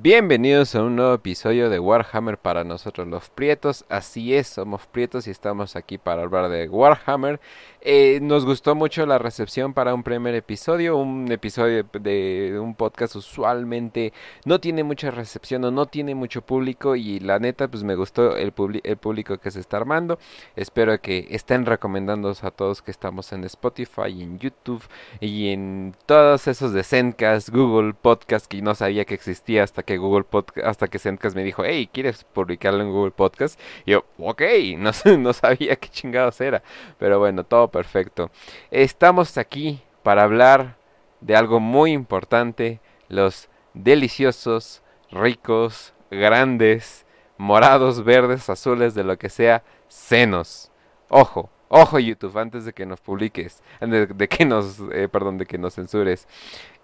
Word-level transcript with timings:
Bienvenidos 0.00 0.76
a 0.76 0.84
un 0.84 0.94
nuevo 0.94 1.12
episodio 1.12 1.70
de 1.70 1.80
Warhammer 1.80 2.38
para 2.38 2.62
nosotros 2.62 3.08
los 3.08 3.30
prietos. 3.30 3.84
Así 3.88 4.32
es, 4.32 4.46
somos 4.46 4.86
prietos 4.86 5.26
y 5.26 5.32
estamos 5.32 5.74
aquí 5.74 5.98
para 5.98 6.22
hablar 6.22 6.50
de 6.50 6.68
Warhammer. 6.68 7.40
Eh, 7.80 8.18
nos 8.20 8.44
gustó 8.44 8.74
mucho 8.74 9.06
la 9.06 9.18
recepción 9.18 9.72
para 9.72 9.94
un 9.94 10.02
primer 10.02 10.34
episodio. 10.34 10.96
Un 10.96 11.30
episodio 11.30 11.84
de 11.92 12.58
un 12.60 12.74
podcast 12.74 13.14
usualmente 13.16 14.12
no 14.44 14.60
tiene 14.60 14.82
mucha 14.82 15.10
recepción 15.10 15.64
o 15.64 15.70
no 15.70 15.86
tiene 15.86 16.14
mucho 16.14 16.42
público. 16.42 16.96
Y 16.96 17.20
la 17.20 17.38
neta, 17.38 17.68
pues 17.68 17.84
me 17.84 17.94
gustó 17.94 18.36
el, 18.36 18.52
el 18.82 18.96
público 18.96 19.38
que 19.38 19.50
se 19.50 19.60
está 19.60 19.76
armando. 19.76 20.18
Espero 20.56 21.00
que 21.00 21.28
estén 21.30 21.66
recomendándonos 21.66 22.42
a 22.44 22.50
todos 22.50 22.82
que 22.82 22.90
estamos 22.90 23.32
en 23.32 23.44
Spotify, 23.44 24.22
en 24.22 24.38
YouTube 24.38 24.82
y 25.20 25.50
en 25.50 25.94
todos 26.06 26.48
esos 26.48 26.72
de 26.72 26.82
Zencast, 26.82 27.50
Google 27.50 27.94
Podcast 27.94 28.46
que 28.46 28.60
no 28.62 28.74
sabía 28.74 29.04
que 29.04 29.14
existía 29.14 29.62
hasta 29.62 29.82
que 29.82 29.98
Google 29.98 30.24
Podcast, 30.24 30.66
hasta 30.66 30.88
que 30.88 30.98
Zencast 30.98 31.36
me 31.36 31.44
dijo, 31.44 31.62
hey, 31.64 31.88
¿quieres 31.92 32.24
publicarlo 32.24 32.82
en 32.82 32.90
Google 32.90 33.12
Podcast? 33.12 33.60
Y 33.86 33.92
yo, 33.92 34.04
ok, 34.18 34.42
no, 34.78 34.90
no 35.18 35.32
sabía 35.32 35.76
qué 35.76 35.88
chingados 35.88 36.40
era. 36.40 36.62
Pero 36.98 37.18
bueno, 37.18 37.44
todo 37.44 37.67
perfecto. 37.68 38.30
Estamos 38.70 39.38
aquí 39.38 39.82
para 40.02 40.22
hablar 40.22 40.76
de 41.20 41.36
algo 41.36 41.60
muy 41.60 41.92
importante, 41.92 42.80
los 43.08 43.48
deliciosos, 43.74 44.82
ricos, 45.10 45.94
grandes, 46.10 47.06
morados, 47.36 48.04
verdes, 48.04 48.48
azules, 48.50 48.94
de 48.94 49.04
lo 49.04 49.18
que 49.18 49.28
sea, 49.28 49.62
senos. 49.88 50.70
Ojo, 51.08 51.50
ojo 51.68 51.98
YouTube, 51.98 52.36
antes 52.38 52.64
de 52.64 52.72
que 52.72 52.86
nos 52.86 53.00
publiques, 53.00 53.62
de, 53.80 54.06
de 54.06 54.28
que 54.28 54.44
nos, 54.44 54.80
eh, 54.92 55.08
perdón, 55.08 55.38
de 55.38 55.46
que 55.46 55.58
nos 55.58 55.74
censures, 55.74 56.26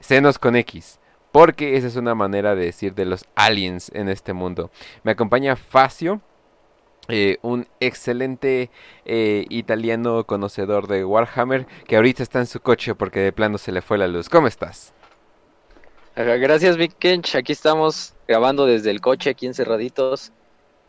senos 0.01 0.39
con 0.39 0.57
X. 0.57 1.01
Porque 1.33 1.77
esa 1.77 1.89
es 1.89 1.97
una 1.97 2.15
manera 2.15 2.55
de 2.55 2.67
decir 2.67 2.95
de 2.95 3.07
los 3.07 3.27
aliens 3.35 3.91
en 3.93 4.09
este 4.09 4.33
mundo. 4.33 4.71
Me 5.03 5.13
acompaña 5.13 5.57
Facio, 5.57 6.21
eh, 7.09 7.39
un 7.43 7.67
excelente 7.81 8.71
eh, 9.05 9.47
italiano 9.51 10.25
conocedor 10.25 10.87
de 10.87 11.05
Warhammer 11.05 11.67
que 11.87 11.97
ahorita 11.97 12.23
está 12.23 12.41
en 12.41 12.47
su 12.47 12.61
coche 12.61 12.95
porque 12.95 13.21
de 13.21 13.33
plano 13.33 13.59
se 13.59 13.73
le 13.73 13.83
fue 13.83 13.99
la 13.99 14.09
luz. 14.09 14.29
¿Cómo 14.29 14.47
estás? 14.47 14.93
Gracias, 16.17 16.77
Vic 16.77 16.97
Kench. 16.99 17.35
Aquí 17.35 17.53
estamos 17.53 18.15
grabando 18.29 18.67
desde 18.67 18.91
el 18.91 19.01
coche, 19.01 19.31
aquí 19.31 19.47
encerraditos. 19.47 20.33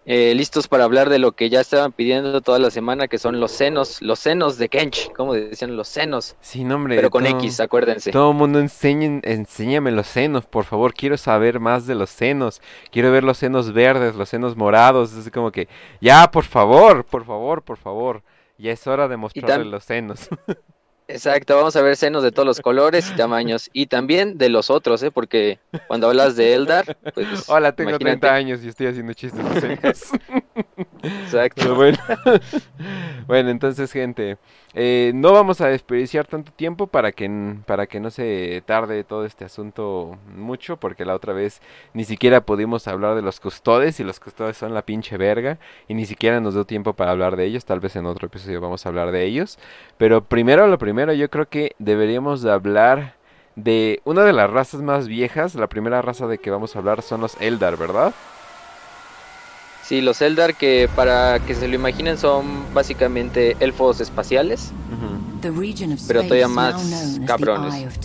Eh, 0.08 0.36
listos 0.36 0.68
para 0.68 0.84
hablar 0.84 1.10
de 1.10 1.18
lo 1.18 1.32
que 1.32 1.50
ya 1.50 1.62
estaban 1.62 1.92
pidiendo 1.92 2.42
toda 2.42 2.60
la 2.60 2.70
semana, 2.70 3.08
que 3.08 3.18
son 3.18 3.40
los 3.40 3.52
senos, 3.52 4.04
los 4.04 4.20
senos 4.20 4.60
de 4.60 4.70
Kench, 4.70 5.12
como 5.14 5.34
decían 5.34 5.76
los 5.76 5.88
senos. 5.88 6.36
Sí, 6.42 6.64
nombre. 6.64 6.96
Pero 6.96 7.10
con 7.10 7.26
X, 7.26 7.60
acuérdense. 7.60 8.12
Todo 8.12 8.32
el 8.32 8.38
mundo 8.38 8.60
enseñen, 8.60 9.22
enséñame 9.24 9.92
los 9.92 10.06
senos, 10.06 10.46
por 10.46 10.66
favor, 10.66 10.94
quiero 10.94 11.18
saber 11.18 11.60
más 11.60 11.88
de 11.88 11.96
los 11.96 12.12
senos. 12.12 12.62
Quiero 12.92 13.12
ver 13.12 13.24
los 13.24 13.40
senos 13.40 13.74
verdes, 13.74 14.16
los 14.16 14.30
senos 14.30 14.56
morados, 14.56 15.14
es 15.14 15.32
como 15.32 15.52
que, 15.52 15.68
ya, 16.00 16.30
por 16.30 16.44
favor, 16.44 17.04
por 17.04 17.26
favor, 17.26 17.64
por 17.64 17.78
favor. 17.78 18.22
Ya 18.58 18.72
es 18.72 18.86
hora 18.86 19.08
de 19.08 19.18
mostrarle 19.18 19.66
los 19.66 19.84
senos. 19.84 20.30
Exacto, 21.08 21.56
vamos 21.56 21.76
a 21.76 21.84
ver 21.84 21.96
senos 21.98 22.24
de 22.24 22.32
todos 22.32 22.48
los 22.48 22.62
colores 22.62 23.12
y 23.12 23.16
tamaños 23.16 23.70
y 23.74 23.86
también 23.86 24.40
de 24.40 24.50
los 24.50 24.72
otros, 24.72 25.04
¿eh? 25.04 25.12
Porque 25.12 25.60
cuando 25.88 26.08
hablas 26.08 26.36
de 26.36 26.56
Eldar, 26.56 26.98
pues... 27.14 27.48
Hola, 27.48 27.74
tengo 27.74 28.00
30 28.00 28.34
años 28.34 28.64
y 28.64 28.70
estoy 28.70 28.88
haciendo 28.88 29.14
chistes 29.14 29.54
de 29.54 29.62
senos. 29.62 30.12
Exacto. 31.04 31.76
Bueno. 31.76 31.98
bueno, 33.28 33.50
entonces, 33.52 33.92
gente, 33.92 34.38
eh, 34.74 35.12
no 35.14 35.32
vamos 35.32 35.62
a 35.62 35.68
desperdiciar 35.68 36.26
tanto 36.26 36.52
tiempo 36.52 36.88
para 36.88 37.12
que, 37.12 37.56
para 37.68 37.86
que 37.86 38.00
no 38.00 38.10
se 38.10 38.64
tarde 38.66 39.04
todo 39.04 39.26
este 39.26 39.46
asunto 39.46 40.18
mucho, 40.36 40.78
porque 40.78 41.06
la 41.06 41.14
otra 41.14 41.34
vez 41.34 41.62
ni 41.94 42.04
siquiera 42.04 42.42
pudimos 42.42 42.88
hablar 42.88 43.16
de 43.16 43.22
los 43.22 43.40
custodes 43.40 44.00
y 44.00 44.04
los 44.04 44.20
custodes 44.20 44.58
son 44.58 44.74
la 44.74 44.82
pinche 44.82 45.18
verga 45.18 45.60
y 45.88 45.94
ni 45.94 46.06
siquiera 46.08 46.40
nos 46.40 46.56
dio 46.56 46.66
tiempo 46.66 46.94
para 46.94 47.12
hablar 47.12 47.36
de 47.36 47.46
ellos, 47.46 47.64
tal 47.64 47.80
vez 47.80 47.96
en 47.96 48.08
otro 48.08 48.26
episodio 48.28 48.60
vamos 48.60 48.86
a 48.86 48.90
hablar 48.90 49.12
de 49.12 49.24
ellos, 49.24 49.60
pero 49.98 50.24
primero 50.24 50.68
lo 50.68 50.78
primero 50.78 50.95
primero 50.96 51.12
yo 51.12 51.30
creo 51.30 51.50
que 51.50 51.76
deberíamos 51.78 52.42
de 52.42 52.54
hablar 52.54 53.16
de 53.58 54.00
una 54.06 54.24
de 54.24 54.32
las 54.32 54.50
razas 54.50 54.80
más 54.80 55.10
viejas. 55.10 55.54
La 55.54 55.68
primera 55.68 56.02
raza 56.02 56.26
de 56.26 56.38
que 56.38 56.50
vamos 56.50 56.74
a 56.74 56.80
hablar 56.80 57.02
son 57.02 57.20
los 57.20 57.36
Eldar, 57.42 57.76
¿verdad? 57.76 58.14
Sí, 59.84 60.00
los 60.00 60.22
Eldar 60.22 60.56
que 60.56 60.90
para 60.96 61.42
que 61.42 61.54
se 61.54 61.68
lo 61.68 61.76
imaginen 61.76 62.18
son 62.18 62.74
básicamente 62.74 63.58
elfos 63.60 64.00
espaciales, 64.00 64.72
pero 66.08 66.24
todavía 66.24 66.48
más 66.48 67.20
cabrones. 67.28 68.00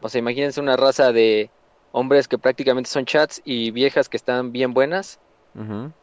O 0.00 0.08
sea, 0.08 0.20
imagínense 0.20 0.60
una 0.60 0.76
raza 0.76 1.10
de 1.10 1.50
hombres 1.90 2.28
que 2.28 2.38
prácticamente 2.38 2.88
son 2.88 3.04
chats 3.04 3.42
y 3.44 3.72
viejas 3.72 4.08
que 4.08 4.16
están 4.16 4.52
bien 4.52 4.74
buenas, 4.74 5.18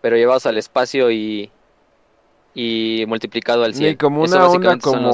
pero 0.02 0.17
llevados 0.17 0.46
al 0.46 0.57
espacio 0.57 1.12
y 1.12 1.50
y 2.55 3.03
multiplicado 3.07 3.66
al 3.66 3.75
100. 3.75 3.97
como 3.97 4.23
una 4.23 4.47
onda 4.47 4.77
como, 4.79 5.11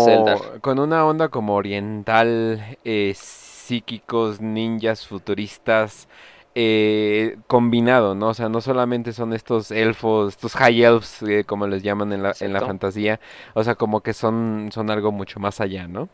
con 0.61 0.79
una 0.79 1.05
onda 1.05 1.29
como 1.29 1.55
oriental, 1.55 2.77
eh, 2.85 3.13
psíquicos, 3.15 4.39
ninjas, 4.39 5.07
futuristas, 5.07 6.07
eh, 6.53 7.37
combinado, 7.47 8.13
¿no? 8.13 8.29
O 8.29 8.33
sea, 8.35 8.47
no 8.47 8.61
solamente 8.61 9.11
son 9.11 9.33
estos 9.33 9.71
elfos, 9.71 10.35
estos 10.35 10.53
high 10.53 10.83
elves, 10.83 11.23
eh, 11.23 11.43
como 11.43 11.65
les 11.65 11.81
llaman 11.81 12.13
en 12.13 12.21
la, 12.21 12.33
en 12.39 12.53
la 12.53 12.61
fantasía, 12.61 13.19
o 13.55 13.63
sea, 13.63 13.73
como 13.73 14.01
que 14.01 14.13
son, 14.13 14.69
son 14.71 14.91
algo 14.91 15.11
mucho 15.11 15.39
más 15.39 15.61
allá, 15.61 15.87
¿no? 15.87 16.09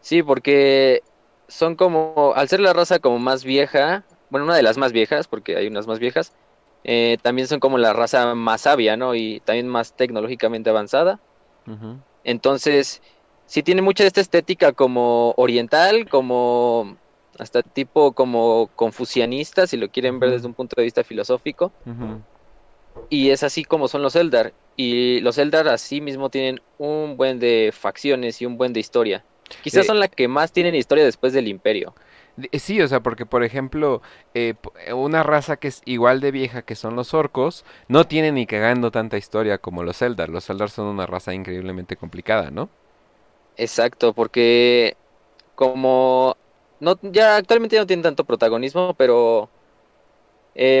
Sí, 0.00 0.22
porque 0.22 1.02
son 1.48 1.74
como, 1.74 2.34
al 2.36 2.48
ser 2.48 2.60
la 2.60 2.72
raza 2.72 3.00
como 3.00 3.18
más 3.18 3.44
vieja, 3.44 4.04
bueno, 4.30 4.44
una 4.44 4.54
de 4.54 4.62
las 4.62 4.78
más 4.78 4.92
viejas, 4.92 5.26
porque 5.26 5.56
hay 5.56 5.66
unas 5.66 5.86
más 5.86 5.98
viejas, 5.98 6.34
eh, 6.84 7.16
también 7.22 7.48
son 7.48 7.60
como 7.60 7.78
la 7.78 7.92
raza 7.94 8.34
más 8.34 8.62
sabia, 8.62 8.96
¿no? 8.96 9.14
Y 9.14 9.40
también 9.40 9.68
más 9.68 9.94
tecnológicamente 9.94 10.70
avanzada. 10.70 11.18
Entonces, 12.24 13.00
sí 13.46 13.62
tiene 13.62 13.82
mucha 13.82 14.04
de 14.04 14.08
esta 14.08 14.20
estética 14.20 14.72
como 14.72 15.32
oriental, 15.36 16.08
como 16.08 16.96
hasta 17.38 17.62
tipo 17.62 18.12
como 18.12 18.70
confucianista, 18.76 19.66
si 19.66 19.76
lo 19.76 19.88
quieren 19.88 20.20
ver 20.20 20.30
desde 20.30 20.46
un 20.46 20.54
punto 20.54 20.76
de 20.76 20.84
vista 20.84 21.02
filosófico. 21.02 21.72
Y 23.08 23.30
es 23.30 23.42
así 23.42 23.64
como 23.64 23.88
son 23.88 24.02
los 24.02 24.14
Eldar. 24.14 24.52
Y 24.76 25.20
los 25.20 25.38
Eldar 25.38 25.68
así 25.68 26.00
mismo 26.00 26.28
tienen 26.28 26.60
un 26.78 27.16
buen 27.16 27.38
de 27.38 27.72
facciones 27.72 28.42
y 28.42 28.46
un 28.46 28.58
buen 28.58 28.72
de 28.72 28.80
historia. 28.80 29.24
Quizás 29.62 29.86
son 29.86 30.00
la 30.00 30.08
que 30.08 30.28
más 30.28 30.52
tienen 30.52 30.74
historia 30.74 31.04
después 31.04 31.32
del 31.32 31.48
imperio. 31.48 31.94
Eh, 32.50 32.58
sí, 32.58 32.80
o 32.80 32.88
sea, 32.88 33.00
porque 33.00 33.26
por 33.26 33.44
ejemplo, 33.44 34.02
eh, 34.34 34.54
eh, 34.86 34.92
una 34.92 35.22
raza 35.22 35.56
que 35.56 35.68
es 35.68 35.82
igual 35.84 36.20
de 36.20 36.30
vieja 36.32 36.62
que 36.62 36.74
son 36.74 36.96
los 36.96 37.14
orcos, 37.14 37.64
no 37.88 38.06
tiene 38.06 38.32
ni 38.32 38.46
cagando 38.46 38.90
tanta 38.90 39.16
historia 39.16 39.58
como 39.58 39.82
los 39.84 40.02
Eldar. 40.02 40.28
Los 40.28 40.50
Eldar 40.50 40.70
son 40.70 40.86
una 40.86 41.06
raza 41.06 41.32
increíblemente 41.34 41.96
complicada, 41.96 42.50
¿no? 42.50 42.68
Exacto, 43.56 44.12
porque 44.12 44.96
como 45.54 46.36
no 46.80 46.98
ya 47.02 47.36
actualmente 47.36 47.78
no 47.78 47.86
tienen 47.86 48.02
tanto 48.02 48.24
protagonismo, 48.24 48.94
pero 48.94 49.48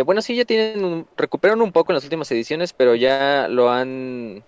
bueno, 0.04 0.22
sí 0.22 0.36
ya 0.36 0.44
tienen 0.44 1.06
recuperaron 1.16 1.62
un 1.62 1.72
poco 1.72 1.92
en 1.92 1.94
las 1.94 2.04
últimas 2.04 2.30
ediciones, 2.30 2.72
pero 2.72 2.94
ya 2.94 3.48
lo 3.48 3.70
han 3.70 4.44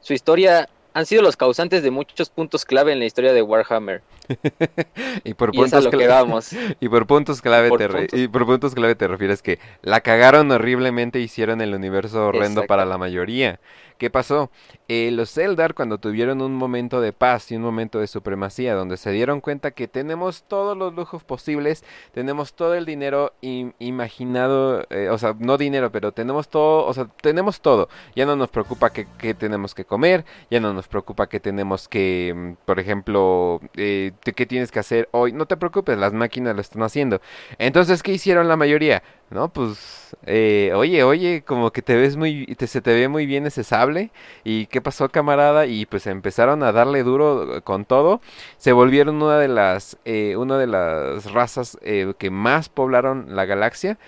su 0.00 0.12
historia 0.12 0.68
han 0.94 1.06
sido 1.06 1.22
los 1.22 1.36
causantes 1.36 1.82
de 1.82 1.90
muchos 1.90 2.30
puntos 2.30 2.64
clave 2.64 2.92
en 2.92 3.00
la 3.00 3.04
historia 3.04 3.32
de 3.32 3.42
Warhammer. 3.42 4.02
y 5.24 5.34
por 5.34 5.52
puntos 5.52 5.88
clave 5.88 6.40
y 6.80 6.88
por 6.88 7.06
puntos 7.06 7.42
clave 7.42 7.70
te 7.76 8.18
y 8.18 8.28
por 8.28 8.46
puntos 8.46 8.74
clave 8.74 8.94
te 8.94 9.06
refieres 9.06 9.42
que 9.42 9.58
la 9.82 10.00
cagaron 10.00 10.50
horriblemente 10.50 11.20
hicieron 11.20 11.60
el 11.60 11.74
universo 11.74 12.28
horrendo 12.28 12.64
para 12.66 12.84
la 12.84 12.96
mayoría. 12.96 13.60
¿Qué 13.98 14.10
pasó? 14.10 14.50
Eh, 14.88 15.10
los 15.12 15.38
Eldar 15.38 15.72
cuando 15.72 15.96
tuvieron 15.96 16.42
un 16.42 16.54
momento 16.54 17.00
de 17.00 17.14
paz 17.14 17.50
y 17.50 17.56
un 17.56 17.62
momento 17.62 18.00
de 18.00 18.06
supremacía 18.06 18.74
donde 18.74 18.98
se 18.98 19.12
dieron 19.12 19.40
cuenta 19.40 19.70
que 19.70 19.88
tenemos 19.88 20.42
todos 20.42 20.76
los 20.76 20.94
lujos 20.94 21.24
posibles, 21.24 21.84
tenemos 22.12 22.52
todo 22.52 22.74
el 22.74 22.84
dinero 22.84 23.32
imaginado, 23.40 24.84
eh, 24.90 25.08
o 25.08 25.16
sea, 25.16 25.34
no 25.38 25.56
dinero, 25.56 25.90
pero 25.90 26.12
tenemos 26.12 26.48
todo, 26.48 26.84
o 26.84 26.92
sea, 26.92 27.06
tenemos 27.22 27.62
todo. 27.62 27.88
Ya 28.14 28.26
no 28.26 28.36
nos 28.36 28.50
preocupa 28.50 28.90
qué, 28.90 29.34
tenemos 29.34 29.74
que 29.74 29.86
comer, 29.86 30.26
ya 30.50 30.60
no 30.60 30.74
nos 30.74 30.86
preocupa 30.86 31.28
que 31.28 31.40
tenemos 31.40 31.88
que, 31.88 32.34
mm, 32.36 32.64
por 32.66 32.78
ejemplo, 32.78 33.60
eh, 33.76 34.12
qué 34.22 34.46
tienes 34.46 34.70
que 34.70 34.80
hacer 34.80 35.08
hoy. 35.12 35.32
No 35.32 35.46
te 35.46 35.56
preocupes, 35.56 35.96
las 35.96 36.12
máquinas 36.12 36.54
lo 36.54 36.60
están 36.60 36.82
haciendo. 36.82 37.20
Entonces, 37.58 38.02
¿qué 38.02 38.12
hicieron 38.12 38.48
la 38.48 38.56
mayoría? 38.56 39.02
No, 39.30 39.48
pues, 39.52 40.16
eh, 40.26 40.72
oye, 40.76 41.02
oye, 41.02 41.42
como 41.44 41.72
que 41.72 41.82
te 41.82 41.96
ves 41.96 42.16
muy, 42.16 42.46
te, 42.46 42.66
se 42.66 42.80
te 42.82 42.92
ve 42.92 43.08
muy 43.08 43.26
bien 43.26 43.46
ese 43.46 43.64
sable. 43.64 44.10
¿Y 44.44 44.66
qué 44.74 44.80
pasó, 44.82 45.08
camarada? 45.08 45.66
Y 45.66 45.86
pues 45.86 46.04
empezaron 46.08 46.64
a 46.64 46.72
darle 46.72 47.04
duro 47.04 47.62
con 47.62 47.84
todo. 47.84 48.20
Se 48.56 48.72
volvieron 48.72 49.22
una 49.22 49.38
de 49.38 49.46
las, 49.46 49.98
eh, 50.04 50.34
una 50.36 50.58
de 50.58 50.66
las 50.66 51.30
razas 51.30 51.78
eh, 51.82 52.12
que 52.18 52.30
más 52.30 52.68
poblaron 52.70 53.36
la 53.36 53.44
galaxia. 53.44 53.98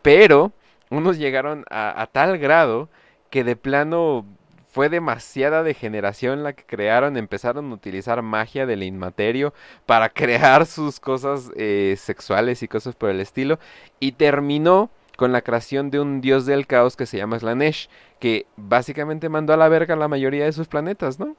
Pero 0.00 0.52
unos 0.88 1.18
llegaron 1.18 1.66
a, 1.68 2.08
tal 2.10 2.38
grado 2.38 2.88
que 3.28 3.44
de 3.44 3.54
plano 3.54 4.24
fue 4.68 4.88
demasiada 4.88 5.62
degeneración 5.62 6.42
la 6.42 6.54
que 6.54 6.64
crearon, 6.64 7.18
empezaron 7.18 7.70
a 7.70 7.74
utilizar 7.74 8.22
magia 8.22 8.64
del 8.64 8.84
inmaterio 8.84 9.52
para 9.84 10.08
crear 10.08 10.64
sus 10.64 11.00
cosas 11.00 11.50
eh, 11.54 11.96
sexuales 11.98 12.62
y 12.62 12.68
cosas 12.68 12.94
por 12.94 13.10
el 13.10 13.20
estilo, 13.20 13.58
y 14.00 14.12
terminó 14.12 14.88
con 15.18 15.32
la 15.32 15.42
creación 15.42 15.90
de 15.90 15.98
un 15.98 16.20
dios 16.20 16.46
del 16.46 16.68
caos 16.68 16.94
que 16.94 17.04
se 17.04 17.16
llama 17.16 17.40
Slanesh, 17.40 17.88
que 18.20 18.46
básicamente 18.54 19.28
mandó 19.28 19.52
a 19.52 19.56
la 19.56 19.68
verga 19.68 19.96
la 19.96 20.06
mayoría 20.06 20.44
de 20.44 20.52
sus 20.52 20.68
planetas, 20.68 21.18
¿no? 21.18 21.34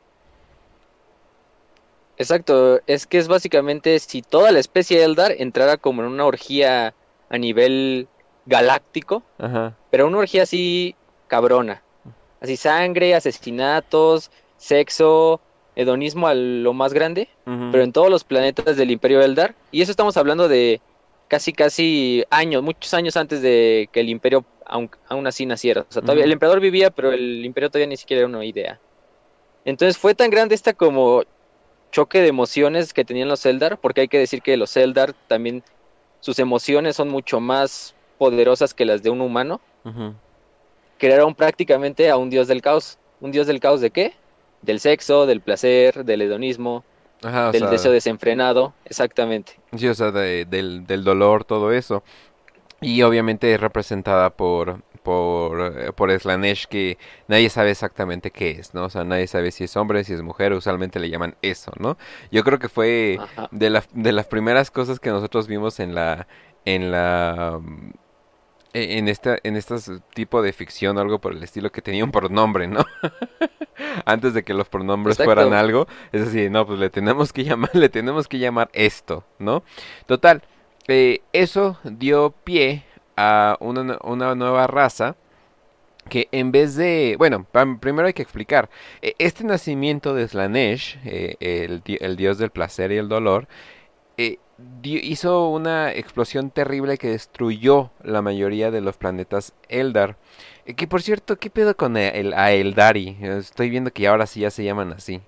Exacto, 2.18 2.82
es 2.88 3.08
que 3.08 3.18
es 3.18 3.30
básicamente 3.30 3.98
si 4.00 4.22
toda 4.22 4.52
la 4.52 4.60
especie 4.60 5.02
Eldar 5.02 5.32
entrara 5.38 5.78
como 5.78 6.02
en 6.02 6.10
una 6.10 6.26
orgía 6.26 6.94
a 7.30 7.38
nivel 7.38 8.10
galáctico, 8.46 9.24
pero 9.90 10.08
una 10.08 10.18
orgía 10.18 10.44
así 10.44 10.94
cabrona. 11.28 11.82
Así 12.42 12.58
sangre, 12.58 13.16
asesinatos, 13.16 14.30
sexo, 14.58 15.40
hedonismo 15.78 16.28
a 16.28 16.34
lo 16.34 16.74
más 16.74 16.94
grande, 16.94 17.30
pero 17.46 17.82
en 17.82 17.94
todos 17.94 18.10
los 18.10 18.26
planetas 18.26 18.76
del 18.76 18.92
Imperio 18.92 19.22
Eldar. 19.22 19.56
Y 19.72 19.82
eso 19.82 19.92
estamos 19.92 20.18
hablando 20.18 20.50
de 20.50 20.82
casi, 21.30 21.54
casi 21.54 22.26
años, 22.30 22.62
muchos 22.62 22.94
años 22.94 23.16
antes 23.16 23.42
de 23.42 23.88
que 23.94 24.02
el 24.02 24.10
Imperio 24.10 24.44
aún, 24.66 24.90
aún 25.08 25.26
así 25.28 25.46
naciera. 25.46 25.86
O 25.88 25.92
sea, 25.92 26.02
todavía 26.02 26.26
el 26.26 26.32
emperador 26.34 26.60
vivía, 26.60 26.90
pero 26.90 27.14
el 27.14 27.46
Imperio 27.46 27.70
todavía 27.70 27.88
ni 27.88 27.96
siquiera 27.96 28.20
era 28.22 28.28
una 28.28 28.44
idea. 28.44 28.80
Entonces 29.64 29.98
fue 29.98 30.16
tan 30.16 30.30
grande 30.30 30.56
esta 30.56 30.74
como 30.74 31.24
choque 31.92 32.22
de 32.22 32.28
emociones 32.28 32.94
que 32.94 33.06
tenían 33.06 33.30
los 33.30 33.46
Eldar, 33.46 33.80
porque 33.80 34.02
hay 34.02 34.08
que 34.08 34.20
decir 34.20 34.42
que 34.42 34.58
los 34.58 34.76
Eldar 34.76 35.14
también 35.28 35.64
sus 36.20 36.40
emociones 36.40 36.96
son 36.96 37.10
mucho 37.10 37.40
más 37.40 37.96
poderosas 38.18 38.74
que 38.74 38.86
las 38.86 39.04
de 39.04 39.10
un 39.10 39.22
humano. 39.22 39.62
Crearon 40.98 41.34
prácticamente 41.36 42.10
a 42.10 42.18
un 42.18 42.30
dios 42.30 42.48
del 42.48 42.62
caos. 42.62 42.98
¿Un 43.22 43.32
dios 43.32 43.48
del 43.48 43.60
caos 43.60 43.82
de 43.82 43.92
qué? 43.92 44.14
Del 44.62 44.80
sexo, 44.80 45.26
del 45.26 45.42
placer, 45.42 46.04
del 46.04 46.22
hedonismo, 46.22 46.84
del 47.22 47.70
deseo 47.70 47.92
desenfrenado, 47.92 48.74
exactamente. 48.86 49.60
Sí, 49.76 49.88
o 49.88 49.94
sea, 49.94 50.12
del, 50.12 50.86
del 50.86 51.04
dolor, 51.04 51.44
todo 51.44 51.72
eso. 51.72 52.04
Y 52.82 53.02
obviamente 53.02 53.54
es 53.54 53.60
representada 53.60 54.30
por, 54.30 54.82
por, 55.04 55.78
eh, 55.78 55.92
por 55.94 56.18
Slanesh 56.18 56.68
que 56.68 56.98
nadie 57.28 57.50
sabe 57.50 57.72
exactamente 57.72 58.32
qué 58.32 58.52
es, 58.52 58.74
¿no? 58.74 58.86
O 58.86 58.90
sea, 58.90 59.04
nadie 59.04 59.28
sabe 59.28 59.52
si 59.52 59.66
es 59.66 59.76
hombre, 59.76 60.04
si 60.04 60.14
es 60.14 60.22
mujer, 60.22 60.54
usualmente 60.54 61.00
le 61.00 61.10
llaman 61.10 61.36
eso, 61.42 61.72
¿no? 61.78 61.98
Yo 62.32 62.44
creo 62.44 62.60
que 62.60 62.70
fue 62.70 63.18
de, 63.52 63.70
la, 63.70 63.84
de 63.94 64.12
las 64.12 64.28
primeras 64.28 64.72
cosas 64.72 65.00
que 65.00 65.10
nosotros 65.10 65.48
vimos 65.48 65.80
en 65.80 65.96
la, 65.96 66.28
en 66.66 66.92
la, 66.92 67.60
en 68.74 69.08
esta, 69.08 69.38
en 69.44 69.56
este 69.56 69.76
tipo 70.14 70.42
de 70.42 70.54
ficción 70.54 70.98
o 70.98 71.02
algo 71.02 71.20
por 71.20 71.34
el 71.34 71.44
estilo 71.44 71.72
que 71.72 71.82
tenía 71.82 72.04
un 72.04 72.12
pronombre, 72.12 72.68
¿no? 72.68 72.86
Antes 74.06 74.34
de 74.34 74.44
que 74.44 74.54
los 74.54 74.70
pronombres 74.70 75.18
fueran 75.18 75.54
algo, 75.54 75.88
es 76.12 76.26
decir, 76.26 76.52
no, 76.52 76.66
pues 76.66 76.80
le 76.80 76.90
tenemos 76.90 77.34
que 77.34 77.44
llamar, 77.44 77.72
le 77.74 77.90
tenemos 77.90 78.28
que 78.28 78.40
llamar 78.40 78.70
esto, 78.74 79.24
¿no? 79.40 79.64
Total, 80.06 80.44
eh, 80.88 81.22
eso 81.34 81.78
dio 81.84 82.32
pie 82.44 82.84
a 83.16 83.58
una, 83.60 83.98
una 84.04 84.36
nueva 84.36 84.68
raza 84.68 85.16
que 86.10 86.28
en 86.32 86.52
vez 86.52 86.76
de, 86.76 87.16
bueno, 87.18 87.46
primero 87.80 88.08
hay 88.08 88.14
que 88.14 88.22
explicar, 88.22 88.70
e, 89.02 89.16
este 89.20 89.46
nacimiento 89.46 90.14
de 90.14 90.28
Slanesh, 90.28 91.00
eh, 91.06 91.36
el, 91.40 92.16
dios 92.18 92.38
del 92.38 92.50
placer 92.50 92.92
y 92.92 92.98
el 92.98 93.08
dolor, 93.08 93.48
hizo 94.84 95.50
una 95.50 95.94
explosión 95.94 96.52
terrible 96.52 96.98
que 96.98 97.10
destruyó 97.10 97.92
la 98.04 98.22
mayoría 98.22 98.72
de 98.72 98.82
los 98.82 98.98
planetas 98.98 99.54
Eldar. 99.68 100.18
Eh, 100.66 100.76
que 100.76 100.88
por 100.88 101.02
cierto, 101.02 101.38
¿qué 101.38 101.50
pedo 101.50 101.76
con 101.76 101.98
el, 101.98 102.34
a 102.34 102.52
Eldari? 102.52 103.18
Estoy 103.22 103.70
viendo 103.70 103.92
que 103.92 104.08
ahora 104.08 104.28
sí 104.28 104.42
ya 104.42 104.52
se 104.52 104.64
llaman 104.64 104.94
así. 104.94 105.22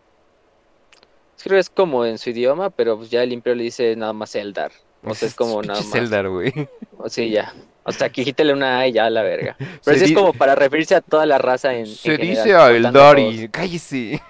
Creo 1.44 1.56
que 1.56 1.62
es 1.62 1.70
como 1.70 2.06
en 2.06 2.18
su 2.18 2.30
idioma, 2.30 2.70
pero 2.70 2.98
pues 2.98 3.10
ya 3.10 3.24
el 3.24 3.34
imperio 3.34 3.56
le 3.56 3.64
dice 3.64 3.96
nada 3.96 4.14
más 4.14 4.36
Eldar. 4.36 4.72
O 5.04 5.16
sea, 5.16 5.28
es 5.28 5.34
como 5.34 5.62
nada 5.64 5.82
más. 5.82 5.96
Eldar, 5.96 6.30
güey. 6.30 6.54
O 6.98 7.10
sí, 7.10 7.30
ya. 7.32 7.54
O 7.84 7.92
sea, 7.92 8.10
quítale 8.10 8.54
una 8.54 8.80
A 8.80 8.88
y 8.88 8.92
ya 8.92 9.10
la 9.10 9.24
verga. 9.24 9.56
Pero 9.84 9.98
eso 9.98 10.06
es 10.06 10.12
como 10.12 10.34
para 10.34 10.54
referirse 10.54 10.94
a 10.94 11.02
toda 11.02 11.26
la 11.26 11.40
raza 11.40 11.74
en. 11.74 11.88
Se 11.88 12.18
dice 12.18 12.54
a 12.54 12.70
Eldari, 12.70 13.50
cállese. 13.50 14.22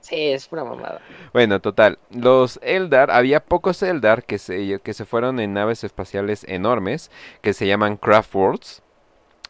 Sí, 0.00 0.28
es 0.30 0.46
pura 0.48 0.64
mamada. 0.64 1.00
Bueno, 1.32 1.60
total. 1.60 1.98
Los 2.10 2.58
Eldar, 2.62 3.10
había 3.10 3.40
pocos 3.40 3.82
Eldar 3.82 4.24
que 4.24 4.38
se, 4.38 4.80
que 4.80 4.94
se 4.94 5.04
fueron 5.04 5.40
en 5.40 5.54
naves 5.54 5.84
espaciales 5.84 6.44
enormes 6.48 7.10
que 7.40 7.52
se 7.52 7.66
llaman 7.66 7.96
Craft 7.96 8.34
Worlds. 8.34 8.82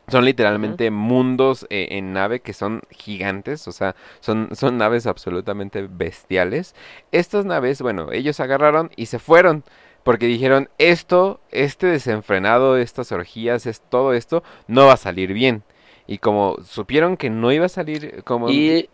Son 0.08 0.24
literalmente 0.24 0.90
mundos 0.92 1.66
eh, 1.68 1.88
en 1.90 2.12
nave 2.12 2.38
que 2.40 2.52
son 2.52 2.82
gigantes, 2.90 3.66
o 3.66 3.72
sea, 3.72 3.96
son, 4.20 4.50
son 4.52 4.78
naves 4.78 5.04
absolutamente 5.06 5.88
bestiales. 5.90 6.76
Estas 7.10 7.44
naves, 7.44 7.82
bueno, 7.82 8.12
ellos 8.12 8.38
agarraron 8.38 8.90
y 8.94 9.06
se 9.06 9.18
fueron. 9.18 9.64
Porque 10.04 10.26
dijeron, 10.26 10.68
esto, 10.78 11.40
este 11.50 11.88
desenfrenado, 11.88 12.76
estas 12.76 13.10
orgías, 13.10 13.66
es, 13.66 13.80
todo 13.80 14.12
esto, 14.12 14.44
no 14.68 14.86
va 14.86 14.92
a 14.92 14.96
salir 14.96 15.32
bien. 15.32 15.64
Y 16.06 16.18
como 16.18 16.58
supieron 16.62 17.16
que 17.16 17.28
no 17.28 17.50
iba 17.50 17.66
a 17.66 17.68
salir 17.68 18.22
como... 18.22 18.48
Y... 18.48 18.88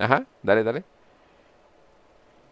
Ajá, 0.00 0.26
dale, 0.42 0.64
dale. 0.64 0.84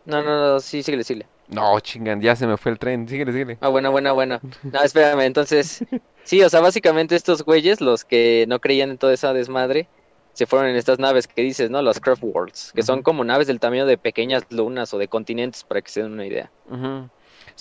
No, 0.05 0.23
no, 0.23 0.53
no, 0.53 0.61
sí, 0.61 0.83
síguele, 0.83 1.03
síguele. 1.03 1.27
No, 1.49 1.81
chingan, 1.81 2.21
ya 2.21 2.37
se 2.37 2.47
me 2.47 2.57
fue 2.57 2.73
el 2.73 2.79
tren, 2.79 3.09
síguele, 3.09 3.33
síguele. 3.33 3.59
Ah, 3.61 3.69
bueno, 3.69 3.91
bueno, 3.91 4.15
bueno. 4.15 4.41
No, 4.63 4.83
espérame, 4.83 5.23
entonces... 5.23 5.85
Sí, 6.25 6.43
o 6.43 6.49
sea, 6.51 6.61
básicamente 6.61 7.17
estos 7.17 7.43
güeyes, 7.43 7.81
los 7.81 8.05
que 8.05 8.45
no 8.49 8.61
creían 8.61 8.91
en 8.91 8.99
toda 8.99 9.15
esa 9.15 9.33
desmadre, 9.33 9.89
se 10.35 10.47
fueron 10.47 10.69
en 10.69 10.77
estas 10.77 10.99
naves 10.99 11.27
que 11.27 11.41
dices, 11.43 11.71
¿no? 11.71 11.81
Los 11.81 12.01
Craft 12.01 12.23
Worlds, 12.23 12.73
que 12.75 12.83
son 12.83 13.03
como 13.03 13.25
naves 13.25 13.47
del 13.47 13.61
tamaño 13.61 13.87
de 13.87 13.97
pequeñas 13.97 14.45
lunas 14.51 14.93
o 14.93 14.99
de 14.99 15.09
continentes, 15.09 15.65
para 15.65 15.81
que 15.81 15.91
se 15.91 16.03
den 16.03 16.13
una 16.13 16.27
idea. 16.27 16.51
Ajá. 16.71 17.09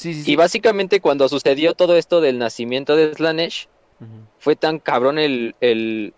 Y 0.03 0.35
básicamente 0.35 0.99
cuando 0.99 1.27
sucedió 1.27 1.73
todo 1.73 1.95
esto 1.97 2.21
del 2.21 2.37
nacimiento 2.37 2.95
de 2.95 3.13
Slanesh, 3.13 3.67
fue 4.37 4.55
tan 4.55 4.79
cabrón 4.79 5.17
el, 5.17 5.55
el, 5.59 6.13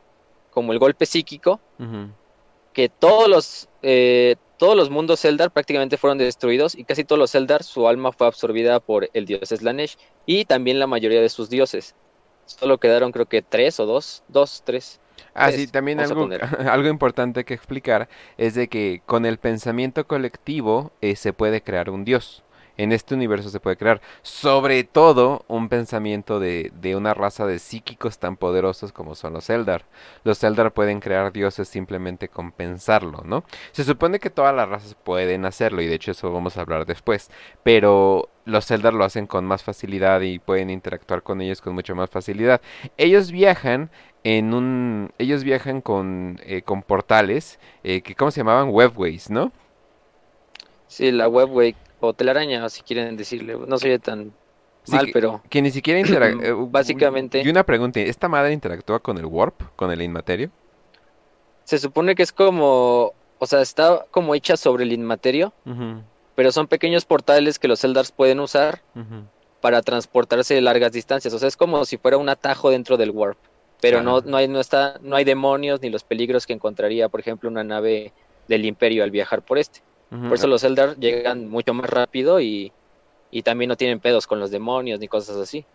como 0.50 0.74
el 0.74 0.80
golpe 0.80 1.06
psíquico, 1.06 1.62
que 2.79 2.87
todos 2.87 3.27
los, 3.27 3.67
eh, 3.81 4.37
todos 4.55 4.73
los 4.73 4.89
mundos 4.89 5.25
Eldar 5.25 5.51
prácticamente 5.51 5.97
fueron 5.97 6.17
destruidos 6.17 6.75
y 6.75 6.85
casi 6.85 7.03
todos 7.03 7.19
los 7.19 7.35
Eldar 7.35 7.61
su 7.61 7.89
alma 7.89 8.13
fue 8.13 8.25
absorbida 8.25 8.79
por 8.79 9.09
el 9.11 9.25
dios 9.25 9.49
Slanesh 9.49 9.97
y 10.25 10.45
también 10.45 10.79
la 10.79 10.87
mayoría 10.87 11.19
de 11.19 11.27
sus 11.27 11.49
dioses. 11.49 11.93
Solo 12.45 12.77
quedaron 12.77 13.11
creo 13.11 13.25
que 13.25 13.41
tres 13.41 13.81
o 13.81 13.85
dos, 13.85 14.23
dos, 14.29 14.63
tres. 14.63 15.01
Ah, 15.33 15.51
sí, 15.51 15.67
también 15.67 15.99
algo, 15.99 16.29
algo, 16.71 16.87
importante 16.87 17.43
que 17.43 17.53
explicar 17.53 18.07
es 18.37 18.55
de 18.55 18.69
que 18.69 19.01
con 19.05 19.25
el 19.25 19.39
pensamiento 19.39 20.07
colectivo 20.07 20.93
eh, 21.01 21.17
se 21.17 21.33
puede 21.33 21.62
crear 21.62 21.89
un 21.89 22.05
dios 22.05 22.45
en 22.79 22.93
este 22.93 23.13
universo 23.13 23.50
se 23.50 23.59
puede 23.59 23.75
crear. 23.75 24.00
Sobre 24.21 24.86
todo 24.86 25.43
un 25.50 25.67
pensamiento 25.67 26.39
de, 26.39 26.71
de, 26.79 26.95
una 26.95 27.13
raza 27.13 27.45
de 27.45 27.59
psíquicos 27.59 28.19
tan 28.19 28.38
poderosos 28.38 28.93
como 28.93 29.15
son 29.15 29.33
los 29.33 29.50
Eldar. 29.50 29.83
Los 30.24 30.41
Eldar 30.45 30.71
pueden 30.71 31.01
crear 31.01 31.33
dioses 31.33 31.67
simplemente 31.67 32.29
con 32.29 32.53
pensarlo, 32.53 33.21
¿no? 33.25 33.43
Se 33.74 33.83
supone 33.83 34.19
que 34.19 34.29
todas 34.29 34.55
las 34.55 34.69
razas 34.69 34.95
pueden 34.95 35.43
hacerlo 35.43 35.81
y 35.81 35.88
de 35.88 35.95
hecho 35.95 36.12
eso 36.12 36.31
vamos 36.31 36.55
a 36.55 36.62
hablar 36.62 36.86
después. 36.86 37.29
Pero 37.63 38.29
los 38.45 38.71
Eldar 38.71 38.93
lo 38.93 39.03
hacen 39.03 39.27
con 39.27 39.43
más 39.43 39.62
facilidad 39.62 40.21
y 40.21 40.39
pueden 40.39 40.69
interactuar 40.69 41.21
con 41.21 41.41
ellos 41.41 41.59
con 41.59 41.75
mucha 41.75 41.93
más 41.95 42.09
facilidad. 42.09 42.62
Ellos 42.95 43.29
viajan 43.29 43.91
en 44.24 44.53
un... 44.53 45.12
Ellos 45.17 45.43
viajan 45.43 45.81
con, 45.81 46.39
eh, 46.45 46.62
con 46.62 46.83
portales 46.83 47.59
eh, 47.83 48.01
que, 48.01 48.15
¿cómo 48.15 48.31
se 48.31 48.39
llamaban? 48.39 48.69
Webways, 48.69 49.29
¿no? 49.29 49.51
Sí, 50.88 51.12
la 51.12 51.27
webway 51.27 51.75
o 52.00 52.13
telaraña, 52.13 52.68
si 52.70 52.82
quieren 52.82 53.18
decirle. 53.18 53.58
No 53.68 53.77
soy 53.77 53.98
tan 54.00 54.34
mal, 54.88 55.10
pero... 55.13 55.41
Que 55.50 55.62
ni 55.62 55.72
siquiera 55.72 56.00
interactúa... 56.00 56.46
Eh, 56.48 56.53
Básicamente... 56.53 57.41
Y 57.44 57.50
una 57.50 57.63
pregunta, 57.63 58.00
¿esta 58.00 58.27
madre 58.27 58.53
interactúa 58.53 59.00
con 59.00 59.18
el 59.18 59.25
Warp, 59.25 59.62
con 59.75 59.91
el 59.91 60.01
Inmaterio? 60.01 60.50
Se 61.63 61.77
supone 61.77 62.15
que 62.15 62.24
es 62.24 62.32
como... 62.32 63.13
O 63.38 63.46
sea, 63.46 63.62
está 63.62 64.06
como 64.12 64.36
hecha 64.36 64.58
sobre 64.58 64.84
el 64.84 64.91
Inmaterio, 64.91 65.53
pero 66.36 66.51
son 66.51 66.68
pequeños 66.68 67.06
portales 67.06 67.58
que 67.58 67.70
los 67.70 67.84
Eldars 67.86 68.12
pueden 68.12 68.41
usar 68.41 68.82
para 69.62 69.82
transportarse 69.82 70.53
de 70.53 70.62
largas 70.62 70.91
distancias. 70.91 71.34
O 71.34 71.39
sea, 71.39 71.48
es 71.48 71.56
como 71.56 71.86
si 71.86 71.98
fuera 71.98 72.18
un 72.18 72.27
atajo 72.27 72.70
dentro 72.70 72.98
del 72.98 73.12
Warp. 73.12 73.38
Pero 73.82 74.01
no, 74.01 74.20
no, 74.20 74.36
hay, 74.36 74.50
no, 74.50 74.60
está, 74.60 75.00
no 75.01 75.15
hay 75.15 75.24
demonios 75.24 75.82
ni 75.82 75.89
los 75.89 76.03
peligros 76.03 76.46
que 76.46 76.51
encontraría, 76.51 77.08
por 77.08 77.22
ejemplo, 77.22 77.50
una 77.50 77.63
nave 77.63 78.12
del 78.50 78.65
Imperio 78.65 79.06
al 79.06 79.12
viajar 79.12 79.41
por 79.41 79.58
este. 79.58 79.79
Por 80.10 80.34
eso 80.34 80.48
los 80.48 80.63
Eldar 80.63 80.98
llegan 80.98 81.50
mucho 81.50 81.74
más 81.74 81.89
rápido 81.89 82.42
y, 82.42 82.72
y 83.30 83.44
también 83.44 83.70
no 83.70 83.78
tienen 83.78 84.00
pedos 84.00 84.25
con 84.25 84.39
los 84.39 84.50
demonios 84.50 85.00
ni 85.00 85.08
cosas 85.08 85.38
así. 85.38 85.66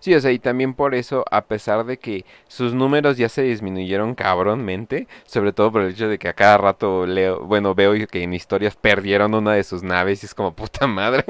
Sí, 0.00 0.14
o 0.14 0.20
sea, 0.20 0.30
y 0.32 0.38
también 0.38 0.74
por 0.74 0.94
eso, 0.94 1.24
a 1.30 1.46
pesar 1.46 1.84
de 1.84 1.98
que 1.98 2.24
sus 2.48 2.74
números 2.74 3.16
ya 3.16 3.28
se 3.28 3.42
disminuyeron 3.42 4.14
cabronmente, 4.14 5.08
sobre 5.24 5.52
todo 5.52 5.72
por 5.72 5.82
el 5.82 5.92
hecho 5.92 6.08
de 6.08 6.18
que 6.18 6.28
a 6.28 6.34
cada 6.34 6.58
rato 6.58 7.06
leo, 7.06 7.40
bueno, 7.40 7.74
veo 7.74 7.92
que 8.06 8.22
en 8.22 8.34
historias 8.34 8.76
perdieron 8.76 9.34
una 9.34 9.54
de 9.54 9.64
sus 9.64 9.82
naves 9.82 10.22
y 10.22 10.26
es 10.26 10.34
como 10.34 10.52
puta 10.54 10.86
madre. 10.86 11.24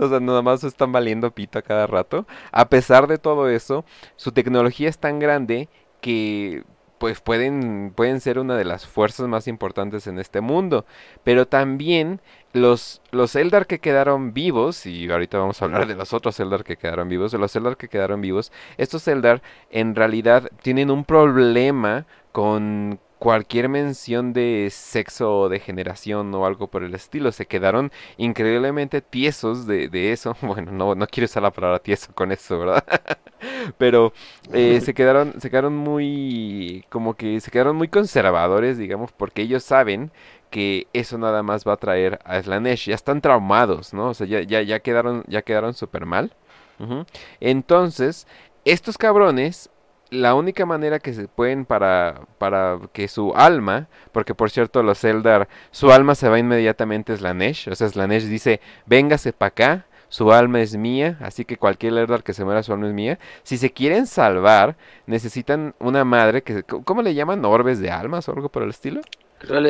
o 0.00 0.08
sea, 0.08 0.20
nada 0.20 0.42
más 0.42 0.64
están 0.64 0.92
valiendo 0.92 1.30
pito 1.30 1.58
a 1.58 1.62
cada 1.62 1.86
rato. 1.86 2.26
A 2.52 2.68
pesar 2.68 3.06
de 3.06 3.18
todo 3.18 3.48
eso, 3.48 3.84
su 4.16 4.32
tecnología 4.32 4.88
es 4.88 4.98
tan 4.98 5.18
grande 5.18 5.68
que 6.00 6.64
pues 6.98 7.20
pueden, 7.20 7.92
pueden 7.94 8.20
ser 8.20 8.38
una 8.38 8.56
de 8.56 8.64
las 8.64 8.86
fuerzas 8.86 9.28
más 9.28 9.48
importantes 9.48 10.06
en 10.06 10.18
este 10.18 10.40
mundo. 10.40 10.84
Pero 11.24 11.46
también 11.46 12.20
los, 12.52 13.02
los 13.10 13.36
Eldar 13.36 13.66
que 13.66 13.78
quedaron 13.78 14.32
vivos, 14.34 14.86
y 14.86 15.10
ahorita 15.10 15.38
vamos 15.38 15.60
a 15.60 15.66
hablar 15.66 15.86
de 15.86 15.94
los 15.94 16.12
otros 16.12 16.38
Eldar 16.40 16.64
que 16.64 16.76
quedaron 16.76 17.08
vivos, 17.08 17.32
los 17.34 17.54
Eldar 17.56 17.76
que 17.76 17.88
quedaron 17.88 18.20
vivos, 18.20 18.52
estos 18.76 19.06
Eldar 19.08 19.42
en 19.70 19.94
realidad 19.94 20.50
tienen 20.62 20.90
un 20.90 21.04
problema 21.04 22.06
con 22.32 23.00
cualquier 23.18 23.68
mención 23.68 24.32
de 24.32 24.68
sexo 24.70 25.40
o 25.40 25.48
de 25.48 25.60
generación 25.60 26.34
o 26.34 26.46
algo 26.46 26.68
por 26.68 26.84
el 26.84 26.94
estilo. 26.94 27.32
Se 27.32 27.46
quedaron 27.46 27.92
increíblemente 28.16 29.00
tiesos 29.02 29.66
de, 29.66 29.88
de 29.88 30.12
eso. 30.12 30.36
Bueno, 30.48 30.72
no, 30.72 30.94
no 30.94 31.06
quiero 31.06 31.26
usar 31.26 31.42
la 31.42 31.50
palabra 31.50 31.78
tieso 31.78 32.12
con 32.14 32.32
eso, 32.32 32.58
¿verdad? 32.58 32.84
Pero 33.78 34.12
eh, 34.52 34.80
se 34.80 34.94
quedaron, 34.94 35.40
se 35.40 35.50
quedaron 35.50 35.76
muy, 35.76 36.84
como 36.88 37.14
que 37.14 37.40
se 37.40 37.50
quedaron 37.50 37.76
muy 37.76 37.88
conservadores, 37.88 38.78
digamos, 38.78 39.12
porque 39.12 39.42
ellos 39.42 39.62
saben 39.64 40.10
que 40.50 40.86
eso 40.92 41.18
nada 41.18 41.42
más 41.42 41.64
va 41.66 41.74
a 41.74 41.76
traer 41.76 42.18
a 42.24 42.42
Slanesh. 42.42 42.86
Ya 42.86 42.94
están 42.94 43.20
traumados, 43.20 43.92
¿no? 43.92 44.08
O 44.10 44.14
sea, 44.14 44.26
ya, 44.26 44.40
ya, 44.42 44.62
ya 44.62 44.80
quedaron, 44.80 45.24
ya 45.28 45.42
quedaron 45.42 45.74
súper 45.74 46.06
mal. 46.06 46.32
Entonces, 47.40 48.26
estos 48.64 48.98
cabrones 48.98 49.68
la 50.10 50.34
única 50.34 50.66
manera 50.66 50.98
que 50.98 51.12
se 51.12 51.28
pueden 51.28 51.64
para, 51.64 52.22
para 52.38 52.78
que 52.92 53.08
su 53.08 53.34
alma, 53.34 53.88
porque 54.12 54.34
por 54.34 54.50
cierto 54.50 54.82
los 54.82 55.04
Eldar, 55.04 55.48
su 55.70 55.90
alma 55.90 56.14
se 56.14 56.28
va 56.28 56.38
inmediatamente 56.38 57.12
a 57.12 57.16
Slanesh, 57.16 57.68
o 57.70 57.74
sea 57.74 57.88
Slanesh 57.88 58.24
dice, 58.24 58.60
véngase 58.86 59.32
para 59.32 59.48
acá, 59.48 59.86
su 60.08 60.32
alma 60.32 60.60
es 60.60 60.76
mía, 60.76 61.18
así 61.20 61.44
que 61.44 61.58
cualquier 61.58 61.92
Eldar 61.94 62.22
que 62.22 62.32
se 62.32 62.44
muera 62.44 62.62
su 62.62 62.72
alma 62.72 62.86
es 62.86 62.94
mía. 62.94 63.18
Si 63.42 63.58
se 63.58 63.70
quieren 63.70 64.06
salvar, 64.06 64.76
necesitan 65.06 65.74
una 65.78 66.04
madre 66.04 66.42
que, 66.42 66.62
¿cómo 66.62 67.02
le 67.02 67.14
llaman? 67.14 67.44
¿Orbes 67.44 67.78
de 67.78 67.90
almas 67.90 68.28
o 68.28 68.32
algo 68.32 68.48
por 68.48 68.62
el 68.62 68.70
estilo? 68.70 69.02
Creo 69.38 69.60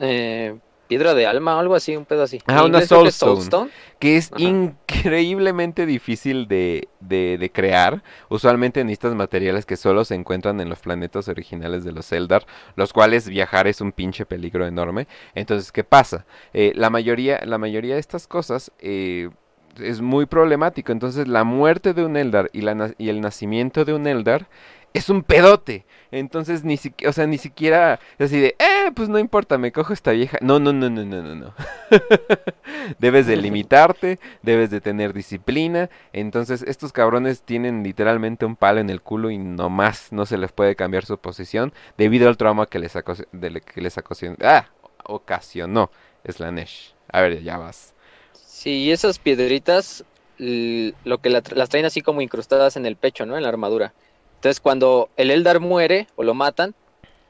eh, 0.00 0.58
piedra 0.90 1.14
de 1.14 1.24
alma 1.24 1.54
o 1.54 1.60
algo 1.60 1.76
así, 1.76 1.96
un 1.96 2.04
pedo 2.04 2.24
así. 2.24 2.40
Ah, 2.48 2.64
una 2.64 2.80
soulstone, 2.80 3.70
que 4.00 4.16
es 4.16 4.32
increíblemente 4.36 5.86
difícil 5.86 6.48
de, 6.48 6.88
de, 6.98 7.50
crear. 7.54 8.02
Usualmente 8.28 8.82
necesitas 8.82 9.14
materiales 9.14 9.66
que 9.66 9.76
solo 9.76 10.04
se 10.04 10.16
encuentran 10.16 10.60
en 10.60 10.68
los 10.68 10.80
planetas 10.80 11.28
originales 11.28 11.84
de 11.84 11.92
los 11.92 12.10
Eldar, 12.10 12.44
los 12.74 12.92
cuales 12.92 13.28
viajar 13.28 13.68
es 13.68 13.80
un 13.80 13.92
pinche 13.92 14.26
peligro 14.26 14.66
enorme. 14.66 15.06
Entonces, 15.36 15.70
¿qué 15.70 15.84
pasa? 15.84 16.26
Eh, 16.52 16.72
la, 16.74 16.90
mayoría, 16.90 17.40
la 17.46 17.56
mayoría 17.56 17.94
de 17.94 18.00
estas 18.00 18.26
cosas... 18.26 18.72
Eh, 18.80 19.30
es 19.78 20.00
muy 20.00 20.26
problemático. 20.26 20.90
Entonces, 20.90 21.28
la 21.28 21.44
muerte 21.44 21.94
de 21.94 22.04
un 22.04 22.16
Eldar 22.16 22.50
y, 22.52 22.62
la, 22.62 22.92
y 22.98 23.08
el 23.08 23.20
nacimiento 23.20 23.84
de 23.84 23.94
un 23.94 24.08
Eldar 24.08 24.48
es 24.92 25.08
un 25.08 25.22
pedote. 25.22 25.84
Entonces, 26.12 26.64
ni 26.64 26.76
siquiera, 26.76 27.10
o 27.10 27.12
sea, 27.12 27.26
ni 27.26 27.38
siquiera 27.38 28.00
así 28.18 28.40
de, 28.40 28.56
eh, 28.58 28.90
pues 28.94 29.08
no 29.08 29.18
importa, 29.18 29.58
me 29.58 29.70
cojo 29.70 29.92
esta 29.92 30.10
vieja. 30.10 30.38
No, 30.40 30.58
no, 30.58 30.72
no, 30.72 30.90
no, 30.90 31.04
no, 31.04 31.22
no, 31.22 31.34
no. 31.36 31.54
debes 32.98 33.26
de 33.26 33.36
limitarte, 33.36 34.18
debes 34.42 34.70
de 34.70 34.80
tener 34.80 35.12
disciplina. 35.12 35.88
Entonces, 36.12 36.62
estos 36.66 36.92
cabrones 36.92 37.42
tienen 37.42 37.84
literalmente 37.84 38.44
un 38.44 38.56
palo 38.56 38.80
en 38.80 38.90
el 38.90 39.02
culo 39.02 39.30
y 39.30 39.38
nomás 39.38 40.12
no 40.12 40.26
se 40.26 40.38
les 40.38 40.50
puede 40.50 40.74
cambiar 40.74 41.04
su 41.04 41.16
posición 41.18 41.72
debido 41.96 42.28
al 42.28 42.36
trauma 42.36 42.66
que 42.66 42.80
les, 42.80 42.92
de, 43.32 43.60
que 43.60 43.80
les 43.80 43.96
ocasionó, 43.96 44.36
ah, 44.42 44.66
ocasionó 45.04 45.90
Slanesh. 46.28 46.94
A 47.12 47.20
ver, 47.20 47.42
ya 47.42 47.56
vas. 47.56 47.94
Sí, 48.32 48.84
y 48.84 48.90
esas 48.90 49.18
piedritas, 49.18 50.04
lo 50.38 51.18
que 51.18 51.30
las 51.30 51.68
traen 51.68 51.86
así 51.86 52.02
como 52.02 52.20
incrustadas 52.20 52.76
en 52.76 52.84
el 52.84 52.96
pecho, 52.96 53.26
¿no? 53.26 53.36
En 53.36 53.42
la 53.44 53.48
armadura. 53.48 53.94
Entonces, 54.40 54.60
cuando 54.60 55.10
el 55.18 55.30
Eldar 55.30 55.60
muere 55.60 56.06
o 56.16 56.22
lo 56.22 56.32
matan, 56.32 56.74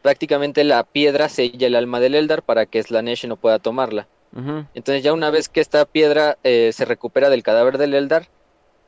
prácticamente 0.00 0.62
la 0.62 0.84
piedra 0.84 1.28
sella 1.28 1.66
el 1.66 1.74
alma 1.74 1.98
del 1.98 2.14
Eldar 2.14 2.44
para 2.44 2.66
que 2.66 2.80
Slanesh 2.80 3.26
no 3.26 3.34
pueda 3.34 3.58
tomarla. 3.58 4.06
Entonces, 4.74 5.02
ya 5.02 5.12
una 5.12 5.30
vez 5.30 5.48
que 5.48 5.60
esta 5.60 5.84
piedra 5.86 6.38
eh, 6.44 6.70
se 6.72 6.84
recupera 6.84 7.28
del 7.28 7.42
cadáver 7.42 7.78
del 7.78 7.94
Eldar, 7.94 8.28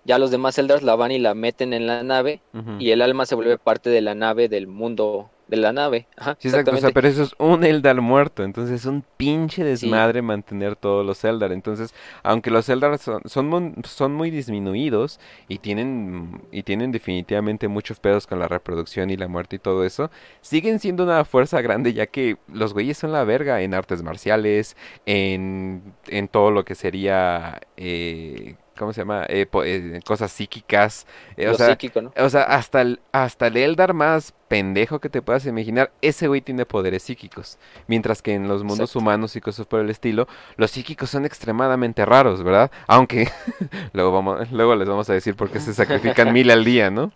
ya 0.05 0.19
los 0.19 0.31
demás 0.31 0.59
Eldars 0.59 0.83
la 0.83 0.97
van 0.97 1.13
y 1.13 1.19
la 1.19 1.35
meten 1.35 1.73
en 1.73 1.87
la 1.87 2.03
nave 2.03 2.41
y 2.79 2.91
el 2.91 3.03
alma 3.03 3.27
se 3.27 3.35
vuelve 3.35 3.59
parte 3.59 3.91
de 3.91 4.01
la 4.01 4.15
nave 4.15 4.49
del 4.49 4.67
mundo 4.67 5.31
de 5.53 5.59
la 5.59 5.73
nave. 5.73 6.07
Ajá, 6.17 6.37
sí, 6.39 6.49
exacto, 6.49 6.71
o 6.71 6.77
sea, 6.79 6.91
pero 6.93 7.07
eso 7.07 7.25
es 7.25 7.35
un 7.37 7.63
Eldar 7.63 8.01
muerto, 8.01 8.43
entonces 8.43 8.81
es 8.81 8.87
un 8.87 9.05
pinche 9.19 9.63
desmadre 9.63 10.23
mantener 10.23 10.77
todos 10.77 11.05
los 11.05 11.23
Eldar. 11.25 11.53
Entonces, 11.53 11.95
aunque 12.23 12.51
los 12.51 12.71
Eldar 12.71 12.99
son, 12.99 13.23
son, 13.27 14.15
muy 14.15 14.31
disminuidos 14.31 15.21
y 15.49 15.59
tienen, 15.59 16.41
y 16.51 16.63
tienen 16.63 16.91
definitivamente 16.91 17.69
muchos 17.69 18.01
pedos 18.01 18.27
con 18.27 18.39
la 18.39 18.49
reproducción 18.49 19.11
y 19.11 19.19
la 19.19 19.29
muerte 19.29 19.57
y 19.57 19.59
todo 19.59 19.85
eso, 19.85 20.11
siguen 20.41 20.79
siendo 20.79 21.05
una 21.05 21.25
fuerza 21.27 21.61
grande 21.61 21.93
ya 21.93 22.07
que 22.07 22.39
los 22.49 22.73
güeyes 22.73 22.97
son 22.97 23.13
la 23.13 23.25
verga 23.25 23.61
en 23.61 23.75
artes 23.75 24.03
marciales, 24.03 24.75
en, 25.05 25.83
en 26.09 26.29
todo 26.29 26.51
lo 26.51 26.65
que 26.65 26.75
sería... 26.75 27.61
Eh, 27.77 28.57
¿cómo 28.83 28.93
se 28.93 29.03
llama? 29.03 29.25
Eh, 29.29 29.47
eh, 29.65 30.01
cosas 30.05 30.33
psíquicas. 30.33 31.07
Eh, 31.37 31.49
o, 31.49 31.55
sea, 31.55 31.79
o 32.17 32.29
sea, 32.29 32.43
hasta 32.43 32.81
el, 32.81 32.99
hasta 33.13 33.47
el 33.47 33.57
Eldar 33.57 33.95
más 33.95 34.35
pendejo 34.49 34.99
que 34.99 35.09
te 35.09 35.23
puedas 35.23 35.47
imaginar, 35.47 35.93
ese 36.03 36.27
güey 36.27 36.41
tiene 36.41 36.67
poderes 36.67 37.05
psíquicos. 37.05 37.59
Mientras 37.87 38.23
que 38.23 38.35
en 38.35 38.49
los 38.49 38.65
mundos 38.65 38.97
humanos 38.97 39.37
y 39.37 39.41
cosas 39.41 39.67
por 39.67 39.79
el 39.79 39.89
estilo, 39.89 40.27
los 40.57 40.73
psíquicos 40.73 41.11
son 41.11 41.25
extremadamente 41.25 42.05
raros, 42.05 42.43
¿verdad? 42.43 42.73
Aunque 42.89 43.29
luego, 43.93 44.11
vamos, 44.11 44.51
luego 44.51 44.75
les 44.75 44.89
vamos 44.89 45.09
a 45.09 45.13
decir 45.13 45.37
por 45.37 45.49
qué 45.49 45.61
se 45.61 45.75
sacrifican 45.75 46.33
mil 46.33 46.51
al 46.51 46.65
día, 46.65 46.91
¿no? 46.91 47.13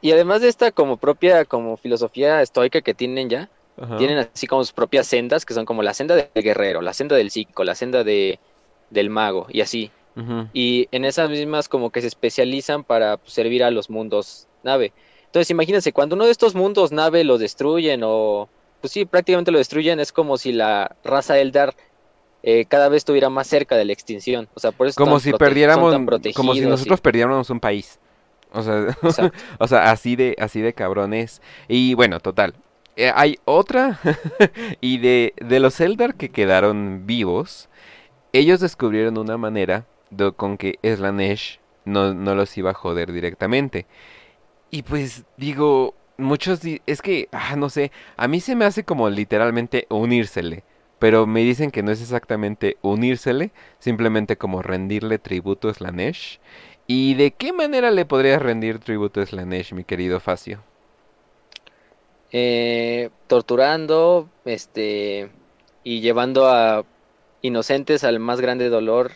y 0.00 0.10
además 0.10 0.40
de 0.40 0.48
esta 0.48 0.72
como 0.72 0.96
propia 0.96 1.44
como 1.44 1.76
filosofía 1.76 2.42
estoica 2.42 2.80
que 2.80 2.92
tienen 2.92 3.28
ya, 3.28 3.48
tienen 3.98 4.18
así 4.18 4.48
como 4.48 4.64
sus 4.64 4.72
propias 4.72 5.06
sendas, 5.06 5.46
que 5.46 5.54
son 5.54 5.64
como 5.64 5.84
la 5.84 5.94
senda 5.94 6.16
del 6.16 6.28
guerrero, 6.34 6.82
la 6.82 6.92
senda 6.92 7.14
del 7.14 7.30
psíquico, 7.30 7.62
la 7.62 7.76
senda 7.76 8.02
de 8.02 8.40
del 8.92 9.10
mago 9.10 9.46
y 9.50 9.60
así. 9.60 9.90
Y 10.52 10.88
en 10.92 11.06
esas 11.06 11.30
mismas 11.30 11.70
como 11.70 11.88
que 11.88 12.02
se 12.02 12.06
especializan 12.06 12.84
para 12.84 13.16
pues, 13.16 13.32
servir 13.32 13.64
a 13.64 13.70
los 13.70 13.88
mundos 13.88 14.46
nave. 14.62 14.92
Entonces 15.24 15.50
imagínense, 15.50 15.92
cuando 15.92 16.16
uno 16.16 16.26
de 16.26 16.32
estos 16.32 16.54
mundos 16.54 16.92
nave 16.92 17.24
lo 17.24 17.38
destruyen 17.38 18.02
o 18.04 18.48
pues 18.82 18.92
sí, 18.92 19.06
prácticamente 19.06 19.50
lo 19.50 19.58
destruyen, 19.58 20.00
es 20.00 20.12
como 20.12 20.36
si 20.36 20.52
la 20.52 20.96
raza 21.02 21.38
Eldar 21.38 21.74
eh, 22.42 22.66
cada 22.66 22.88
vez 22.88 22.98
estuviera 22.98 23.30
más 23.30 23.46
cerca 23.46 23.76
de 23.76 23.84
la 23.84 23.92
extinción. 23.92 24.48
O 24.54 24.60
sea, 24.60 24.72
por 24.72 24.86
eso 24.86 25.02
como 25.02 25.20
si 25.20 25.32
perdiéramos, 25.32 25.94
como 26.34 26.54
si 26.54 26.62
nosotros 26.62 27.00
perdiéramos 27.00 27.48
un 27.48 27.60
país. 27.60 27.98
O 28.52 28.62
sea, 28.62 28.96
o 29.58 29.68
sea, 29.68 29.90
así 29.90 30.16
de, 30.16 30.36
así 30.38 30.60
de 30.60 30.74
cabrones. 30.74 31.40
Y 31.68 31.94
bueno, 31.94 32.20
total. 32.20 32.54
Eh, 32.96 33.10
hay 33.14 33.38
otra 33.46 33.98
y 34.80 34.98
de, 34.98 35.32
de 35.40 35.60
los 35.60 35.80
Eldar 35.80 36.14
que 36.14 36.30
quedaron 36.30 37.06
vivos, 37.06 37.70
ellos 38.32 38.60
descubrieron 38.60 39.18
una 39.18 39.36
manera 39.36 39.86
con 40.36 40.58
que 40.58 40.78
Slanesh 40.82 41.60
no, 41.84 42.14
no 42.14 42.34
los 42.34 42.56
iba 42.56 42.70
a 42.70 42.74
joder 42.74 43.12
directamente. 43.12 43.86
Y 44.70 44.82
pues 44.82 45.24
digo, 45.36 45.94
muchos 46.16 46.60
es 46.86 47.02
que, 47.02 47.28
ah, 47.32 47.56
no 47.56 47.68
sé, 47.68 47.92
a 48.16 48.28
mí 48.28 48.40
se 48.40 48.56
me 48.56 48.64
hace 48.64 48.84
como 48.84 49.10
literalmente 49.10 49.86
unírsele. 49.90 50.64
Pero 50.98 51.26
me 51.26 51.40
dicen 51.40 51.70
que 51.72 51.82
no 51.82 51.90
es 51.90 52.00
exactamente 52.00 52.76
unírsele, 52.80 53.50
simplemente 53.78 54.36
como 54.36 54.62
rendirle 54.62 55.18
tributo 55.18 55.68
a 55.68 55.74
Slanesh. 55.74 56.38
¿Y 56.86 57.14
de 57.14 57.32
qué 57.32 57.52
manera 57.52 57.90
le 57.90 58.04
podrías 58.04 58.40
rendir 58.40 58.78
tributo 58.78 59.20
a 59.20 59.26
Slanesh, 59.26 59.72
mi 59.72 59.82
querido 59.82 60.20
Facio? 60.20 60.62
Eh, 62.30 63.10
torturando, 63.26 64.28
este, 64.44 65.30
y 65.82 66.00
llevando 66.00 66.46
a 66.46 66.84
inocentes 67.42 68.04
al 68.04 68.18
más 68.20 68.40
grande 68.40 68.68
dolor 68.68 69.12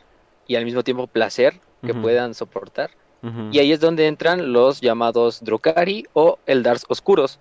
y 0.46 0.56
al 0.56 0.64
mismo 0.64 0.82
tiempo 0.82 1.06
placer 1.06 1.60
que 1.82 1.94
puedan 1.94 2.34
soportar. 2.34 2.90
Y 3.50 3.58
ahí 3.58 3.72
es 3.72 3.80
donde 3.80 4.06
entran 4.06 4.52
los 4.52 4.80
llamados 4.80 5.42
Drukari 5.42 6.06
o 6.12 6.38
Eldars 6.46 6.84
oscuros. 6.88 7.40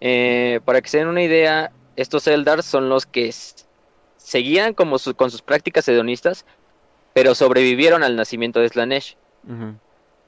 Eh, 0.00 0.60
para 0.64 0.80
que 0.80 0.88
se 0.88 0.98
den 0.98 1.08
una 1.08 1.22
idea, 1.22 1.70
estos 1.96 2.26
Eldars 2.26 2.64
son 2.64 2.88
los 2.88 3.06
que 3.06 3.32
seguían 4.16 4.74
como 4.74 4.96
con 5.16 5.30
sus 5.30 5.42
prácticas 5.42 5.86
hedonistas, 5.88 6.46
pero 7.12 7.34
sobrevivieron 7.34 8.02
al 8.02 8.16
nacimiento 8.16 8.60
de 8.60 8.68
Slanesh. 8.68 9.16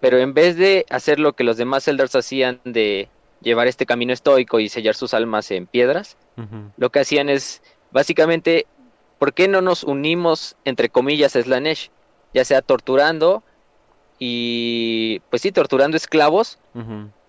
Pero 0.01 0.19
en 0.19 0.35
vez 0.35 0.57
de 0.57 0.85
hacer 0.91 1.19
lo 1.19 1.33
que 1.33 1.45
los 1.45 1.57
demás 1.57 1.89
Eldars 1.89 2.15
hacían 2.15 2.61
de 2.65 3.09
llevar 3.41 3.67
este 3.67 3.87
camino 3.87 4.13
estoico 4.13 4.61
y 4.61 4.69
sellar 4.69 4.95
sus 4.95 5.15
almas 5.15 5.51
en 5.51 5.67
piedras, 5.67 6.17
lo 6.77 6.91
que 6.91 7.01
hacían 7.01 7.29
es 7.29 7.63
básicamente 7.91 8.67
¿por 9.25 9.33
qué 9.33 9.49
no 9.49 9.63
nos 9.63 9.85
unimos, 9.85 10.55
entre 10.67 10.91
comillas, 10.91 11.35
a 11.35 11.41
Slanesh? 11.41 11.91
Ya 12.35 12.45
sea 12.45 12.61
torturando 12.61 13.43
y, 14.19 15.21
pues 15.31 15.41
sí, 15.41 15.51
torturando 15.51 15.97
esclavos, 15.97 16.59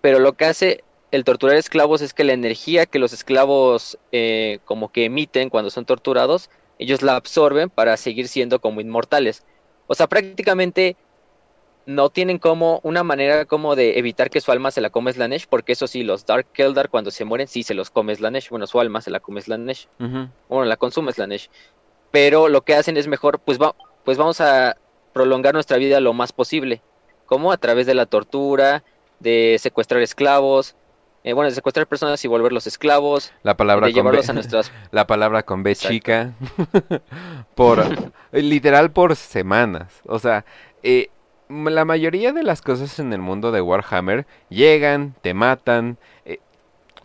pero 0.02 0.18
lo 0.18 0.34
que 0.34 0.44
hace 0.44 0.84
el 1.10 1.24
torturar 1.24 1.56
esclavos 1.56 2.02
es 2.02 2.12
que 2.12 2.24
la 2.24 2.34
energía 2.34 2.84
que 2.84 2.98
los 2.98 3.14
esclavos 3.14 3.96
eh, 4.12 4.58
como 4.66 4.92
que 4.92 5.06
emiten 5.06 5.48
cuando 5.48 5.70
son 5.70 5.86
torturados, 5.86 6.50
ellos 6.78 7.00
la 7.00 7.16
absorben 7.16 7.70
para 7.70 7.96
seguir 7.96 8.28
siendo 8.28 8.60
como 8.60 8.82
inmortales. 8.82 9.46
O 9.86 9.94
sea, 9.94 10.06
prácticamente 10.06 10.98
no 11.86 12.10
tienen 12.10 12.38
como 12.38 12.80
una 12.82 13.04
manera 13.04 13.44
como 13.44 13.76
de 13.76 13.98
evitar 13.98 14.28
que 14.28 14.40
su 14.40 14.50
alma 14.50 14.72
se 14.72 14.80
la 14.80 14.90
come 14.90 15.12
Slanesh, 15.12 15.46
porque 15.48 15.72
eso 15.72 15.86
sí, 15.86 16.02
los 16.02 16.26
Dark 16.26 16.48
Eldar 16.56 16.90
cuando 16.90 17.12
se 17.12 17.24
mueren 17.24 17.46
sí 17.46 17.62
se 17.62 17.74
los 17.74 17.90
come 17.90 18.14
Slanesh, 18.14 18.50
bueno, 18.50 18.66
su 18.66 18.80
alma 18.80 19.00
se 19.00 19.10
la 19.10 19.20
come 19.20 19.40
Slanesh, 19.40 19.86
bueno, 19.98 20.64
la 20.64 20.76
consume 20.76 21.12
Slanesh, 21.12 21.48
pero 22.16 22.48
lo 22.48 22.62
que 22.62 22.74
hacen 22.74 22.96
es 22.96 23.08
mejor, 23.08 23.40
pues, 23.40 23.60
va, 23.60 23.74
pues 24.02 24.16
vamos 24.16 24.40
a 24.40 24.78
prolongar 25.12 25.52
nuestra 25.52 25.76
vida 25.76 26.00
lo 26.00 26.14
más 26.14 26.32
posible, 26.32 26.80
como 27.26 27.52
a 27.52 27.58
través 27.58 27.84
de 27.84 27.92
la 27.92 28.06
tortura, 28.06 28.82
de 29.20 29.58
secuestrar 29.60 30.00
esclavos, 30.00 30.76
eh, 31.24 31.34
bueno, 31.34 31.50
de 31.50 31.54
secuestrar 31.54 31.86
personas 31.86 32.24
y 32.24 32.28
volverlos 32.28 32.66
esclavos, 32.66 33.34
la 33.42 33.58
palabra 33.58 33.88
de 33.88 33.92
llevarlos 33.92 34.30
a 34.30 34.32
nuestras... 34.32 34.72
La 34.92 35.06
palabra 35.06 35.42
con 35.42 35.62
B 35.62 35.76
chica, 35.76 36.32
por, 37.54 37.84
literal 38.32 38.92
por 38.92 39.14
semanas, 39.14 40.00
o 40.06 40.18
sea, 40.18 40.46
eh, 40.82 41.10
la 41.50 41.84
mayoría 41.84 42.32
de 42.32 42.44
las 42.44 42.62
cosas 42.62 42.98
en 42.98 43.12
el 43.12 43.20
mundo 43.20 43.52
de 43.52 43.60
Warhammer 43.60 44.26
llegan, 44.48 45.14
te 45.20 45.34
matan, 45.34 45.98
eh, 46.24 46.40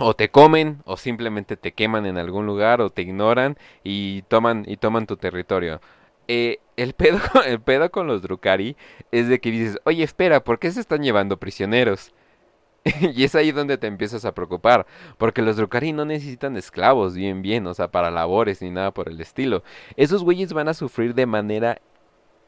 o 0.01 0.15
te 0.15 0.29
comen, 0.29 0.81
o 0.85 0.97
simplemente 0.97 1.57
te 1.57 1.73
queman 1.73 2.05
en 2.05 2.17
algún 2.17 2.45
lugar, 2.45 2.81
o 2.81 2.89
te 2.89 3.03
ignoran 3.03 3.57
y 3.83 4.23
toman, 4.23 4.65
y 4.67 4.77
toman 4.77 5.07
tu 5.07 5.17
territorio. 5.17 5.81
Eh, 6.27 6.59
el, 6.77 6.93
pedo, 6.95 7.19
el 7.45 7.61
pedo 7.61 7.91
con 7.91 8.07
los 8.07 8.21
Drukari 8.21 8.75
es 9.11 9.27
de 9.27 9.39
que 9.39 9.51
dices, 9.51 9.79
oye, 9.85 10.03
espera, 10.03 10.43
¿por 10.43 10.59
qué 10.59 10.71
se 10.71 10.79
están 10.79 11.03
llevando 11.03 11.37
prisioneros? 11.37 12.13
y 13.01 13.23
es 13.23 13.35
ahí 13.35 13.51
donde 13.51 13.77
te 13.77 13.87
empiezas 13.87 14.25
a 14.25 14.33
preocupar, 14.33 14.87
porque 15.17 15.41
los 15.41 15.57
Drukari 15.57 15.93
no 15.93 16.05
necesitan 16.05 16.57
esclavos 16.57 17.15
bien 17.15 17.41
bien, 17.41 17.67
o 17.67 17.73
sea, 17.73 17.91
para 17.91 18.09
labores 18.09 18.61
ni 18.61 18.71
nada 18.71 18.91
por 18.91 19.07
el 19.07 19.21
estilo. 19.21 19.63
Esos 19.97 20.23
güeyes 20.23 20.53
van 20.53 20.67
a 20.67 20.73
sufrir 20.73 21.13
de 21.13 21.27
manera 21.27 21.79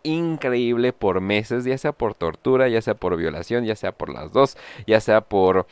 increíble 0.04 0.94
por 0.94 1.22
meses, 1.22 1.64
ya 1.64 1.78
sea 1.78 1.94
por 1.94 2.14
tortura, 2.14 2.68
ya 2.68 2.82
sea 2.82 2.94
por 2.94 3.16
violación, 3.16 3.66
ya 3.66 3.76
sea 3.76 3.94
por 3.94 4.10
las 4.10 4.32
dos, 4.32 4.58
ya 4.86 5.00
sea 5.00 5.22
por 5.22 5.66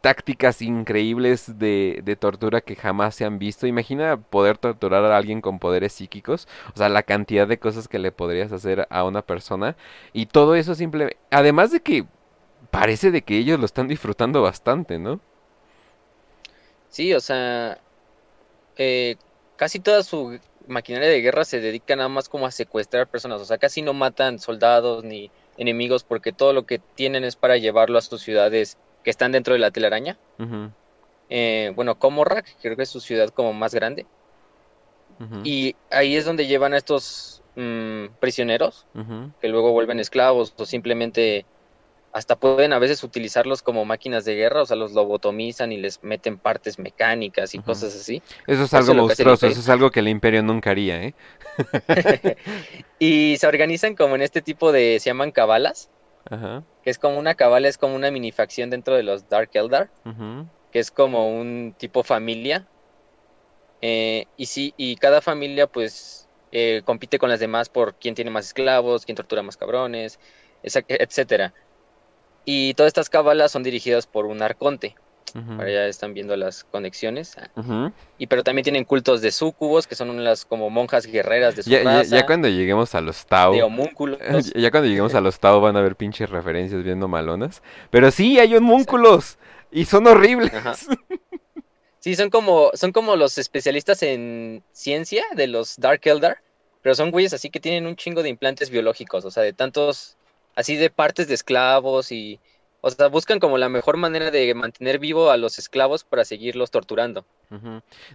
tácticas 0.00 0.62
increíbles 0.62 1.58
de, 1.58 2.16
tortura 2.18 2.62
que 2.62 2.74
jamás 2.74 3.14
se 3.14 3.24
han 3.24 3.38
visto. 3.38 3.66
Imagina 3.66 4.16
poder 4.16 4.58
torturar 4.58 5.04
a 5.04 5.16
alguien 5.16 5.40
con 5.40 5.58
poderes 5.58 5.92
psíquicos, 5.92 6.48
o 6.74 6.78
sea, 6.78 6.88
la 6.88 7.02
cantidad 7.02 7.46
de 7.46 7.58
cosas 7.58 7.88
que 7.88 7.98
le 7.98 8.12
podrías 8.12 8.50
hacer 8.52 8.86
a 8.90 9.04
una 9.04 9.22
persona 9.22 9.76
y 10.12 10.26
todo 10.26 10.54
eso 10.54 10.74
simplemente, 10.74 11.18
además 11.30 11.70
de 11.70 11.80
que 11.80 12.06
parece 12.70 13.10
de 13.10 13.22
que 13.22 13.38
ellos 13.38 13.60
lo 13.60 13.66
están 13.66 13.88
disfrutando 13.88 14.42
bastante, 14.42 14.98
¿no? 14.98 15.20
Sí, 16.88 17.12
o 17.12 17.20
sea, 17.20 17.78
eh, 18.76 19.16
casi 19.56 19.80
toda 19.80 20.02
su 20.02 20.38
maquinaria 20.66 21.08
de 21.08 21.20
guerra 21.20 21.44
se 21.44 21.60
dedica 21.60 21.96
nada 21.96 22.08
más 22.08 22.28
como 22.28 22.46
a 22.46 22.50
secuestrar 22.50 23.08
personas, 23.08 23.40
o 23.40 23.44
sea, 23.44 23.58
casi 23.58 23.82
no 23.82 23.92
matan 23.92 24.38
soldados 24.38 25.04
ni 25.04 25.30
enemigos 25.56 26.04
porque 26.04 26.32
todo 26.32 26.52
lo 26.52 26.66
que 26.66 26.78
tienen 26.78 27.24
es 27.24 27.36
para 27.36 27.56
llevarlo 27.56 27.98
a 27.98 28.02
sus 28.02 28.22
ciudades 28.22 28.78
que 29.04 29.10
están 29.10 29.32
dentro 29.32 29.54
de 29.54 29.60
la 29.60 29.70
telaraña. 29.70 30.18
eh, 31.28 31.72
bueno, 31.74 31.98
Comorrak, 31.98 32.46
creo 32.60 32.76
que 32.76 32.82
es 32.82 32.88
su 32.88 33.00
ciudad 33.00 33.30
como 33.30 33.52
más 33.52 33.74
grande. 33.74 34.06
Y 35.44 35.74
ahí 35.90 36.14
es 36.14 36.26
donde 36.26 36.46
llevan 36.46 36.74
a 36.74 36.76
estos 36.76 37.42
mmm, 37.54 38.06
prisioneros, 38.20 38.86
que 39.40 39.48
luego 39.48 39.72
vuelven 39.72 39.98
esclavos 39.98 40.52
o 40.58 40.66
simplemente 40.66 41.46
hasta 42.16 42.36
pueden 42.36 42.72
a 42.72 42.78
veces 42.78 43.04
utilizarlos 43.04 43.62
como 43.62 43.84
máquinas 43.84 44.24
de 44.24 44.34
guerra, 44.34 44.62
o 44.62 44.66
sea, 44.66 44.74
los 44.74 44.92
lobotomizan 44.92 45.70
y 45.70 45.76
les 45.76 46.02
meten 46.02 46.38
partes 46.38 46.78
mecánicas 46.78 47.54
y 47.54 47.58
cosas 47.58 47.94
así. 47.94 48.22
Eso 48.46 48.64
es 48.64 48.72
algo 48.72 48.94
monstruoso, 48.94 49.46
eso 49.46 49.60
es 49.60 49.68
algo 49.68 49.90
que 49.90 50.00
el 50.00 50.08
imperio 50.08 50.42
nunca 50.42 50.70
haría, 50.70 51.02
¿eh? 51.02 51.14
y 52.98 53.36
se 53.36 53.46
organizan 53.46 53.94
como 53.94 54.14
en 54.14 54.22
este 54.22 54.40
tipo 54.40 54.72
de, 54.72 54.96
se 54.98 55.10
llaman 55.10 55.30
cabalas, 55.30 55.90
que 56.82 56.88
es 56.88 56.98
como 56.98 57.18
una 57.18 57.34
cabala, 57.34 57.68
es 57.68 57.76
como 57.76 57.94
una 57.94 58.10
minifacción 58.10 58.70
dentro 58.70 58.94
de 58.96 59.02
los 59.02 59.28
Dark 59.28 59.50
Eldar, 59.52 59.90
que 60.72 60.78
es 60.78 60.90
como 60.90 61.28
un 61.28 61.74
tipo 61.76 62.02
familia. 62.02 62.66
Eh, 63.82 64.24
y 64.38 64.46
sí, 64.46 64.72
y 64.78 64.96
cada 64.96 65.20
familia 65.20 65.66
pues 65.66 66.30
eh, 66.50 66.80
compite 66.86 67.18
con 67.18 67.28
las 67.28 67.40
demás 67.40 67.68
por 67.68 67.94
quién 67.96 68.14
tiene 68.14 68.30
más 68.30 68.46
esclavos, 68.46 69.04
quién 69.04 69.16
tortura 69.16 69.42
más 69.42 69.58
cabrones, 69.58 70.18
etcétera. 70.62 71.52
Y 72.46 72.74
todas 72.74 72.88
estas 72.88 73.10
cábalas 73.10 73.52
son 73.52 73.64
dirigidas 73.64 74.06
por 74.06 74.24
un 74.24 74.40
arconte. 74.40 74.94
Ahora 75.34 75.70
ya 75.70 75.86
están 75.86 76.14
viendo 76.14 76.34
las 76.36 76.64
conexiones. 76.64 77.36
Y 78.16 78.26
pero 78.26 78.42
también 78.42 78.62
tienen 78.62 78.84
cultos 78.84 79.20
de 79.20 79.30
súcubos, 79.30 79.86
que 79.86 79.94
son 79.94 80.08
unas 80.08 80.46
como 80.46 80.70
monjas 80.70 81.06
guerreras 81.06 81.56
de 81.56 81.62
su 81.62 81.70
ya, 81.70 81.82
raza. 81.82 82.04
Ya, 82.16 82.24
cuando 82.24 82.48
lleguemos 82.48 82.94
a 82.94 83.02
los 83.02 83.26
Tau. 83.26 83.52
De 83.52 83.62
homúnculos. 83.62 84.18
Ya 84.54 84.70
cuando 84.70 84.88
lleguemos 84.88 85.14
a 85.14 85.20
los 85.20 85.38
Tau 85.38 85.60
van 85.60 85.76
a 85.76 85.82
ver 85.82 85.96
pinches 85.96 86.30
referencias 86.30 86.82
viendo 86.82 87.08
malonas. 87.08 87.62
Pero 87.90 88.10
sí, 88.10 88.38
hay 88.38 88.54
homúnculos. 88.54 89.38
Y 89.70 89.84
son 89.84 90.06
horribles. 90.06 90.52
Sí, 91.98 92.14
son 92.14 92.30
como, 92.30 92.70
son 92.74 92.92
como 92.92 93.16
los 93.16 93.36
especialistas 93.36 94.00
en 94.04 94.62
ciencia 94.70 95.24
de 95.34 95.48
los 95.48 95.76
Dark 95.76 96.02
Eldar. 96.04 96.38
Pero 96.80 96.94
son 96.94 97.10
güeyes 97.10 97.32
así 97.32 97.50
que 97.50 97.58
tienen 97.58 97.84
un 97.84 97.96
chingo 97.96 98.22
de 98.22 98.28
implantes 98.28 98.70
biológicos. 98.70 99.24
O 99.24 99.30
sea, 99.32 99.42
de 99.42 99.52
tantos 99.52 100.15
así 100.56 100.76
de 100.76 100.90
partes 100.90 101.28
de 101.28 101.34
esclavos 101.34 102.10
y, 102.10 102.40
o 102.86 102.90
sea, 102.90 103.08
buscan 103.08 103.40
como 103.40 103.58
la 103.58 103.68
mejor 103.68 103.96
manera 103.96 104.30
de 104.30 104.54
mantener 104.54 104.98
vivo 105.00 105.30
a 105.30 105.36
los 105.36 105.58
esclavos 105.58 106.04
para 106.04 106.24
seguirlos 106.24 106.70
torturando. 106.70 107.24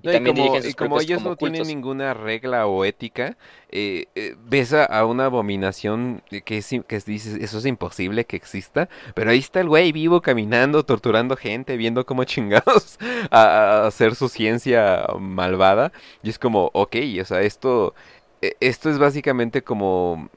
y, 0.02 0.74
como, 0.76 1.02
ellos 1.02 1.22
no 1.22 1.36
tienen 1.36 1.68
ninguna 1.68 2.14
regla 2.14 2.68
o 2.68 2.86
ética, 2.86 3.38
eh, 3.70 4.06
eh, 4.16 4.36
ves 4.46 4.74
a, 4.74 5.06
una 5.06 5.26
abominación 5.26 6.24
que, 6.46 6.58
es, 6.58 6.70
que 6.88 7.00
dices, 7.00 7.36
eso 7.42 7.58
es 7.58 7.66
imposible 7.66 8.24
que 8.24 8.38
exista, 8.38 8.88
pero 9.14 9.32
ahí 9.32 9.40
está 9.40 9.60
el 9.60 9.68
güey 9.68 9.92
vivo 9.92 10.22
caminando, 10.22 10.84
torturando 10.84 11.36
gente, 11.36 11.76
viendo 11.76 12.06
cómo 12.06 12.24
chingados 12.26 12.98
a, 13.30 13.42
a 13.42 13.88
hacer 13.88 14.16
su 14.16 14.30
ciencia 14.30 15.06
malvada. 15.20 15.92
Y 16.24 16.30
es 16.30 16.40
como, 16.40 16.72
ok, 16.74 16.96
o 17.22 17.26
sea, 17.26 17.42
esto, 17.42 17.94
e, 18.42 18.56
esto 18.62 18.90
es 18.90 18.98
básicamente 18.98 19.64
como 19.64 20.30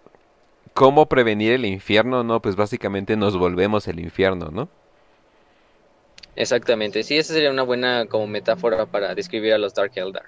¿Cómo 0.75 1.07
prevenir 1.07 1.53
el 1.53 1.65
infierno? 1.67 2.25
No, 2.25 2.43
pues 2.43 2.57
básicamente 2.57 3.17
nos 3.17 3.37
volvemos 3.37 3.87
el 3.87 4.01
infierno, 4.01 4.51
¿no? 4.51 4.69
Exactamente, 6.37 7.05
sí, 7.05 7.17
esa 7.17 7.33
sería 7.33 7.51
una 7.53 7.63
buena 7.63 8.07
como 8.07 8.27
metáfora 8.27 8.85
para 8.87 9.15
describir 9.15 9.55
a 9.55 9.59
los 9.59 9.73
Dark 9.73 9.93
Eldar. 9.95 10.25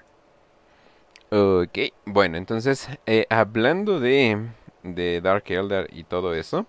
Ok, 1.29 1.77
bueno, 2.05 2.37
entonces, 2.37 2.87
eh, 3.05 3.25
hablando 3.29 3.99
de, 3.99 4.47
de, 4.83 5.19
Dark 5.19 5.43
Eldar 5.47 5.89
y 5.91 6.05
todo 6.05 6.33
eso, 6.33 6.65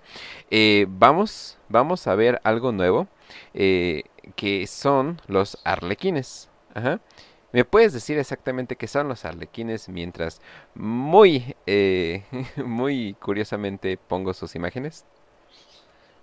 eh, 0.51 0.87
vamos, 0.89 1.57
vamos 1.69 2.09
a 2.09 2.17
ver 2.17 2.41
algo 2.43 2.73
nuevo, 2.73 3.07
eh, 3.55 4.03
que 4.35 4.67
son 4.67 5.21
los 5.29 5.57
arlequines. 5.63 6.49
Ajá. 6.75 7.01
¿Me 7.53 7.65
puedes 7.65 7.95
decir 7.95 8.19
exactamente 8.19 8.77
qué 8.77 8.87
son 8.87 9.09
los 9.09 9.25
arlequines 9.25 9.89
mientras 9.89 10.41
muy, 10.75 11.57
eh, 11.67 12.25
muy 12.57 13.15
curiosamente 13.21 13.97
pongo 13.97 14.35
sus 14.35 14.55
imágenes? 14.55 15.07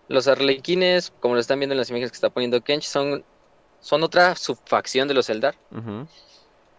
Los 0.08 0.28
arlequines, 0.28 1.12
como 1.20 1.34
lo 1.34 1.42
están 1.42 1.60
viendo 1.60 1.74
en 1.74 1.80
las 1.80 1.90
imágenes 1.90 2.12
que 2.12 2.16
está 2.16 2.30
poniendo 2.30 2.62
Kench, 2.62 2.84
son, 2.84 3.24
son 3.80 4.04
otra 4.04 4.36
subfacción 4.36 5.08
de 5.08 5.16
los 5.16 5.30
Eldar. 5.30 5.56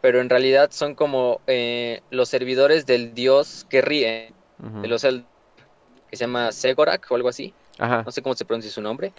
Pero 0.00 0.20
en 0.20 0.30
realidad 0.30 0.70
son 0.70 0.94
como 0.94 1.40
eh, 1.48 2.02
los 2.10 2.28
servidores 2.28 2.86
del 2.86 3.14
dios 3.14 3.66
que 3.68 3.82
ríe, 3.82 4.32
de 4.58 4.88
los 4.88 5.02
Eldar, 5.02 5.26
que 6.08 6.16
se 6.16 6.20
llama 6.20 6.52
Segorak 6.52 7.10
o 7.10 7.16
algo 7.16 7.28
así. 7.28 7.52
No 7.80 8.12
sé 8.12 8.22
cómo 8.22 8.36
se 8.36 8.44
pronuncia 8.44 8.70
su 8.70 8.80
nombre. 8.80 9.12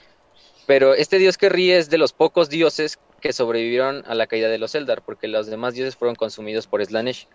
Pero 0.66 0.94
este 0.94 1.18
dios 1.18 1.38
que 1.38 1.50
ríe 1.50 1.78
es 1.78 1.90
de 1.90 1.98
los 1.98 2.14
pocos 2.14 2.50
dioses 2.50 2.98
que 3.28 3.34
sobrevivieron 3.34 4.06
a 4.08 4.16
la 4.16 4.26
caída 4.26 4.48
de 4.48 4.58
los 4.58 4.74
Eldar, 4.74 5.02
porque 5.02 5.28
los 5.28 5.48
demás 5.48 5.74
dioses 5.74 5.98
fueron 5.98 6.16
consumidos 6.16 6.66
por 6.66 6.82
Slanesh. 6.86 7.28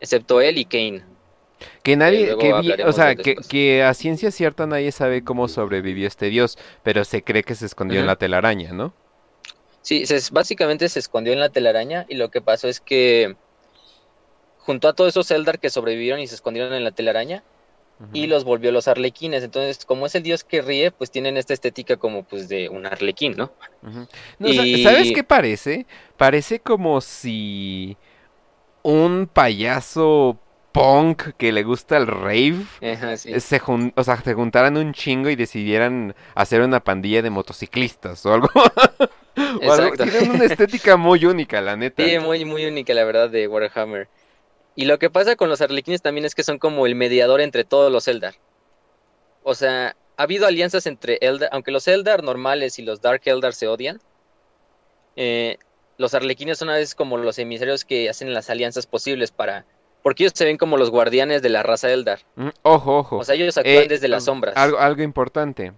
Excepto 0.00 0.40
él 0.40 0.58
y 0.58 0.64
Kane. 0.64 1.04
Que 1.84 1.94
nadie, 1.94 2.34
o 2.34 2.92
sea, 2.92 3.14
que, 3.14 3.84
a 3.84 3.94
ciencia 3.94 4.32
cierta 4.32 4.66
nadie 4.66 4.90
sabe 4.90 5.22
cómo 5.22 5.46
sobrevivió 5.46 6.08
este 6.08 6.30
dios, 6.30 6.58
pero 6.82 7.04
se 7.04 7.22
cree 7.22 7.44
que 7.44 7.54
se 7.54 7.66
escondió 7.66 8.00
en 8.00 8.08
la 8.08 8.16
telaraña, 8.16 8.72
¿no? 8.72 8.92
Sí, 9.82 10.02
básicamente 10.32 10.88
se 10.88 10.98
escondió 10.98 11.32
en 11.32 11.38
la 11.38 11.50
telaraña 11.50 12.04
y 12.08 12.16
lo 12.16 12.32
que 12.32 12.40
pasó 12.40 12.66
es 12.66 12.80
que 12.80 13.36
junto 14.58 14.88
a 14.88 14.94
todos 14.94 15.10
esos 15.10 15.30
Eldar 15.30 15.60
que 15.60 15.70
sobrevivieron 15.70 16.18
y 16.18 16.26
se 16.26 16.34
escondieron 16.34 16.74
en 16.74 16.82
la 16.82 16.90
telaraña, 16.90 17.44
y 18.12 18.26
los 18.26 18.44
volvió 18.44 18.72
los 18.72 18.88
arlequines. 18.88 19.44
Entonces, 19.44 19.84
como 19.84 20.06
es 20.06 20.14
el 20.14 20.22
dios 20.22 20.44
que 20.44 20.62
ríe, 20.62 20.90
pues 20.90 21.10
tienen 21.10 21.36
esta 21.36 21.54
estética 21.54 21.96
como 21.96 22.24
pues 22.24 22.48
de 22.48 22.68
un 22.68 22.86
arlequín, 22.86 23.36
¿no? 23.36 23.52
¿Sabes 24.40 25.12
qué 25.12 25.24
parece? 25.24 25.86
Parece 26.16 26.60
como 26.60 27.00
si 27.00 27.96
un 28.82 29.28
payaso 29.32 30.38
punk 30.72 31.34
que 31.36 31.52
le 31.52 31.62
gusta 31.62 31.98
el 31.98 32.06
rave 32.06 32.56
se, 33.16 33.60
o 33.94 34.04
sea, 34.04 34.16
se 34.22 34.34
juntaran 34.34 34.76
un 34.78 34.92
chingo 34.94 35.28
y 35.28 35.36
decidieran 35.36 36.14
hacer 36.34 36.62
una 36.62 36.80
pandilla 36.80 37.22
de 37.22 37.30
motociclistas 37.30 38.24
o 38.26 38.32
algo. 38.32 38.48
o 39.62 39.72
algo. 39.72 39.96
Tienen 39.96 40.30
una 40.30 40.44
estética 40.44 40.96
muy 40.96 41.24
única, 41.26 41.60
la 41.60 41.76
neta. 41.76 42.02
Sí, 42.02 42.18
muy, 42.18 42.44
muy 42.44 42.64
única, 42.64 42.94
la 42.94 43.04
verdad, 43.04 43.30
de 43.30 43.46
Warhammer. 43.46 44.08
Y 44.74 44.86
lo 44.86 44.98
que 44.98 45.10
pasa 45.10 45.36
con 45.36 45.48
los 45.48 45.60
arlequines 45.60 46.00
también 46.02 46.24
es 46.24 46.34
que 46.34 46.42
son 46.44 46.58
como 46.58 46.86
el 46.86 46.94
mediador 46.94 47.40
entre 47.40 47.64
todos 47.64 47.92
los 47.92 48.08
Eldar. 48.08 48.34
o 49.44 49.54
sea, 49.54 49.96
ha 50.16 50.22
habido 50.22 50.46
alianzas 50.46 50.86
entre 50.86 51.18
Eldar, 51.20 51.48
aunque 51.52 51.72
los 51.72 51.88
Eldar 51.88 52.22
normales 52.22 52.78
y 52.78 52.82
los 52.82 53.00
Dark 53.00 53.22
Eldar 53.24 53.54
se 53.54 53.66
odian, 53.66 54.00
eh, 55.16 55.58
los 55.98 56.14
arlequines 56.14 56.58
son 56.58 56.70
a 56.70 56.74
veces 56.74 56.94
como 56.94 57.16
los 57.18 57.38
emisarios 57.38 57.84
que 57.84 58.08
hacen 58.08 58.32
las 58.32 58.50
alianzas 58.50 58.86
posibles 58.86 59.30
para... 59.30 59.64
Porque 60.02 60.24
ellos 60.24 60.32
se 60.34 60.44
ven 60.44 60.56
como 60.58 60.76
los 60.76 60.90
guardianes 60.90 61.42
de 61.42 61.48
la 61.48 61.62
raza 61.62 61.90
Eldar. 61.92 62.20
Mm, 62.34 62.48
Ojo, 62.62 62.98
ojo. 62.98 63.18
O 63.18 63.24
sea, 63.24 63.34
ellos 63.36 63.56
actúan 63.56 63.84
Eh, 63.84 63.88
desde 63.88 64.08
las 64.08 64.24
sombras. 64.24 64.56
Algo, 64.56 64.78
algo 64.78 65.02
importante. 65.02 65.72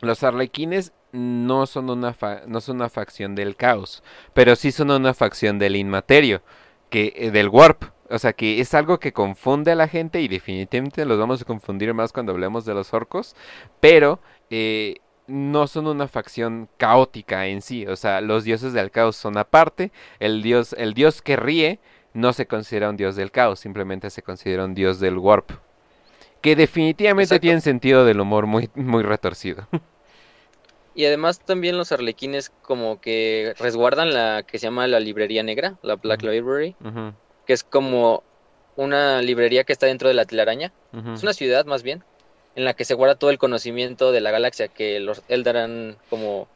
Los 0.00 0.22
arlequines 0.22 0.92
no 1.12 1.64
son 1.66 1.88
una 1.88 2.12
fa- 2.12 2.42
no 2.46 2.60
son 2.60 2.76
una 2.76 2.90
facción 2.90 3.34
del 3.34 3.56
caos, 3.56 4.02
pero 4.34 4.54
sí 4.56 4.70
son 4.70 4.90
una 4.90 5.14
facción 5.14 5.58
del 5.58 5.76
inmaterio, 5.76 6.42
que 6.90 7.12
eh, 7.16 7.30
del 7.30 7.48
warp. 7.48 7.84
O 8.10 8.18
sea 8.18 8.32
que 8.32 8.60
es 8.60 8.74
algo 8.74 8.98
que 8.98 9.12
confunde 9.12 9.72
a 9.72 9.74
la 9.74 9.88
gente 9.88 10.20
y 10.20 10.28
definitivamente 10.28 11.04
los 11.04 11.18
vamos 11.18 11.42
a 11.42 11.44
confundir 11.44 11.94
más 11.94 12.12
cuando 12.12 12.32
hablemos 12.32 12.64
de 12.64 12.74
los 12.74 12.92
orcos, 12.92 13.34
pero 13.80 14.20
eh, 14.50 14.96
no 15.26 15.66
son 15.66 15.86
una 15.86 16.08
facción 16.08 16.68
caótica 16.76 17.46
en 17.46 17.62
sí. 17.62 17.86
O 17.86 17.96
sea, 17.96 18.20
los 18.20 18.44
dioses 18.44 18.72
del 18.72 18.90
caos 18.90 19.16
son 19.16 19.38
aparte. 19.38 19.90
El 20.20 20.42
dios, 20.42 20.74
el 20.78 20.94
dios 20.94 21.22
que 21.22 21.36
ríe 21.36 21.80
no 22.12 22.32
se 22.32 22.46
considera 22.46 22.90
un 22.90 22.96
dios 22.96 23.16
del 23.16 23.30
caos, 23.30 23.60
simplemente 23.60 24.10
se 24.10 24.22
considera 24.22 24.64
un 24.64 24.74
dios 24.74 25.00
del 25.00 25.18
warp. 25.18 25.50
Que 26.40 26.56
definitivamente 26.56 27.34
Exacto. 27.34 27.40
tienen 27.40 27.60
sentido 27.62 28.04
del 28.04 28.20
humor 28.20 28.46
muy, 28.46 28.70
muy 28.74 29.02
retorcido. 29.02 29.66
Y 30.96 31.06
además 31.06 31.40
también 31.40 31.76
los 31.76 31.90
arlequines 31.90 32.50
como 32.62 33.00
que 33.00 33.52
resguardan 33.58 34.14
la 34.14 34.44
que 34.46 34.58
se 34.58 34.66
llama 34.68 34.86
la 34.86 35.00
librería 35.00 35.42
negra, 35.42 35.76
la 35.82 35.96
Black. 35.96 36.22
Library, 36.22 36.76
que 37.46 37.52
es 37.52 37.64
como 37.64 38.22
una 38.76 39.22
librería 39.22 39.64
que 39.64 39.72
está 39.72 39.86
dentro 39.86 40.08
de 40.08 40.14
la 40.14 40.24
telaraña. 40.24 40.72
Es 41.14 41.22
una 41.22 41.32
ciudad 41.32 41.64
más 41.66 41.82
bien, 41.82 42.02
en 42.56 42.64
la 42.64 42.74
que 42.74 42.84
se 42.84 42.94
guarda 42.94 43.16
todo 43.16 43.30
el 43.30 43.38
conocimiento 43.38 44.12
de 44.12 44.20
la 44.20 44.30
galaxia 44.30 44.68
que 44.68 45.00
los 45.00 45.22
Eldar 45.28 45.56
han 45.56 45.96
como 46.10 46.48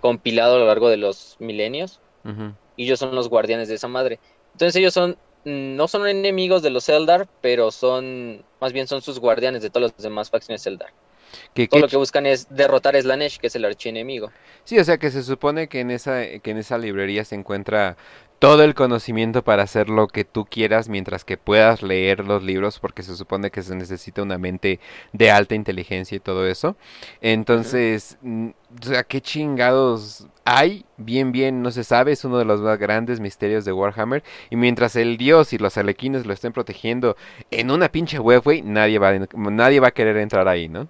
compilado 0.00 0.56
a 0.56 0.58
lo 0.58 0.66
largo 0.66 0.88
de 0.88 0.96
los 0.96 1.36
milenios. 1.38 2.00
Y 2.76 2.84
ellos 2.84 2.98
son 2.98 3.14
los 3.14 3.28
guardianes 3.28 3.68
de 3.68 3.74
esa 3.74 3.88
madre. 3.88 4.18
Entonces 4.52 4.76
ellos 4.76 4.94
son, 4.94 5.16
no 5.44 5.88
son 5.88 6.06
enemigos 6.06 6.62
de 6.62 6.70
los 6.70 6.88
Eldar, 6.88 7.28
pero 7.40 7.70
son, 7.70 8.44
más 8.60 8.72
bien 8.72 8.86
son 8.86 9.02
sus 9.02 9.18
guardianes 9.18 9.62
de 9.62 9.70
todas 9.70 9.92
las 9.92 10.02
demás 10.02 10.30
facciones 10.30 10.66
Eldar. 10.66 10.90
Que- 11.54 11.66
Todo 11.66 11.78
que 11.78 11.82
lo 11.82 11.88
que 11.88 11.96
buscan 11.96 12.26
es 12.26 12.46
derrotar 12.54 12.94
a 12.96 13.00
Slanesh, 13.00 13.38
que 13.38 13.46
es 13.46 13.56
el 13.56 13.64
archienemigo. 13.64 14.30
Sí, 14.64 14.78
o 14.78 14.84
sea 14.84 14.98
que 14.98 15.10
se 15.10 15.22
supone 15.22 15.68
que 15.68 15.80
en 15.80 15.90
esa, 15.90 16.26
que 16.40 16.50
en 16.50 16.58
esa 16.58 16.76
librería 16.78 17.24
se 17.24 17.34
encuentra 17.34 17.96
todo 18.42 18.64
el 18.64 18.74
conocimiento 18.74 19.44
para 19.44 19.62
hacer 19.62 19.88
lo 19.88 20.08
que 20.08 20.24
tú 20.24 20.46
quieras 20.46 20.88
mientras 20.88 21.24
que 21.24 21.36
puedas 21.36 21.80
leer 21.80 22.24
los 22.24 22.42
libros, 22.42 22.80
porque 22.80 23.04
se 23.04 23.14
supone 23.14 23.52
que 23.52 23.62
se 23.62 23.76
necesita 23.76 24.20
una 24.20 24.36
mente 24.36 24.80
de 25.12 25.30
alta 25.30 25.54
inteligencia 25.54 26.16
y 26.16 26.18
todo 26.18 26.48
eso. 26.48 26.74
Entonces, 27.20 28.18
mm, 28.20 28.48
o 28.80 28.84
sea, 28.84 29.04
¿qué 29.04 29.20
chingados 29.20 30.26
hay? 30.44 30.84
Bien, 30.96 31.30
bien, 31.30 31.62
no 31.62 31.70
se 31.70 31.84
sabe, 31.84 32.10
es 32.10 32.24
uno 32.24 32.36
de 32.36 32.44
los 32.44 32.60
más 32.60 32.80
grandes 32.80 33.20
misterios 33.20 33.64
de 33.64 33.72
Warhammer. 33.72 34.24
Y 34.50 34.56
mientras 34.56 34.96
el 34.96 35.18
dios 35.18 35.52
y 35.52 35.58
los 35.58 35.78
arlequines 35.78 36.26
lo 36.26 36.32
estén 36.32 36.52
protegiendo 36.52 37.16
en 37.52 37.70
una 37.70 37.92
pinche 37.92 38.18
web, 38.18 38.42
nadie 38.64 38.98
va, 38.98 39.12
nadie 39.34 39.78
va 39.78 39.86
a 39.86 39.92
querer 39.92 40.16
entrar 40.16 40.48
ahí, 40.48 40.68
¿no? 40.68 40.88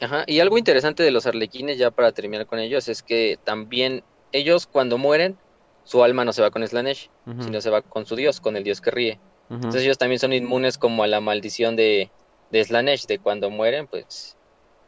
Ajá, 0.00 0.24
y 0.26 0.40
algo 0.40 0.58
interesante 0.58 1.04
de 1.04 1.12
los 1.12 1.26
arlequines, 1.26 1.78
ya 1.78 1.92
para 1.92 2.10
terminar 2.10 2.46
con 2.46 2.58
ellos, 2.58 2.88
es 2.88 3.04
que 3.04 3.38
también 3.44 4.02
ellos 4.32 4.66
cuando 4.66 4.98
mueren, 4.98 5.38
su 5.84 6.02
alma 6.02 6.24
no 6.24 6.32
se 6.32 6.42
va 6.42 6.50
con 6.50 6.66
Slanesh, 6.66 7.10
sino 7.38 7.60
se 7.60 7.70
va 7.70 7.82
con 7.82 8.06
su 8.06 8.16
dios, 8.16 8.40
con 8.40 8.56
el 8.56 8.64
dios 8.64 8.80
que 8.80 8.90
ríe. 8.90 9.20
Entonces 9.50 9.82
ellos 9.82 9.98
también 9.98 10.18
son 10.18 10.32
inmunes 10.32 10.78
como 10.78 11.02
a 11.04 11.06
la 11.06 11.20
maldición 11.20 11.76
de, 11.76 12.10
de 12.50 12.64
Slanesh, 12.64 13.06
de 13.06 13.18
cuando 13.18 13.50
mueren, 13.50 13.86
pues 13.86 14.36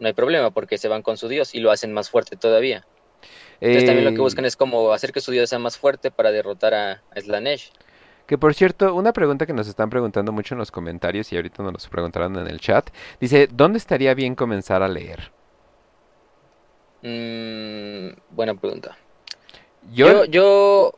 no 0.01 0.09
hay 0.09 0.15
problema, 0.15 0.51
porque 0.51 0.79
se 0.79 0.89
van 0.89 1.03
con 1.03 1.17
su 1.17 1.29
dios 1.29 1.55
y 1.55 1.61
lo 1.61 1.71
hacen 1.71 1.93
más 1.93 2.11
fuerte 2.11 2.37
todavía. 2.37 2.87
Entonces 3.61 3.85
también 3.85 4.05
lo 4.05 4.13
que 4.13 4.21
Eh, 4.21 4.23
buscan 4.23 4.45
es 4.45 4.57
como 4.57 4.93
hacer 4.93 5.13
que 5.13 5.21
su 5.21 5.33
dios 5.33 5.51
sea 5.51 5.59
más 5.59 5.79
fuerte 5.79 6.11
para 6.11 6.31
derrotar 6.33 6.75
a, 6.75 7.05
a 7.11 7.21
Slanesh. 7.21 7.73
Que 8.27 8.39
por 8.39 8.55
cierto, 8.55 8.95
una 8.95 9.13
pregunta 9.13 9.47
que 9.47 9.53
nos 9.53 9.69
están 9.69 9.89
preguntando 9.89 10.33
mucho 10.33 10.55
en 10.55 10.59
los 10.59 10.71
comentarios 10.73 11.33
y 11.33 11.37
ahorita 11.37 11.63
nos 11.63 11.73
los 11.73 11.89
preguntaron 11.89 12.37
en 12.37 12.49
el 12.49 12.61
chat, 12.61 12.91
dice, 13.21 13.49
¿dónde 13.53 13.79
estaría 13.79 14.15
bien 14.15 14.35
comenzar 14.35 14.83
a 14.83 14.89
leer? 14.89 15.33
Mm, 17.03 18.11
buena 18.31 18.55
pregunta. 18.55 18.97
Yo, 19.95 20.09
Yo, 20.09 20.25
yo, 20.25 20.93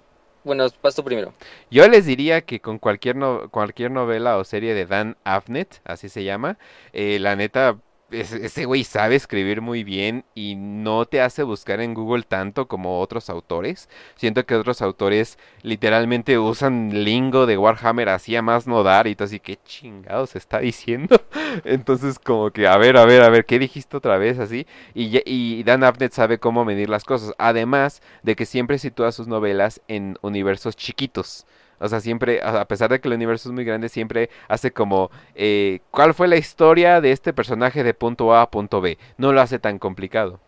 bueno, 0.44 0.66
paso 0.80 1.04
primero. 1.04 1.32
yo 1.70 1.88
les 1.88 2.06
diría 2.06 2.42
que 2.42 2.60
con 2.60 2.78
cualquier, 2.78 3.16
no- 3.16 3.48
cualquier 3.50 3.90
novela 3.90 4.36
o 4.38 4.44
serie 4.44 4.74
de 4.74 4.86
Dan 4.86 5.16
Abnett, 5.24 5.80
así 5.84 6.08
se 6.08 6.24
llama, 6.24 6.58
eh, 6.92 7.18
la 7.18 7.36
neta, 7.36 7.78
ese 8.10 8.64
güey 8.64 8.84
sabe 8.84 9.16
escribir 9.16 9.60
muy 9.60 9.84
bien 9.84 10.24
y 10.34 10.54
no 10.56 11.04
te 11.04 11.20
hace 11.20 11.42
buscar 11.42 11.80
en 11.80 11.94
Google 11.94 12.22
tanto 12.22 12.66
como 12.66 13.00
otros 13.00 13.28
autores. 13.28 13.88
Siento 14.16 14.46
que 14.46 14.54
otros 14.54 14.80
autores 14.80 15.38
literalmente 15.62 16.38
usan 16.38 17.04
lingo 17.04 17.46
de 17.46 17.58
Warhammer 17.58 18.08
así 18.08 18.34
a 18.36 18.42
más 18.42 18.66
no 18.66 18.82
dar 18.82 19.06
y 19.06 19.14
tú 19.14 19.24
así, 19.24 19.40
¿qué 19.40 19.58
chingados 19.64 20.36
está 20.36 20.60
diciendo? 20.60 21.20
Entonces 21.64 22.18
como 22.18 22.50
que, 22.50 22.66
a 22.66 22.76
ver, 22.78 22.96
a 22.96 23.04
ver, 23.04 23.22
a 23.22 23.28
ver, 23.28 23.44
¿qué 23.44 23.58
dijiste 23.58 23.96
otra 23.96 24.16
vez 24.16 24.38
así? 24.38 24.66
Y, 24.94 25.20
y 25.26 25.62
Dan 25.64 25.84
Abnett 25.84 26.12
sabe 26.12 26.38
cómo 26.38 26.64
medir 26.64 26.88
las 26.88 27.04
cosas, 27.04 27.34
además 27.38 28.00
de 28.22 28.36
que 28.36 28.46
siempre 28.46 28.78
sitúa 28.78 29.12
sus 29.12 29.28
novelas 29.28 29.82
en 29.86 30.18
universos 30.22 30.76
chiquitos. 30.76 31.46
O 31.80 31.88
sea, 31.88 32.00
siempre, 32.00 32.40
a 32.42 32.66
pesar 32.66 32.90
de 32.90 33.00
que 33.00 33.08
el 33.08 33.14
universo 33.14 33.48
es 33.48 33.54
muy 33.54 33.64
grande, 33.64 33.88
siempre 33.88 34.30
hace 34.48 34.72
como, 34.72 35.10
eh, 35.34 35.80
¿cuál 35.90 36.14
fue 36.14 36.28
la 36.28 36.36
historia 36.36 37.00
de 37.00 37.12
este 37.12 37.32
personaje 37.32 37.84
de 37.84 37.94
punto 37.94 38.34
A 38.34 38.42
a 38.42 38.50
punto 38.50 38.80
B? 38.80 38.98
No 39.16 39.32
lo 39.32 39.40
hace 39.40 39.58
tan 39.58 39.78
complicado. 39.78 40.40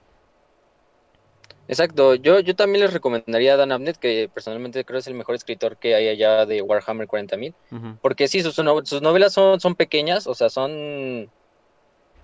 Exacto, 1.69 2.17
yo, 2.17 2.41
yo 2.41 2.57
también 2.57 2.83
les 2.83 2.93
recomendaría 2.93 3.55
a 3.55 3.57
Dan 3.57 3.71
Abnett, 3.71 3.97
que 3.97 4.29
personalmente 4.33 4.85
creo 4.85 4.99
es 4.99 5.07
el 5.07 5.15
mejor 5.15 5.37
escritor 5.37 5.77
que 5.77 5.95
hay 5.95 6.09
allá 6.09 6.45
de 6.45 6.63
Warhammer 6.63 7.07
40.000, 7.07 7.55
Ujú, 7.71 7.97
porque 8.03 8.27
sí, 8.27 8.43
sus, 8.43 8.57
sus 8.57 9.03
novelas 9.03 9.33
son, 9.33 9.61
son 9.61 9.77
pequeñas, 9.77 10.27
o 10.27 10.35
sea, 10.35 10.51
son... 10.51 11.31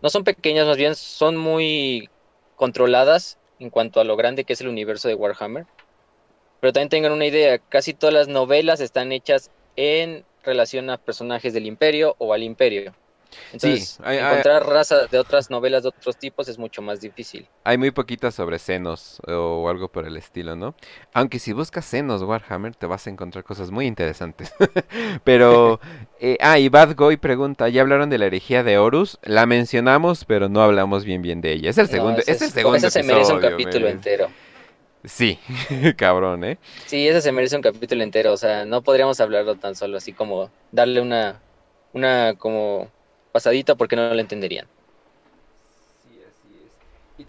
No 0.02 0.10
son 0.10 0.24
pequeñas, 0.24 0.66
más 0.66 0.76
bien 0.76 0.94
son 0.96 1.36
muy 1.36 2.10
controladas 2.56 3.38
en 3.60 3.70
cuanto 3.70 4.00
a 4.00 4.04
lo 4.04 4.16
grande 4.16 4.44
que 4.44 4.52
es 4.52 4.60
el 4.60 4.68
universo 4.68 5.08
de 5.08 5.14
Warhammer. 5.14 5.66
Pero 6.66 6.72
también 6.72 6.88
tengan 6.88 7.12
una 7.12 7.26
idea, 7.26 7.60
casi 7.68 7.94
todas 7.94 8.12
las 8.12 8.26
novelas 8.26 8.80
están 8.80 9.12
hechas 9.12 9.52
en 9.76 10.24
relación 10.42 10.90
a 10.90 10.96
personajes 10.98 11.54
del 11.54 11.64
imperio 11.64 12.16
o 12.18 12.32
al 12.32 12.42
imperio. 12.42 12.92
Entonces, 13.52 14.00
hay- 14.02 14.18
encontrar 14.18 14.66
razas 14.66 15.08
de 15.08 15.16
otras 15.20 15.48
novelas 15.48 15.84
de 15.84 15.90
otros 15.90 16.16
tipos 16.16 16.48
es 16.48 16.58
mucho 16.58 16.82
más 16.82 17.00
difícil. 17.00 17.46
Hay 17.62 17.78
muy 17.78 17.92
poquitas 17.92 18.34
sobre 18.34 18.58
senos 18.58 19.20
o 19.28 19.68
algo 19.68 19.86
por 19.86 20.08
el 20.08 20.16
estilo, 20.16 20.56
¿no? 20.56 20.74
Aunque 21.14 21.38
si 21.38 21.52
buscas 21.52 21.84
senos 21.84 22.22
Warhammer 22.22 22.74
te 22.74 22.86
vas 22.86 23.06
a 23.06 23.10
encontrar 23.10 23.44
cosas 23.44 23.70
muy 23.70 23.86
interesantes. 23.86 24.52
Pero, 25.24 25.78
eh, 26.20 26.36
ah, 26.40 26.58
y 26.58 26.68
Bad 26.68 26.96
Goy 26.96 27.16
pregunta, 27.16 27.68
¿ya 27.68 27.82
hablaron 27.82 28.10
de 28.10 28.18
la 28.18 28.26
herejía 28.26 28.64
de 28.64 28.76
Horus? 28.78 29.18
La 29.22 29.46
mencionamos, 29.46 30.24
pero 30.24 30.48
no 30.48 30.62
hablamos 30.62 31.04
bien 31.04 31.22
bien 31.22 31.40
de 31.40 31.52
ella. 31.52 31.70
Es 31.70 31.78
el 31.78 31.86
No, 31.86 31.92
segundo, 31.92 32.22
ese 32.22 32.32
es 32.32 32.42
el 32.42 32.50
segundo 32.50 32.78
ese 32.78 32.90
se 32.90 33.02
merece 33.04 33.32
un 33.32 33.40
capítulo 33.40 33.88
entero. 33.88 34.28
Sí, 35.06 35.38
cabrón, 35.96 36.44
¿eh? 36.44 36.58
Sí, 36.84 37.06
ese 37.08 37.20
se 37.20 37.32
merece 37.32 37.56
un 37.56 37.62
capítulo 37.62 38.02
entero, 38.02 38.32
o 38.32 38.36
sea, 38.36 38.64
no 38.64 38.82
podríamos 38.82 39.20
hablarlo 39.20 39.56
tan 39.56 39.74
solo 39.74 39.96
así 39.96 40.12
como 40.14 40.52
darle 40.70 41.00
una, 41.00 41.42
una 41.92 42.34
como 42.38 42.92
pasadita 43.32 43.74
porque 43.76 43.96
no 43.96 44.12
lo 44.14 44.20
entenderían. 44.20 44.68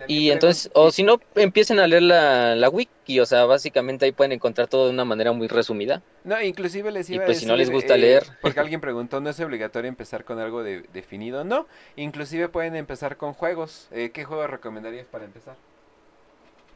Y 0.07 0.31
entonces, 0.31 0.69
o 0.73 0.91
si 0.91 1.03
no, 1.03 1.19
empiecen 1.35 1.79
a 1.79 1.87
leer 1.87 2.03
la, 2.03 2.55
la 2.55 2.69
wiki, 2.69 3.19
o 3.19 3.25
sea, 3.25 3.45
básicamente 3.45 4.05
ahí 4.05 4.11
pueden 4.13 4.31
encontrar 4.31 4.67
todo 4.67 4.85
de 4.85 4.91
una 4.91 5.05
manera 5.05 5.33
muy 5.33 5.47
resumida. 5.47 6.01
No, 6.23 6.41
inclusive 6.41 6.91
les 6.91 7.09
Y 7.09 7.15
iba 7.15 7.23
a 7.23 7.27
pues 7.27 7.39
si 7.39 7.45
no 7.45 7.55
les 7.55 7.69
gusta 7.69 7.95
eh, 7.95 7.99
leer. 7.99 8.23
Porque 8.41 8.59
alguien 8.59 8.81
preguntó, 8.81 9.21
¿no 9.21 9.29
es 9.29 9.39
obligatorio 9.39 9.87
empezar 9.89 10.25
con 10.25 10.39
algo 10.39 10.63
de- 10.63 10.81
definido? 10.93 11.43
No, 11.43 11.67
inclusive 11.95 12.49
pueden 12.49 12.75
empezar 12.75 13.17
con 13.17 13.33
juegos. 13.33 13.87
Eh, 13.91 14.11
¿Qué 14.13 14.25
juego 14.25 14.45
recomendarías 14.47 15.07
para 15.07 15.25
empezar? 15.25 15.55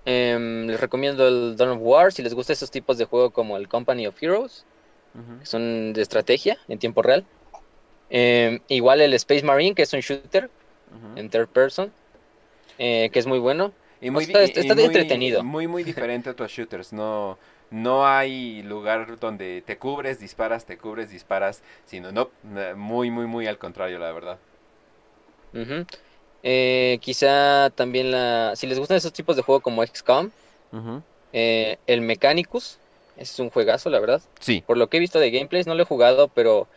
Em, 0.05 0.67
les 0.67 0.79
recomiendo 0.79 1.27
el 1.27 1.55
Dawn 1.57 1.71
of 1.71 1.79
War, 1.81 2.11
si 2.11 2.23
les 2.23 2.33
gusta 2.33 2.53
esos 2.53 2.71
tipos 2.71 2.97
de 2.97 3.05
juego 3.05 3.31
como 3.31 3.57
el 3.57 3.67
Company 3.67 4.07
of 4.07 4.21
Heroes, 4.21 4.65
que 5.39 5.45
son 5.45 5.93
de 5.93 6.01
estrategia 6.01 6.57
en 6.67 6.79
tiempo 6.79 7.01
real. 7.01 7.25
Em, 8.09 8.59
igual 8.67 9.01
el 9.01 9.13
Space 9.13 9.43
Marine, 9.43 9.75
que 9.75 9.83
es 9.83 9.93
un 9.93 10.01
shooter 10.01 10.45
Ujú. 10.45 11.19
en 11.19 11.29
third 11.29 11.47
person, 11.49 11.91
eh, 12.77 13.09
que 13.13 13.19
es 13.19 13.27
muy 13.27 13.39
bueno. 13.39 13.73
Y 14.01 14.09
muy, 14.11 14.23
está- 14.23 14.43
y 14.43 14.65
muy- 14.65 14.85
entretenido. 14.85 15.43
Muy, 15.43 15.67
muy 15.67 15.83
diferente 15.93 16.29
a 16.29 16.33
otros 16.33 16.51
shooters. 16.51 16.93
No, 16.93 17.37
no 17.69 18.07
hay 18.07 18.63
lugar 18.63 19.19
donde 19.19 19.63
te 19.65 19.77
cubres, 19.77 20.19
disparas, 20.19 20.65
te 20.65 20.77
cubres, 20.77 21.09
disparas. 21.11 21.61
Sino, 21.85 22.11
no, 22.11 22.29
na- 22.43 22.75
muy, 22.75 23.11
muy, 23.11 23.27
muy 23.27 23.47
al 23.47 23.57
contrario, 23.57 23.99
la 23.99 24.11
verdad. 24.11 24.37
Eh, 26.43 26.97
quizá 27.01 27.69
también 27.69 28.12
la, 28.12 28.54
si 28.56 28.67
les 28.67 28.80
gustan 28.80 28.97
esos 28.97 29.13
tipos 29.13 29.36
de 29.36 29.43
juego 29.43 29.62
como 29.62 29.84
XCOM, 29.86 30.32
eh, 31.34 31.77
el 31.88 32.01
Mechanicus, 32.01 32.77
es 33.17 33.39
un 33.39 33.49
juegazo, 33.49 33.89
la 33.89 33.99
verdad. 33.99 34.21
Sí, 34.39 34.63
Por 34.65 34.77
lo 34.77 34.88
que 34.88 34.97
he 34.97 34.99
visto 34.99 35.19
de 35.19 35.32
gameplays, 35.32 35.67
no 35.67 35.75
lo 35.75 35.84
he 35.84 35.86
jugado, 35.86 36.27
pero 36.30 36.67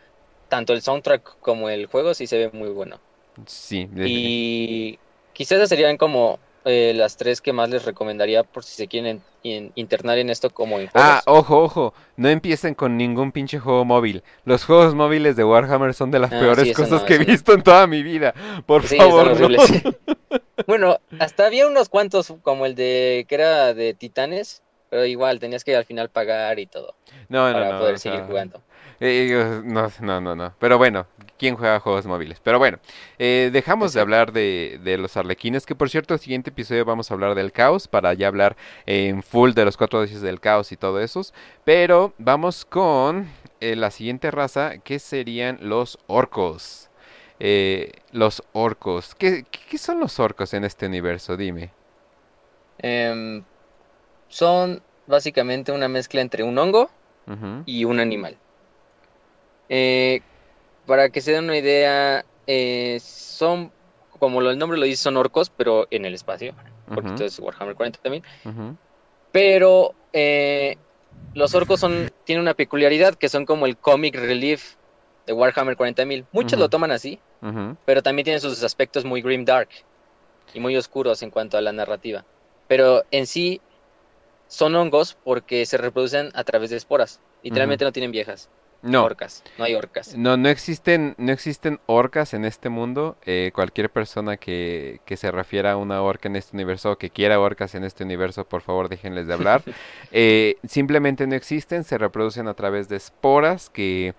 tanto 0.49 0.73
el 0.73 0.81
soundtrack 0.81 1.39
como 1.39 1.69
el 1.69 1.87
juego 1.87 2.13
sí 2.13 2.27
se 2.27 2.37
ve 2.37 2.49
muy 2.53 2.69
bueno. 2.69 2.99
Sí. 3.47 3.89
Y 3.95 4.99
quizás 5.33 5.67
serían 5.67 5.97
como 5.97 6.39
eh, 6.65 6.93
las 6.95 7.15
tres 7.15 7.41
que 7.41 7.53
más 7.53 7.69
les 7.69 7.85
recomendaría 7.85 8.43
por 8.43 8.63
si 8.63 8.75
se 8.75 8.87
quieren 8.87 9.21
internar 9.43 10.17
en 10.17 10.31
esto 10.31 10.49
como 10.49 10.79
en 10.79 10.89
Ah, 10.95 11.21
ojo, 11.27 11.63
ojo, 11.63 11.93
no 12.17 12.29
empiecen 12.29 12.73
con 12.73 12.97
ningún 12.97 13.31
pinche 13.31 13.59
juego 13.59 13.85
móvil. 13.85 14.23
Los 14.43 14.65
juegos 14.65 14.95
móviles 14.95 15.35
de 15.35 15.43
Warhammer 15.43 15.93
son 15.93 16.09
de 16.09 16.17
las 16.17 16.33
ah, 16.33 16.39
peores 16.39 16.75
cosas 16.75 17.03
que 17.03 17.15
he 17.15 17.17
visto 17.19 17.53
en 17.53 17.61
toda 17.61 17.85
mi 17.85 18.01
vida. 18.01 18.33
Por 18.65 18.81
favor, 18.81 19.39
no. 19.39 19.47
bueno, 20.67 20.99
hasta 21.19 21.45
había 21.45 21.67
unos 21.67 21.89
cuantos 21.89 22.33
como 22.41 22.65
el 22.65 22.73
de 22.73 23.25
que 23.29 23.35
era 23.35 23.75
de 23.75 23.93
Titanes, 23.93 24.63
pero 24.95 25.05
igual 25.05 25.39
tenías 25.39 25.65
que 25.65 25.75
al 25.75 25.83
final 25.83 26.07
pagar 26.07 26.57
y 26.57 26.67
todo. 26.67 26.95
No, 27.27 27.51
no, 27.51 27.53
para 27.53 27.79
poder 27.79 27.99
seguir 27.99 28.21
jugando. 28.21 28.61
Eh, 29.01 29.61
no, 29.65 29.91
no, 29.99 30.21
no, 30.21 30.35
no. 30.37 30.53
Pero 30.57 30.77
bueno, 30.77 31.05
¿quién 31.37 31.57
juega 31.57 31.81
juegos 31.81 32.05
móviles? 32.05 32.39
Pero 32.41 32.59
bueno, 32.59 32.79
eh, 33.19 33.49
dejamos 33.51 33.91
de 33.91 33.99
hablar 33.99 34.31
de, 34.31 34.79
de, 34.81 34.97
los 34.97 35.17
arlequines, 35.17 35.65
que 35.65 35.75
por 35.75 35.89
cierto, 35.89 36.13
el 36.13 36.21
siguiente 36.21 36.51
episodio 36.51 36.85
vamos 36.85 37.11
a 37.11 37.13
hablar 37.13 37.35
del 37.35 37.51
caos, 37.51 37.89
para 37.89 38.13
ya 38.13 38.29
hablar 38.29 38.55
en 38.85 39.21
full 39.21 39.51
de 39.51 39.65
los 39.65 39.75
cuatro 39.75 39.99
dioses 39.99 40.21
del 40.21 40.39
caos 40.39 40.71
y 40.71 40.77
todo 40.77 41.01
eso. 41.01 41.23
Pero 41.65 42.13
vamos 42.17 42.63
con 42.63 43.27
eh, 43.59 43.75
la 43.75 43.91
siguiente 43.91 44.31
raza, 44.31 44.77
que 44.77 44.99
serían 44.99 45.57
los 45.59 45.99
orcos. 46.07 46.89
los 48.13 48.43
orcos. 48.53 49.13
¿Qué, 49.13 49.43
¿Qué, 49.69 49.77
son 49.77 49.99
los 49.99 50.21
orcos 50.21 50.53
en 50.53 50.63
este 50.63 50.85
universo? 50.85 51.35
Dime. 51.35 51.73
Em, 52.77 53.43
son 54.35 54.81
básicamente 55.07 55.71
una 55.71 55.87
mezcla 55.87 56.21
entre 56.21 56.43
un 56.43 56.57
hongo 56.57 56.89
y 57.65 57.85
un 57.85 57.99
animal. 57.99 58.37
Eh, 59.69 60.21
para 60.85 61.09
que 61.09 61.21
se 61.21 61.31
den 61.31 61.45
una 61.45 61.57
idea, 61.57 62.23
eh, 62.45 62.99
son, 63.01 63.71
como 64.19 64.41
el 64.41 64.57
nombre 64.57 64.77
lo 64.77 64.85
dice, 64.85 65.03
son 65.03 65.17
orcos, 65.17 65.49
pero 65.49 65.87
en 65.89 66.05
el 66.05 66.13
espacio. 66.13 66.53
Porque 66.93 67.09
esto 67.09 67.25
es 67.25 67.39
Warhammer 67.39 67.75
40 67.75 67.99
también. 68.01 68.23
Pero 69.31 69.95
eh, 70.13 70.77
los 71.33 71.55
orcos 71.55 71.79
son, 71.79 72.11
tienen 72.23 72.41
una 72.41 72.53
peculiaridad 72.53 73.15
que 73.15 73.27
son 73.27 73.45
como 73.45 73.65
el 73.65 73.75
comic 73.77 74.15
relief 74.15 74.75
de 75.25 75.33
Warhammer 75.33 75.75
40.000. 75.75 76.25
Muchos 76.31 76.59
lo 76.59 76.69
toman 76.69 76.91
así, 76.91 77.19
pero 77.85 78.03
también 78.03 78.23
tienen 78.23 78.41
sus 78.41 78.63
aspectos 78.63 79.03
muy 79.03 79.21
grim 79.21 79.45
dark 79.45 79.69
y 80.53 80.59
muy 80.59 80.77
oscuros 80.77 81.23
en 81.23 81.31
cuanto 81.31 81.57
a 81.57 81.61
la 81.61 81.71
narrativa. 81.71 82.23
Pero 82.67 83.03
en 83.11 83.25
sí 83.25 83.61
son 84.47 84.75
hongos 84.75 85.17
porque 85.23 85.65
se 85.65 85.77
reproducen 85.77 86.31
a 86.33 86.43
través 86.43 86.69
de 86.69 86.77
esporas. 86.77 87.19
Literalmente 87.43 87.85
no 87.85 87.91
tienen 87.91 88.11
viejas. 88.11 88.49
No. 88.85 89.03
Orcas, 89.03 89.43
no 89.57 89.63
hay 89.63 89.73
orcas. 89.73 90.15
No, 90.15 90.37
no 90.37 90.47
existen, 90.47 91.15
no 91.17 91.31
existen 91.31 91.79
orcas 91.87 92.35
en 92.35 92.45
este 92.45 92.69
mundo. 92.69 93.17
Eh, 93.25 93.51
cualquier 93.53 93.89
persona 93.89 94.37
que, 94.37 95.01
que, 95.05 95.17
se 95.17 95.31
refiera 95.31 95.71
a 95.71 95.77
una 95.77 96.03
orca 96.03 96.29
en 96.29 96.35
este 96.35 96.55
universo 96.55 96.91
o 96.91 96.97
que 96.97 97.09
quiera 97.09 97.39
orcas 97.39 97.73
en 97.73 97.83
este 97.83 98.03
universo, 98.03 98.45
por 98.45 98.61
favor 98.61 98.87
déjenles 98.87 99.25
de 99.27 99.33
hablar. 99.33 99.63
Eh, 100.17 100.57
simplemente 100.67 101.27
no 101.27 101.35
existen, 101.35 101.83
se 101.83 101.97
reproducen 101.97 102.47
a 102.47 102.53
través 102.53 102.87
de 102.87 102.95
esporas 102.95 103.69
que 103.69 104.13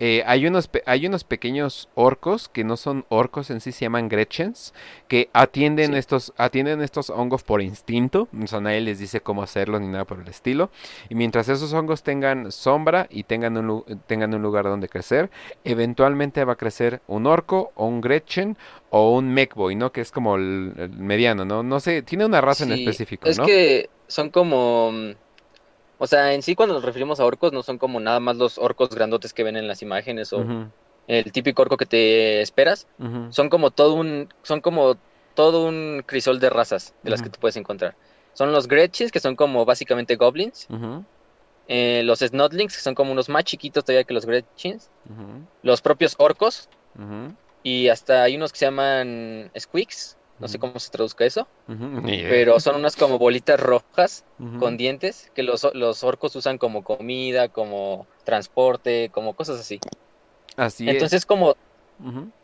eh, 0.00 0.22
hay, 0.26 0.46
unos, 0.46 0.70
hay 0.86 1.06
unos 1.06 1.24
pequeños 1.24 1.88
orcos 1.94 2.48
que 2.48 2.64
no 2.64 2.76
son 2.76 3.04
orcos 3.08 3.50
en 3.50 3.60
sí, 3.60 3.72
se 3.72 3.84
llaman 3.84 4.08
Gretchens, 4.08 4.72
que 5.08 5.28
atienden, 5.32 5.94
estos, 5.94 6.32
atienden 6.36 6.82
estos 6.82 7.10
hongos 7.10 7.42
por 7.42 7.62
instinto. 7.62 8.28
O 8.42 8.46
sea, 8.46 8.60
nadie 8.60 8.80
les 8.80 8.98
dice 8.98 9.20
cómo 9.20 9.42
hacerlo 9.42 9.80
ni 9.80 9.88
nada 9.88 10.04
por 10.04 10.20
el 10.20 10.28
estilo. 10.28 10.70
Y 11.08 11.14
mientras 11.14 11.48
esos 11.48 11.72
hongos 11.72 12.02
tengan 12.02 12.52
sombra 12.52 13.08
y 13.10 13.24
tengan 13.24 13.56
un, 13.56 13.84
tengan 14.06 14.34
un 14.34 14.42
lugar 14.42 14.64
donde 14.64 14.88
crecer, 14.88 15.30
eventualmente 15.64 16.44
va 16.44 16.52
a 16.52 16.56
crecer 16.56 17.02
un 17.06 17.26
orco 17.26 17.72
o 17.74 17.86
un 17.86 18.00
Gretchen 18.00 18.56
o 18.90 19.14
un 19.14 19.32
Mechboy, 19.32 19.74
¿no? 19.74 19.92
Que 19.92 20.00
es 20.00 20.12
como 20.12 20.36
el, 20.36 20.90
mediano, 20.96 21.44
¿no? 21.44 21.62
No 21.62 21.80
sé, 21.80 22.02
tiene 22.02 22.24
una 22.24 22.40
raza 22.40 22.64
en 22.64 22.72
específico, 22.72 23.26
¿no? 23.26 23.30
Es 23.30 23.40
que 23.40 23.90
son 24.06 24.30
como 24.30 24.92
o 25.98 26.06
sea, 26.06 26.34
en 26.34 26.42
sí 26.42 26.54
cuando 26.54 26.74
nos 26.74 26.84
referimos 26.84 27.20
a 27.20 27.24
orcos 27.24 27.52
no 27.52 27.62
son 27.62 27.78
como 27.78 28.00
nada 28.00 28.20
más 28.20 28.36
los 28.36 28.58
orcos 28.58 28.90
grandotes 28.90 29.32
que 29.32 29.42
ven 29.42 29.56
en 29.56 29.66
las 29.66 29.82
imágenes 29.82 30.32
o 30.32 30.44
el 31.06 31.32
típico 31.32 31.62
orco 31.62 31.76
que 31.76 31.86
te 31.86 32.40
esperas. 32.42 32.86
Son 33.30 33.48
como 33.48 33.70
todo 33.70 33.94
un, 33.94 34.28
son 34.42 34.60
como 34.60 34.96
todo 35.34 35.66
un 35.66 36.02
crisol 36.04 36.40
de 36.40 36.50
razas 36.50 36.94
de 37.02 37.10
las 37.10 37.22
que 37.22 37.30
tú 37.30 37.38
puedes 37.40 37.56
encontrar. 37.56 37.94
Son 38.34 38.52
los 38.52 38.68
Gretchins, 38.68 39.10
que 39.10 39.20
son 39.20 39.34
como 39.34 39.64
básicamente 39.64 40.16
goblins. 40.16 40.68
Eh, 41.66 42.02
los 42.04 42.20
Snotlings, 42.20 42.74
que 42.76 42.82
son 42.82 42.94
como 42.94 43.12
unos 43.12 43.28
más 43.28 43.44
chiquitos 43.44 43.84
todavía 43.84 44.04
que 44.04 44.14
los 44.14 44.26
Gretchins. 44.26 44.90
Los 45.62 45.80
propios 45.80 46.14
orcos. 46.18 46.68
Y 47.62 47.88
hasta 47.88 48.22
hay 48.22 48.36
unos 48.36 48.52
que 48.52 48.58
se 48.58 48.66
llaman 48.66 49.50
Squeaks, 49.58 50.16
no 50.38 50.48
sé 50.48 50.58
cómo 50.58 50.78
se 50.78 50.90
traduzca 50.90 51.24
eso, 51.24 51.46
pero 51.66 52.60
son 52.60 52.76
unas 52.76 52.96
como 52.96 53.18
bolitas 53.18 53.58
rojas 53.58 54.24
con 54.58 54.76
dientes 54.76 55.30
que 55.34 55.42
los, 55.42 55.66
los, 55.74 56.04
orcos 56.04 56.36
usan 56.36 56.58
como 56.58 56.84
comida, 56.84 57.48
como 57.48 58.06
transporte, 58.24 59.10
como 59.12 59.34
cosas 59.34 59.60
así. 59.60 59.80
Así 60.56 60.88
Entonces 60.88 61.26
como 61.26 61.56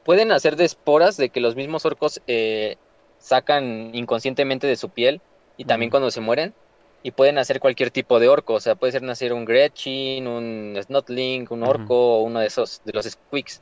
pueden 0.04 0.32
hacer 0.32 0.56
de 0.56 0.64
esporas 0.64 1.16
de 1.16 1.28
que 1.28 1.40
los 1.40 1.56
mismos 1.56 1.84
orcos 1.84 2.20
eh, 2.26 2.76
sacan 3.18 3.94
inconscientemente 3.94 4.66
de 4.66 4.76
su 4.76 4.88
piel 4.88 5.20
y 5.56 5.64
también 5.64 5.90
cuando 5.90 6.10
se 6.10 6.20
mueren 6.20 6.52
y 7.04 7.10
pueden 7.10 7.38
hacer 7.38 7.60
cualquier 7.60 7.90
tipo 7.90 8.18
de 8.18 8.28
orco, 8.28 8.54
o 8.54 8.60
sea, 8.60 8.76
puede 8.76 8.92
ser 8.92 9.02
nacer 9.02 9.34
un 9.34 9.44
Gretchin, 9.44 10.26
un 10.26 10.78
Snotling, 10.82 11.46
un 11.50 11.62
orco 11.62 12.16
o 12.16 12.22
uno 12.22 12.40
de 12.40 12.46
esos, 12.46 12.80
de 12.84 12.92
los 12.94 13.04
Squeaks. 13.04 13.60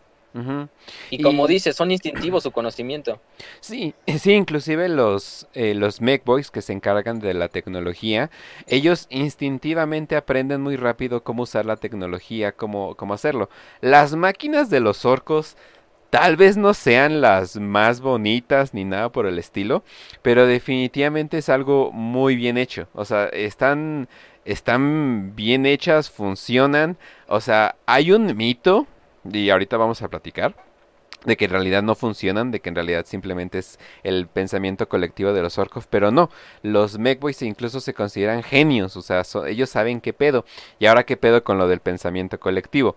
Y 1.11 1.23
como 1.23 1.47
dice, 1.47 1.73
son 1.73 1.91
instintivos 1.91 2.43
su 2.43 2.51
conocimiento. 2.51 3.21
Sí, 3.61 3.95
sí, 4.19 4.33
inclusive 4.33 4.89
los, 4.89 5.47
eh, 5.55 5.75
los 5.75 6.01
Boys 6.25 6.51
que 6.51 6.63
se 6.63 6.73
encargan 6.73 7.21
de 7.21 7.35
la 7.35 7.49
tecnología, 7.49 8.31
ellos 8.67 9.07
instintivamente 9.11 10.17
aprenden 10.17 10.63
muy 10.63 10.77
rápido 10.77 11.23
cómo 11.23 11.43
usar 11.43 11.67
la 11.67 11.77
tecnología, 11.77 12.53
cómo, 12.53 12.95
cómo 12.95 13.15
hacerlo. 13.15 13.51
Las 13.81 14.15
máquinas 14.15 14.71
de 14.71 14.81
los 14.81 15.05
orcos 15.05 15.57
tal 16.13 16.37
vez 16.37 16.59
no 16.59 16.75
sean 16.75 17.23
las 17.23 17.57
más 17.57 18.03
bonitas 18.03 18.75
ni 18.75 18.85
nada 18.85 19.11
por 19.11 19.27
el 19.27 19.39
estilo, 19.39 19.83
pero 20.21 20.47
definitivamente 20.47 21.39
es 21.39 21.49
algo 21.49 21.91
muy 21.91 22.37
bien 22.37 22.59
hecho. 22.59 22.87
O 22.93 23.07
sea, 23.07 23.27
están, 23.29 24.09
están 24.45 25.35
bien 25.35 25.65
hechas, 25.65 26.11
funcionan. 26.11 26.99
O 27.29 27.41
sea, 27.41 27.77
hay 27.87 28.13
un 28.13 28.37
mito 28.37 28.87
y 29.25 29.51
ahorita 29.51 29.77
vamos 29.77 30.03
a 30.03 30.09
platicar 30.09 30.55
de 31.25 31.37
que 31.37 31.45
en 31.45 31.51
realidad 31.53 31.83
no 31.83 31.95
funcionan, 31.95 32.51
de 32.51 32.61
que 32.61 32.69
en 32.69 32.75
realidad 32.75 33.07
simplemente 33.07 33.59
es 33.59 33.79
el 34.03 34.27
pensamiento 34.27 34.89
colectivo 34.89 35.33
de 35.33 35.43
los 35.43 35.59
orcos, 35.59 35.87
pero 35.87 36.11
no, 36.11 36.31
los 36.63 36.99
Megboys 36.99 37.43
incluso 37.43 37.81
se 37.81 37.95
consideran 37.95 38.43
genios, 38.43 38.97
o 38.97 39.03
sea, 39.03 39.23
ellos 39.47 39.71
saben 39.71 40.01
qué 40.01 40.13
pedo, 40.13 40.45
y 40.79 40.87
ahora 40.87 41.05
qué 41.05 41.17
pedo 41.17 41.45
con 41.45 41.59
lo 41.59 41.69
del 41.69 41.81
pensamiento 41.81 42.41
colectivo. 42.41 42.97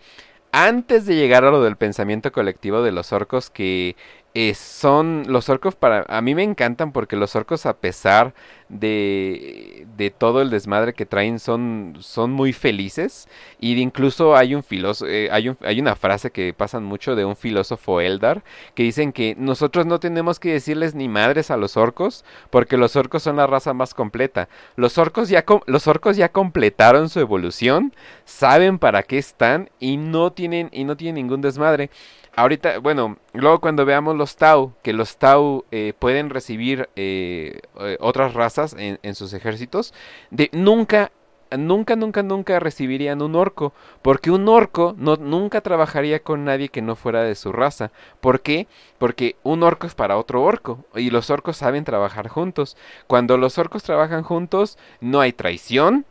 Antes 0.51 1.05
de 1.05 1.15
llegar 1.15 1.43
a 1.43 1.51
lo 1.51 1.61
del 1.61 1.75
pensamiento 1.75 2.31
colectivo 2.31 2.81
de 2.81 2.93
los 2.93 3.11
orcos, 3.11 3.49
que 3.49 3.95
eh, 4.37 4.53
son 4.53 5.23
los 5.29 5.47
orcos 5.47 5.75
para 5.75 6.03
a 6.09 6.21
mí 6.21 6.35
me 6.35 6.43
encantan 6.43 6.91
porque 6.91 7.15
los 7.15 7.37
orcos 7.37 7.65
a 7.65 7.77
pesar 7.77 8.33
de, 8.67 9.87
de 9.95 10.09
todo 10.09 10.41
el 10.41 10.49
desmadre 10.49 10.93
que 10.93 11.05
traen 11.05 11.39
son, 11.39 11.95
son 12.01 12.31
muy 12.31 12.51
felices. 12.51 13.29
Y 13.61 13.79
incluso 13.79 14.35
hay 14.35 14.53
un 14.53 14.61
filósofo 14.61 15.09
eh, 15.09 15.29
hay, 15.31 15.47
un, 15.47 15.57
hay 15.61 15.79
una 15.79 15.95
frase 15.95 16.31
que 16.31 16.53
pasan 16.53 16.83
mucho 16.83 17.15
de 17.15 17.23
un 17.23 17.37
filósofo 17.37 18.01
Eldar 18.01 18.43
que 18.73 18.83
dicen 18.83 19.13
que 19.13 19.35
nosotros 19.37 19.85
no 19.85 20.01
tenemos 20.01 20.37
que 20.39 20.51
decirles 20.51 20.95
ni 20.95 21.07
madres 21.07 21.49
a 21.49 21.55
los 21.55 21.77
orcos 21.77 22.25
porque 22.49 22.75
los 22.75 22.97
orcos 22.97 23.23
son 23.23 23.37
la 23.37 23.47
raza 23.47 23.73
más 23.73 23.93
completa. 23.93 24.49
Los 24.75 24.97
orcos 24.97 25.29
ya 25.29 25.45
los 25.67 25.87
orcos 25.87 26.17
ya 26.17 26.27
completaron 26.29 27.07
su 27.07 27.21
evolución 27.21 27.93
saben 28.25 28.79
para 28.79 29.03
qué 29.03 29.17
están 29.17 29.69
y 29.79 29.95
no 29.95 30.33
tienen 30.33 30.69
y 30.73 30.83
no 30.83 30.97
tienen 30.97 31.15
ningún 31.15 31.39
desmadre 31.39 31.89
Ahorita, 32.37 32.79
bueno, 32.79 33.17
luego 33.31 33.61
cuando 33.61 33.85
veamos 33.85 34.15
los 34.17 34.35
Tau, 34.35 34.73
que 34.83 34.91
los 34.91 35.17
Tau 35.17 35.63
eh, 35.71 35.93
pueden 35.97 36.29
recibir 36.29 36.89
eh, 36.97 37.61
eh, 37.79 37.97
otras 38.01 38.33
razas 38.33 38.75
en, 38.77 39.15
sus 39.15 39.31
ejércitos, 39.31 39.93
de, 40.31 40.49
nunca, 40.51 41.13
nunca, 41.57 41.95
nunca, 41.95 42.23
nunca 42.23 42.59
recibirían 42.59 43.21
un 43.21 43.35
orco, 43.35 43.71
porque 44.01 44.31
un 44.31 44.49
orco 44.49 44.95
no, 44.97 45.15
nunca 45.15 45.61
trabajaría 45.61 46.19
con 46.23 46.43
nadie 46.43 46.67
que 46.67 46.81
no 46.81 46.97
fuera 46.97 47.23
de 47.23 47.35
su 47.35 47.53
raza. 47.53 47.91
¿Por 48.19 48.41
qué? 48.41 48.67
Porque 48.97 49.37
un 49.43 49.63
orco 49.63 49.87
es 49.87 49.95
para 49.95 50.17
otro 50.17 50.43
orco, 50.43 50.83
y 50.93 51.11
los 51.11 51.29
orcos 51.29 51.55
saben 51.55 51.85
trabajar 51.85 52.27
juntos. 52.27 52.75
Cuando 53.07 53.37
los 53.37 53.57
orcos 53.57 53.83
trabajan 53.83 54.23
juntos, 54.23 54.77
no 54.99 55.21
hay 55.21 55.31
traición, 55.31 56.05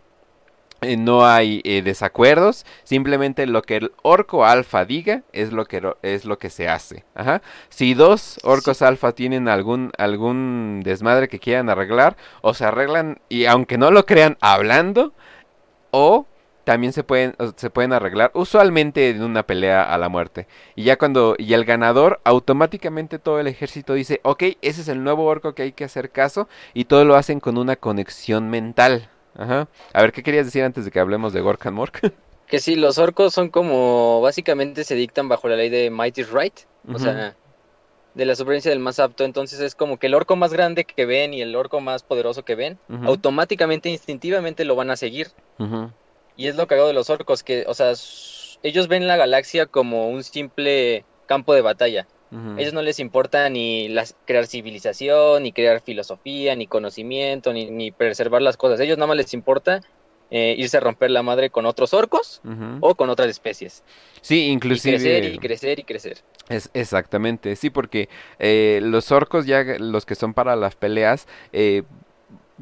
no 0.99 1.27
hay 1.27 1.61
eh, 1.65 1.83
desacuerdos, 1.83 2.67
simplemente 2.85 3.47
lo 3.47 3.63
que 3.63 3.77
el 3.77 3.93
orco 4.03 4.45
alfa 4.45 4.85
diga 4.85 5.23
es 5.33 5.53
lo 5.53 5.67
que 5.67 5.83
es 6.03 6.25
lo 6.25 6.39
que 6.39 6.51
se 6.51 6.69
hace. 6.69 7.05
Ajá. 7.15 7.43
Si 7.69 7.95
dos 7.95 8.39
orcos 8.43 8.83
alfa 8.83 9.13
tienen 9.13 9.49
algún 9.49 9.93
algún 9.99 10.83
desmadre 10.85 11.29
que 11.29 11.39
quieran 11.39 11.69
arreglar, 11.71 12.17
o 12.43 12.55
se 12.55 12.65
arreglan 12.65 13.21
y 13.29 13.47
aunque 13.47 13.79
no 13.79 13.91
lo 13.91 14.07
crean 14.07 14.37
hablando 14.41 15.13
o 15.91 16.27
también 16.65 16.93
se 16.93 17.05
pueden, 17.05 17.35
se 17.57 17.71
pueden 17.71 17.93
arreglar, 17.93 18.31
usualmente 18.35 19.11
en 19.11 19.23
una 19.23 19.45
pelea 19.45 19.83
a 19.83 19.99
la 19.99 20.09
muerte. 20.09 20.49
Y 20.75 20.85
ya 20.85 20.97
cuando, 20.97 21.37
y 21.39 21.53
el 21.53 21.65
ganador, 21.65 22.21
automáticamente 22.25 23.19
todo 23.19 23.39
el 23.39 23.47
ejército 23.47 23.95
dice, 23.95 24.21
ok, 24.25 24.43
ese 24.63 24.81
es 24.81 24.89
el 24.89 25.05
nuevo 25.05 25.27
orco 25.27 25.55
que 25.55 25.63
hay 25.63 25.73
que 25.73 25.85
hacer 25.85 26.11
caso, 26.11 26.49
y 26.73 26.87
todo 26.87 27.05
lo 27.05 27.17
hacen 27.17 27.39
con 27.39 27.59
una 27.59 27.77
conexión 27.77 28.51
mental. 28.51 29.11
Ajá. 29.37 29.69
A 29.93 30.03
ver, 30.03 30.13
¿qué 30.13 30.23
querías 30.23 30.47
decir 30.47 30.63
antes 30.63 30.85
de 30.85 30.91
que 30.91 31.01
hablemos 31.01 31.33
de 31.33 31.41
Gorkan 31.41 31.75
Mork? 31.75 32.01
Que 32.47 32.61
sí, 32.61 32.77
los 32.77 32.99
orcos 32.99 33.33
son 33.33 33.49
como, 33.49 34.21
básicamente 34.21 34.85
se 34.85 34.95
dictan 34.95 35.31
bajo 35.31 35.49
la 35.49 35.57
ley 35.57 35.71
de 35.71 35.91
Might 35.91 36.19
is 36.19 36.31
Right, 36.31 36.53
o 36.93 36.99
sea, 36.99 37.35
de 38.13 38.25
la 38.27 38.37
supervivencia 38.37 38.71
del 38.71 38.81
más 38.81 39.01
apto, 39.01 39.25
entonces 39.25 39.61
es 39.61 39.75
como 39.75 39.97
que 39.99 40.09
el 40.09 40.15
orco 40.15 40.37
más 40.37 40.53
grande 40.53 40.85
que 40.85 41.07
ven 41.07 41.33
y 41.33 41.41
el 41.41 41.57
orco 41.57 41.81
más 41.81 42.03
poderoso 42.03 42.45
que 42.45 42.55
ven, 42.55 42.79
automáticamente, 43.05 43.89
instintivamente 43.89 44.67
lo 44.67 44.77
van 44.77 44.91
a 44.91 44.97
seguir. 44.97 45.29
Y 46.37 46.49
es 46.49 46.57
lo 46.57 46.67
cagado 46.67 46.89
de 46.89 46.93
los 46.93 47.09
orcos, 47.09 47.43
que, 47.43 47.65
o 47.67 47.73
sea, 47.73 47.95
ellos 48.63 48.89
ven 48.89 49.07
la 49.09 49.17
galaxia 49.17 49.65
como 49.65 50.11
un 50.11 50.23
simple 50.23 51.07
campo 51.27 51.55
de 51.55 51.63
batalla. 51.63 52.07
Ellos 52.59 52.73
no 52.73 52.83
les 52.83 52.99
importa 52.99 53.49
ni 53.49 53.89
las, 53.89 54.17
crear 54.25 54.47
civilización, 54.47 55.45
ni 55.45 55.53
crear 55.53 55.81
filosofía, 55.81 56.57
ni 56.57 56.67
conocimiento, 56.67 57.53
ni, 57.53 57.71
ni 57.71 57.93
preservar 57.93 58.43
las 58.43 58.57
cosas. 58.57 58.81
Ellos 58.81 58.99
nada 58.99 59.07
más 59.07 59.17
les 59.17 59.35
importa 59.35 59.81
eh, 60.31 60.57
irse 60.59 60.79
a 60.79 60.81
romper 60.81 61.13
la 61.13 61.23
madre 61.23 61.51
con 61.51 61.65
otros 61.65 61.95
orcos 61.95 62.41
o 62.81 62.95
con 62.97 63.09
otras 63.09 63.29
especies. 63.29 63.85
Sí, 64.21 64.47
inclusive. 64.49 64.97
Y 64.97 64.99
crecer 64.99 65.25
y 65.25 65.39
crecer 65.39 65.79
y 65.79 65.85
crecer. 65.85 66.19
Es, 66.49 66.71
exactamente, 66.75 67.55
sí, 67.57 67.71
porque 67.71 68.09
eh, 68.39 68.81
los 68.83 69.13
orcos 69.13 69.47
ya, 69.47 69.63
los 69.79 70.05
que 70.07 70.17
son 70.17 70.35
para 70.35 70.57
las 70.57 70.75
peleas, 70.75 71.29
eh, 71.53 71.85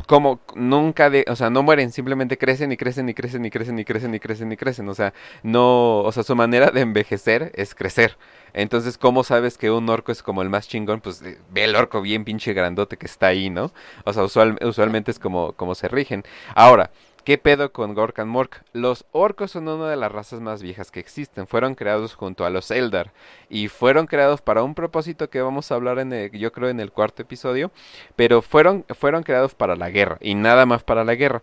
como 0.06 0.40
nunca 0.54 1.08
de, 1.08 1.24
o 1.28 1.36
sea, 1.36 1.50
no 1.50 1.62
mueren, 1.62 1.92
simplemente 1.92 2.36
crecen 2.36 2.72
y 2.72 2.76
crecen 2.76 3.08
y 3.08 3.14
crecen 3.14 3.44
y 3.44 3.50
crecen 3.50 3.78
y 3.78 3.84
crecen 3.84 4.14
y 4.14 4.20
crecen 4.20 4.52
y 4.52 4.56
crecen, 4.56 4.88
o 4.88 4.94
sea, 4.94 5.14
no, 5.42 6.00
o 6.00 6.12
sea, 6.12 6.24
su 6.24 6.34
manera 6.34 6.70
de 6.70 6.80
envejecer 6.80 7.52
es 7.54 7.74
crecer. 7.74 8.16
Entonces, 8.54 8.98
¿cómo 8.98 9.24
sabes 9.24 9.58
que 9.58 9.70
un 9.70 9.88
orco 9.88 10.12
es 10.12 10.22
como 10.22 10.42
el 10.42 10.50
más 10.50 10.68
chingón? 10.68 11.00
Pues 11.00 11.22
ve 11.22 11.64
el 11.64 11.76
orco 11.76 12.00
bien 12.02 12.24
pinche 12.24 12.52
grandote 12.52 12.96
que 12.96 13.06
está 13.06 13.28
ahí, 13.28 13.50
¿no? 13.50 13.72
O 14.04 14.12
sea, 14.12 14.24
usualmente 14.24 15.10
es 15.10 15.18
como, 15.18 15.52
como 15.52 15.74
se 15.74 15.88
rigen. 15.88 16.24
Ahora, 16.54 16.90
¿Qué 17.24 17.38
pedo 17.38 17.72
con 17.72 17.94
Gork 17.94 18.18
Mork? 18.24 18.64
Los 18.72 19.04
orcos 19.12 19.52
son 19.52 19.68
una 19.68 19.88
de 19.88 19.94
las 19.96 20.10
razas 20.10 20.40
más 20.40 20.60
viejas 20.60 20.90
que 20.90 20.98
existen. 20.98 21.46
Fueron 21.46 21.76
creados 21.76 22.14
junto 22.16 22.44
a 22.44 22.50
los 22.50 22.72
Eldar. 22.72 23.12
Y 23.48 23.68
fueron 23.68 24.08
creados 24.08 24.40
para 24.40 24.64
un 24.64 24.74
propósito 24.74 25.30
que 25.30 25.40
vamos 25.40 25.70
a 25.70 25.76
hablar 25.76 26.00
en 26.00 26.12
el, 26.12 26.32
yo 26.32 26.50
creo 26.50 26.68
en 26.68 26.80
el 26.80 26.90
cuarto 26.90 27.22
episodio. 27.22 27.70
Pero 28.16 28.42
fueron, 28.42 28.84
fueron 28.98 29.22
creados 29.22 29.54
para 29.54 29.76
la 29.76 29.90
guerra. 29.90 30.18
Y 30.20 30.34
nada 30.34 30.66
más 30.66 30.82
para 30.82 31.04
la 31.04 31.14
guerra. 31.14 31.42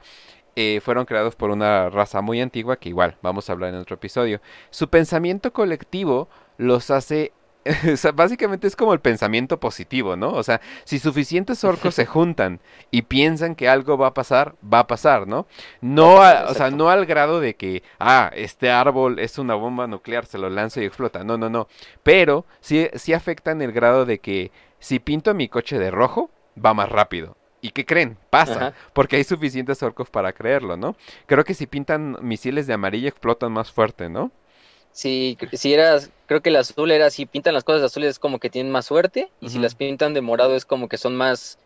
Eh, 0.57 0.81
fueron 0.83 1.05
creados 1.05 1.37
por 1.37 1.49
una 1.49 1.89
raza 1.89 2.19
muy 2.19 2.41
antigua 2.41 2.75
que 2.75 2.89
igual 2.89 3.15
vamos 3.21 3.49
a 3.49 3.53
hablar 3.53 3.69
en 3.69 3.79
otro 3.79 3.95
episodio. 3.95 4.41
Su 4.71 4.89
pensamiento 4.89 5.53
colectivo 5.53 6.27
los 6.59 6.91
hace 6.91 7.31
básicamente 8.15 8.67
es 8.67 8.75
como 8.75 8.93
el 8.93 8.99
pensamiento 8.99 9.59
positivo, 9.59 10.15
¿no? 10.15 10.31
O 10.31 10.43
sea, 10.43 10.61
si 10.83 10.99
suficientes 10.99 11.63
orcos 11.63 11.95
se 11.95 12.05
juntan 12.05 12.59
y 12.91 13.03
piensan 13.03 13.55
que 13.55 13.67
algo 13.67 13.97
va 13.97 14.07
a 14.07 14.13
pasar, 14.13 14.55
va 14.61 14.79
a 14.79 14.87
pasar, 14.87 15.27
¿no? 15.27 15.45
No, 15.81 16.15
o 16.15 16.53
sea, 16.53 16.71
no 16.71 16.89
al 16.89 17.05
grado 17.05 17.39
de 17.39 17.55
que, 17.55 17.83
ah, 17.99 18.31
este 18.33 18.69
árbol 18.71 19.19
es 19.19 19.37
una 19.37 19.55
bomba 19.55 19.87
nuclear, 19.87 20.25
se 20.25 20.37
lo 20.37 20.49
lanzo 20.49 20.81
y 20.81 20.85
explota. 20.85 21.23
No, 21.23 21.37
no, 21.37 21.49
no. 21.49 21.67
Pero 22.03 22.45
sí, 22.59 22.89
sí 22.95 23.13
afectan 23.13 23.61
el 23.61 23.71
grado 23.71 24.05
de 24.05 24.19
que 24.19 24.51
si 24.79 24.99
pinto 24.99 25.33
mi 25.33 25.49
coche 25.49 25.77
de 25.77 25.91
rojo, 25.91 26.29
va 26.63 26.73
más 26.73 26.89
rápido. 26.89 27.35
¿Y 27.61 27.71
qué 27.71 27.85
creen? 27.85 28.17
Pasa, 28.29 28.73
porque 28.93 29.17
hay 29.17 29.25
suficientes 29.25 29.83
orcos 29.83 30.09
para 30.09 30.31
creerlo, 30.31 30.77
¿no? 30.77 30.95
Creo 31.25 31.43
que 31.43 31.53
si 31.53 31.67
pintan 31.67 32.17
misiles 32.21 32.67
de 32.67 32.73
amarillo 32.73 33.09
explotan 33.09 33.51
más 33.51 33.69
fuerte, 33.69 34.07
¿no? 34.07 34.31
Si, 34.91 35.37
si 35.53 35.73
eras, 35.73 36.09
creo 36.25 36.41
que 36.41 36.49
el 36.49 36.55
azul 36.55 36.91
era, 36.91 37.09
si 37.09 37.25
pintan 37.25 37.53
las 37.53 37.63
cosas 37.63 37.83
azules 37.83 38.09
es 38.09 38.19
como 38.19 38.39
que 38.39 38.49
tienen 38.49 38.71
más 38.71 38.85
suerte, 38.85 39.29
y 39.39 39.49
si 39.49 39.59
las 39.59 39.75
pintan 39.75 40.13
de 40.13 40.21
morado 40.21 40.55
es 40.55 40.65
como 40.65 40.89
que 40.89 40.97
son 40.97 41.15
más 41.15 41.57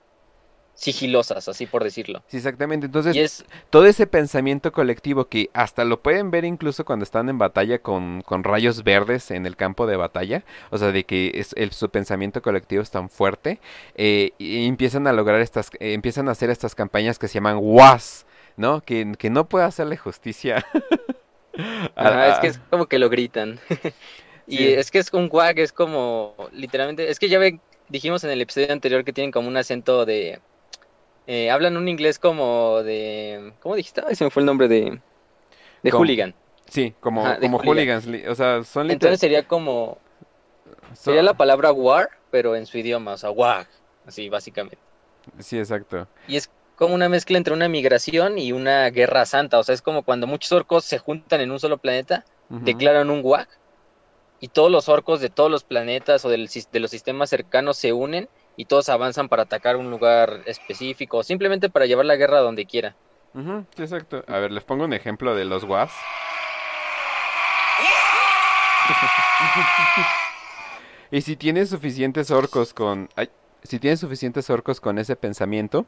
sigilosas, 0.76 1.48
así 1.48 1.66
por 1.66 1.84
decirlo. 1.84 2.24
Sí, 2.28 2.38
exactamente. 2.38 2.88
Entonces, 2.88 3.46
todo 3.70 3.86
ese 3.86 4.08
pensamiento 4.08 4.72
colectivo 4.72 5.26
que 5.26 5.50
hasta 5.54 5.86
lo 5.86 6.02
pueden 6.02 6.32
ver 6.32 6.46
incluso 6.46 6.84
cuando 6.86 7.04
están 7.04 7.30
en 7.30 7.38
batalla 7.38 7.80
con, 7.80 8.22
con 8.22 8.44
rayos 8.44 8.84
verdes 8.84 9.32
en 9.32 9.46
el 9.46 9.56
campo 9.56 9.86
de 9.88 9.98
batalla, 9.98 10.44
o 10.72 10.78
sea, 10.78 10.92
de 10.92 11.04
que 11.04 11.32
es 11.36 11.54
el, 11.58 11.72
su 11.72 11.90
pensamiento 11.90 12.42
colectivo 12.42 12.82
es 12.82 12.92
tan 12.92 13.10
fuerte, 13.10 13.60
eh, 13.96 14.32
y 14.38 14.66
empiezan 14.66 15.08
a 15.08 15.14
lograr 15.14 15.42
estas, 15.42 15.70
eh, 15.80 15.94
empiezan 15.94 16.28
a 16.28 16.32
hacer 16.32 16.50
estas 16.50 16.76
campañas 16.76 17.20
que 17.20 17.28
se 17.28 17.36
llaman 17.36 17.58
WAS, 17.60 18.26
¿no? 18.58 18.82
Que, 18.82 19.14
que 19.18 19.30
no 19.30 19.48
puede 19.48 19.66
hacerle 19.66 19.98
justicia 19.98 20.66
es 21.54 22.40
que 22.40 22.48
es 22.48 22.60
como 22.70 22.88
que 22.88 23.00
lo 23.00 23.10
gritan. 23.10 23.60
y 24.48 24.66
es 24.66 24.92
que 24.92 25.00
es 25.00 25.12
un 25.14 25.30
guag, 25.30 25.60
es 25.60 25.72
como, 25.72 26.36
literalmente, 26.52 27.10
es 27.10 27.20
que 27.20 27.30
ya 27.30 27.40
ven, 27.40 27.62
dijimos 27.90 28.24
en 28.24 28.32
el 28.32 28.42
episodio 28.42 28.72
anterior 28.72 29.04
que 29.04 29.14
tienen 29.14 29.32
como 29.32 29.48
un 29.48 29.58
acento 29.58 30.06
de... 30.06 30.40
Eh, 31.26 31.50
hablan 31.50 31.78
un 31.78 31.88
inglés 31.88 32.20
como 32.20 32.84
de... 32.84 33.54
¿Cómo 33.62 33.76
dijiste? 33.76 34.02
Ay, 34.06 34.16
se 34.16 34.26
me 34.26 34.30
fue 34.30 34.42
el 34.42 34.46
nombre 34.46 34.68
de... 34.68 35.00
De 35.82 35.92
hooligan. 35.92 36.34
Sí, 36.70 36.94
como, 37.00 37.24
como 37.40 37.60
hooligans. 37.60 38.08
O 38.28 38.36
sea, 38.36 38.64
son 38.64 38.90
Entonces 38.90 39.20
sería 39.20 39.48
como... 39.48 40.00
Sería 40.94 41.24
la 41.24 41.34
palabra 41.34 41.72
war, 41.72 42.10
pero 42.30 42.56
en 42.56 42.66
su 42.66 42.78
idioma, 42.78 43.14
o 43.14 43.18
sea, 43.18 43.32
wag, 43.32 43.68
así 44.06 44.30
básicamente. 44.30 44.78
Sí, 45.40 45.58
exacto. 45.58 46.08
Y 46.28 46.36
es 46.36 46.50
como 46.84 46.96
una 46.96 47.08
mezcla 47.08 47.38
entre 47.38 47.54
una 47.54 47.70
migración 47.70 48.38
y 48.38 48.52
una 48.52 48.90
guerra 48.90 49.26
santa. 49.26 49.58
O 49.58 49.64
sea, 49.64 49.74
es 49.74 49.82
como 49.82 50.04
cuando 50.04 50.28
muchos 50.28 50.52
orcos 50.52 50.84
se 50.84 50.98
juntan 50.98 51.40
en 51.40 51.50
un 51.50 51.58
solo 51.58 51.78
planeta, 51.78 52.26
declaran 52.50 53.10
un 53.10 53.22
WAG, 53.24 53.48
y 54.42 54.50
todos 54.50 54.70
los 54.70 54.90
orcos 54.90 55.22
de 55.22 55.30
todos 55.30 55.50
los 55.50 55.64
planetas 55.64 56.26
o 56.26 56.30
de 56.30 56.38
los 56.38 56.92
sistemas 56.92 57.30
cercanos 57.30 57.78
se 57.78 57.94
unen 57.94 58.28
y 58.58 58.66
todos 58.66 58.90
avanzan 58.90 59.30
para 59.30 59.44
atacar 59.44 59.78
un 59.78 59.92
lugar 59.92 60.42
específico, 60.46 61.20
o 61.20 61.24
simplemente 61.24 61.70
para 61.70 61.86
llevar 61.86 62.06
la 62.06 62.18
guerra 62.18 62.40
donde 62.40 62.66
quiera. 62.66 62.98
exacto. 63.78 64.26
A 64.28 64.40
ver, 64.40 64.52
les 64.52 64.66
pongo 64.66 64.84
un 64.84 64.92
ejemplo 64.92 65.36
de 65.36 65.46
los 65.46 65.64
WAGs. 65.64 65.94
y 71.12 71.22
si 71.22 71.38
tienes 71.38 71.70
suficientes 71.70 72.30
orcos 72.30 72.74
con... 72.74 73.08
si 73.64 73.80
tienes 73.80 74.02
suficientes 74.02 74.50
orcos 74.50 74.82
con 74.82 75.00
ese 75.00 75.16
pensamiento, 75.16 75.86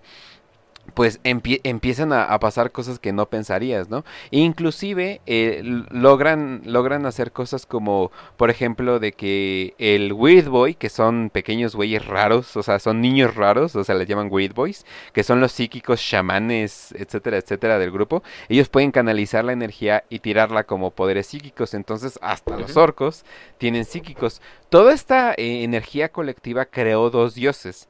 pues 0.94 1.20
empiezan 1.24 2.14
a, 2.14 2.38
pasar 2.40 2.72
cosas 2.72 3.00
que 3.00 3.12
no 3.12 3.26
pensarías, 3.26 3.90
¿no? 3.90 4.06
Inclusive 4.32 5.22
eh, 5.26 5.62
logran, 5.90 6.62
logran 6.66 7.06
hacer 7.06 7.32
cosas 7.32 7.66
como, 7.66 8.12
por 8.38 8.50
ejemplo, 8.50 9.00
de 9.00 9.12
que 9.12 9.74
el 9.78 10.14
Weird 10.14 10.48
Boy, 10.48 10.76
que 10.76 10.90
son 10.90 11.30
pequeños 11.32 11.76
güeyes 11.76 12.06
raros, 12.06 12.56
o 12.56 12.64
sea, 12.64 12.80
son 12.80 13.02
niños 13.02 13.36
raros, 13.36 13.76
o 13.76 13.84
sea, 13.84 13.96
les 13.96 14.08
llaman 14.08 14.30
Weird 14.32 14.54
Boys, 14.54 14.86
que 15.12 15.24
son 15.24 15.42
los 15.42 15.52
psíquicos 15.52 16.02
chamanes, 16.02 16.94
etcétera, 16.98 17.38
etcétera, 17.38 17.80
del 17.80 17.92
grupo, 17.92 18.24
ellos 18.48 18.70
pueden 18.70 18.92
canalizar 18.92 19.44
la 19.44 19.54
energía 19.54 20.04
y 20.10 20.20
tirarla 20.20 20.64
como 20.64 20.92
poderes 20.92 21.28
psíquicos, 21.28 21.74
entonces 21.74 22.20
hasta 22.22 22.58
los 22.58 22.78
orcos 22.78 23.26
tienen 23.58 23.86
psíquicos. 23.86 24.42
Toda 24.70 24.94
esta 24.94 25.34
eh, 25.34 25.64
energía 25.64 26.10
colectiva 26.10 26.66
creó 26.66 27.10
dos 27.10 27.36
dioses 27.36 27.88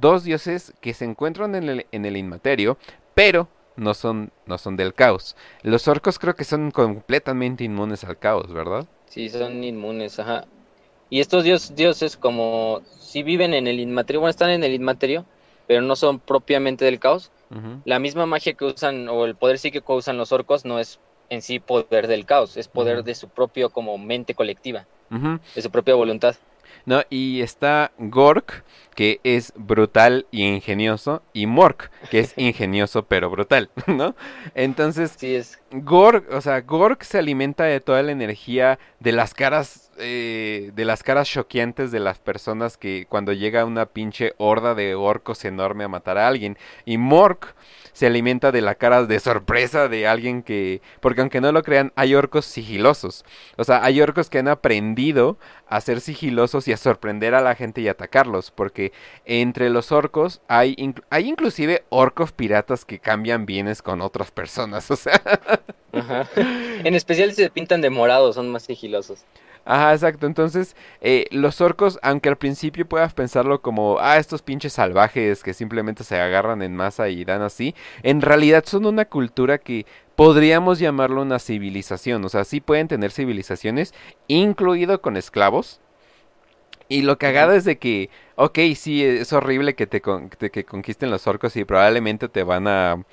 dos 0.00 0.24
dioses 0.24 0.72
que 0.80 0.94
se 0.94 1.04
encuentran 1.04 1.54
en 1.54 1.68
el, 1.68 1.86
en 1.92 2.04
el 2.04 2.16
inmaterio, 2.16 2.78
pero 3.14 3.48
no 3.76 3.94
son, 3.94 4.32
no 4.46 4.58
son 4.58 4.76
del 4.76 4.94
caos. 4.94 5.36
Los 5.62 5.88
orcos 5.88 6.18
creo 6.18 6.34
que 6.34 6.44
son 6.44 6.70
completamente 6.70 7.64
inmunes 7.64 8.04
al 8.04 8.18
caos, 8.18 8.52
¿verdad? 8.52 8.86
Sí, 9.06 9.28
son 9.28 9.64
inmunes, 9.64 10.18
ajá. 10.18 10.44
Y 11.10 11.20
estos 11.20 11.44
dios, 11.44 11.74
dioses 11.74 12.16
como 12.16 12.82
si 12.98 13.22
viven 13.22 13.54
en 13.54 13.66
el 13.66 13.80
inmaterio, 13.80 14.20
bueno, 14.20 14.30
están 14.30 14.50
en 14.50 14.62
el 14.62 14.74
inmaterio, 14.74 15.24
pero 15.66 15.80
no 15.80 15.96
son 15.96 16.18
propiamente 16.18 16.84
del 16.84 16.98
caos. 16.98 17.30
La 17.86 17.98
misma 17.98 18.26
magia 18.26 18.52
que 18.52 18.66
usan 18.66 19.08
o 19.08 19.24
el 19.24 19.34
poder 19.34 19.58
psíquico 19.58 19.94
que 19.94 19.98
usan 19.98 20.18
los 20.18 20.32
orcos 20.32 20.66
no 20.66 20.78
es 20.78 21.00
en 21.30 21.40
sí 21.40 21.60
poder 21.60 22.06
del 22.06 22.26
caos, 22.26 22.58
es 22.58 22.68
poder 22.68 23.04
de 23.04 23.14
su 23.14 23.28
propio 23.28 23.70
como 23.70 23.96
mente 23.96 24.34
colectiva, 24.34 24.86
de 25.54 25.62
su 25.62 25.70
propia 25.70 25.94
voluntad. 25.94 26.36
No, 26.86 27.02
y 27.10 27.40
está 27.42 27.92
Gork, 27.98 28.64
que 28.94 29.20
es 29.24 29.52
brutal 29.56 30.26
y 30.30 30.44
ingenioso, 30.44 31.22
y 31.32 31.46
Mork, 31.46 31.90
que 32.10 32.20
es 32.20 32.34
ingenioso 32.36 33.04
pero 33.04 33.30
brutal, 33.30 33.70
¿no? 33.86 34.14
Entonces, 34.54 35.14
sí 35.16 35.34
es. 35.34 35.58
Gork, 35.70 36.32
o 36.32 36.40
sea, 36.40 36.62
Gork 36.62 37.02
se 37.02 37.18
alimenta 37.18 37.64
de 37.64 37.80
toda 37.80 38.02
la 38.02 38.12
energía 38.12 38.78
de 39.00 39.12
las 39.12 39.34
caras, 39.34 39.90
eh, 39.98 40.72
de 40.74 40.84
las 40.84 41.02
caras 41.02 41.28
choqueantes 41.28 41.90
de 41.90 42.00
las 42.00 42.18
personas 42.18 42.76
que 42.76 43.06
cuando 43.08 43.32
llega 43.32 43.64
una 43.64 43.86
pinche 43.86 44.32
horda 44.38 44.74
de 44.74 44.94
orcos 44.94 45.44
enorme 45.44 45.84
a 45.84 45.88
matar 45.88 46.16
a 46.18 46.26
alguien. 46.26 46.56
Y 46.86 46.96
Mork 46.96 47.54
se 47.98 48.06
alimenta 48.06 48.52
de 48.52 48.60
la 48.60 48.76
cara 48.76 49.06
de 49.06 49.18
sorpresa 49.18 49.88
de 49.88 50.06
alguien 50.06 50.44
que, 50.44 50.82
porque 51.00 51.20
aunque 51.20 51.40
no 51.40 51.50
lo 51.50 51.64
crean, 51.64 51.92
hay 51.96 52.14
orcos 52.14 52.44
sigilosos. 52.44 53.24
O 53.56 53.64
sea, 53.64 53.82
hay 53.82 54.00
orcos 54.00 54.30
que 54.30 54.38
han 54.38 54.46
aprendido 54.46 55.36
a 55.66 55.80
ser 55.80 56.00
sigilosos 56.00 56.68
y 56.68 56.72
a 56.72 56.76
sorprender 56.76 57.34
a 57.34 57.40
la 57.40 57.56
gente 57.56 57.80
y 57.80 57.88
atacarlos, 57.88 58.52
porque 58.52 58.92
entre 59.24 59.68
los 59.68 59.90
orcos 59.90 60.40
hay, 60.46 60.76
hay 61.10 61.28
inclusive 61.28 61.82
orcos 61.88 62.30
piratas 62.30 62.84
que 62.84 63.00
cambian 63.00 63.46
bienes 63.46 63.82
con 63.82 64.00
otras 64.00 64.30
personas, 64.30 64.88
o 64.92 64.96
sea. 64.96 65.20
En 66.84 66.94
especial 66.94 67.30
si 67.30 67.42
se 67.42 67.50
pintan 67.50 67.80
de 67.80 67.90
morado, 67.90 68.32
son 68.32 68.48
más 68.48 68.62
sigilosos. 68.62 69.24
Ajá, 69.70 69.92
exacto. 69.92 70.26
Entonces, 70.26 70.74
eh, 71.02 71.26
los 71.30 71.60
orcos, 71.60 71.98
aunque 72.02 72.30
al 72.30 72.38
principio 72.38 72.88
puedas 72.88 73.12
pensarlo 73.12 73.60
como, 73.60 73.98
ah, 74.00 74.16
estos 74.16 74.40
pinches 74.40 74.72
salvajes 74.72 75.42
que 75.42 75.52
simplemente 75.52 76.04
se 76.04 76.18
agarran 76.18 76.62
en 76.62 76.74
masa 76.74 77.10
y 77.10 77.22
dan 77.26 77.42
así, 77.42 77.74
en 78.02 78.22
realidad 78.22 78.64
son 78.66 78.86
una 78.86 79.04
cultura 79.04 79.58
que 79.58 79.84
podríamos 80.16 80.78
llamarlo 80.78 81.20
una 81.20 81.38
civilización. 81.38 82.24
O 82.24 82.30
sea, 82.30 82.44
sí 82.44 82.62
pueden 82.62 82.88
tener 82.88 83.10
civilizaciones, 83.10 83.92
incluido 84.26 85.02
con 85.02 85.18
esclavos. 85.18 85.82
Y 86.88 87.02
lo 87.02 87.18
cagado 87.18 87.52
es 87.52 87.64
de 87.64 87.78
que, 87.78 88.08
ok, 88.36 88.58
sí, 88.74 89.04
es 89.04 89.32
horrible 89.34 89.74
que 89.74 89.86
te, 89.86 90.00
que 90.00 90.64
conquisten 90.64 91.10
los 91.10 91.26
orcos 91.26 91.54
y 91.56 91.64
probablemente 91.64 92.28
te 92.28 92.42
van 92.42 92.66
a, 92.66 93.04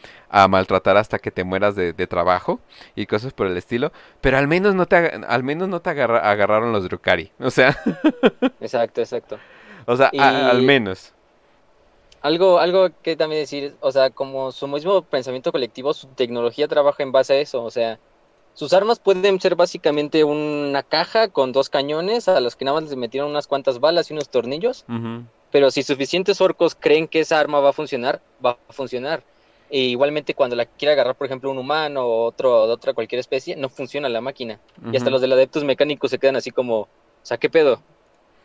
maltratar 0.47 0.95
hasta 0.95 1.19
que 1.19 1.31
te 1.31 1.43
mueras 1.43 1.75
de, 1.75 1.93
trabajo 2.07 2.59
y 2.95 3.05
cosas 3.05 3.33
por 3.33 3.47
el 3.47 3.57
estilo, 3.57 3.91
pero 4.21 4.37
al 4.37 4.47
menos 4.47 4.75
no 4.75 4.85
te, 4.85 4.95
al 4.95 5.43
menos 5.43 5.67
no 5.67 5.81
te 5.81 5.89
agarraron 5.89 6.71
los 6.71 6.85
Drukari, 6.85 7.31
o 7.39 7.49
sea. 7.49 7.77
exacto, 8.61 9.01
exacto. 9.01 9.39
O 9.85 9.97
sea, 9.97 10.07
al 10.07 10.61
menos. 10.61 11.13
Algo, 12.21 12.59
algo 12.59 12.89
que 13.03 13.15
también 13.15 13.41
decir, 13.41 13.75
o 13.81 13.91
sea, 13.91 14.09
como 14.09 14.51
su 14.51 14.67
mismo 14.67 15.01
pensamiento 15.03 15.51
colectivo, 15.51 15.93
su 15.93 16.07
tecnología 16.07 16.67
trabaja 16.67 17.03
en 17.03 17.11
base 17.11 17.33
a 17.33 17.37
eso, 17.37 17.63
o 17.63 17.69
sea, 17.69 17.99
sus 18.55 18.71
armas 18.71 18.99
pueden 18.99 19.39
ser 19.41 19.55
básicamente 19.55 20.23
una 20.23 20.81
caja 20.81 21.27
con 21.27 21.51
dos 21.51 21.69
cañones 21.69 22.29
a 22.29 22.39
los 22.39 22.55
que 22.55 22.63
nada 22.63 22.79
más 22.79 22.89
les 22.89 22.97
metieron 22.97 23.29
unas 23.29 23.47
cuantas 23.47 23.79
balas 23.79 24.09
y 24.09 24.13
unos 24.13 24.29
tornillos. 24.29 24.85
Pero 25.51 25.71
si 25.71 25.83
suficientes 25.83 26.41
orcos 26.41 26.73
creen 26.73 27.07
que 27.07 27.19
esa 27.19 27.39
arma 27.39 27.59
va 27.59 27.69
a 27.69 27.73
funcionar, 27.73 28.21
va 28.43 28.57
a 28.67 28.73
funcionar. 28.73 29.23
E 29.69 29.79
igualmente 29.79 30.33
cuando 30.33 30.55
la 30.55 30.65
quiere 30.65 30.93
agarrar, 30.93 31.15
por 31.15 31.27
ejemplo, 31.27 31.51
un 31.51 31.57
humano 31.57 32.05
o 32.05 32.25
otro 32.25 32.65
de 32.65 32.73
otra 32.73 32.93
cualquier 32.93 33.19
especie, 33.19 33.57
no 33.57 33.67
funciona 33.67 34.07
la 34.07 34.21
máquina. 34.21 34.59
Y 34.91 34.95
hasta 34.95 35.09
los 35.09 35.19
del 35.19 35.33
adeptos 35.33 35.65
mecánicos 35.65 36.11
se 36.11 36.17
quedan 36.17 36.37
así 36.37 36.51
como, 36.51 36.81
o 36.81 36.89
sea, 37.23 37.37
¿qué 37.37 37.49
pedo? 37.49 37.81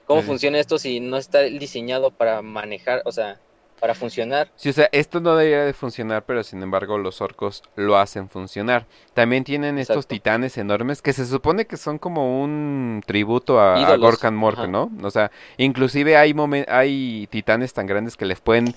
¿Cómo 0.07 0.23
funciona 0.23 0.59
esto 0.59 0.77
si 0.77 0.99
no 0.99 1.19
está 1.19 1.43
diseñado 1.43 2.11
para 2.11 2.43
manejar, 2.43 3.03
o 3.05 3.13
sea, 3.13 3.39
para 3.81 3.95
funcionar. 3.95 4.51
Sí, 4.57 4.69
o 4.69 4.73
sea, 4.73 4.89
esto 4.93 5.21
no 5.21 5.35
debería 5.35 5.65
de 5.65 5.73
funcionar, 5.73 6.25
pero 6.25 6.45
sin 6.45 6.63
embargo 6.63 6.99
los 6.99 7.21
orcos 7.21 7.63
lo 7.77 7.97
hacen 7.97 8.29
funcionar. 8.29 8.87
También 9.15 9.43
tienen 9.43 9.79
estos 9.79 10.07
titanes 10.07 10.59
enormes 10.59 11.03
que 11.03 11.13
se 11.13 11.27
supone 11.27 11.67
que 11.67 11.77
son 11.77 11.99
como 11.99 12.43
un 12.43 13.03
tributo 13.07 13.61
a, 13.61 13.97
Gorkan 13.97 14.37
Mork, 14.37 14.69
¿no? 14.69 14.91
O 15.03 15.11
sea, 15.11 15.31
inclusive 15.57 16.17
hay, 16.17 16.35
hay 16.69 17.27
titanes 17.31 17.73
tan 17.73 17.87
grandes 17.87 18.17
que 18.17 18.27
les 18.27 18.41
pueden 18.41 18.75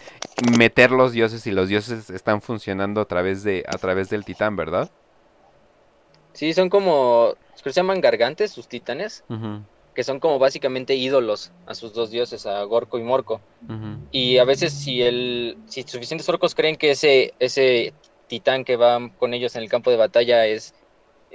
meter 0.58 0.92
los 0.92 1.12
dioses 1.12 1.46
y 1.46 1.52
los 1.52 1.68
dioses 1.68 2.10
están 2.10 2.42
funcionando 2.42 3.02
a 3.02 3.06
través, 3.06 3.44
de, 3.44 3.64
a 3.68 3.78
través 3.78 4.10
del 4.10 4.24
titán, 4.24 4.56
¿verdad? 4.56 4.90
Sí, 6.32 6.54
son 6.54 6.70
como, 6.70 7.36
se 7.56 7.72
llaman 7.72 8.02
gargantes, 8.02 8.52
sus 8.52 8.68
titanes 8.68 9.24
que 9.94 10.04
son 10.04 10.20
como 10.20 10.40
básicamente 10.40 10.96
ídolos 10.96 11.52
a 11.66 11.76
sus 11.76 11.94
dos 11.94 12.10
dioses, 12.10 12.46
a 12.46 12.64
Gorko 12.64 12.98
y 12.98 13.04
Morco. 13.04 13.42
Y 14.12 14.38
a 14.38 14.44
veces 14.44 14.74
si 14.74 15.02
el, 15.02 15.58
si 15.68 15.84
suficientes 15.84 16.28
orcos 16.30 16.54
creen 16.54 16.76
que 16.76 16.92
ese, 16.92 17.34
ese 17.40 17.94
titán 18.28 18.66
que 18.66 18.76
va 18.76 19.10
con 19.18 19.34
ellos 19.34 19.56
en 19.56 19.64
el 19.64 19.70
campo 19.70 19.90
de 19.90 19.98
batalla 19.98 20.46
es 20.46 20.74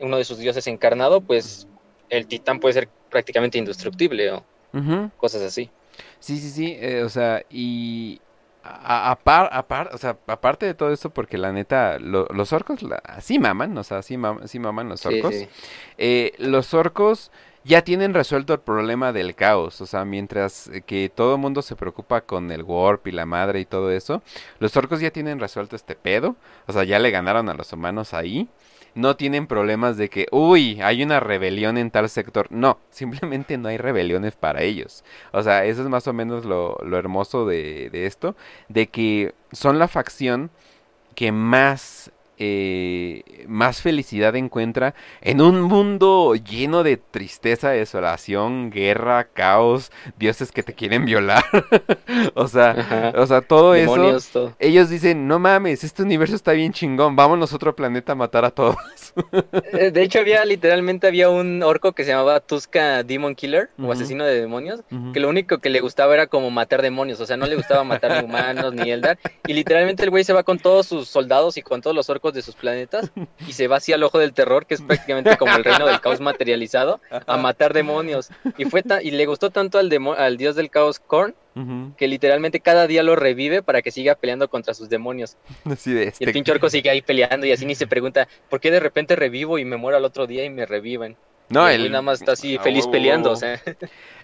uno 0.00 0.16
de 0.16 0.24
sus 0.24 0.38
dioses 0.38 0.66
encarnado, 0.66 1.20
pues 1.20 1.66
el 2.10 2.26
titán 2.26 2.60
puede 2.60 2.74
ser 2.74 2.88
prácticamente 3.10 3.58
indestructible 3.58 4.30
o 4.30 4.44
cosas 5.16 5.42
así. 5.42 5.70
Sí, 6.20 6.38
sí, 6.38 6.50
sí, 6.50 6.76
eh, 6.78 7.02
o 7.02 7.08
sea, 7.08 7.42
y 7.50 8.20
aparte 8.62 9.94
o 9.94 9.98
sea, 9.98 10.18
aparte 10.26 10.66
de 10.66 10.74
todo 10.74 10.92
esto, 10.92 11.10
porque 11.10 11.38
la 11.38 11.52
neta, 11.52 11.98
los 11.98 12.52
orcos 12.52 12.80
así 13.04 13.38
maman, 13.38 13.76
o 13.78 13.84
sea, 13.84 13.98
así, 13.98 14.16
maman 14.16 14.88
los 14.88 15.04
orcos. 15.06 15.34
Eh, 15.96 16.32
los 16.38 16.74
orcos 16.74 17.30
ya 17.64 17.82
tienen 17.82 18.14
resuelto 18.14 18.54
el 18.54 18.60
problema 18.60 19.12
del 19.12 19.34
caos. 19.34 19.80
O 19.80 19.86
sea, 19.86 20.04
mientras 20.04 20.70
que 20.86 21.10
todo 21.14 21.34
el 21.34 21.40
mundo 21.40 21.62
se 21.62 21.76
preocupa 21.76 22.22
con 22.22 22.50
el 22.50 22.62
warp 22.62 23.06
y 23.06 23.12
la 23.12 23.26
madre 23.26 23.60
y 23.60 23.66
todo 23.66 23.90
eso, 23.90 24.22
los 24.58 24.76
orcos 24.76 25.00
ya 25.00 25.10
tienen 25.10 25.38
resuelto 25.38 25.76
este 25.76 25.94
pedo. 25.94 26.36
O 26.66 26.72
sea, 26.72 26.84
ya 26.84 26.98
le 26.98 27.10
ganaron 27.10 27.48
a 27.48 27.54
los 27.54 27.72
humanos 27.72 28.14
ahí. 28.14 28.48
No 28.98 29.14
tienen 29.16 29.46
problemas 29.46 29.96
de 29.96 30.10
que, 30.10 30.26
uy, 30.32 30.80
hay 30.82 31.04
una 31.04 31.20
rebelión 31.20 31.78
en 31.78 31.92
tal 31.92 32.08
sector. 32.08 32.48
No, 32.50 32.78
simplemente 32.90 33.56
no 33.56 33.68
hay 33.68 33.76
rebeliones 33.78 34.34
para 34.34 34.62
ellos. 34.62 35.04
O 35.32 35.42
sea, 35.42 35.64
eso 35.64 35.82
es 35.82 35.88
más 35.88 36.08
o 36.08 36.12
menos 36.12 36.44
lo, 36.44 36.76
lo 36.82 36.98
hermoso 36.98 37.46
de, 37.46 37.90
de 37.90 38.06
esto. 38.06 38.34
De 38.68 38.88
que 38.88 39.34
son 39.52 39.78
la 39.78 39.86
facción 39.86 40.50
que 41.14 41.30
más 41.32 42.10
eh, 42.38 43.44
más 43.48 43.82
felicidad 43.82 44.36
encuentra 44.36 44.94
en 45.20 45.40
un 45.40 45.60
mundo 45.60 46.34
lleno 46.34 46.82
de 46.82 46.96
tristeza, 46.96 47.70
desolación, 47.70 48.70
guerra, 48.70 49.24
caos, 49.24 49.90
dioses 50.18 50.52
que 50.52 50.62
te 50.62 50.74
quieren 50.74 51.04
violar. 51.04 51.44
o 52.34 52.46
sea, 52.48 53.12
o 53.16 53.26
sea, 53.26 53.40
todo 53.40 53.74
eso. 53.74 54.54
Ellos 54.58 54.88
dicen, 54.88 55.26
no 55.26 55.38
mames, 55.38 55.84
este 55.84 56.02
universo 56.02 56.36
está 56.36 56.52
bien 56.52 56.72
chingón, 56.72 57.16
vámonos 57.16 57.52
a 57.52 57.56
otro 57.56 57.74
planeta 57.74 58.12
a 58.12 58.14
matar 58.14 58.44
a 58.44 58.50
todos. 58.50 58.76
Eh, 59.72 59.90
de 59.90 60.02
hecho, 60.02 60.20
había 60.20 60.44
literalmente 60.44 61.06
había 61.06 61.28
un 61.28 61.62
orco 61.62 61.92
que 61.92 62.04
se 62.04 62.10
llamaba 62.10 62.40
Tuska 62.40 63.02
Demon 63.02 63.34
Killer, 63.34 63.70
o 63.80 63.90
asesino 63.90 64.24
de 64.24 64.40
demonios, 64.40 64.82
que 65.12 65.20
lo 65.20 65.28
único 65.28 65.58
que 65.58 65.70
le 65.70 65.80
gustaba 65.80 66.14
era 66.14 66.26
como 66.26 66.50
matar 66.50 66.82
demonios, 66.82 67.20
o 67.20 67.26
sea, 67.26 67.36
no 67.36 67.46
le 67.46 67.56
gustaba 67.56 67.84
matar 67.84 68.22
ni 68.22 68.28
humanos 68.28 68.74
ni 68.74 68.90
Eldar. 68.90 69.18
Y 69.46 69.54
literalmente 69.54 70.04
el 70.04 70.10
güey 70.10 70.24
se 70.24 70.32
va 70.32 70.42
con 70.42 70.58
todos 70.58 70.86
sus 70.86 71.08
soldados 71.08 71.56
y 71.56 71.62
con 71.62 71.80
todos 71.80 71.96
los 71.96 72.08
orcos 72.10 72.27
de 72.34 72.42
sus 72.42 72.54
planetas 72.54 73.10
y 73.46 73.52
se 73.52 73.68
va 73.68 73.76
hacia 73.76 73.96
el 73.96 74.02
ojo 74.02 74.18
del 74.18 74.32
terror, 74.32 74.66
que 74.66 74.74
es 74.74 74.82
prácticamente 74.82 75.36
como 75.36 75.54
el 75.56 75.64
reino 75.64 75.86
del 75.86 76.00
caos 76.00 76.20
materializado, 76.20 77.00
a 77.26 77.36
matar 77.36 77.72
demonios. 77.72 78.30
Y 78.56 78.64
fue 78.64 78.82
y 79.02 79.10
le 79.10 79.26
gustó 79.26 79.50
tanto 79.50 79.78
al, 79.78 79.90
al 80.16 80.36
dios 80.36 80.56
del 80.56 80.70
caos 80.70 80.98
Korn 81.00 81.34
que 81.96 82.06
literalmente 82.06 82.60
cada 82.60 82.86
día 82.86 83.02
lo 83.02 83.16
revive 83.16 83.62
para 83.62 83.82
que 83.82 83.90
siga 83.90 84.14
peleando 84.14 84.48
contra 84.48 84.74
sus 84.74 84.88
demonios. 84.88 85.36
De 85.64 85.74
este... 85.74 86.24
Y 86.24 86.24
el 86.24 86.32
pinche 86.32 86.52
orco 86.52 86.70
sigue 86.70 86.90
ahí 86.90 87.02
peleando 87.02 87.46
y 87.46 87.52
así 87.52 87.66
ni 87.66 87.74
se 87.74 87.86
pregunta, 87.86 88.28
¿por 88.48 88.60
qué 88.60 88.70
de 88.70 88.80
repente 88.80 89.16
revivo 89.16 89.58
y 89.58 89.64
me 89.64 89.76
muero 89.76 89.96
al 89.96 90.04
otro 90.04 90.26
día 90.26 90.44
y 90.44 90.50
me 90.50 90.66
reviven? 90.66 91.16
No, 91.48 91.68
él 91.68 91.90
nada 91.90 92.02
más 92.02 92.20
está 92.20 92.32
así 92.32 92.56
ah, 92.60 92.62
feliz 92.62 92.86
peleando, 92.86 93.32
o 93.32 93.36
sea. 93.36 93.60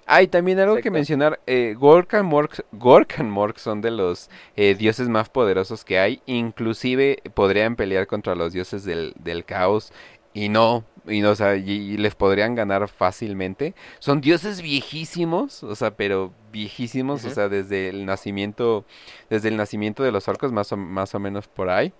Hay 0.06 0.28
también 0.28 0.58
algo 0.58 0.76
que 0.76 0.90
mencionar, 0.90 1.40
eh, 1.46 1.74
Gork 1.78 2.14
Mork, 2.22 3.56
son 3.56 3.80
de 3.80 3.90
los 3.90 4.28
eh, 4.54 4.74
dioses 4.74 5.08
más 5.08 5.30
poderosos 5.30 5.82
que 5.82 5.98
hay, 5.98 6.20
inclusive 6.26 7.22
podrían 7.32 7.74
pelear 7.74 8.06
contra 8.06 8.34
los 8.34 8.52
dioses 8.52 8.84
del, 8.84 9.14
del 9.18 9.46
caos 9.46 9.92
y 10.34 10.50
no, 10.50 10.84
y, 11.06 11.20
no, 11.20 11.30
o 11.30 11.34
sea, 11.36 11.56
y, 11.56 11.96
les 11.96 12.14
podrían 12.14 12.54
ganar 12.54 12.88
fácilmente. 12.88 13.74
Son 13.98 14.20
dioses 14.20 14.60
viejísimos, 14.62 15.62
o 15.62 15.74
sea, 15.74 15.96
pero 15.96 16.32
viejísimos, 16.50 17.24
o 17.24 17.30
sea, 17.30 17.48
desde 17.48 17.88
el 17.88 18.04
nacimiento, 18.04 18.84
desde 19.30 19.48
el 19.48 19.56
nacimiento 19.56 20.02
de 20.02 20.12
los 20.12 20.26
orcos, 20.28 20.52
más 20.52 20.72
o, 20.72 20.76
más 20.76 21.14
o 21.14 21.20
menos 21.20 21.46
por 21.46 21.70
ahí. 21.70 21.92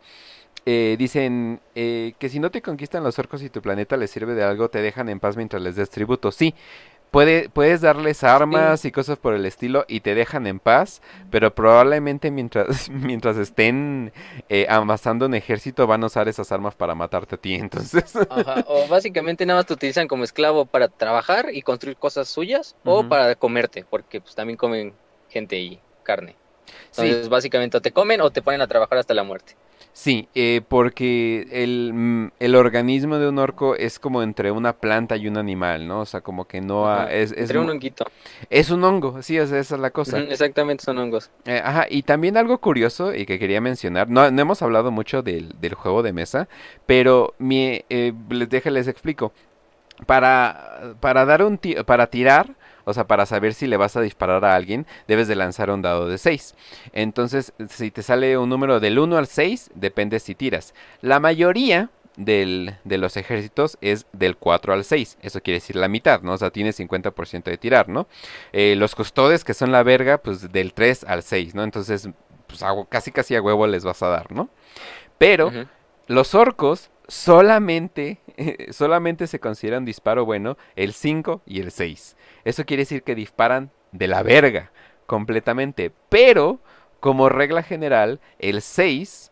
Eh, 0.67 0.97
dicen 0.99 1.61
eh, 1.75 2.15
que 2.19 2.31
si 2.31 2.39
no 2.39 2.51
te 2.51 2.63
conquistan 2.63 3.05
los 3.05 3.19
orcos 3.19 3.43
y 3.43 3.51
tu 3.51 3.61
planeta 3.61 3.99
les 3.99 4.11
sirve 4.11 4.35
de 4.35 4.45
algo, 4.45 4.71
te 4.71 4.81
dejan 4.81 5.11
en 5.11 5.21
paz 5.21 5.37
mientras 5.37 5.61
les 5.61 5.77
des 5.77 5.91
tributo. 5.91 6.33
Sí, 6.33 6.55
puedes 7.11 7.81
darles 7.81 8.25
armas 8.25 8.85
y 8.85 8.91
cosas 8.91 9.19
por 9.19 9.35
el 9.35 9.47
estilo 9.47 9.85
y 9.87 10.01
te 10.01 10.17
dejan 10.17 10.49
en 10.49 10.59
paz, 10.59 11.01
pero 11.31 11.55
probablemente 11.55 12.31
mientras, 12.31 12.89
mientras 12.91 13.37
estén 13.37 14.13
eh, 14.49 14.67
amasando 14.69 15.27
un 15.27 15.35
ejército 15.35 15.87
van 15.87 16.03
a 16.03 16.07
usar 16.07 16.29
esas 16.29 16.51
armas 16.51 16.75
para 16.75 16.95
matarte 16.95 17.37
a 17.37 17.39
ti, 17.39 17.55
entonces. 17.55 18.17
Ajá. 18.17 18.65
O 18.67 18.89
básicamente 18.89 19.47
nada 19.47 19.61
más 19.61 19.67
te 19.67 19.75
utilizan 19.75 20.09
como 20.09 20.25
esclavo 20.25 20.67
para 20.67 20.89
trabajar 20.89 21.51
y 21.53 21.63
construir 21.63 21.97
cosas 21.97 22.29
suyas 22.29 22.75
o 22.85 23.09
para 23.09 23.35
comerte, 23.37 23.85
porque 23.89 24.21
pues 24.21 24.35
también 24.35 24.57
comen 24.57 24.95
gente 25.29 25.59
y 25.59 25.79
carne. 26.03 26.37
Entonces 26.87 27.29
básicamente 27.29 27.77
o 27.77 27.81
te 27.81 27.93
comen 27.93 28.21
o 28.23 28.31
te 28.31 28.43
ponen 28.43 28.61
a 28.61 28.67
trabajar 28.67 28.99
hasta 28.99 29.15
la 29.15 29.23
muerte. 29.23 29.55
Sí, 29.95 30.29
eh, 30.35 30.61
porque 30.67 31.47
el, 31.53 31.93
mm, 31.95 32.33
el, 32.41 32.57
organismo 32.57 33.19
de 33.19 33.29
un 33.29 33.39
orco 33.39 33.77
es 33.77 34.01
como 34.01 34.25
entre 34.25 34.51
una 34.51 34.73
planta 34.73 35.17
y 35.17 35.29
un 35.29 35.37
animal, 35.39 35.87
¿no? 35.87 36.01
O 36.01 36.05
sea, 36.05 36.21
como 36.21 36.47
que 36.47 36.61
no... 36.61 37.07
es, 37.07 37.31
entre 37.31 37.61
un 37.61 37.71
honguito. 37.71 38.05
Es 38.51 38.71
un 38.71 38.83
hongo, 38.83 39.23
sí, 39.23 39.39
esa 39.39 39.57
es 39.57 39.71
la 39.71 39.91
cosa. 39.91 40.19
exactamente, 40.19 40.83
son 40.83 40.99
hongos. 40.99 41.31
Eh, 41.45 41.63
ajá, 41.65 41.87
y 41.89 42.03
también 42.03 42.37
algo 42.37 42.59
curioso 42.59 43.15
y 43.15 43.25
que 43.25 43.39
quería 43.39 43.61
mencionar, 43.61 44.11
no, 44.11 44.29
no 44.33 44.43
hemos 44.43 44.63
hablado 44.63 44.91
mucho 44.91 45.23
del, 45.23 45.55
del, 45.61 45.75
juego 45.75 46.03
de 46.03 46.13
mesa, 46.13 46.49
pero 46.87 47.35
mi, 47.39 47.85
eh, 47.89 48.13
les, 48.31 48.49
déjales 48.49 48.89
explico. 48.89 49.33
Para, 50.07 50.97
para 50.99 51.25
dar 51.25 51.45
un 51.45 51.57
para 51.87 52.09
tirar 52.09 52.57
o 52.85 52.95
sea, 52.95 53.07
para 53.07 53.27
saber 53.27 53.55
si 53.55 53.67
le 53.67 53.77
vas 53.77 53.97
a 53.97 54.01
disparar 54.01 54.45
a 54.45 54.55
alguien, 54.55 54.87
debes 55.09 55.29
de 55.29 55.37
lanzar 55.37 55.71
un 55.71 55.83
dado 55.83 56.09
de 56.09 56.19
6. 56.19 56.55
Entonces, 56.93 57.53
si 57.69 57.91
te 57.91 58.03
sale 58.03 58.39
un 58.39 58.49
número 58.49 58.81
del 58.81 58.99
1 58.99 59.17
al 59.17 59.27
6, 59.27 59.71
depende 59.75 60.21
si 60.21 60.35
tiras. 60.35 60.75
La 61.01 61.21
mayoría 61.21 61.91
del, 62.17 62.77
de 62.85 62.99
los 62.99 63.17
ejércitos 63.17 63.79
es 63.81 64.07
del 64.13 64.37
4 64.37 64.73
al 64.73 64.85
6. 64.85 65.19
Eso 65.23 65.41
quiere 65.41 65.57
decir 65.59 65.77
la 65.77 65.89
mitad, 65.89 66.23
¿no? 66.23 66.33
O 66.33 66.39
sea, 66.39 66.51
tienes 66.51 66.79
50% 66.79 67.45
de 67.45 67.59
tirar, 67.59 67.89
¿no? 67.89 68.07
Eh, 68.53 68.75
los 68.77 68.95
custodes, 68.95 69.45
que 69.45 69.55
son 69.55 69.73
la 69.73 69.83
verga, 69.83 70.19
pues 70.19 70.53
del 70.53 70.75
3 70.75 71.05
al 71.05 71.23
6, 71.23 71.55
¿no? 71.55 71.63
Entonces, 71.63 72.09
pues 72.47 72.63
casi 72.89 73.11
casi 73.11 73.35
a 73.37 73.43
huevo 73.43 73.67
les 73.67 73.85
vas 73.85 74.03
a 74.03 74.09
dar, 74.09 74.33
¿no? 74.33 74.49
Pero 75.19 75.51
los 76.07 76.35
orcos 76.35 76.91
solamente, 77.09 78.19
solamente 78.71 79.27
se 79.27 79.41
considera 79.41 79.79
un 79.79 79.85
disparo 79.85 80.25
bueno 80.25 80.57
el 80.77 80.93
5 80.93 81.43
y 81.47 81.61
el 81.61 81.71
6. 81.71 82.17
Eso 82.45 82.65
quiere 82.65 82.83
decir 82.83 83.03
que 83.03 83.15
disparan 83.15 83.71
de 83.93 84.09
la 84.09 84.23
verga 84.23 84.71
completamente. 85.07 85.93
Pero, 86.09 86.61
como 87.01 87.29
regla 87.29 87.63
general, 87.63 88.21
el 88.39 88.63
6 88.63 89.31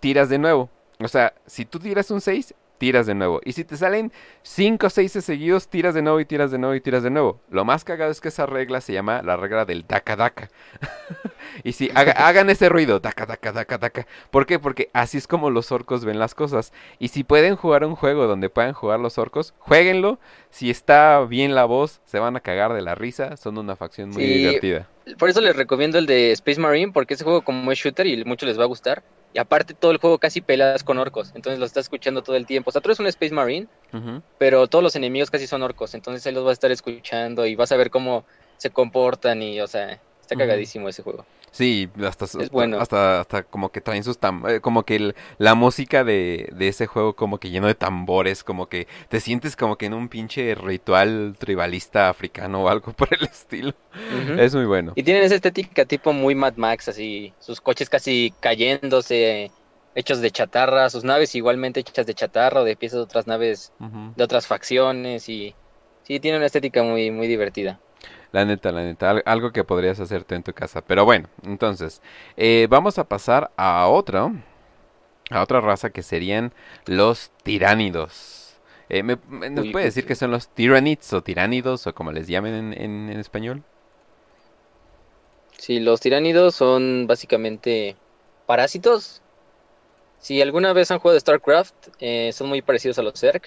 tiras 0.00 0.28
de 0.28 0.38
nuevo. 0.38 0.70
O 1.00 1.08
sea, 1.08 1.34
si 1.46 1.64
tú 1.64 1.78
tiras 1.78 2.10
un 2.10 2.20
6, 2.20 2.54
tiras 2.78 3.06
de 3.06 3.14
nuevo. 3.14 3.40
Y 3.44 3.52
si 3.52 3.64
te 3.64 3.76
salen 3.76 4.12
5 4.42 4.86
o 4.86 4.90
6 4.90 5.12
seguidos, 5.12 5.68
tiras 5.68 5.94
de 5.94 6.02
nuevo 6.02 6.20
y 6.20 6.24
tiras 6.24 6.50
de 6.50 6.58
nuevo 6.58 6.74
y 6.74 6.80
tiras 6.80 7.02
de 7.02 7.10
nuevo. 7.10 7.40
Lo 7.50 7.64
más 7.64 7.84
cagado 7.84 8.10
es 8.10 8.20
que 8.20 8.28
esa 8.28 8.46
regla 8.46 8.80
se 8.80 8.92
llama 8.92 9.22
la 9.22 9.36
regla 9.36 9.64
del 9.64 9.86
daca 9.86 10.16
daca. 10.16 10.50
y 11.64 11.72
si 11.72 11.90
hagan 11.94 12.50
ese 12.50 12.68
ruido, 12.68 13.00
daca 13.00 13.26
daca 13.26 13.52
daca 13.52 13.78
daca. 13.78 14.06
¿Por 14.30 14.46
qué? 14.46 14.58
Porque 14.58 14.90
así 14.92 15.18
es 15.18 15.26
como 15.26 15.50
los 15.50 15.72
orcos 15.72 16.04
ven 16.04 16.18
las 16.18 16.34
cosas. 16.34 16.72
Y 16.98 17.08
si 17.08 17.24
pueden 17.24 17.56
jugar 17.56 17.84
un 17.84 17.96
juego 17.96 18.26
donde 18.26 18.50
puedan 18.50 18.72
jugar 18.72 19.00
los 19.00 19.18
orcos, 19.18 19.54
jueguenlo. 19.58 20.18
Si 20.50 20.70
está 20.70 21.20
bien 21.24 21.54
la 21.54 21.64
voz, 21.64 22.00
se 22.04 22.18
van 22.18 22.36
a 22.36 22.40
cagar 22.40 22.72
de 22.72 22.82
la 22.82 22.94
risa. 22.94 23.36
Son 23.36 23.58
una 23.58 23.76
facción 23.76 24.10
muy 24.10 24.24
divertida. 24.24 24.88
Por 25.18 25.28
eso 25.28 25.40
les 25.40 25.54
recomiendo 25.54 25.98
el 25.98 26.06
de 26.06 26.32
Space 26.32 26.60
Marine, 26.60 26.92
porque 26.92 27.14
ese 27.14 27.24
juego 27.24 27.42
como 27.42 27.70
es 27.70 27.78
shooter 27.78 28.06
y 28.06 28.24
mucho 28.24 28.46
les 28.46 28.58
va 28.58 28.64
a 28.64 28.66
gustar. 28.66 29.02
Y 29.36 29.38
aparte 29.38 29.74
todo 29.74 29.90
el 29.90 29.98
juego 29.98 30.16
casi 30.16 30.40
pelas 30.40 30.82
con 30.82 30.96
orcos, 30.96 31.32
entonces 31.34 31.60
lo 31.60 31.66
estás 31.66 31.84
escuchando 31.84 32.22
todo 32.22 32.36
el 32.36 32.46
tiempo. 32.46 32.70
O 32.70 32.72
sea, 32.72 32.80
tú 32.80 32.88
eres 32.88 33.00
un 33.00 33.06
Space 33.06 33.34
Marine, 33.34 33.66
pero 34.38 34.66
todos 34.66 34.82
los 34.82 34.96
enemigos 34.96 35.30
casi 35.30 35.46
son 35.46 35.62
orcos, 35.62 35.92
entonces 35.92 36.26
ahí 36.26 36.32
los 36.32 36.42
vas 36.42 36.52
a 36.52 36.54
estar 36.54 36.70
escuchando 36.70 37.44
y 37.44 37.54
vas 37.54 37.70
a 37.70 37.76
ver 37.76 37.90
cómo 37.90 38.24
se 38.56 38.70
comportan 38.70 39.42
y, 39.42 39.60
o 39.60 39.66
sea, 39.66 40.00
está 40.22 40.36
cagadísimo 40.36 40.88
ese 40.88 41.02
juego. 41.02 41.26
Sí, 41.56 41.88
hasta, 42.04 42.26
bueno. 42.50 42.78
hasta, 42.78 43.20
hasta 43.20 43.42
como 43.44 43.70
que 43.70 43.80
traen 43.80 44.04
sus 44.04 44.18
tam 44.18 44.46
eh, 44.46 44.60
como 44.60 44.82
que 44.82 45.14
la 45.38 45.54
música 45.54 46.04
de, 46.04 46.50
de, 46.52 46.68
ese 46.68 46.86
juego 46.86 47.16
como 47.16 47.38
que 47.40 47.48
lleno 47.48 47.66
de 47.66 47.74
tambores, 47.74 48.44
como 48.44 48.68
que 48.68 48.86
te 49.08 49.20
sientes 49.20 49.56
como 49.56 49.78
que 49.78 49.86
en 49.86 49.94
un 49.94 50.10
pinche 50.10 50.54
ritual 50.54 51.34
tribalista 51.38 52.10
africano 52.10 52.64
o 52.64 52.68
algo 52.68 52.92
por 52.96 53.08
el 53.10 53.24
estilo. 53.24 53.72
Es 54.38 54.54
muy 54.54 54.66
bueno. 54.66 54.92
Y 54.96 55.02
tienen 55.02 55.22
esa 55.22 55.36
estética 55.36 55.86
tipo 55.86 56.12
muy 56.12 56.34
Mad 56.34 56.56
Max, 56.56 56.88
así, 56.88 57.32
sus 57.40 57.62
coches 57.62 57.88
casi 57.88 58.34
cayéndose, 58.40 59.50
hechos 59.94 60.20
de 60.20 60.30
chatarra, 60.30 60.90
sus 60.90 61.04
naves 61.04 61.34
igualmente 61.34 61.80
hechas 61.80 62.04
de 62.04 62.12
chatarra 62.12 62.60
o 62.60 62.64
de 62.64 62.76
piezas 62.76 62.98
de 62.98 63.04
otras 63.04 63.26
naves 63.26 63.72
de 63.78 64.22
otras 64.22 64.46
facciones 64.46 65.26
y 65.30 65.54
sí, 66.02 66.20
tiene 66.20 66.36
una 66.36 66.46
estética 66.46 66.82
muy, 66.82 67.10
muy 67.10 67.28
divertida. 67.28 67.80
La 68.36 68.44
neta, 68.44 68.70
la 68.70 68.82
neta, 68.82 69.22
algo 69.24 69.50
que 69.50 69.64
podrías 69.64 69.98
hacerte 69.98 70.34
en 70.34 70.42
tu 70.42 70.52
casa. 70.52 70.82
Pero 70.82 71.06
bueno, 71.06 71.30
entonces, 71.46 72.02
eh, 72.36 72.66
vamos 72.68 72.98
a 72.98 73.04
pasar 73.04 73.50
a 73.56 73.88
otra, 73.88 74.30
a 75.30 75.42
otra 75.42 75.62
raza 75.62 75.88
que 75.88 76.02
serían 76.02 76.52
los 76.84 77.30
tiránidos. 77.44 78.58
Eh, 78.90 79.02
¿me, 79.02 79.16
¿Nos 79.48 79.68
puede 79.68 79.86
decir 79.86 80.04
que 80.04 80.14
son 80.14 80.32
los 80.32 80.48
tiranids 80.48 81.14
o 81.14 81.22
tiránidos 81.22 81.86
o 81.86 81.94
como 81.94 82.12
les 82.12 82.26
llamen 82.26 82.74
en, 82.74 83.08
español? 83.18 83.62
Sí, 85.56 85.80
los 85.80 86.02
tiránidos 86.02 86.56
son 86.56 87.06
básicamente 87.06 87.96
parásitos. 88.44 89.22
Si 90.18 90.42
alguna 90.42 90.74
vez 90.74 90.90
han 90.90 90.98
jugado 90.98 91.18
StarCraft, 91.18 91.88
eh, 92.00 92.32
son 92.34 92.50
muy 92.50 92.60
parecidos 92.60 92.98
a 92.98 93.02
los 93.02 93.18
Zerg. 93.18 93.44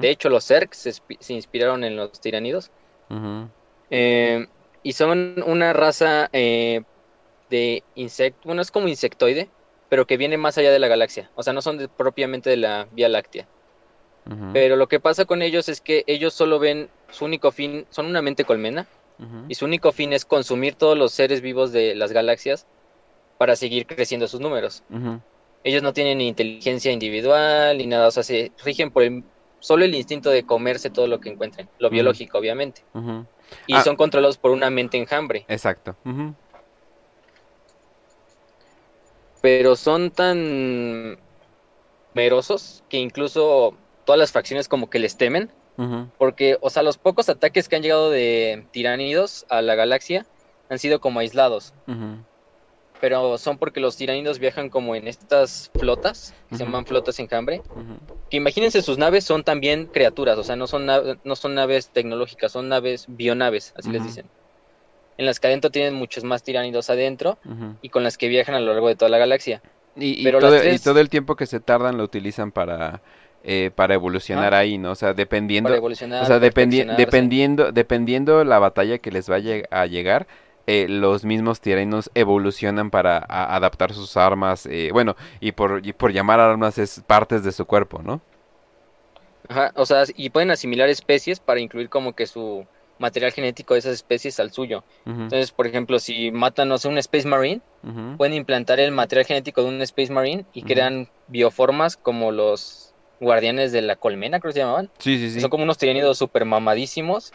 De 0.00 0.10
hecho, 0.10 0.28
los 0.28 0.46
Zerg 0.46 0.72
se, 0.76 0.92
inspiraron 1.30 1.82
en 1.82 1.96
los 1.96 2.20
tiránidos. 2.20 2.70
Eh, 3.94 4.46
y 4.82 4.94
son 4.94 5.44
una 5.46 5.74
raza 5.74 6.30
eh, 6.32 6.80
de 7.50 7.84
insecto, 7.94 8.40
bueno, 8.44 8.62
es 8.62 8.70
como 8.70 8.88
insectoide, 8.88 9.50
pero 9.90 10.06
que 10.06 10.16
viene 10.16 10.38
más 10.38 10.56
allá 10.56 10.72
de 10.72 10.78
la 10.78 10.88
galaxia. 10.88 11.30
O 11.36 11.42
sea, 11.42 11.52
no 11.52 11.60
son 11.60 11.90
propiamente 11.94 12.48
de 12.48 12.56
la 12.56 12.88
Vía 12.90 13.08
Láctea. 13.08 13.46
Pero 14.52 14.76
lo 14.76 14.86
que 14.86 15.00
pasa 15.00 15.24
con 15.24 15.42
ellos 15.42 15.68
es 15.68 15.80
que 15.80 16.04
ellos 16.06 16.32
solo 16.32 16.60
ven 16.60 16.88
su 17.10 17.24
único 17.24 17.50
fin, 17.50 17.86
son 17.90 18.06
una 18.06 18.22
mente 18.22 18.44
colmena, 18.44 18.86
y 19.48 19.54
su 19.56 19.64
único 19.66 19.92
fin 19.92 20.12
es 20.12 20.24
consumir 20.24 20.74
todos 20.74 20.96
los 20.96 21.12
seres 21.12 21.40
vivos 21.40 21.72
de 21.72 21.94
las 21.94 22.12
galaxias 22.12 22.66
para 23.36 23.56
seguir 23.56 23.86
creciendo 23.86 24.28
sus 24.28 24.40
números. 24.40 24.84
Ellos 25.64 25.82
no 25.82 25.92
tienen 25.92 26.18
ni 26.18 26.28
inteligencia 26.28 26.92
individual 26.92 27.76
ni 27.76 27.86
nada, 27.86 28.06
o 28.06 28.10
sea, 28.12 28.22
se 28.22 28.52
rigen 28.64 28.92
por 28.92 29.02
el, 29.02 29.24
solo 29.58 29.84
el 29.84 29.94
instinto 29.94 30.30
de 30.30 30.44
comerse 30.44 30.88
todo 30.88 31.08
lo 31.08 31.20
que 31.20 31.28
encuentren, 31.28 31.68
lo 31.78 31.90
biológico, 31.90 32.38
obviamente 32.38 32.82
y 33.66 33.74
ah. 33.74 33.82
son 33.82 33.96
controlados 33.96 34.38
por 34.38 34.50
una 34.50 34.70
mente 34.70 34.96
enjambre. 34.98 35.44
Exacto. 35.48 35.96
Pero 39.40 39.76
son 39.76 40.10
tan 40.10 41.18
merosos 42.14 42.84
que 42.88 42.98
incluso 42.98 43.74
todas 44.04 44.18
las 44.18 44.32
facciones 44.32 44.68
como 44.68 44.90
que 44.90 44.98
les 44.98 45.16
temen. 45.16 45.50
Porque, 46.16 46.58
o 46.60 46.70
sea, 46.70 46.84
los 46.84 46.96
pocos 46.96 47.28
ataques 47.28 47.68
que 47.68 47.74
han 47.74 47.82
llegado 47.82 48.08
de 48.08 48.66
tiranidos 48.70 49.46
a 49.48 49.62
la 49.62 49.74
galaxia 49.74 50.26
han 50.68 50.78
sido 50.78 51.00
como 51.00 51.18
aislados 51.18 51.74
pero 53.02 53.36
son 53.36 53.58
porque 53.58 53.80
los 53.80 53.96
tiranidos 53.96 54.38
viajan 54.38 54.68
como 54.68 54.94
en 54.94 55.08
estas 55.08 55.72
flotas, 55.76 56.36
que 56.48 56.54
se 56.54 56.64
llaman 56.64 56.86
flotas 56.86 57.18
enjambre, 57.18 57.60
que 58.30 58.36
imagínense 58.36 58.80
sus 58.80 58.96
naves 58.96 59.24
son 59.24 59.42
también 59.42 59.86
criaturas, 59.86 60.38
o 60.38 60.44
sea, 60.44 60.54
no 60.54 60.68
son, 60.68 60.86
no 60.86 61.34
son 61.34 61.56
naves 61.56 61.88
tecnológicas, 61.88 62.52
son 62.52 62.68
naves 62.68 63.06
bionaves, 63.08 63.74
así 63.76 63.90
les 63.90 64.04
dicen. 64.04 64.26
En 65.18 65.26
las 65.26 65.40
que 65.40 65.48
adentro 65.48 65.72
tienen 65.72 65.94
muchos 65.94 66.22
más 66.22 66.44
tiranidos 66.44 66.90
adentro 66.90 67.38
y 67.82 67.88
con 67.88 68.04
las 68.04 68.16
que 68.16 68.28
viajan 68.28 68.54
a 68.54 68.60
lo 68.60 68.72
largo 68.72 68.86
de 68.86 68.94
toda 68.94 69.08
la 69.08 69.18
galaxia. 69.18 69.62
Y, 69.96 70.24
todo, 70.30 71.00
el 71.00 71.08
tiempo 71.08 71.34
que 71.34 71.46
se 71.46 71.58
tardan 71.58 71.98
lo 71.98 72.04
utilizan 72.04 72.52
para... 72.52 73.02
Eh, 73.44 73.72
para 73.74 73.94
evolucionar 73.94 74.54
ah. 74.54 74.58
ahí, 74.58 74.78
¿no? 74.78 74.92
O 74.92 74.94
sea, 74.94 75.14
dependiendo, 75.14 75.68
o 75.74 75.94
sea, 75.96 76.38
dependiendo, 76.38 77.72
dependiendo 77.72 78.44
la 78.44 78.60
batalla 78.60 78.98
que 78.98 79.10
les 79.10 79.28
vaya 79.28 79.64
a 79.72 79.86
llegar, 79.86 80.28
eh, 80.66 80.86
los 80.88 81.24
mismos 81.24 81.60
tiranos 81.60 82.10
evolucionan 82.14 82.90
para 82.90 83.18
adaptar 83.18 83.92
sus 83.92 84.16
armas, 84.16 84.66
eh, 84.66 84.90
bueno, 84.92 85.16
y 85.40 85.52
por, 85.52 85.82
por 85.94 86.12
llamar 86.12 86.40
armas 86.40 86.78
es 86.78 87.02
partes 87.06 87.44
de 87.44 87.52
su 87.52 87.66
cuerpo, 87.66 88.00
¿no? 88.02 88.20
Ajá, 89.48 89.72
o 89.74 89.84
sea, 89.86 90.04
y 90.16 90.30
pueden 90.30 90.50
asimilar 90.50 90.88
especies 90.88 91.40
para 91.40 91.60
incluir 91.60 91.88
como 91.88 92.14
que 92.14 92.26
su 92.26 92.66
material 92.98 93.32
genético 93.32 93.74
de 93.74 93.80
esas 93.80 93.94
especies 93.94 94.38
al 94.40 94.52
suyo. 94.52 94.84
Entonces, 95.04 95.50
por 95.50 95.66
ejemplo, 95.66 95.98
si 95.98 96.30
matan, 96.30 96.68
no 96.68 96.78
sé, 96.78 96.88
un 96.88 96.98
Space 96.98 97.26
Marine, 97.26 97.60
pueden 98.16 98.34
implantar 98.34 98.78
el 98.78 98.92
material 98.92 99.26
genético 99.26 99.62
de 99.62 99.68
un 99.68 99.82
Space 99.82 100.12
Marine 100.12 100.46
y 100.54 100.62
crean 100.62 101.08
bioformas 101.26 101.96
como 101.96 102.30
los 102.30 102.91
guardianes 103.22 103.72
de 103.72 103.80
la 103.82 103.96
colmena, 103.96 104.40
creo 104.40 104.50
que 104.50 104.54
se 104.54 104.60
llamaban. 104.60 104.90
Sí, 104.98 105.16
sí, 105.16 105.30
sí. 105.30 105.40
Son 105.40 105.48
como 105.48 105.62
unos 105.64 105.78
tiránidos 105.78 106.18
super 106.18 106.44
mamadísimos, 106.44 107.32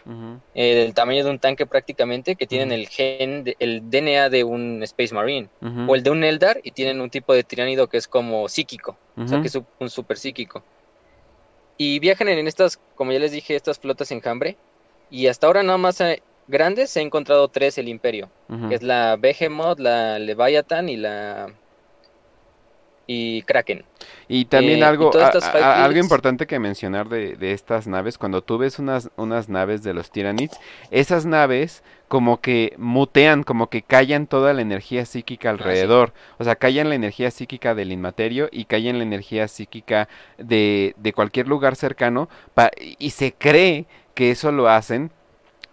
eh, 0.54 0.74
del 0.74 0.94
tamaño 0.94 1.24
de 1.24 1.30
un 1.30 1.38
tanque 1.38 1.66
prácticamente, 1.66 2.36
que 2.36 2.46
tienen 2.46 2.70
el 2.70 2.88
gen, 2.88 3.44
el 3.58 3.90
DNA 3.90 4.28
de 4.28 4.44
un 4.44 4.82
Space 4.84 5.14
Marine, 5.14 5.48
o 5.88 5.94
el 5.94 6.02
de 6.02 6.10
un 6.10 6.22
Eldar, 6.22 6.60
y 6.62 6.70
tienen 6.72 7.00
un 7.00 7.10
tipo 7.10 7.32
de 7.34 7.42
tiránido 7.42 7.88
que 7.88 7.96
es 7.96 8.06
como 8.06 8.48
psíquico, 8.48 8.96
o 9.16 9.26
sea, 9.26 9.40
que 9.40 9.48
es 9.48 9.58
un 9.78 9.90
super 9.90 10.16
psíquico. 10.16 10.62
Y 11.76 11.98
viajan 12.00 12.28
en 12.28 12.46
estas, 12.46 12.78
como 12.94 13.12
ya 13.12 13.18
les 13.18 13.32
dije, 13.32 13.56
estas 13.56 13.78
flotas 13.78 14.10
enjambre, 14.10 14.56
y 15.10 15.28
hasta 15.28 15.46
ahora 15.46 15.62
nada 15.62 15.78
más 15.78 16.00
eh, 16.00 16.22
grandes 16.48 16.90
se 16.90 17.00
ha 17.00 17.02
encontrado 17.02 17.48
tres 17.48 17.78
el 17.78 17.88
Imperio, 17.88 18.28
que 18.68 18.74
es 18.74 18.82
la 18.82 19.16
Behemoth, 19.16 19.78
la 19.78 20.18
Leviathan 20.18 20.88
y 20.88 20.96
la 20.96 21.48
y 23.10 23.42
Kraken. 23.42 23.84
Y 24.28 24.44
también 24.44 24.80
eh, 24.80 24.84
algo, 24.84 25.10
algo 25.54 25.98
importante 25.98 26.46
que 26.46 26.58
mencionar 26.58 27.08
de, 27.08 27.36
de, 27.36 27.52
estas 27.52 27.86
naves, 27.86 28.18
cuando 28.18 28.42
tú 28.42 28.58
ves 28.58 28.78
unas, 28.78 29.10
unas 29.16 29.48
naves 29.48 29.82
de 29.82 29.94
los 29.94 30.10
Tyranids, 30.10 30.60
esas 30.90 31.24
naves 31.24 31.82
como 32.06 32.40
que 32.40 32.74
mutean, 32.76 33.44
como 33.44 33.70
que 33.70 33.80
callan 33.80 34.26
toda 34.26 34.52
la 34.52 34.60
energía 34.60 35.06
psíquica 35.06 35.48
ah, 35.48 35.52
alrededor. 35.52 36.12
O 36.38 36.44
sea, 36.44 36.56
callan 36.56 36.90
la 36.90 36.94
energía 36.94 37.30
psíquica 37.30 37.74
del 37.74 37.92
inmaterio 37.92 38.50
y 38.52 38.66
callan 38.66 38.98
la 38.98 39.04
energía 39.04 39.48
psíquica 39.48 40.08
de, 40.36 40.94
de 40.98 41.12
cualquier 41.14 41.48
lugar 41.48 41.76
cercano. 41.76 42.28
y 42.98 43.10
se 43.10 43.32
cree 43.32 43.86
que 44.14 44.30
eso 44.30 44.52
lo 44.52 44.68
hacen 44.68 45.10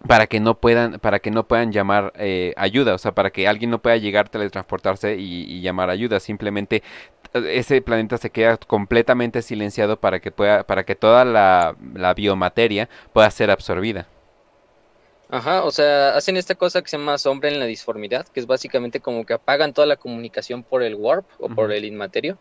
para 0.06 0.26
que 0.26 0.40
no 0.40 0.54
puedan 0.54 0.98
para 1.00 1.18
que 1.18 1.30
no 1.30 1.46
puedan 1.46 1.72
llamar 1.72 2.12
eh, 2.16 2.52
ayuda 2.56 2.94
o 2.94 2.98
sea 2.98 3.12
para 3.12 3.30
que 3.30 3.48
alguien 3.48 3.70
no 3.70 3.80
pueda 3.80 3.96
llegar 3.96 4.28
teletransportarse 4.28 5.16
y, 5.16 5.44
y, 5.44 5.60
llamar 5.62 5.90
ayuda 5.90 6.20
simplemente 6.20 6.82
ese 7.38 7.80
planeta 7.82 8.18
se 8.18 8.30
queda 8.30 8.56
completamente 8.56 9.42
silenciado 9.42 9.98
para 9.98 10.20
que 10.20 10.30
pueda 10.30 10.64
para 10.64 10.84
que 10.84 10.94
toda 10.94 11.24
la, 11.24 11.76
biomateria 12.14 12.88
pueda 13.12 13.30
ser 13.30 13.50
absorbida 13.50 14.06
Ajá, 15.28 15.64
o 15.64 15.72
sea, 15.72 16.16
hacen 16.16 16.36
esta 16.36 16.54
cosa 16.54 16.82
que 16.82 16.88
se 16.88 16.96
llama 16.96 17.18
sombra 17.18 17.48
en 17.48 17.58
la 17.58 17.64
disformidad, 17.64 18.28
que 18.28 18.38
es 18.38 18.46
básicamente 18.46 19.00
como 19.00 19.26
que 19.26 19.34
apagan 19.34 19.72
toda 19.72 19.84
la 19.84 19.96
comunicación 19.96 20.62
por 20.62 20.84
el 20.84 20.94
warp 20.94 21.26
o 21.40 21.48
por 21.48 21.72
el 21.72 21.84
inmaterio. 21.84 22.38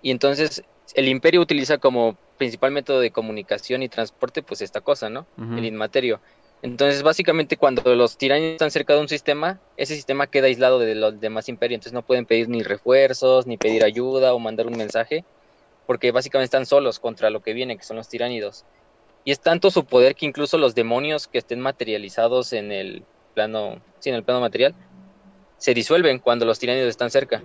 Y 0.00 0.12
entonces 0.12 0.62
el 0.94 1.08
imperio 1.08 1.40
utiliza 1.40 1.78
como 1.78 2.16
principal 2.36 2.70
método 2.70 3.00
de 3.00 3.10
comunicación 3.10 3.82
y 3.82 3.88
transporte, 3.88 4.42
pues 4.42 4.62
esta 4.62 4.80
cosa, 4.80 5.10
¿no? 5.10 5.26
El 5.38 5.64
inmaterio. 5.64 6.20
Entonces, 6.62 7.02
básicamente, 7.02 7.56
cuando 7.56 7.94
los 7.94 8.18
tiranos 8.18 8.44
están 8.52 8.70
cerca 8.70 8.94
de 8.94 9.00
un 9.00 9.08
sistema, 9.08 9.60
ese 9.76 9.94
sistema 9.94 10.26
queda 10.26 10.46
aislado 10.46 10.78
de 10.80 10.94
los 10.96 11.20
demás 11.20 11.48
imperios. 11.48 11.76
Entonces, 11.76 11.92
no 11.92 12.02
pueden 12.02 12.26
pedir 12.26 12.48
ni 12.48 12.62
refuerzos, 12.62 13.46
ni 13.46 13.56
pedir 13.56 13.84
ayuda 13.84 14.34
o 14.34 14.38
mandar 14.38 14.66
un 14.66 14.76
mensaje. 14.76 15.24
porque 15.88 16.12
básicamente 16.12 16.44
están 16.44 16.66
solos 16.66 16.98
contra 17.00 17.30
lo 17.30 17.40
que 17.40 17.54
viene, 17.54 17.78
que 17.78 17.82
son 17.82 17.96
los 17.96 18.10
tiránidos. 18.10 18.66
Y 19.24 19.32
es 19.32 19.40
tanto 19.40 19.70
su 19.70 19.86
poder 19.86 20.14
que 20.14 20.26
incluso 20.26 20.58
los 20.58 20.74
demonios 20.74 21.26
que 21.26 21.38
estén 21.38 21.60
materializados 21.60 22.52
en 22.52 22.72
el 22.72 23.04
plano, 23.32 23.80
sí, 23.98 24.10
en 24.10 24.16
el 24.16 24.22
plano 24.22 24.42
material, 24.42 24.74
se 25.56 25.72
disuelven 25.72 26.18
cuando 26.18 26.44
los 26.44 26.58
tiránidos 26.58 26.90
están 26.90 27.10
cerca. 27.10 27.42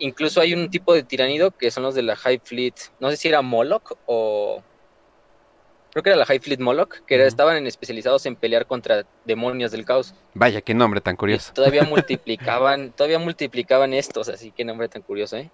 Incluso 0.00 0.40
hay 0.40 0.54
un 0.54 0.70
tipo 0.70 0.92
de 0.92 1.04
tiranido 1.04 1.52
que 1.52 1.70
son 1.70 1.84
los 1.84 1.94
de 1.94 2.02
la 2.02 2.16
High 2.16 2.40
Fleet, 2.42 2.74
no 2.98 3.10
sé 3.10 3.16
si 3.16 3.28
era 3.28 3.42
Moloch 3.42 3.96
o 4.06 4.60
creo 5.96 6.02
que 6.02 6.10
era 6.10 6.18
la 6.18 6.26
High 6.26 6.40
Fleet 6.40 6.60
Moloch, 6.60 7.00
que 7.06 7.24
estaban 7.24 7.66
especializados 7.66 8.26
en 8.26 8.36
pelear 8.36 8.66
contra 8.66 9.06
demonios 9.24 9.70
del 9.70 9.86
caos. 9.86 10.14
Vaya, 10.34 10.60
qué 10.60 10.74
nombre 10.74 11.00
tan 11.00 11.16
curioso. 11.16 11.54
todavía 11.54 11.84
multiplicaban, 11.84 12.92
todavía 12.92 13.18
multiplicaban 13.18 13.94
estos, 13.94 14.28
así 14.28 14.52
qué 14.54 14.62
nombre 14.62 14.90
tan 14.90 15.00
curioso, 15.00 15.38
¿eh? 15.38 15.50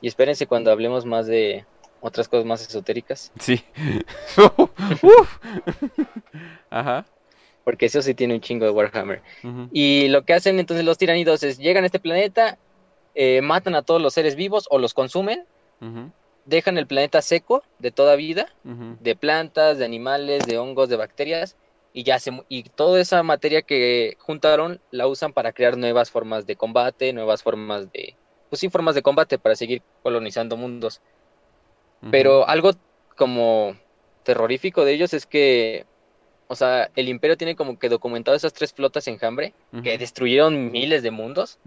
Y 0.00 0.08
espérense 0.08 0.46
cuando 0.46 0.70
hablemos 0.70 1.04
más 1.04 1.26
de 1.26 1.66
otras 2.00 2.26
cosas 2.26 2.46
más 2.46 2.66
esotéricas. 2.66 3.32
Sí. 3.38 3.62
Ajá. 6.70 7.04
Porque 7.62 7.84
eso 7.84 8.00
sí 8.00 8.14
tiene 8.14 8.32
un 8.32 8.40
chingo 8.40 8.64
de 8.64 8.70
Warhammer. 8.70 9.20
Y 9.72 10.08
lo 10.08 10.24
que 10.24 10.32
hacen 10.32 10.58
entonces 10.58 10.86
los 10.86 10.96
tiranidos 10.96 11.42
es 11.42 11.58
llegan 11.58 11.84
a 11.84 11.86
este 11.86 12.00
planeta, 12.00 12.56
eh, 13.14 13.42
matan 13.42 13.74
a 13.74 13.82
todos 13.82 14.00
los 14.00 14.14
seres 14.14 14.36
vivos 14.36 14.68
o 14.70 14.78
los 14.78 14.94
consumen 14.94 15.44
dejan 16.46 16.78
el 16.78 16.86
planeta 16.86 17.20
seco 17.20 17.62
de 17.78 17.90
toda 17.90 18.16
vida, 18.16 18.48
de 18.64 19.16
plantas, 19.16 19.78
de 19.78 19.84
animales, 19.84 20.46
de 20.46 20.58
hongos, 20.58 20.88
de 20.88 20.96
bacterias, 20.96 21.56
y 21.92 22.02
ya 22.04 22.18
se, 22.18 22.30
y 22.48 22.62
toda 22.64 23.00
esa 23.00 23.22
materia 23.22 23.62
que 23.62 24.16
juntaron 24.20 24.80
la 24.90 25.06
usan 25.06 25.32
para 25.32 25.52
crear 25.52 25.76
nuevas 25.76 26.10
formas 26.10 26.46
de 26.46 26.56
combate, 26.56 27.12
nuevas 27.12 27.42
formas 27.42 27.90
de, 27.92 28.16
pues 28.48 28.60
sí, 28.60 28.68
formas 28.68 28.94
de 28.94 29.02
combate 29.02 29.38
para 29.38 29.56
seguir 29.56 29.82
colonizando 30.02 30.56
mundos. 30.56 31.00
Pero 32.10 32.46
algo 32.48 32.72
como 33.16 33.76
terrorífico 34.22 34.84
de 34.84 34.92
ellos 34.92 35.14
es 35.14 35.26
que, 35.26 35.86
o 36.46 36.54
sea, 36.54 36.90
el 36.94 37.08
imperio 37.08 37.36
tiene 37.36 37.56
como 37.56 37.78
que 37.78 37.88
documentado 37.88 38.36
esas 38.36 38.52
tres 38.52 38.72
flotas 38.72 39.08
enjambre 39.08 39.54
que 39.82 39.98
destruyeron 39.98 40.70
miles 40.70 41.02
de 41.02 41.10
mundos 41.10 41.58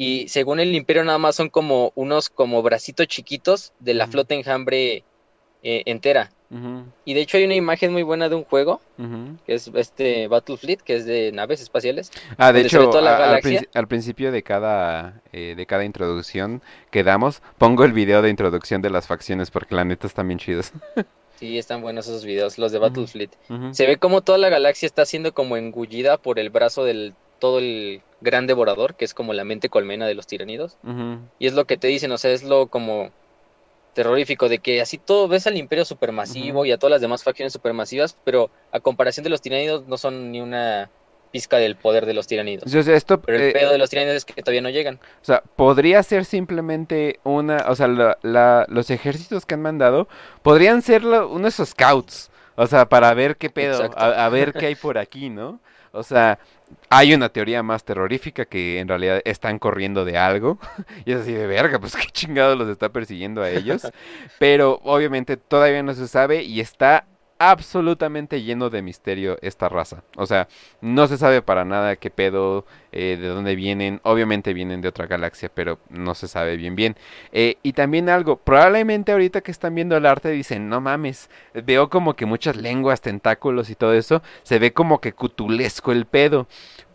y 0.00 0.28
según 0.28 0.60
el 0.60 0.74
imperio 0.74 1.04
nada 1.04 1.18
más 1.18 1.36
son 1.36 1.50
como 1.50 1.92
unos 1.94 2.30
como 2.30 2.62
bracitos 2.62 3.06
chiquitos 3.06 3.74
de 3.80 3.92
la 3.92 4.06
flota 4.06 4.34
enjambre 4.34 5.04
eh, 5.62 5.82
entera. 5.84 6.30
Y 7.04 7.12
de 7.12 7.20
hecho 7.20 7.36
hay 7.36 7.44
una 7.44 7.54
imagen 7.54 7.92
muy 7.92 8.02
buena 8.02 8.30
de 8.30 8.34
un 8.34 8.44
juego, 8.44 8.80
que 9.46 9.54
es 9.54 9.70
este 9.74 10.26
Battlefleet, 10.26 10.78
que 10.78 10.96
es 10.96 11.04
de 11.04 11.32
naves 11.32 11.60
espaciales. 11.60 12.10
Ah, 12.38 12.50
de 12.50 12.62
hecho, 12.62 12.90
al, 13.74 13.88
principio 13.88 14.32
de 14.32 14.42
cada, 14.42 15.20
eh, 15.32 15.54
de 15.54 15.66
cada 15.66 15.84
introducción 15.84 16.62
que 16.90 17.04
damos, 17.04 17.42
pongo 17.58 17.84
el 17.84 17.92
video 17.92 18.22
de 18.22 18.30
introducción 18.30 18.80
de 18.80 18.88
las 18.88 19.06
facciones, 19.06 19.50
porque 19.50 19.74
la 19.74 19.84
neta 19.84 20.06
están 20.06 20.26
bien 20.28 20.38
chidos. 20.38 20.72
Sí, 21.38 21.56
están 21.56 21.80
buenos 21.80 22.06
esos 22.06 22.26
videos, 22.26 22.58
los 22.58 22.70
de 22.70 22.78
Battlefleet. 22.78 23.30
Se 23.70 23.86
ve 23.86 23.96
como 23.96 24.20
toda 24.20 24.36
la 24.36 24.50
galaxia 24.50 24.84
está 24.84 25.06
siendo 25.06 25.32
como 25.32 25.56
engullida 25.56 26.18
por 26.18 26.38
el 26.38 26.50
brazo 26.50 26.84
del 26.84 27.14
todo 27.40 27.58
el 27.58 28.02
gran 28.20 28.46
devorador, 28.46 28.94
que 28.94 29.04
es 29.04 29.14
como 29.14 29.32
la 29.32 29.44
mente 29.44 29.68
colmena 29.68 30.06
de 30.06 30.14
los 30.14 30.28
tiranidos. 30.28 30.76
Y 31.38 31.46
es 31.46 31.54
lo 31.54 31.64
que 31.64 31.76
te 31.76 31.88
dicen, 31.88 32.12
o 32.12 32.18
sea, 32.18 32.30
es 32.30 32.44
lo 32.44 32.68
como 32.68 33.10
terrorífico 33.94 34.48
de 34.48 34.60
que 34.60 34.80
así 34.80 34.98
todo 34.98 35.26
ves 35.26 35.46
al 35.46 35.56
imperio 35.56 35.84
supermasivo 35.84 36.64
y 36.64 36.72
a 36.72 36.78
todas 36.78 36.92
las 36.92 37.00
demás 37.00 37.24
facciones 37.24 37.52
supermasivas, 37.52 38.16
pero 38.24 38.50
a 38.70 38.80
comparación 38.80 39.24
de 39.24 39.30
los 39.30 39.40
tiranidos 39.40 39.86
no 39.88 39.98
son 39.98 40.30
ni 40.30 40.40
una 40.40 40.90
pizca 41.30 41.58
del 41.58 41.76
poder 41.76 42.06
de 42.06 42.14
los 42.14 42.26
tiranidos. 42.26 42.72
esto, 42.74 43.20
pero 43.20 43.38
el 43.38 43.50
eh, 43.50 43.52
pedo 43.52 43.72
de 43.72 43.78
los 43.78 43.90
tiranidos 43.90 44.16
es 44.16 44.24
que 44.24 44.42
todavía 44.42 44.62
no 44.62 44.70
llegan. 44.70 44.96
O 44.96 45.24
sea, 45.24 45.42
podría 45.56 46.02
ser 46.02 46.24
simplemente 46.24 47.20
una, 47.24 47.66
o 47.68 47.76
sea, 47.76 47.88
los 47.88 48.90
ejércitos 48.90 49.46
que 49.46 49.54
han 49.54 49.62
mandado 49.62 50.08
podrían 50.42 50.82
ser 50.82 51.04
unos 51.04 51.54
scouts, 51.54 52.30
o 52.56 52.66
sea, 52.66 52.88
para 52.88 53.12
ver 53.14 53.36
qué 53.36 53.50
pedo, 53.50 53.90
a, 53.96 54.28
ver 54.28 54.52
qué 54.52 54.66
hay 54.66 54.74
por 54.74 54.98
aquí, 54.98 55.30
¿no? 55.30 55.60
O 55.92 56.02
sea, 56.02 56.38
hay 56.88 57.14
una 57.14 57.28
teoría 57.28 57.62
más 57.62 57.84
terrorífica 57.84 58.44
que 58.44 58.78
en 58.78 58.88
realidad 58.88 59.20
están 59.24 59.58
corriendo 59.58 60.04
de 60.04 60.18
algo. 60.18 60.58
y 61.04 61.12
es 61.12 61.20
así 61.20 61.32
de 61.32 61.46
verga, 61.46 61.78
pues 61.78 61.96
qué 61.96 62.06
chingado 62.12 62.56
los 62.56 62.68
está 62.68 62.90
persiguiendo 62.90 63.42
a 63.42 63.50
ellos. 63.50 63.90
Pero 64.38 64.80
obviamente 64.84 65.36
todavía 65.36 65.82
no 65.82 65.94
se 65.94 66.08
sabe 66.08 66.42
y 66.42 66.60
está 66.60 67.06
absolutamente 67.40 68.42
lleno 68.42 68.68
de 68.68 68.82
misterio 68.82 69.38
esta 69.40 69.70
raza. 69.70 70.04
O 70.16 70.26
sea, 70.26 70.46
no 70.82 71.06
se 71.06 71.16
sabe 71.16 71.40
para 71.40 71.64
nada 71.64 71.96
qué 71.96 72.10
pedo, 72.10 72.66
eh, 72.92 73.16
de 73.18 73.28
dónde 73.28 73.56
vienen. 73.56 73.98
Obviamente 74.02 74.52
vienen 74.52 74.82
de 74.82 74.88
otra 74.88 75.06
galaxia, 75.06 75.50
pero 75.52 75.78
no 75.88 76.14
se 76.14 76.28
sabe 76.28 76.56
bien 76.58 76.76
bien. 76.76 76.96
Eh, 77.32 77.56
y 77.62 77.72
también 77.72 78.10
algo, 78.10 78.36
probablemente 78.36 79.12
ahorita 79.12 79.40
que 79.40 79.52
están 79.52 79.74
viendo 79.74 79.96
el 79.96 80.04
arte 80.04 80.28
dicen, 80.28 80.68
no 80.68 80.82
mames, 80.82 81.30
veo 81.54 81.88
como 81.88 82.14
que 82.14 82.26
muchas 82.26 82.56
lenguas, 82.56 83.00
tentáculos 83.00 83.70
y 83.70 83.74
todo 83.74 83.94
eso. 83.94 84.22
Se 84.42 84.58
ve 84.58 84.74
como 84.74 85.00
que 85.00 85.14
cutulesco 85.14 85.92
el 85.92 86.04
pedo. 86.04 86.46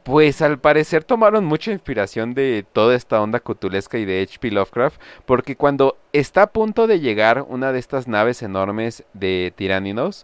Pues 0.06 0.44
al 0.44 0.60
parecer 0.60 1.04
tomaron 1.04 1.46
mucha 1.46 1.72
inspiración 1.72 2.36
de 2.36 2.64
toda 2.74 2.96
esta 2.96 3.20
onda 3.24 3.40
cutulesca 3.40 3.98
y 3.98 4.06
de 4.06 4.22
H.P. 4.22 4.52
Lovecraft, 4.52 5.02
porque 5.26 5.56
cuando 5.56 5.98
está 6.14 6.44
a 6.44 6.52
punto 6.52 6.86
de 6.86 7.00
llegar 7.00 7.44
una 7.50 7.72
de 7.72 7.80
estas 7.80 8.08
naves 8.08 8.44
enormes 8.44 9.04
de 9.14 9.52
tiránidos, 9.56 10.24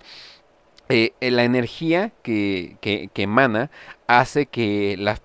eh, 0.87 1.13
eh, 1.19 1.31
la 1.31 1.45
energía 1.45 2.11
que, 2.21 2.77
que, 2.79 3.09
emana 3.23 3.71
hace 4.05 4.45
que 4.45 4.97
las 4.99 5.19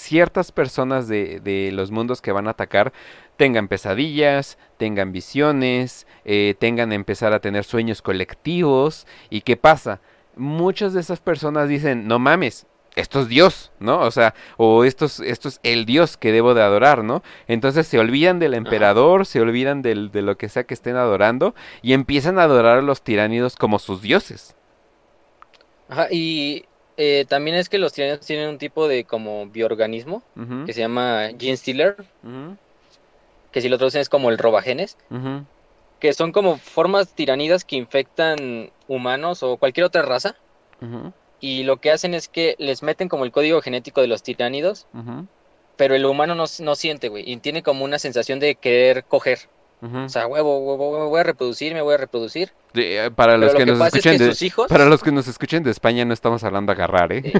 ciertas 0.00 0.52
personas 0.52 1.06
de, 1.06 1.40
de, 1.40 1.70
los 1.70 1.90
mundos 1.90 2.22
que 2.22 2.32
van 2.32 2.46
a 2.46 2.52
atacar 2.52 2.94
tengan 3.36 3.68
pesadillas, 3.68 4.56
tengan 4.78 5.12
visiones, 5.12 6.06
eh, 6.24 6.54
tengan 6.58 6.94
empezar 6.94 7.34
a 7.34 7.40
tener 7.40 7.64
sueños 7.64 8.00
colectivos. 8.00 9.06
¿Y 9.28 9.42
qué 9.42 9.58
pasa? 9.58 10.00
Muchas 10.34 10.94
de 10.94 11.00
esas 11.00 11.20
personas 11.20 11.68
dicen, 11.68 12.08
no 12.08 12.18
mames, 12.18 12.66
esto 12.98 13.20
es 13.20 13.28
Dios, 13.28 13.70
¿no? 13.78 14.00
O 14.00 14.10
sea, 14.10 14.34
o 14.56 14.84
esto 14.84 15.04
es, 15.04 15.20
esto 15.20 15.48
es 15.48 15.60
el 15.62 15.86
Dios 15.86 16.16
que 16.16 16.32
debo 16.32 16.54
de 16.54 16.62
adorar, 16.62 17.04
¿no? 17.04 17.22
Entonces 17.46 17.86
se 17.86 17.98
olvidan 17.98 18.38
del 18.38 18.54
emperador, 18.54 19.24
se 19.24 19.40
olvidan 19.40 19.82
del, 19.82 20.10
de 20.10 20.22
lo 20.22 20.36
que 20.36 20.48
sea 20.48 20.64
que 20.64 20.74
estén 20.74 20.96
adorando 20.96 21.54
y 21.80 21.92
empiezan 21.92 22.38
a 22.38 22.42
adorar 22.42 22.78
a 22.78 22.82
los 22.82 23.02
tiránidos 23.02 23.56
como 23.56 23.78
sus 23.78 24.02
dioses. 24.02 24.56
Ajá, 25.88 26.08
y 26.10 26.64
eh, 26.96 27.24
también 27.28 27.56
es 27.56 27.68
que 27.68 27.78
los 27.78 27.92
tiránidos 27.92 28.26
tienen 28.26 28.48
un 28.48 28.58
tipo 28.58 28.88
de 28.88 29.04
como 29.04 29.46
bioorganismo 29.46 30.22
que 30.66 30.72
se 30.72 30.80
llama 30.80 31.28
gene 31.38 31.56
stealer, 31.56 31.96
que 33.52 33.60
si 33.60 33.68
lo 33.68 33.78
traducen 33.78 34.00
es 34.00 34.08
como 34.08 34.30
el 34.30 34.38
robagenes, 34.38 34.96
que 36.00 36.12
son 36.12 36.32
como 36.32 36.58
formas 36.58 37.14
tiranidas 37.14 37.64
que 37.64 37.76
infectan 37.76 38.70
humanos 38.88 39.44
o 39.44 39.56
cualquier 39.56 39.86
otra 39.86 40.02
raza 40.02 40.34
y 41.40 41.62
lo 41.64 41.78
que 41.78 41.90
hacen 41.90 42.14
es 42.14 42.28
que 42.28 42.56
les 42.58 42.82
meten 42.82 43.08
como 43.08 43.24
el 43.24 43.32
código 43.32 43.60
genético 43.60 44.00
de 44.00 44.06
los 44.06 44.22
tiránidos, 44.22 44.86
pero 45.76 45.94
el 45.94 46.04
humano 46.04 46.34
no, 46.34 46.44
no 46.60 46.74
siente, 46.74 47.08
güey, 47.08 47.30
y 47.30 47.36
tiene 47.38 47.62
como 47.62 47.84
una 47.84 47.98
sensación 47.98 48.40
de 48.40 48.56
querer 48.56 49.04
coger. 49.04 49.48
O 49.80 50.08
sea, 50.08 50.26
huevo, 50.26 50.58
huevo, 50.58 50.98
me 50.98 51.06
voy 51.06 51.20
a 51.20 51.22
reproducir, 51.22 51.72
me 51.72 51.82
voy 51.82 51.94
a 51.94 51.98
reproducir. 51.98 52.52
Eh, 52.74 53.10
para 53.14 53.36
los 53.36 53.54
que, 53.54 53.64
nos 53.64 53.80
escuchen 53.80 54.18
de, 54.18 54.52
para 54.68 54.86
los 54.86 55.02
que 55.04 55.12
nos 55.12 55.28
escuchen 55.28 55.62
de 55.62 55.70
España 55.70 56.04
no 56.04 56.12
estamos 56.12 56.42
hablando 56.42 56.74
de 56.74 56.82
agarrar, 56.82 57.12
¿eh? 57.12 57.32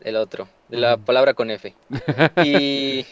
El 0.00 0.16
otro, 0.16 0.48
de 0.68 0.78
la 0.78 0.96
palabra 0.96 1.34
con 1.34 1.50
F. 1.50 1.74
y, 2.42 3.04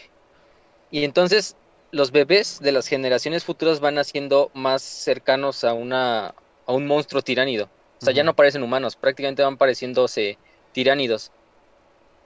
y 0.91 1.05
entonces 1.05 1.57
los 1.91 2.11
bebés 2.11 2.61
de 2.61 2.73
las 2.73 2.87
generaciones 2.87 3.45
futuras 3.45 3.81
van 3.81 3.99
haciendo 3.99 4.51
más 4.55 4.81
cercanos 4.81 5.65
a 5.65 5.75
una 5.75 6.35
a 6.67 6.73
un 6.73 6.87
monstruo 6.87 7.23
tiránido. 7.23 7.69
O 8.01 8.05
sea, 8.05 8.15
ya 8.15 8.23
no 8.25 8.35
parecen 8.35 8.63
humanos, 8.63 8.97
prácticamente 8.97 9.43
van 9.43 9.57
pareciéndose 9.57 10.39
tiránidos. 10.73 11.33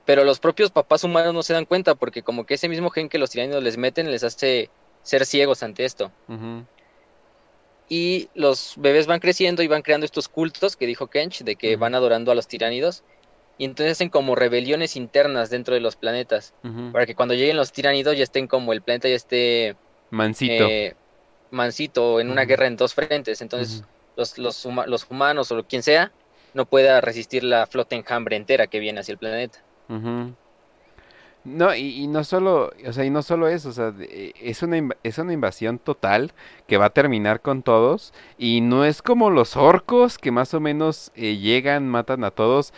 Pero 0.05 0.25
los 0.25 0.41
propios 0.41 0.71
papás 0.71 1.05
humanos 1.05 1.33
no 1.33 1.43
se 1.43 1.53
dan 1.53 1.65
cuenta 1.65 1.95
porque 1.95 2.23
como 2.23 2.45
que 2.45 2.55
ese 2.55 2.69
mismo 2.69 2.91
gen 2.91 3.09
que 3.09 3.19
los 3.19 3.31
tiránidos 3.31 3.63
les 3.63 3.77
meten 3.77 4.11
les 4.11 4.25
hace 4.25 4.69
ser 5.03 5.25
ciegos 5.27 5.63
ante 5.63 5.85
esto. 5.85 6.11
Y 7.89 8.29
los 8.35 8.75
bebés 8.77 9.07
van 9.07 9.21
creciendo 9.21 9.63
y 9.63 9.69
van 9.69 9.83
creando 9.83 10.07
estos 10.07 10.29
cultos 10.29 10.77
que 10.77 10.87
dijo 10.87 11.09
Kench, 11.09 11.43
de 11.43 11.57
que 11.57 11.77
van 11.77 11.95
adorando 11.95 12.33
a 12.33 12.35
los 12.35 12.49
tiránidos. 12.49 13.05
Y 13.59 13.65
entonces 13.65 13.93
hacen 13.93 14.09
como 14.09 14.35
rebeliones 14.35 14.97
internas 14.97 15.51
dentro 15.51 15.75
de 15.75 15.81
los 15.81 15.97
planetas. 15.97 16.55
Para 16.93 17.07
que 17.07 17.15
cuando 17.15 17.35
lleguen 17.35 17.57
los 17.57 17.73
tiránidos 17.73 18.17
ya 18.17 18.25
estén 18.25 18.47
como 18.47 18.73
el 18.73 18.83
planeta 18.83 19.09
ya 19.09 19.15
esté... 19.15 19.77
Mansito. 20.11 20.65
Eh, 20.69 20.97
mansito 21.51 22.21
en 22.21 22.31
una 22.31 22.45
guerra 22.45 22.67
en 22.67 22.77
dos 22.77 22.95
frentes. 22.95 23.41
Entonces 23.41 23.85
los, 24.17 24.39
los, 24.39 24.67
los 24.87 25.07
humanos 25.11 25.53
o 25.53 25.63
quien 25.65 25.83
sea 25.83 26.13
no 26.55 26.67
pueda 26.67 27.01
resistir 27.01 27.45
la 27.45 27.67
flota 27.67 27.97
enjambre 27.97 28.37
entera 28.37 28.67
que 28.67 28.79
viene 28.79 29.01
hacia 29.01 29.13
el 29.13 29.19
planeta. 29.19 29.59
No, 31.45 31.75
y, 31.75 32.07
no 32.07 32.23
solo, 32.23 32.73
o 32.87 32.93
sea, 32.93 33.05
y 33.05 33.11
no 33.11 33.23
solo 33.23 33.49
eso, 33.49 33.71
o 33.71 33.73
sea, 33.73 33.93
es 33.99 34.63
una, 34.63 34.95
es 35.03 35.19
una 35.19 35.33
invasión 35.33 35.79
total 35.79 36.33
que 36.73 36.79
va 36.79 36.87
a 36.87 36.91
terminar 36.91 37.43
con 37.43 37.63
todos. 37.63 38.15
Y 38.39 38.63
no 38.63 38.87
es 38.87 39.03
como 39.03 39.29
los 39.29 39.59
orcos 39.59 40.17
que 40.17 40.31
más 40.31 40.55
o 40.55 40.61
menos 40.61 41.13
eh, 41.15 41.37
llegan, 41.37 41.87
matan 41.87 42.25
a 42.25 42.31
todos, 42.31 42.73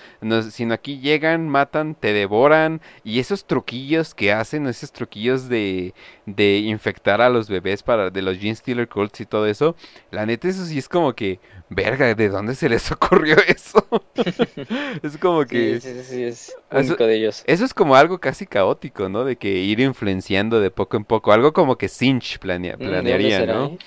sino 0.50 0.74
aquí 0.74 0.98
llegan, 0.98 1.48
matan, 1.48 1.94
te 1.94 2.12
devoran. 2.12 2.80
Y 3.04 3.20
esos 3.20 3.44
truquillos 3.44 4.12
que 4.12 4.32
hacen, 4.32 4.66
esos 4.66 4.90
truquillos 4.90 5.48
de, 5.48 5.94
de 6.26 6.58
infectar 6.58 7.20
a 7.20 7.28
los 7.28 7.48
bebés 7.48 7.84
para 7.84 8.10
de 8.10 8.22
los 8.22 8.36
Gene 8.38 8.56
Stealer 8.56 8.88
Cults 8.88 9.20
y 9.20 9.26
todo 9.26 9.46
eso, 9.46 9.76
la 10.10 10.26
neta 10.26 10.48
eso 10.48 10.64
sí 10.64 10.76
es 10.76 10.88
como 10.88 11.12
que, 11.14 11.38
verga, 11.68 12.12
¿de 12.16 12.28
dónde 12.28 12.56
se 12.56 12.68
les 12.68 12.90
ocurrió 12.90 13.36
eso? 13.46 13.86
es 15.04 15.16
como 15.18 15.44
que... 15.44 15.80
Sí, 15.80 15.92
sí, 15.92 16.02
sí, 16.02 16.22
es 16.24 16.56
único 16.72 17.06
de 17.06 17.14
ellos. 17.14 17.44
Eso 17.46 17.64
es 17.64 17.72
como 17.72 17.94
algo 17.94 18.18
casi 18.18 18.44
caótico, 18.44 19.08
¿no? 19.08 19.24
De 19.24 19.36
que 19.36 19.50
ir 19.50 19.78
influenciando 19.78 20.60
de 20.60 20.72
poco 20.72 20.96
en 20.96 21.04
poco, 21.04 21.32
algo 21.32 21.52
como 21.52 21.78
que 21.78 21.88
Sinch 21.88 22.40
planea, 22.40 22.76
mm, 22.76 22.80
planearía, 22.80 23.46
¿no? 23.46 23.78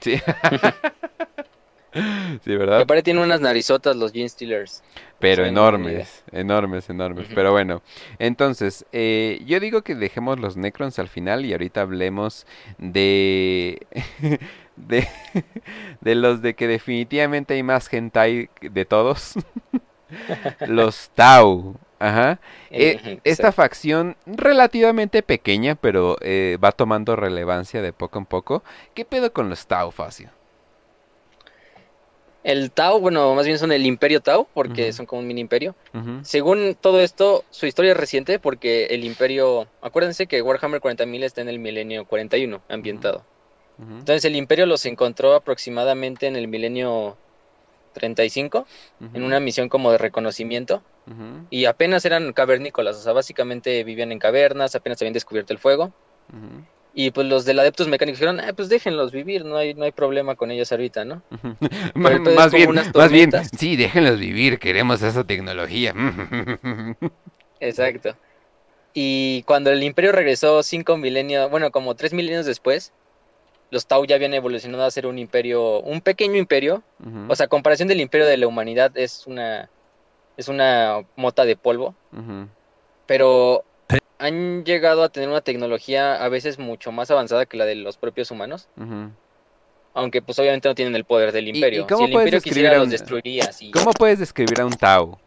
Sí. 0.00 0.16
sí, 2.44 2.56
¿verdad? 2.56 2.80
aparte 2.80 3.02
tiene 3.02 3.22
unas 3.22 3.40
narizotas 3.40 3.96
los 3.96 4.12
Gene 4.12 4.28
Stealers. 4.28 4.82
Pero 5.18 5.46
enormes, 5.46 6.24
enormes, 6.32 6.90
enormes. 6.90 7.28
Pero 7.34 7.52
bueno, 7.52 7.82
entonces, 8.18 8.84
eh, 8.92 9.42
yo 9.46 9.60
digo 9.60 9.82
que 9.82 9.94
dejemos 9.94 10.38
los 10.38 10.56
Necrons 10.56 10.98
al 10.98 11.08
final 11.08 11.44
y 11.44 11.52
ahorita 11.52 11.80
hablemos 11.80 12.46
de... 12.78 13.86
de, 14.76 15.08
de 16.02 16.14
los 16.14 16.42
de 16.42 16.54
que 16.54 16.68
definitivamente 16.68 17.54
hay 17.54 17.62
más 17.62 17.90
hentai 17.92 18.50
de 18.60 18.84
todos. 18.84 19.34
los 20.66 21.10
Tau. 21.14 21.76
Ajá. 21.98 22.40
Eh, 22.70 23.20
esta 23.24 23.52
facción 23.52 24.16
relativamente 24.26 25.22
pequeña, 25.22 25.74
pero 25.76 26.16
eh, 26.20 26.58
va 26.62 26.72
tomando 26.72 27.16
relevancia 27.16 27.80
de 27.82 27.92
poco 27.92 28.18
en 28.18 28.26
poco. 28.26 28.62
¿Qué 28.94 29.04
pedo 29.04 29.32
con 29.32 29.48
los 29.48 29.66
Tau, 29.66 29.90
Facio? 29.90 30.30
El 32.44 32.70
Tau, 32.70 33.00
bueno, 33.00 33.34
más 33.34 33.44
bien 33.44 33.58
son 33.58 33.72
el 33.72 33.86
Imperio 33.86 34.20
Tau, 34.20 34.46
porque 34.54 34.92
son 34.92 35.04
como 35.06 35.20
un 35.20 35.26
mini 35.26 35.40
imperio. 35.40 35.74
Según 36.22 36.76
todo 36.80 37.00
esto, 37.00 37.44
su 37.50 37.66
historia 37.66 37.90
es 37.92 37.96
reciente, 37.96 38.38
porque 38.38 38.86
el 38.86 39.02
Imperio. 39.04 39.66
Acuérdense 39.82 40.28
que 40.28 40.42
Warhammer 40.42 40.80
40.000 40.80 41.24
está 41.24 41.40
en 41.40 41.48
el 41.48 41.58
milenio 41.58 42.04
41, 42.04 42.62
ambientado. 42.68 43.24
Entonces, 43.80 44.24
el 44.24 44.36
Imperio 44.36 44.66
los 44.66 44.86
encontró 44.86 45.34
aproximadamente 45.34 46.28
en 46.28 46.36
el 46.36 46.46
milenio 46.46 47.16
35, 47.96 48.66
en 49.14 49.22
una 49.22 49.40
misión 49.40 49.68
como 49.68 49.90
de 49.90 49.98
reconocimiento. 49.98 50.82
Y 51.50 51.64
apenas 51.64 52.04
eran 52.04 52.32
cavernícolas, 52.32 52.96
o 52.96 53.00
sea, 53.00 53.12
básicamente 53.12 53.84
vivían 53.84 54.12
en 54.12 54.18
cavernas, 54.18 54.74
apenas 54.74 55.00
habían 55.00 55.14
descubierto 55.14 55.52
el 55.52 55.58
fuego. 55.58 55.92
Y 56.98 57.10
pues 57.10 57.26
los 57.26 57.44
del 57.44 57.58
Adeptos 57.58 57.88
Mecánicos 57.88 58.20
dijeron, 58.20 58.40
ah, 58.40 58.54
pues 58.54 58.70
déjenlos 58.70 59.12
vivir, 59.12 59.44
no 59.44 59.56
hay, 59.56 59.74
no 59.74 59.84
hay 59.84 59.92
problema 59.92 60.34
con 60.34 60.50
ellos 60.50 60.72
ahorita, 60.72 61.04
¿no? 61.04 61.22
más, 61.94 62.52
bien, 62.52 62.74
más 62.94 63.12
bien, 63.12 63.30
sí, 63.58 63.76
déjenlos 63.76 64.18
vivir, 64.18 64.58
queremos 64.58 65.02
esa 65.02 65.22
tecnología. 65.24 65.94
Exacto. 67.60 68.16
Y 68.94 69.42
cuando 69.42 69.70
el 69.70 69.82
Imperio 69.82 70.10
regresó 70.10 70.62
cinco 70.62 70.96
milenios, 70.96 71.50
bueno, 71.50 71.70
como 71.70 71.94
tres 71.94 72.14
milenios 72.14 72.46
después, 72.46 72.94
los 73.70 73.86
Tau 73.86 74.04
ya 74.04 74.16
habían 74.16 74.34
evolucionado 74.34 74.84
a 74.84 74.90
ser 74.90 75.06
un 75.06 75.18
imperio, 75.18 75.80
un 75.80 76.00
pequeño 76.00 76.36
imperio. 76.36 76.82
O 77.28 77.36
sea, 77.36 77.48
comparación 77.48 77.88
del 77.88 78.00
imperio 78.00 78.26
de 78.26 78.36
la 78.36 78.46
humanidad 78.46 78.96
es 78.96 79.26
una, 79.26 79.68
es 80.36 80.48
una 80.48 81.04
mota 81.16 81.44
de 81.44 81.56
polvo. 81.56 81.94
Pero 83.06 83.64
han 84.18 84.64
llegado 84.64 85.02
a 85.02 85.08
tener 85.08 85.28
una 85.28 85.40
tecnología 85.40 86.22
a 86.22 86.28
veces 86.28 86.58
mucho 86.58 86.92
más 86.92 87.10
avanzada 87.10 87.46
que 87.46 87.56
la 87.56 87.64
de 87.64 87.74
los 87.74 87.96
propios 87.96 88.30
humanos. 88.30 88.68
Aunque 89.94 90.20
pues 90.20 90.38
obviamente 90.38 90.68
no 90.68 90.74
tienen 90.74 90.94
el 90.94 91.04
poder 91.04 91.32
del 91.32 91.48
imperio. 91.48 91.86
cómo 91.86 92.06
si 92.06 92.12
el 92.12 92.12
imperio 92.12 92.40
quisiera 92.40 92.78
los 92.78 92.90
destruiría. 92.90 93.50
¿Cómo 93.72 93.92
puedes 93.92 94.18
describir 94.18 94.60
a 94.60 94.66
un 94.66 94.74
Tau? 94.74 95.18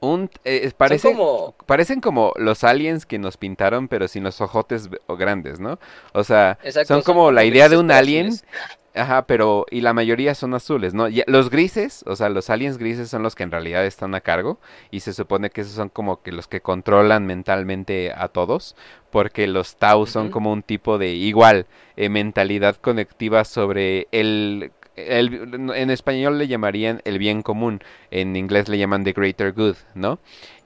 Un, 0.00 0.30
eh, 0.44 0.70
como... 1.02 1.54
Parecen 1.66 2.00
como 2.00 2.32
los 2.36 2.62
aliens 2.64 3.04
que 3.04 3.18
nos 3.18 3.36
pintaron, 3.36 3.88
pero 3.88 4.06
sin 4.06 4.22
los 4.22 4.40
ojotes 4.40 4.88
grandes, 5.08 5.58
¿no? 5.58 5.78
O 6.12 6.24
sea, 6.24 6.58
son 6.86 7.02
como 7.02 7.32
la 7.32 7.44
idea 7.44 7.68
de 7.68 7.76
un 7.76 7.90
alien, 7.90 8.32
Ajá, 8.98 9.26
pero 9.26 9.66
y 9.70 9.80
la 9.80 9.92
mayoría 9.92 10.34
son 10.34 10.54
azules, 10.54 10.92
¿no? 10.92 11.06
los 11.26 11.50
grises, 11.50 12.02
o 12.06 12.16
sea, 12.16 12.28
los 12.30 12.50
aliens 12.50 12.78
grises 12.78 13.08
son 13.08 13.22
los 13.22 13.34
que 13.34 13.44
en 13.44 13.50
realidad 13.50 13.86
están 13.86 14.14
a 14.14 14.20
cargo 14.20 14.58
y 14.90 15.00
se 15.00 15.12
supone 15.12 15.50
que 15.50 15.60
esos 15.60 15.74
son 15.74 15.88
como 15.88 16.22
que 16.22 16.32
los 16.32 16.48
que 16.48 16.60
controlan 16.60 17.26
mentalmente 17.26 18.12
a 18.12 18.28
todos, 18.28 18.76
porque 19.10 19.46
los 19.46 19.76
Tau 19.76 20.06
son 20.06 20.30
como 20.30 20.52
un 20.52 20.62
tipo 20.62 20.98
de 20.98 21.10
igual 21.10 21.66
eh, 21.96 22.08
mentalidad 22.08 22.76
conectiva 22.76 23.44
sobre 23.44 24.08
el 24.10 24.72
en 25.06 25.90
español 25.90 26.38
le 26.38 26.48
llamarían 26.48 27.00
el 27.04 27.18
bien 27.18 27.42
común, 27.42 27.80
en 28.10 28.36
inglés 28.36 28.68
le 28.68 28.78
llaman 28.78 29.04
the 29.04 29.12
greater 29.12 29.52
good, 29.52 29.76
¿no? 29.94 30.18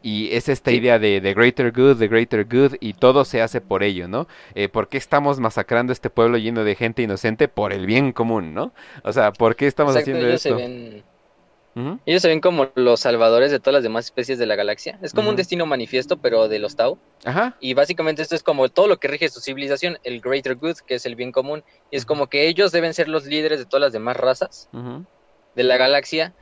Y 0.03 0.35
es 0.35 0.49
esta 0.49 0.73
idea 0.73 0.99
de 0.99 1.21
the 1.21 1.35
greater 1.35 1.71
good, 1.73 1.99
the 1.99 2.09
greater 2.09 2.45
good, 2.45 2.77
y 2.81 2.95
todo 2.95 3.25
se 3.25 3.41
hace 3.41 3.61
por 3.61 3.83
ello, 3.83 4.09
¿no? 4.09 4.27
Eh, 4.55 4.69
¿Por 4.69 4.89
qué 4.89 4.99
estamos 4.99 5.39
masacrando 5.39 5.93
este 5.93 6.11
pueblo 6.11 6.39
lleno 6.39 6.65
de 6.65 6.75
gente 6.75 7.03
inocente? 7.03 7.49
Por 7.49 7.73
el 7.73 7.87
bien 7.87 8.13
común, 8.13 8.53
¿no? 8.55 8.73
O 9.05 9.13
sea, 9.13 9.33
¿por 9.33 9.55
qué 9.55 9.67
estamos 9.67 9.97
haciendo 9.97 10.27
esto? 10.27 10.59
Ellos 11.75 12.21
se 12.21 12.29
ven 12.29 12.41
como 12.41 12.69
los 12.75 13.01
salvadores 13.01 13.51
de 13.51 13.59
todas 13.59 13.75
las 13.75 13.83
demás 13.83 14.05
especies 14.05 14.39
de 14.39 14.45
la 14.47 14.57
galaxia. 14.57 14.99
Es 15.01 15.15
como 15.15 15.31
un 15.31 15.37
destino 15.37 15.65
manifiesto, 15.65 16.19
pero 16.19 16.49
de 16.49 16.59
los 16.59 16.77
Tau. 16.77 16.99
Ajá. 17.25 17.57
Y 17.61 17.75
básicamente 17.75 18.21
esto 18.21 18.35
es 18.35 18.43
como 18.43 18.69
todo 18.69 18.89
lo 18.89 18.99
que 18.99 19.09
rige 19.09 19.29
su 19.31 19.41
civilización, 19.41 19.99
el 20.05 20.21
Greater 20.21 20.57
Good, 20.57 20.79
que 20.87 20.97
es 20.97 21.07
el 21.07 21.17
bien 21.17 21.33
común. 21.33 21.65
Y 21.91 21.97
es 21.97 22.05
como 22.05 22.27
que 22.27 22.47
ellos 22.47 22.73
deben 22.73 22.93
ser 22.93 23.09
los 23.09 23.25
líderes 23.25 23.59
de 23.59 23.65
todas 23.65 23.81
las 23.81 23.93
demás 23.93 24.17
razas 24.17 24.69
de 25.55 25.63
la 25.63 25.77
galaxia 25.79 26.35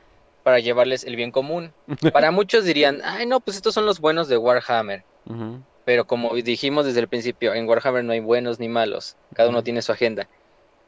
para 0.43 0.59
llevarles 0.59 1.05
el 1.05 1.15
bien 1.15 1.31
común. 1.31 1.73
para 2.13 2.31
muchos 2.31 2.65
dirían, 2.65 3.01
ay 3.03 3.25
no, 3.25 3.39
pues 3.39 3.55
estos 3.55 3.73
son 3.73 3.85
los 3.85 4.01
buenos 4.01 4.27
de 4.27 4.37
Warhammer. 4.37 5.05
Pero 5.85 6.05
como 6.05 6.35
dijimos 6.35 6.85
desde 6.85 6.99
el 6.99 7.07
principio, 7.07 7.53
en 7.53 7.67
Warhammer 7.67 8.03
no 8.03 8.11
hay 8.11 8.19
buenos 8.19 8.59
ni 8.59 8.67
malos. 8.67 9.15
Cada 9.33 9.49
uno 9.49 9.63
tiene 9.63 9.81
su 9.81 9.91
agenda. 9.91 10.27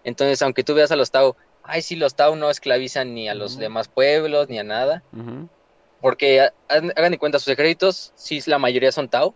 Entonces, 0.04 0.42
aunque 0.42 0.64
tú 0.64 0.74
veas 0.74 0.92
a 0.92 0.98
los 0.98 1.12
Tau 1.12 1.36
ay, 1.64 1.82
sí, 1.82 1.96
los 1.96 2.16
Tau 2.16 2.36
no 2.36 2.50
esclavizan 2.50 3.14
ni 3.14 3.30
a 3.30 3.36
los 3.36 3.58
demás 3.58 3.88
pueblos, 3.88 4.50
ni 4.50 4.60
a 4.60 4.64
nada. 4.64 5.04
Porque 6.02 6.50
hagan 6.68 7.12
de 7.12 7.18
cuenta, 7.18 7.40
sus 7.40 7.48
ejércitos, 7.48 8.12
sí, 8.16 8.42
la 8.46 8.60
mayoría 8.60 8.92
son 8.92 9.10
Tau, 9.10 9.34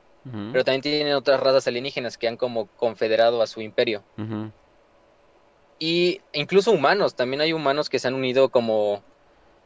pero 0.52 0.66
también 0.66 0.82
tienen 0.82 1.14
otras 1.14 1.40
razas 1.40 1.68
alienígenas 1.68 2.18
que 2.18 2.28
han 2.28 2.36
como 2.36 2.68
confederado 2.78 3.42
a 3.42 3.48
su 3.48 3.62
imperio. 3.62 4.04
Y 5.80 6.22
incluso 6.34 6.72
humanos, 6.72 7.16
también 7.16 7.42
hay 7.42 7.54
humanos 7.54 7.88
que 7.90 8.00
se 8.00 8.08
han 8.08 8.16
unido 8.16 8.50
como 8.50 9.02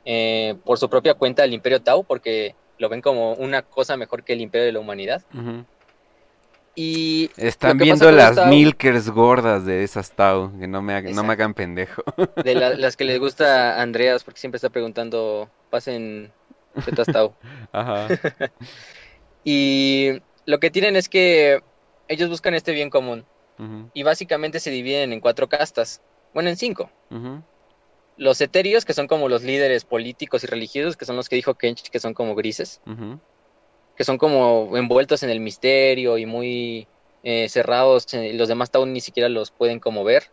eh, 0.05 0.55
por 0.65 0.77
su 0.77 0.89
propia 0.89 1.15
cuenta 1.15 1.43
al 1.43 1.53
imperio 1.53 1.81
Tau, 1.81 2.03
porque 2.03 2.55
lo 2.77 2.89
ven 2.89 3.01
como 3.01 3.33
una 3.33 3.61
cosa 3.61 3.97
mejor 3.97 4.23
que 4.23 4.33
el 4.33 4.41
imperio 4.41 4.65
de 4.65 4.73
la 4.73 4.79
humanidad. 4.79 5.23
Y 6.75 7.29
Están 7.35 7.77
viendo 7.77 8.11
las 8.11 8.47
milkers 8.47 9.09
gordas 9.09 9.65
de 9.65 9.83
esas 9.83 10.11
Tau, 10.11 10.57
que 10.57 10.67
no 10.67 10.81
me, 10.81 11.01
no 11.13 11.23
me 11.23 11.33
hagan 11.33 11.53
pendejo. 11.53 12.03
De 12.43 12.55
las 12.77 12.95
que 12.95 13.03
les 13.03 13.19
gusta 13.19 13.75
a 13.75 13.81
Andreas, 13.81 14.23
porque 14.23 14.39
siempre 14.39 14.57
está 14.57 14.69
preguntando, 14.69 15.49
pasen 15.69 16.31
tetas 16.85 17.07
Tau. 17.07 17.33
Ajá. 17.73 18.07
y 19.43 20.21
lo 20.45 20.59
que 20.59 20.71
tienen 20.71 20.95
es 20.95 21.09
que 21.09 21.61
ellos 22.07 22.29
buscan 22.29 22.53
este 22.53 22.71
bien 22.71 22.89
común. 22.89 23.25
Y 23.93 24.01
básicamente 24.01 24.59
se 24.59 24.71
dividen 24.71 25.13
en 25.13 25.19
cuatro 25.19 25.47
castas. 25.47 26.01
Bueno, 26.33 26.49
en 26.49 26.57
cinco. 26.57 26.89
Los 28.17 28.41
etéreos, 28.41 28.85
que 28.85 28.95
son 28.95 29.05
como 29.05 29.29
los 29.29 29.43
líderes 29.43 29.85
políticos 29.85 30.43
y 30.43 30.47
religiosos, 30.47 30.97
que 30.97 31.05
son 31.05 31.15
los 31.15 31.29
que 31.29 31.35
dijo 31.35 31.53
Kench, 31.53 31.91
que 31.91 31.99
son 31.99 32.15
como 32.15 32.33
grises 32.33 32.81
que 33.95 34.03
son 34.03 34.17
como 34.17 34.75
envueltos 34.77 35.23
en 35.23 35.29
el 35.29 35.39
misterio 35.39 36.17
y 36.17 36.25
muy 36.25 36.87
eh, 37.23 37.49
cerrados, 37.49 38.11
eh, 38.13 38.33
los 38.33 38.47
demás 38.47 38.71
Tau 38.71 38.85
ni 38.85 39.01
siquiera 39.01 39.29
los 39.29 39.51
pueden 39.51 39.79
como 39.79 40.03
ver, 40.03 40.23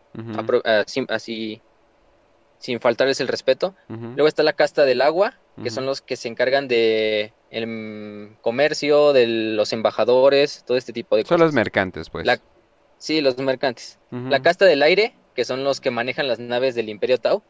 así, 1.09 1.61
sin 2.59 2.81
faltarles 2.81 3.21
el 3.21 3.29
respeto. 3.29 3.75
Luego 3.89 4.27
está 4.27 4.43
la 4.43 4.53
casta 4.53 4.85
del 4.85 5.01
agua, 5.03 5.35
que 5.63 5.71
son 5.71 5.87
los 5.87 6.01
que 6.01 6.17
se 6.17 6.29
encargan 6.29 6.69
de 6.69 7.33
el 7.51 8.37
comercio, 8.43 9.13
de 9.13 9.27
los 9.27 9.73
embajadores, 9.73 10.65
todo 10.67 10.77
este 10.77 10.93
tipo 10.93 11.17
de 11.17 11.23
cosas. 11.23 11.39
Son 11.39 11.47
los 11.47 11.53
mercantes, 11.53 12.11
pues. 12.11 12.27
sí, 12.99 13.21
los 13.21 13.39
mercantes. 13.39 13.99
La 14.11 14.41
casta 14.41 14.65
del 14.65 14.83
aire, 14.83 15.15
que 15.35 15.45
son 15.45 15.65
los 15.65 15.81
que 15.81 15.91
manejan 15.91 16.27
las 16.27 16.39
naves 16.39 16.75
del 16.75 16.89
Imperio 16.89 17.19
Tau 17.19 17.43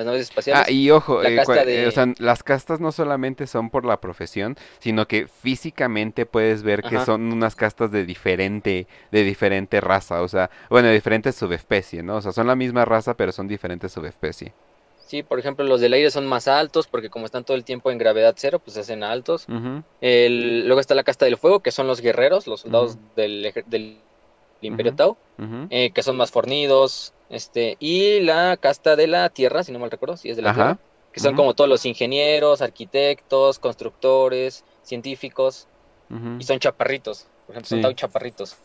las 0.00 0.06
naves 0.06 0.22
espaciales. 0.22 0.64
Ah, 0.66 0.70
y 0.70 0.90
ojo, 0.90 1.22
eh, 1.22 1.36
eh, 1.36 2.14
las 2.18 2.42
castas 2.42 2.80
no 2.80 2.90
solamente 2.92 3.46
son 3.46 3.70
por 3.70 3.84
la 3.84 4.00
profesión, 4.00 4.56
sino 4.78 5.06
que 5.06 5.28
físicamente 5.28 6.26
puedes 6.26 6.62
ver 6.62 6.82
que 6.82 6.98
son 7.04 7.32
unas 7.32 7.54
castas 7.54 7.90
de 7.90 8.04
diferente, 8.04 8.86
de 9.12 9.24
diferente 9.24 9.80
raza, 9.80 10.22
o 10.22 10.28
sea, 10.28 10.50
bueno, 10.68 10.88
de 10.88 10.94
diferente 10.94 11.32
subespecie, 11.32 12.02
¿no? 12.02 12.16
O 12.16 12.22
sea, 12.22 12.32
son 12.32 12.46
la 12.46 12.56
misma 12.56 12.84
raza, 12.84 13.14
pero 13.14 13.32
son 13.32 13.46
diferentes 13.46 13.92
subespecie. 13.92 14.52
Sí, 15.06 15.22
por 15.22 15.38
ejemplo, 15.38 15.64
los 15.64 15.80
del 15.80 15.92
aire 15.92 16.10
son 16.10 16.26
más 16.26 16.46
altos 16.46 16.86
porque 16.86 17.10
como 17.10 17.26
están 17.26 17.44
todo 17.44 17.56
el 17.56 17.64
tiempo 17.64 17.90
en 17.90 17.98
gravedad 17.98 18.34
cero, 18.36 18.60
pues 18.60 18.74
se 18.74 18.80
hacen 18.80 19.02
altos. 19.02 19.46
luego 19.48 20.80
está 20.80 20.94
la 20.94 21.02
casta 21.02 21.24
del 21.24 21.36
fuego, 21.36 21.60
que 21.60 21.72
son 21.72 21.86
los 21.86 22.00
guerreros, 22.00 22.46
los 22.46 22.60
soldados 22.60 22.96
del, 23.16 23.52
del 23.66 23.98
Imperio 24.62 24.94
Tau, 24.94 25.16
eh, 25.70 25.90
que 25.90 26.02
son 26.02 26.16
más 26.16 26.30
fornidos, 26.30 27.12
Este, 27.30 27.76
y 27.78 28.20
la 28.20 28.56
casta 28.56 28.96
de 28.96 29.06
la 29.06 29.28
tierra, 29.30 29.62
si 29.62 29.72
no 29.72 29.78
mal 29.78 29.90
recuerdo, 29.90 30.16
si 30.16 30.30
es 30.30 30.36
de 30.36 30.42
la 30.42 30.50
Ajá. 30.50 30.56
tierra, 30.56 30.78
que 31.12 31.20
son 31.20 31.34
como 31.36 31.54
todos 31.54 31.70
los 31.70 31.86
ingenieros, 31.86 32.60
arquitectos, 32.60 33.58
constructores, 33.58 34.64
científicos, 34.82 35.66
y 36.38 36.44
son 36.44 36.58
chaparritos, 36.58 37.26
por 37.46 37.54
ejemplo, 37.54 37.68
son. 37.68 37.82
Tau 37.82 37.92
chaparritos. 37.92 38.56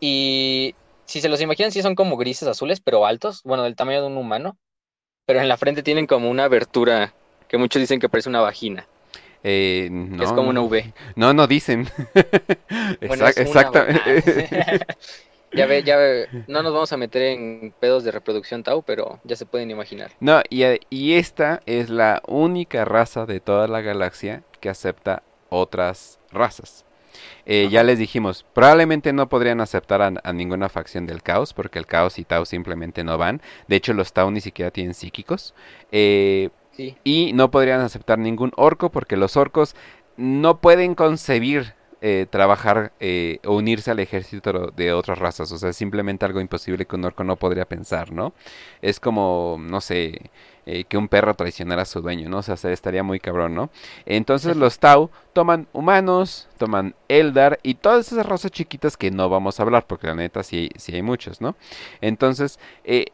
Y 0.00 0.74
si 1.06 1.20
se 1.20 1.28
los 1.28 1.40
imaginan, 1.40 1.72
sí 1.72 1.82
son 1.82 1.94
como 1.94 2.16
grises 2.16 2.48
azules, 2.48 2.80
pero 2.80 3.06
altos, 3.06 3.42
bueno, 3.44 3.62
del 3.64 3.76
tamaño 3.76 4.00
de 4.02 4.06
un 4.08 4.16
humano, 4.16 4.56
pero 5.26 5.40
en 5.40 5.48
la 5.48 5.56
frente 5.56 5.82
tienen 5.82 6.06
como 6.06 6.30
una 6.30 6.44
abertura 6.44 7.14
que 7.48 7.58
muchos 7.58 7.80
dicen 7.80 8.00
que 8.00 8.08
parece 8.08 8.28
una 8.28 8.40
vagina, 8.40 8.86
Eh, 9.44 9.90
es 10.20 10.28
como 10.30 10.50
una 10.50 10.60
V. 10.62 10.94
No, 11.16 11.32
no 11.34 11.46
dicen. 11.46 11.88
Bueno, 13.08 13.26
Exact- 13.26 13.40
es 13.40 13.50
una 13.50 13.60
exactamente. 13.60 14.80
Ya 15.54 15.66
ve, 15.66 15.82
ya 15.82 15.96
ve, 15.96 16.28
no 16.46 16.62
nos 16.62 16.72
vamos 16.72 16.92
a 16.92 16.96
meter 16.96 17.22
en 17.22 17.74
pedos 17.78 18.04
de 18.04 18.10
reproducción 18.10 18.62
Tau, 18.62 18.82
pero 18.82 19.20
ya 19.24 19.36
se 19.36 19.46
pueden 19.46 19.70
imaginar. 19.70 20.10
No, 20.20 20.40
y, 20.48 20.62
a- 20.64 20.78
y 20.90 21.14
esta 21.14 21.60
es 21.66 21.90
la 21.90 22.22
única 22.26 22.84
raza 22.84 23.26
de 23.26 23.40
toda 23.40 23.68
la 23.68 23.80
galaxia 23.82 24.42
que 24.60 24.68
acepta 24.68 25.22
otras 25.50 26.18
razas. 26.30 26.84
Eh, 27.44 27.68
ya 27.70 27.82
les 27.82 27.98
dijimos, 27.98 28.46
probablemente 28.54 29.12
no 29.12 29.28
podrían 29.28 29.60
aceptar 29.60 30.00
a, 30.00 30.12
a 30.24 30.32
ninguna 30.32 30.68
facción 30.70 31.06
del 31.06 31.22
caos, 31.22 31.52
porque 31.52 31.78
el 31.78 31.86
caos 31.86 32.18
y 32.18 32.24
Tau 32.24 32.46
simplemente 32.46 33.04
no 33.04 33.18
van. 33.18 33.42
De 33.68 33.76
hecho, 33.76 33.92
los 33.92 34.12
Tau 34.14 34.30
ni 34.30 34.40
siquiera 34.40 34.70
tienen 34.70 34.94
psíquicos. 34.94 35.54
Eh, 35.90 36.48
Sí, 36.74 36.96
y 37.04 37.32
no 37.34 37.50
podrían 37.50 37.82
aceptar 37.82 38.18
ningún 38.18 38.50
orco, 38.56 38.90
porque 38.90 39.18
los 39.18 39.36
orcos 39.36 39.76
no 40.16 40.62
pueden 40.62 40.94
concebir 40.94 41.74
eh, 42.02 42.26
trabajar 42.28 42.92
eh, 43.00 43.38
o 43.46 43.54
unirse 43.56 43.90
al 43.90 44.00
ejército 44.00 44.72
de 44.76 44.92
otras 44.92 45.18
razas. 45.18 45.50
O 45.52 45.58
sea, 45.58 45.70
es 45.70 45.76
simplemente 45.76 46.26
algo 46.26 46.40
imposible 46.40 46.84
que 46.84 46.96
un 46.96 47.04
orco 47.06 47.24
no 47.24 47.36
podría 47.36 47.64
pensar, 47.66 48.12
¿no? 48.12 48.34
Es 48.82 49.00
como, 49.00 49.56
no 49.60 49.80
sé, 49.80 50.30
eh, 50.66 50.84
que 50.84 50.96
un 50.98 51.08
perro 51.08 51.34
traicionara 51.34 51.82
a 51.82 51.86
su 51.86 52.00
dueño, 52.02 52.28
¿no? 52.28 52.38
O 52.38 52.42
sea, 52.42 52.56
se- 52.56 52.72
estaría 52.72 53.02
muy 53.02 53.20
cabrón, 53.20 53.54
¿no? 53.54 53.70
Entonces 54.04 54.56
los 54.56 54.78
Tau 54.78 55.10
toman 55.32 55.68
humanos, 55.72 56.48
toman 56.58 56.94
Eldar 57.08 57.58
y 57.62 57.74
todas 57.74 58.12
esas 58.12 58.26
razas 58.26 58.50
chiquitas 58.50 58.96
que 58.96 59.10
no 59.10 59.28
vamos 59.28 59.58
a 59.58 59.62
hablar, 59.62 59.86
porque 59.86 60.08
la 60.08 60.14
neta 60.14 60.42
sí, 60.42 60.70
sí 60.76 60.94
hay 60.94 61.02
muchos, 61.02 61.40
¿no? 61.40 61.56
Entonces, 62.00 62.58
eh, 62.84 63.06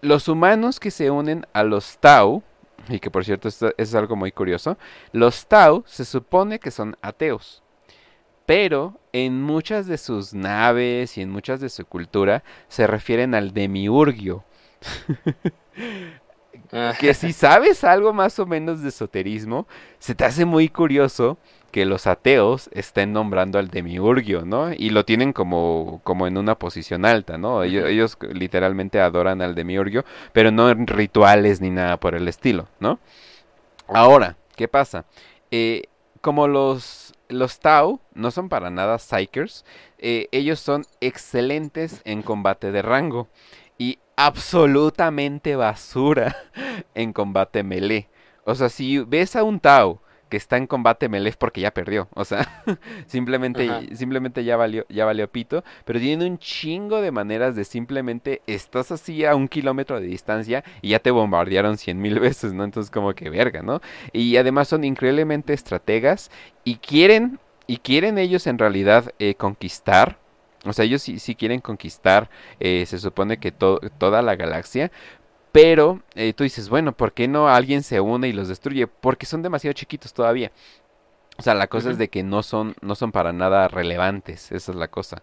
los 0.00 0.28
humanos 0.28 0.80
que 0.80 0.90
se 0.90 1.10
unen 1.10 1.46
a 1.52 1.62
los 1.62 1.98
Tau, 1.98 2.42
y 2.88 2.98
que 3.00 3.10
por 3.10 3.24
cierto 3.24 3.48
esto 3.48 3.72
es 3.76 3.94
algo 3.94 4.16
muy 4.16 4.32
curioso, 4.32 4.78
los 5.12 5.46
Tau 5.46 5.84
se 5.86 6.04
supone 6.04 6.58
que 6.58 6.70
son 6.70 6.96
ateos. 7.02 7.62
Pero 8.50 8.98
en 9.12 9.40
muchas 9.40 9.86
de 9.86 9.96
sus 9.96 10.34
naves 10.34 11.16
y 11.16 11.22
en 11.22 11.30
muchas 11.30 11.60
de 11.60 11.68
su 11.68 11.86
cultura 11.86 12.42
se 12.66 12.88
refieren 12.88 13.36
al 13.36 13.54
demiurgio. 13.54 14.42
Ah, 16.72 16.94
Que 16.98 17.14
si 17.14 17.32
sabes 17.32 17.82
algo 17.84 18.12
más 18.12 18.38
o 18.40 18.46
menos 18.46 18.82
de 18.82 18.88
esoterismo, 18.88 19.66
se 19.98 20.14
te 20.14 20.24
hace 20.24 20.44
muy 20.44 20.68
curioso 20.68 21.38
que 21.70 21.84
los 21.84 22.08
ateos 22.08 22.70
estén 22.72 23.12
nombrando 23.12 23.58
al 23.58 23.68
demiurgio, 23.68 24.44
¿no? 24.44 24.72
Y 24.72 24.90
lo 24.90 25.04
tienen 25.04 25.32
como, 25.32 26.00
como 26.02 26.26
en 26.26 26.36
una 26.36 26.56
posición 26.56 27.04
alta, 27.04 27.38
¿no? 27.38 27.62
Ellos, 27.62 28.18
literalmente 28.32 29.00
adoran 29.00 29.42
al 29.42 29.54
demiurgio, 29.54 30.04
pero 30.32 30.50
no 30.50 30.70
en 30.70 30.88
rituales 30.88 31.60
ni 31.60 31.70
nada 31.70 31.98
por 31.98 32.16
el 32.16 32.26
estilo, 32.26 32.66
¿no? 32.80 32.98
Ahora, 33.88 34.36
¿qué 34.56 34.66
pasa? 34.66 35.04
Eh, 35.52 35.84
como 36.20 36.46
los, 36.46 37.09
los 37.30 37.60
Tau 37.60 38.00
no 38.14 38.30
son 38.30 38.48
para 38.48 38.70
nada 38.70 38.98
Psykers, 38.98 39.64
eh, 39.98 40.28
ellos 40.32 40.60
son 40.60 40.84
excelentes 41.00 42.02
en 42.04 42.22
combate 42.22 42.72
de 42.72 42.82
rango 42.82 43.28
y 43.78 43.98
absolutamente 44.16 45.56
basura 45.56 46.36
en 46.94 47.12
combate 47.12 47.62
melee. 47.62 48.08
O 48.44 48.54
sea, 48.54 48.68
si 48.68 48.98
ves 48.98 49.36
a 49.36 49.42
un 49.42 49.60
Tau 49.60 50.00
que 50.30 50.38
está 50.38 50.56
en 50.56 50.66
combate 50.66 51.10
melee 51.10 51.28
es 51.30 51.36
porque 51.36 51.60
ya 51.60 51.72
perdió. 51.72 52.08
O 52.14 52.24
sea, 52.24 52.48
simplemente, 53.06 53.68
Ajá. 53.68 53.82
simplemente 53.94 54.44
ya 54.44 54.56
valió, 54.56 54.86
ya 54.88 55.04
valió 55.04 55.30
pito. 55.30 55.62
Pero 55.84 56.00
tienen 56.00 56.30
un 56.32 56.38
chingo 56.38 57.02
de 57.02 57.10
maneras 57.10 57.54
de 57.56 57.64
simplemente 57.64 58.40
estás 58.46 58.92
así 58.92 59.24
a 59.26 59.34
un 59.34 59.48
kilómetro 59.48 60.00
de 60.00 60.06
distancia 60.06 60.64
y 60.80 60.90
ya 60.90 61.00
te 61.00 61.10
bombardearon 61.10 61.76
cien 61.76 62.00
mil 62.00 62.18
veces, 62.20 62.54
¿no? 62.54 62.64
Entonces 62.64 62.90
como 62.90 63.12
que 63.14 63.28
verga, 63.28 63.62
¿no? 63.62 63.82
Y 64.12 64.36
además 64.38 64.68
son 64.68 64.84
increíblemente 64.84 65.52
estrategas 65.52 66.30
y 66.64 66.76
quieren, 66.76 67.38
y 67.66 67.78
quieren 67.78 68.16
ellos 68.18 68.46
en 68.46 68.58
realidad 68.58 69.12
eh, 69.18 69.34
conquistar. 69.34 70.18
O 70.66 70.74
sea, 70.74 70.84
ellos 70.84 71.00
sí, 71.00 71.18
sí 71.18 71.34
quieren 71.34 71.60
conquistar, 71.62 72.28
eh, 72.60 72.84
se 72.86 72.98
supone 72.98 73.38
que 73.38 73.50
to- 73.50 73.80
toda 73.96 74.20
la 74.20 74.36
galaxia. 74.36 74.90
Pero 75.52 76.00
eh, 76.14 76.32
tú 76.32 76.44
dices, 76.44 76.68
bueno, 76.68 76.92
¿por 76.92 77.12
qué 77.12 77.26
no 77.26 77.48
alguien 77.48 77.82
se 77.82 78.00
une 78.00 78.28
y 78.28 78.32
los 78.32 78.48
destruye? 78.48 78.86
Porque 78.86 79.26
son 79.26 79.42
demasiado 79.42 79.72
chiquitos 79.72 80.12
todavía. 80.12 80.52
O 81.38 81.42
sea, 81.42 81.54
la 81.54 81.66
cosa 81.68 81.90
es 81.90 81.98
de 81.98 82.08
que 82.08 82.22
no 82.22 82.42
son, 82.42 82.74
no 82.82 82.94
son 82.94 83.12
para 83.12 83.32
nada 83.32 83.68
relevantes. 83.68 84.52
Esa 84.52 84.72
es 84.72 84.76
la 84.76 84.88
cosa. 84.88 85.22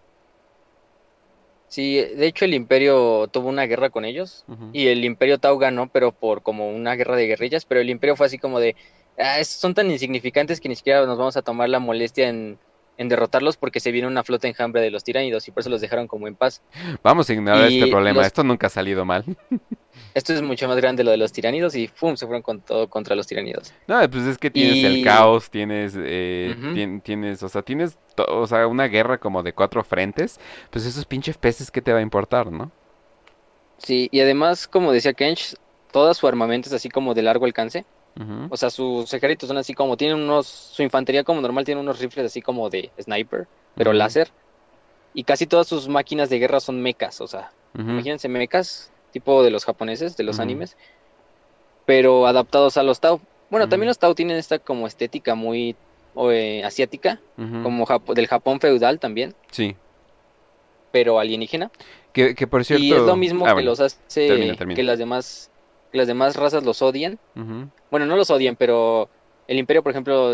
Sí, 1.70 1.96
de 1.98 2.28
hecho 2.28 2.46
el 2.46 2.54
Imperio 2.54 3.28
tuvo 3.28 3.50
una 3.50 3.66
guerra 3.66 3.90
con 3.90 4.06
ellos 4.06 4.46
y 4.72 4.88
el 4.88 5.04
Imperio 5.04 5.38
Tau 5.38 5.58
ganó, 5.58 5.90
pero 5.90 6.14
por 6.14 6.42
como 6.42 6.70
una 6.70 6.96
guerra 6.96 7.16
de 7.18 7.28
guerrillas, 7.28 7.66
pero 7.66 7.82
el 7.82 7.90
Imperio 7.90 8.16
fue 8.16 8.26
así 8.28 8.38
como 8.38 8.60
de, 8.60 8.76
"Ah, 9.18 9.44
son 9.44 9.74
tan 9.74 9.92
insignificantes 9.92 10.62
que 10.62 10.70
ni 10.70 10.76
siquiera 10.76 11.06
nos 11.06 11.18
vamos 11.18 11.36
a 11.36 11.42
tomar 11.42 11.68
la 11.70 11.80
molestia 11.80 12.30
en, 12.30 12.58
en 12.98 13.10
derrotarlos 13.10 13.58
porque 13.58 13.80
se 13.80 13.92
viene 13.92 14.08
una 14.08 14.24
flota 14.24 14.48
enjambre 14.48 14.82
de 14.82 14.90
los 14.92 15.04
tiránidos 15.04 15.48
y 15.48 15.52
por 15.52 15.62
eso 15.62 15.70
los 15.70 15.82
dejaron 15.82 16.08
como 16.08 16.28
en 16.28 16.36
paz. 16.36 16.62
Vamos 17.04 17.30
a 17.30 17.34
ignorar 17.34 17.66
este 17.68 17.88
problema. 17.88 18.18
los- 18.20 18.28
Esto 18.28 18.44
nunca 18.44 18.68
ha 18.68 18.70
salido 18.70 19.06
mal. 19.06 19.24
Esto 20.14 20.34
es 20.34 20.42
mucho 20.42 20.68
más 20.68 20.78
grande 20.78 21.04
lo 21.04 21.12
de 21.12 21.18
los 21.18 21.32
tiránidos 21.32 21.76
y 21.76 21.88
¡pum! 21.90 22.16
se 22.16 22.26
fueron 22.26 22.42
con 22.42 22.62
todo 22.62 22.88
contra 22.90 23.16
los 23.16 23.28
tiránidos. 23.28 23.72
No, 23.88 24.00
pues 24.10 24.24
es 24.26 24.38
que 24.40 24.50
tienes 24.50 24.84
el 24.84 25.04
caos, 25.04 25.50
tienes, 25.52 25.94
eh, 25.96 26.56
tien- 26.74 27.02
tienes, 27.04 27.44
o 27.44 27.50
sea, 27.50 27.62
tienes, 27.62 27.98
o 28.28 28.48
sea, 28.48 28.66
una 28.66 28.88
guerra 28.88 29.20
como 29.20 29.44
de 29.44 29.54
cuatro 29.54 29.84
frentes. 29.84 30.40
Pues 30.72 30.86
esos 30.86 31.06
pinches 31.06 31.38
peces, 31.38 31.70
¿qué 31.70 31.82
te 31.82 31.94
va 31.94 32.00
a 32.00 32.02
importar, 32.02 32.52
no? 32.52 32.72
Sí, 33.78 34.10
y 34.12 34.20
además, 34.22 34.68
como 34.68 34.92
decía 34.92 35.14
Kench, 35.14 35.56
todo 35.92 36.12
su 36.14 36.28
armamento 36.28 36.68
es 36.70 36.74
así 36.74 36.90
como 36.90 37.14
de 37.14 37.22
largo 37.22 37.46
alcance. 37.46 37.86
O 38.50 38.58
sea, 38.58 38.70
sus 38.70 39.14
ejércitos 39.14 39.48
son 39.48 39.58
así 39.58 39.74
como, 39.74 39.96
tienen 39.98 40.18
unos, 40.18 40.48
su 40.48 40.82
infantería 40.82 41.24
como 41.24 41.40
normal 41.42 41.66
tiene 41.66 41.82
unos 41.82 42.00
rifles 42.00 42.26
así 42.26 42.42
como 42.42 42.70
de 42.70 42.90
sniper, 43.00 43.48
pero 43.76 43.94
láser. 43.94 44.30
Y 45.14 45.24
casi 45.24 45.46
todas 45.48 45.68
sus 45.68 45.88
máquinas 45.88 46.30
de 46.30 46.40
guerra 46.40 46.60
son 46.60 46.82
mechas, 46.82 47.22
o 47.22 47.28
sea, 47.28 47.52
imagínense 47.76 48.28
mechas, 48.30 48.92
tipo 49.12 49.44
de 49.44 49.52
los 49.52 49.66
japoneses, 49.66 50.18
de 50.18 50.24
los 50.24 50.40
animes, 50.40 50.78
pero 51.86 52.28
adaptados 52.28 52.78
a 52.78 52.84
los 52.84 53.00
Tau. 53.00 53.20
Bueno, 53.50 53.70
también 53.70 53.88
los 53.88 53.98
Tau 54.00 54.14
tienen 54.16 54.38
esta 54.38 54.60
como 54.60 54.88
estética 54.88 55.36
muy 55.36 55.76
eh, 56.32 56.64
asiática, 56.64 57.20
como 57.36 57.86
del 58.16 58.28
Japón 58.28 58.60
feudal 58.60 59.00
también, 59.00 59.36
Sí. 59.52 59.76
pero 60.92 61.20
alienígena. 61.20 61.72
Que, 62.14 62.34
que 62.34 62.48
por 62.48 62.66
cierto... 62.66 62.84
Y 62.84 62.94
es 62.94 63.02
lo 63.02 63.16
mismo 63.16 63.46
Ah, 63.46 63.50
que 63.50 63.54
bueno. 63.56 63.70
los 63.70 63.80
hace 63.80 64.28
termina, 64.28 64.56
termina. 64.56 64.76
que 64.76 64.84
las 64.84 64.98
demás, 64.98 65.52
que 65.98 66.02
las 66.02 66.08
demás 66.08 66.36
razas 66.36 66.64
los 66.64 66.82
odian. 66.82 67.18
Bueno, 67.90 68.06
no 68.06 68.16
los 68.16 68.30
odian, 68.30 68.56
pero 68.56 69.10
el 69.48 69.58
Imperio, 69.58 69.82
por 69.82 69.92
ejemplo, 69.92 70.34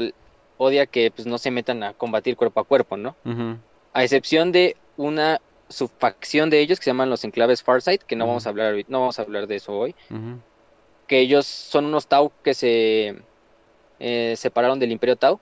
odia 0.57 0.86
que 0.86 1.11
pues, 1.11 1.26
no 1.26 1.38
se 1.38 1.51
metan 1.51 1.84
a 1.84 1.93
combatir 1.93 2.36
cuerpo 2.36 2.59
a 2.59 2.64
cuerpo, 2.66 2.97
¿no? 2.97 3.16
A 3.93 4.03
excepción 4.03 4.51
de 4.51 4.76
una 4.97 5.39
subfacción 5.70 6.49
de 6.49 6.59
ellos 6.59 6.80
que 6.80 6.86
se 6.86 6.89
llaman 6.89 7.09
los 7.09 7.24
enclaves 7.24 7.64
Farsight, 7.64 8.03
que 8.03 8.16
no 8.16 8.28
vamos 8.28 8.45
a 8.45 8.49
hablar 8.49 8.76
no 8.88 8.99
vamos 8.99 9.18
a 9.20 9.22
hablar 9.22 9.47
de 9.47 9.55
eso 9.55 9.74
hoy, 9.74 9.95
que 11.07 11.20
ellos 11.20 11.45
son 11.45 11.86
unos 11.86 12.07
Tau 12.07 12.32
que 12.43 12.53
se 12.53 13.16
eh, 13.99 14.34
separaron 14.38 14.80
del 14.80 14.91
Imperio 14.91 15.16
Tau, 15.16 15.39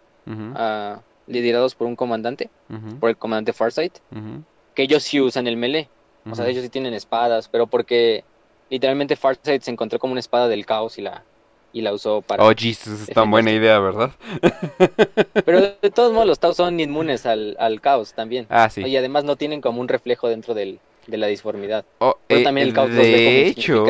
ah, 0.55 1.01
liderados 1.27 1.75
por 1.75 1.87
un 1.87 1.95
comandante, 1.95 2.49
por 2.99 3.09
el 3.09 3.17
comandante 3.17 3.53
Farsight, 3.53 3.97
que 4.75 4.83
ellos 4.83 5.03
sí 5.03 5.19
usan 5.19 5.47
el 5.47 5.57
melee, 5.57 5.89
o 6.29 6.35
sea, 6.35 6.47
ellos 6.47 6.63
sí 6.63 6.69
tienen 6.69 6.93
espadas, 6.93 7.49
pero 7.49 7.65
porque 7.67 8.23
literalmente 8.71 9.15
Farsight 9.15 9.61
se 9.61 9.69
encontró 9.69 9.99
como 9.99 10.13
una 10.13 10.19
espada 10.19 10.47
del 10.47 10.65
caos 10.65 10.97
y 10.97 11.03
la 11.03 11.23
y 11.73 11.81
la 11.81 11.93
usó 11.93 12.21
para 12.21 12.43
Oh, 12.43 12.51
Jesus, 12.57 13.07
es 13.07 13.13
tan 13.13 13.29
buena 13.31 13.51
idea, 13.51 13.79
¿verdad? 13.79 14.11
Pero 15.45 15.61
de, 15.61 15.77
de 15.81 15.91
todos 15.91 16.11
modos 16.11 16.27
los 16.27 16.39
Tau 16.39 16.53
son 16.53 16.79
inmunes 16.79 17.25
al, 17.25 17.55
al 17.59 17.79
caos 17.79 18.13
también. 18.13 18.45
Ah, 18.49 18.69
sí. 18.69 18.81
Y 18.81 18.97
además 18.97 19.23
no 19.23 19.35
tienen 19.35 19.61
como 19.61 19.79
un 19.79 19.87
reflejo 19.87 20.27
dentro 20.27 20.53
del, 20.53 20.79
de 21.07 21.17
la 21.17 21.27
disformidad. 21.27 21.85
Oh, 21.99 22.17
Pero 22.27 22.41
eh, 22.41 22.43
también 22.43 22.67
el 22.67 22.73
caos 22.73 22.89
de 22.91 23.47
hecho, 23.47 23.85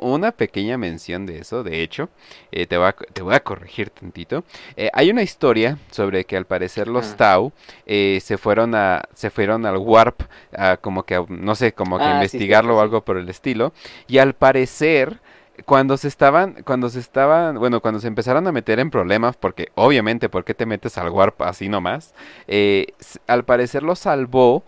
una 0.00 0.32
pequeña 0.32 0.76
mención 0.78 1.26
de 1.26 1.38
eso, 1.38 1.62
de 1.62 1.82
hecho, 1.82 2.08
eh, 2.52 2.66
te, 2.66 2.76
voy 2.76 2.86
a, 2.88 2.92
te 2.92 3.22
voy 3.22 3.34
a 3.34 3.40
corregir 3.40 3.90
tantito. 3.90 4.44
Eh, 4.76 4.90
hay 4.92 5.10
una 5.10 5.22
historia 5.22 5.78
sobre 5.90 6.24
que 6.24 6.36
al 6.36 6.44
parecer 6.46 6.88
los 6.88 7.12
Ah. 7.12 7.16
Tau 7.16 7.52
eh, 7.86 8.18
se 8.22 8.36
fueron 8.38 8.74
a 8.74 9.02
se 9.14 9.30
fueron 9.30 9.64
al 9.66 9.76
warp, 9.78 10.22
a 10.56 10.76
como 10.76 11.04
que 11.04 11.14
a- 11.14 11.24
no 11.28 11.54
sé, 11.54 11.72
como 11.72 11.98
que 11.98 12.04
Ah, 12.04 12.08
sí, 12.08 12.12
investigarlo 12.14 12.76
o 12.76 12.80
algo 12.80 13.02
por 13.02 13.16
el 13.16 13.28
estilo, 13.28 13.72
y 14.08 14.18
al 14.18 14.34
parecer 14.34 15.20
cuando 15.64 15.96
se 15.96 16.08
estaban, 16.08 16.62
cuando 16.64 16.90
se 16.90 17.00
estaban, 17.00 17.58
bueno, 17.58 17.80
cuando 17.80 17.98
se 17.98 18.08
empezaron 18.08 18.46
a 18.46 18.52
meter 18.52 18.78
en 18.78 18.90
problemas, 18.90 19.36
porque 19.38 19.70
obviamente, 19.74 20.28
¿por 20.28 20.44
qué 20.44 20.52
te 20.52 20.66
metes 20.66 20.98
al 20.98 21.08
warp 21.08 21.40
así 21.40 21.70
nomás? 21.70 22.12
Eh, 22.46 22.88
al 23.26 23.44
parecer 23.46 23.82
lo 23.82 23.96
salvó 23.96 24.64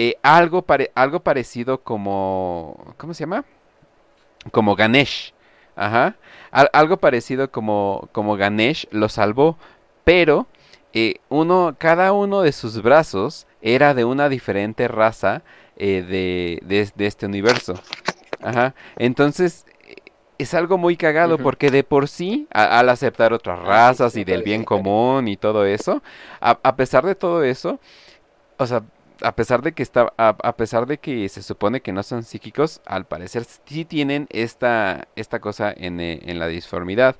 eh, 0.00 0.16
algo, 0.22 0.64
algo 0.94 1.20
parecido 1.20 1.82
como, 1.82 2.94
¿cómo 2.96 3.14
se 3.14 3.24
llama? 3.24 3.44
Como 4.52 4.76
Ganesh. 4.76 5.34
Ajá. 5.74 6.16
algo 6.50 6.96
parecido 6.96 7.50
como, 7.50 8.08
como 8.12 8.36
Ganesh 8.36 8.88
lo 8.90 9.08
salvó, 9.08 9.58
pero 10.04 10.46
eh, 10.92 11.16
uno, 11.28 11.74
cada 11.78 12.12
uno 12.12 12.42
de 12.42 12.52
sus 12.52 12.80
brazos 12.80 13.46
era 13.60 13.92
de 13.94 14.04
una 14.04 14.28
diferente 14.28 14.86
raza 14.86 15.42
eh, 15.76 16.02
de, 16.02 16.90
de, 16.94 17.06
este 17.06 17.26
universo. 17.26 17.74
Ajá. 18.40 18.74
Entonces, 18.96 19.66
es 20.38 20.54
algo 20.54 20.78
muy 20.78 20.96
cagado 20.96 21.38
porque 21.38 21.72
de 21.72 21.82
por 21.82 22.06
sí, 22.06 22.46
al 22.52 22.88
aceptar 22.88 23.32
otras 23.32 23.58
ah, 23.62 23.66
razas 23.66 24.16
y 24.16 24.22
del 24.22 24.44
bien 24.44 24.64
común 24.64 25.26
y 25.26 25.36
todo 25.36 25.64
eso, 25.64 26.02
a, 26.40 26.58
a, 26.62 26.76
pesar 26.76 27.04
de 27.04 27.16
todo 27.16 27.42
eso, 27.42 27.80
o 28.58 28.66
sea, 28.66 28.82
a 29.22 29.34
pesar 29.34 29.62
de 29.62 29.72
que 29.72 29.82
está, 29.82 30.12
a, 30.16 30.56
pesar 30.56 30.86
de 30.86 30.98
que 30.98 31.28
se 31.28 31.42
supone 31.42 31.80
que 31.80 31.92
no 31.92 32.02
son 32.02 32.22
psíquicos, 32.22 32.80
al 32.86 33.06
parecer 33.06 33.44
sí 33.66 33.84
tienen 33.84 34.26
esta, 34.30 35.08
esta 35.16 35.40
cosa 35.40 35.72
en, 35.76 36.00
eh, 36.00 36.20
en 36.24 36.38
la 36.38 36.46
disformidad. 36.46 37.16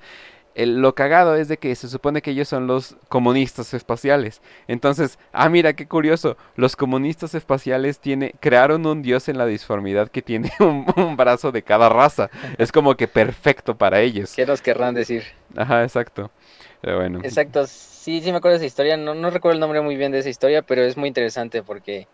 lo 0.55 0.95
cagado 0.95 1.37
es 1.37 1.49
de 1.49 1.59
que 1.59 1.75
se 1.77 1.89
supone 1.89 2.21
que 2.21 2.33
ellos 2.33 2.49
son 2.49 2.67
los 2.67 2.97
comunistas 3.09 3.75
espaciales. 3.75 4.43
Entonces, 4.67 5.19
ah, 5.33 5.49
mira 5.49 5.75
qué 5.75 5.87
curioso. 5.87 6.37
Los 6.57 6.75
comunistas 6.77 7.35
espaciales 7.35 8.01
tiene, 8.01 8.35
crearon 8.41 8.85
un 8.87 9.03
dios 9.03 9.29
en 9.29 9.39
la 9.39 9.47
disformidad 9.47 10.09
que 10.09 10.23
tiene 10.23 10.53
un, 10.61 10.87
un 10.97 11.17
brazo 11.17 11.53
de 11.53 11.63
cada 11.63 11.89
raza. 11.89 12.31
Es 12.59 12.73
como 12.73 12.97
que 12.97 13.09
perfecto 13.09 13.77
para 13.77 14.01
ellos. 14.01 14.35
¿Qué 14.35 14.47
nos 14.47 14.63
querrán 14.63 14.95
decir? 14.95 15.25
Ajá, 15.57 15.83
exacto. 15.85 16.31
Pero 16.81 16.99
bueno. 16.99 17.21
Exacto, 17.23 17.67
sí, 17.67 18.21
sí 18.21 18.31
me 18.31 18.39
acuerdo 18.39 18.59
de 18.59 18.67
esa 18.67 18.67
historia. 18.67 18.97
No, 18.97 19.15
no 19.15 19.31
recuerdo 19.31 19.55
el 19.55 19.61
nombre 19.61 19.81
muy 19.81 19.97
bien 19.97 20.13
de 20.13 20.21
esa 20.21 20.29
historia, 20.29 20.63
pero 20.63 20.83
es 20.83 20.97
muy 20.97 21.09
interesante 21.09 21.63
porque, 21.63 22.07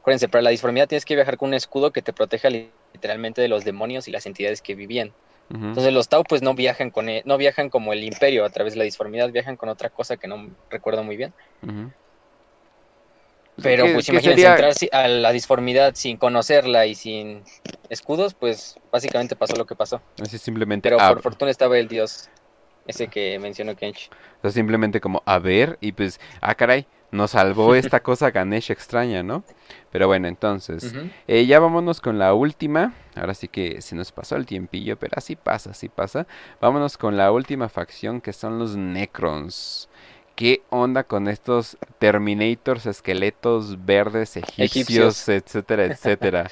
acuérdense, 0.00 0.28
para 0.28 0.42
la 0.42 0.50
disformidad 0.50 0.88
tienes 0.88 1.04
que 1.04 1.14
viajar 1.14 1.36
con 1.36 1.48
un 1.48 1.54
escudo 1.54 1.90
que 1.90 2.02
te 2.02 2.12
proteja 2.12 2.48
literalmente 2.50 3.40
de 3.40 3.48
los 3.48 3.64
demonios 3.64 4.08
y 4.08 4.10
las 4.10 4.26
entidades 4.26 4.62
que 4.62 4.74
vivían. 4.74 5.12
Entonces 5.52 5.92
los 5.92 6.08
Tau 6.08 6.22
pues 6.22 6.42
no 6.42 6.54
viajan 6.54 6.90
con 6.90 7.08
e, 7.08 7.22
no 7.24 7.36
viajan 7.36 7.70
como 7.70 7.92
el 7.92 8.04
imperio 8.04 8.44
a 8.44 8.50
través 8.50 8.74
de 8.74 8.78
la 8.78 8.84
disformidad, 8.84 9.32
viajan 9.32 9.56
con 9.56 9.68
otra 9.68 9.90
cosa 9.90 10.16
que 10.16 10.28
no 10.28 10.48
recuerdo 10.70 11.02
muy 11.02 11.16
bien. 11.16 11.34
Pero 13.60 13.84
pues 13.92 14.08
imagínense 14.08 14.46
entrar 14.46 14.72
a 14.92 15.08
la 15.08 15.32
disformidad 15.32 15.94
sin 15.96 16.18
conocerla 16.18 16.86
y 16.86 16.94
sin 16.94 17.42
escudos, 17.88 18.34
pues 18.34 18.76
básicamente 18.92 19.34
pasó 19.34 19.56
lo 19.56 19.66
que 19.66 19.74
pasó. 19.74 20.00
Así 20.22 20.38
simplemente. 20.38 20.88
Pero 20.88 20.98
por 20.98 21.20
fortuna 21.20 21.50
estaba 21.50 21.76
el 21.78 21.88
dios 21.88 22.30
ese 22.90 23.08
que 23.08 23.38
mencionó 23.38 23.74
Kench. 23.74 24.10
O 24.38 24.42
sea, 24.42 24.50
simplemente 24.50 25.00
como 25.00 25.22
a 25.24 25.38
ver 25.38 25.78
y 25.80 25.92
pues, 25.92 26.20
ah, 26.40 26.54
caray, 26.54 26.86
nos 27.10 27.32
salvó 27.32 27.74
esta 27.76 28.00
cosa 28.00 28.30
Ganesh 28.30 28.70
extraña, 28.70 29.22
¿no? 29.22 29.44
Pero 29.90 30.06
bueno, 30.06 30.28
entonces, 30.28 30.94
eh, 31.26 31.46
ya 31.46 31.58
vámonos 31.58 32.00
con 32.00 32.18
la 32.18 32.32
última. 32.32 32.94
Ahora 33.16 33.34
sí 33.34 33.48
que 33.48 33.82
se 33.82 33.96
nos 33.96 34.12
pasó 34.12 34.36
el 34.36 34.46
tiempillo, 34.46 34.96
pero 34.96 35.14
así 35.16 35.34
pasa, 35.34 35.70
así 35.70 35.88
pasa. 35.88 36.26
Vámonos 36.60 36.96
con 36.96 37.16
la 37.16 37.32
última 37.32 37.68
facción 37.68 38.20
que 38.20 38.32
son 38.32 38.58
los 38.58 38.76
Necrons. 38.76 39.88
¿Qué 40.36 40.62
onda 40.70 41.04
con 41.04 41.28
estos 41.28 41.76
Terminators, 41.98 42.86
esqueletos 42.86 43.84
verdes, 43.84 44.36
egipcios, 44.36 45.28
etcétera, 45.28 45.86
etcétera? 45.86 46.50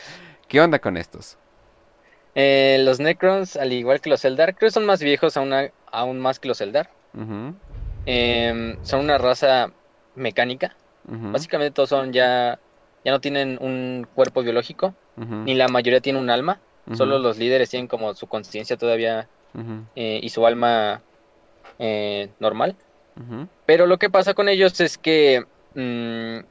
¿Qué 0.49 0.61
onda 0.61 0.81
con 0.81 0.97
estos? 0.97 1.39
Eh, 2.35 2.79
los 2.81 3.01
Necrons, 3.01 3.57
al 3.57 3.73
igual 3.73 4.01
que 4.01 4.11
los 4.11 4.25
Eldar, 4.25 4.57
creo 4.57 4.69
que 4.69 4.75
son 4.75 4.85
más 4.85 5.01
viejos 5.01 5.37
aún, 5.37 5.53
aún 5.93 6.21
más 6.21 6.39
que 6.41 6.49
los 6.49 6.61
Eldar. 6.61 6.91
Em, 8.07 8.77
son 8.83 9.01
una 9.01 9.19
raza 9.19 9.73
mecánica. 10.15 10.77
Básicamente 11.05 11.71
todos 11.71 11.89
son 11.89 12.13
ya, 12.13 12.59
ya 13.05 13.13
no 13.13 13.21
tienen 13.21 13.59
un 13.61 14.07
cuerpo 14.15 14.43
biológico, 14.43 14.95
ni 15.17 15.55
la 15.55 15.69
mayoría 15.69 16.01
tiene 16.01 16.19
un 16.19 16.31
alma. 16.31 16.61
Solo 16.93 17.19
los 17.19 17.39
líderes 17.39 17.71
tienen 17.71 17.87
como 17.87 18.15
su 18.15 18.27
conciencia 18.27 18.77
todavía 18.77 19.29
eh, 19.95 20.21
y 20.23 20.29
su 20.31 20.47
alma 20.47 21.03
eh, 21.79 22.31
normal. 22.41 22.77
Pero 23.67 23.87
lo 23.87 23.99
que 23.99 24.11
pasa 24.11 24.35
con 24.35 24.49
ellos 24.49 24.81
es 24.81 24.97
que 24.97 25.45
mm, 25.75 26.47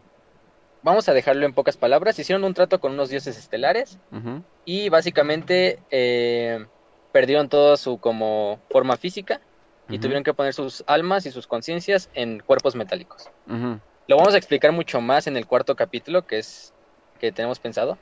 vamos 0.83 1.07
a 1.09 1.13
dejarlo 1.13 1.45
en 1.45 1.53
pocas 1.53 1.77
palabras, 1.77 2.19
hicieron 2.19 2.43
un 2.43 2.53
trato 2.53 2.79
con 2.79 2.93
unos 2.93 3.09
dioses 3.09 3.37
estelares 3.37 3.99
y 4.65 4.89
básicamente 4.89 5.79
eh, 5.91 6.65
perdieron 7.11 7.49
toda 7.49 7.77
su 7.77 7.97
como 7.99 8.59
forma 8.69 8.97
física 8.97 9.41
y 9.89 9.99
tuvieron 9.99 10.23
que 10.23 10.33
poner 10.33 10.53
sus 10.53 10.83
almas 10.87 11.25
y 11.25 11.31
sus 11.31 11.47
conciencias 11.47 12.09
en 12.13 12.39
cuerpos 12.39 12.75
metálicos. 12.75 13.29
Lo 14.07 14.17
vamos 14.17 14.33
a 14.33 14.37
explicar 14.37 14.71
mucho 14.71 15.01
más 15.01 15.27
en 15.27 15.37
el 15.37 15.45
cuarto 15.45 15.75
capítulo 15.75 16.25
que 16.25 16.39
es 16.39 16.73
que 17.19 17.31
tenemos 17.31 17.59
pensado. 17.59 17.97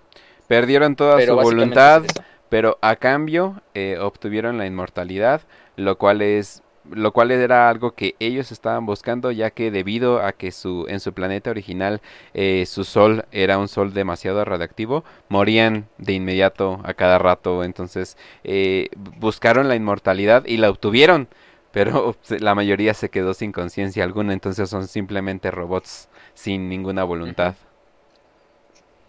Perdieron 0.48 0.96
toda 0.96 1.20
su 1.22 1.36
voluntad, 1.36 2.04
pero 2.50 2.78
a 2.82 2.96
cambio 2.96 3.62
eh, 3.74 3.98
obtuvieron 4.00 4.58
la 4.58 4.66
inmortalidad, 4.66 5.42
lo 5.76 5.98
cual 5.98 6.22
es 6.22 6.62
lo 6.92 7.12
cual 7.12 7.32
era 7.32 7.70
algo 7.70 7.92
que 7.92 8.16
ellos 8.20 8.52
estaban 8.52 8.86
buscando 8.86 9.32
ya 9.32 9.50
que 9.52 9.72
debido 9.72 10.22
a 10.22 10.32
que 10.32 10.52
su 10.52 10.86
en 10.88 11.00
su 11.00 11.14
planeta 11.14 11.50
original 11.50 12.02
eh, 12.34 12.66
su 12.68 12.84
sol 12.84 13.26
era 13.32 13.58
un 13.58 13.68
sol 13.68 13.94
demasiado 13.94 14.44
radiactivo 14.46 15.04
morían 15.30 15.88
de 15.98 16.14
inmediato 16.14 16.82
a 16.84 16.94
cada 16.94 17.18
rato. 17.18 17.64
Entonces 17.64 18.18
eh, 18.44 18.90
buscaron 19.20 19.68
la 19.68 19.76
inmortalidad 19.76 20.46
y 20.46 20.58
la 20.58 20.70
obtuvieron 20.70 21.28
pero 21.76 22.16
la 22.30 22.56
mayoría 22.56 22.94
se 22.94 23.10
quedó 23.10 23.34
sin 23.34 23.52
conciencia 23.52 24.06
alguna. 24.06 24.32
Entonces 24.32 24.70
son 24.70 24.88
simplemente 24.88 25.52
robots 25.52 26.08
sin 26.34 26.70
ninguna 26.70 27.04
voluntad. 27.04 27.56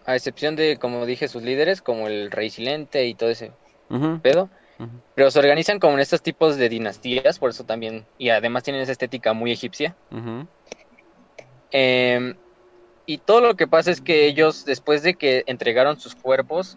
A 0.04 0.16
excepción 0.16 0.56
de 0.56 0.76
como 0.76 1.06
dije 1.06 1.28
sus 1.28 1.44
líderes 1.44 1.80
como 1.80 2.08
el 2.08 2.32
rey 2.32 2.50
silente 2.50 3.06
y 3.06 3.14
todo 3.14 3.30
ese 3.30 3.52
pedo 4.20 4.50
pero 5.14 5.30
se 5.30 5.38
organizan 5.38 5.78
como 5.78 5.94
en 5.94 6.00
estos 6.00 6.22
tipos 6.22 6.56
de 6.56 6.68
dinastías, 6.68 7.38
por 7.38 7.50
eso 7.50 7.64
también, 7.64 8.04
y 8.18 8.28
además 8.28 8.62
tienen 8.62 8.82
esa 8.82 8.92
estética 8.92 9.32
muy 9.32 9.52
egipcia. 9.52 9.94
Em, 11.70 12.36
y 13.06 13.18
todo 13.18 13.40
lo 13.40 13.54
que 13.54 13.66
pasa 13.66 13.90
es 13.90 14.00
que 14.00 14.26
ellos, 14.26 14.64
después 14.64 15.02
de 15.02 15.14
que 15.14 15.44
entregaron 15.46 15.98
sus 15.98 16.14
cuerpos 16.14 16.76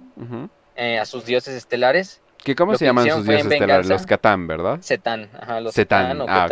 eh, 0.75 0.99
a 0.99 1.05
sus 1.05 1.25
dioses 1.25 1.55
estelares, 1.55 2.21
¿Qué, 2.43 2.55
¿Cómo 2.55 2.75
se 2.75 2.85
llaman 2.85 3.09
sus 3.09 3.25
dioses 3.25 3.51
estelares? 3.51 3.87
Los 3.87 4.05
Catán, 4.05 4.47
¿verdad? 4.47 4.79
Setán, 4.81 5.29
ajá, 5.37 5.59
los 5.59 5.73
Setán, 5.73 6.21
ah, 6.27 6.47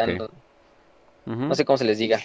no, 1.25 1.55
sé 1.55 1.65
cómo 1.65 1.77
se 1.77 1.85
les 1.85 1.97
diga. 1.97 2.19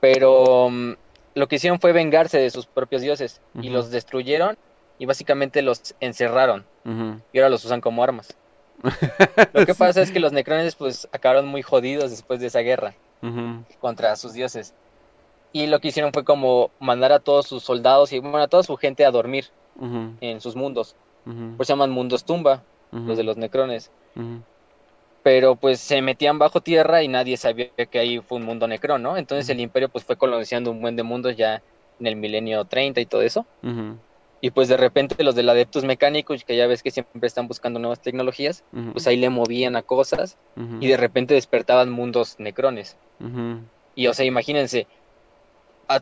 Pero 0.00 0.70
mm, 0.70 0.92
lo 1.34 1.48
que 1.48 1.56
hicieron 1.56 1.80
fue 1.80 1.92
vengarse 1.92 2.38
de 2.38 2.50
sus 2.50 2.66
propios 2.66 3.02
dioses 3.02 3.40
y 3.60 3.70
los 3.70 3.90
destruyeron 3.90 4.56
y 4.98 5.06
básicamente 5.06 5.62
los 5.62 5.94
encerraron 6.00 6.64
y 7.32 7.38
ahora 7.38 7.50
los 7.50 7.64
usan 7.64 7.80
como 7.80 8.02
armas. 8.02 8.36
Lo 9.52 9.66
que 9.66 9.74
pasa 9.78 10.02
es 10.02 10.10
que 10.10 10.20
los 10.20 10.32
necrones 10.32 10.74
pues 10.74 11.08
acabaron 11.12 11.46
muy 11.46 11.62
jodidos 11.62 12.10
después 12.10 12.40
de 12.40 12.46
esa 12.46 12.60
guerra 12.60 12.94
contra 13.80 14.14
sus 14.16 14.32
dioses. 14.32 14.74
Y 15.52 15.66
lo 15.66 15.80
que 15.80 15.88
hicieron 15.88 16.12
fue 16.12 16.24
como 16.24 16.70
mandar 16.78 17.12
a 17.12 17.20
todos 17.20 17.46
sus 17.46 17.62
soldados 17.62 18.12
y 18.12 18.18
bueno, 18.18 18.38
a 18.38 18.48
toda 18.48 18.62
su 18.62 18.76
gente 18.76 19.04
a 19.04 19.10
dormir 19.10 19.46
en 20.20 20.40
sus 20.40 20.56
mundos. 20.56 20.94
Por 21.24 21.66
se 21.66 21.72
llaman 21.72 21.90
mundos 21.90 22.24
tumba, 22.24 22.62
los 22.90 23.16
de 23.16 23.24
los 23.24 23.36
necrones. 23.36 23.90
Pero 25.22 25.56
pues 25.56 25.80
se 25.80 26.00
metían 26.00 26.38
bajo 26.38 26.60
tierra 26.60 27.02
y 27.02 27.08
nadie 27.08 27.36
sabía 27.36 27.68
que 27.90 27.98
ahí 27.98 28.20
fue 28.20 28.38
un 28.38 28.44
mundo 28.44 28.66
necrón, 28.66 29.02
¿no? 29.02 29.16
Entonces 29.16 29.48
el 29.50 29.60
imperio 29.60 29.88
pues 29.88 30.04
fue 30.04 30.16
colonizando 30.16 30.70
un 30.70 30.80
buen 30.80 30.96
de 30.96 31.02
mundos 31.02 31.36
ya 31.36 31.62
en 32.00 32.06
el 32.06 32.16
milenio 32.16 32.64
30 32.64 33.00
y 33.00 33.06
todo 33.06 33.22
eso. 33.22 33.44
Y 34.40 34.50
pues 34.50 34.68
de 34.68 34.76
repente 34.76 35.22
los 35.24 35.34
del 35.34 35.48
Adeptus 35.48 35.84
Mecánicos, 35.84 36.44
que 36.44 36.56
ya 36.56 36.66
ves 36.66 36.82
que 36.82 36.90
siempre 36.90 37.26
están 37.26 37.48
buscando 37.48 37.80
nuevas 37.80 38.00
tecnologías, 38.00 38.64
pues 38.92 39.06
ahí 39.06 39.16
le 39.16 39.30
movían 39.30 39.76
a 39.76 39.82
cosas 39.82 40.38
y 40.80 40.86
de 40.86 40.96
repente 40.96 41.34
despertaban 41.34 41.90
mundos 41.90 42.36
necrones. 42.38 42.96
Y 43.94 44.06
o 44.06 44.14
sea, 44.14 44.24
imagínense, 44.24 44.86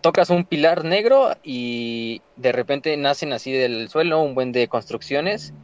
tocas 0.01 0.31
un 0.31 0.45
pilar 0.45 0.85
negro 0.85 1.31
y 1.45 2.21
de 2.35 2.51
repente 2.51 2.97
nacen 2.97 3.33
así 3.33 3.53
del 3.53 3.89
suelo 3.89 4.21
un 4.21 4.35
buen 4.35 4.51
de 4.51 4.67
construcciones 4.67 5.55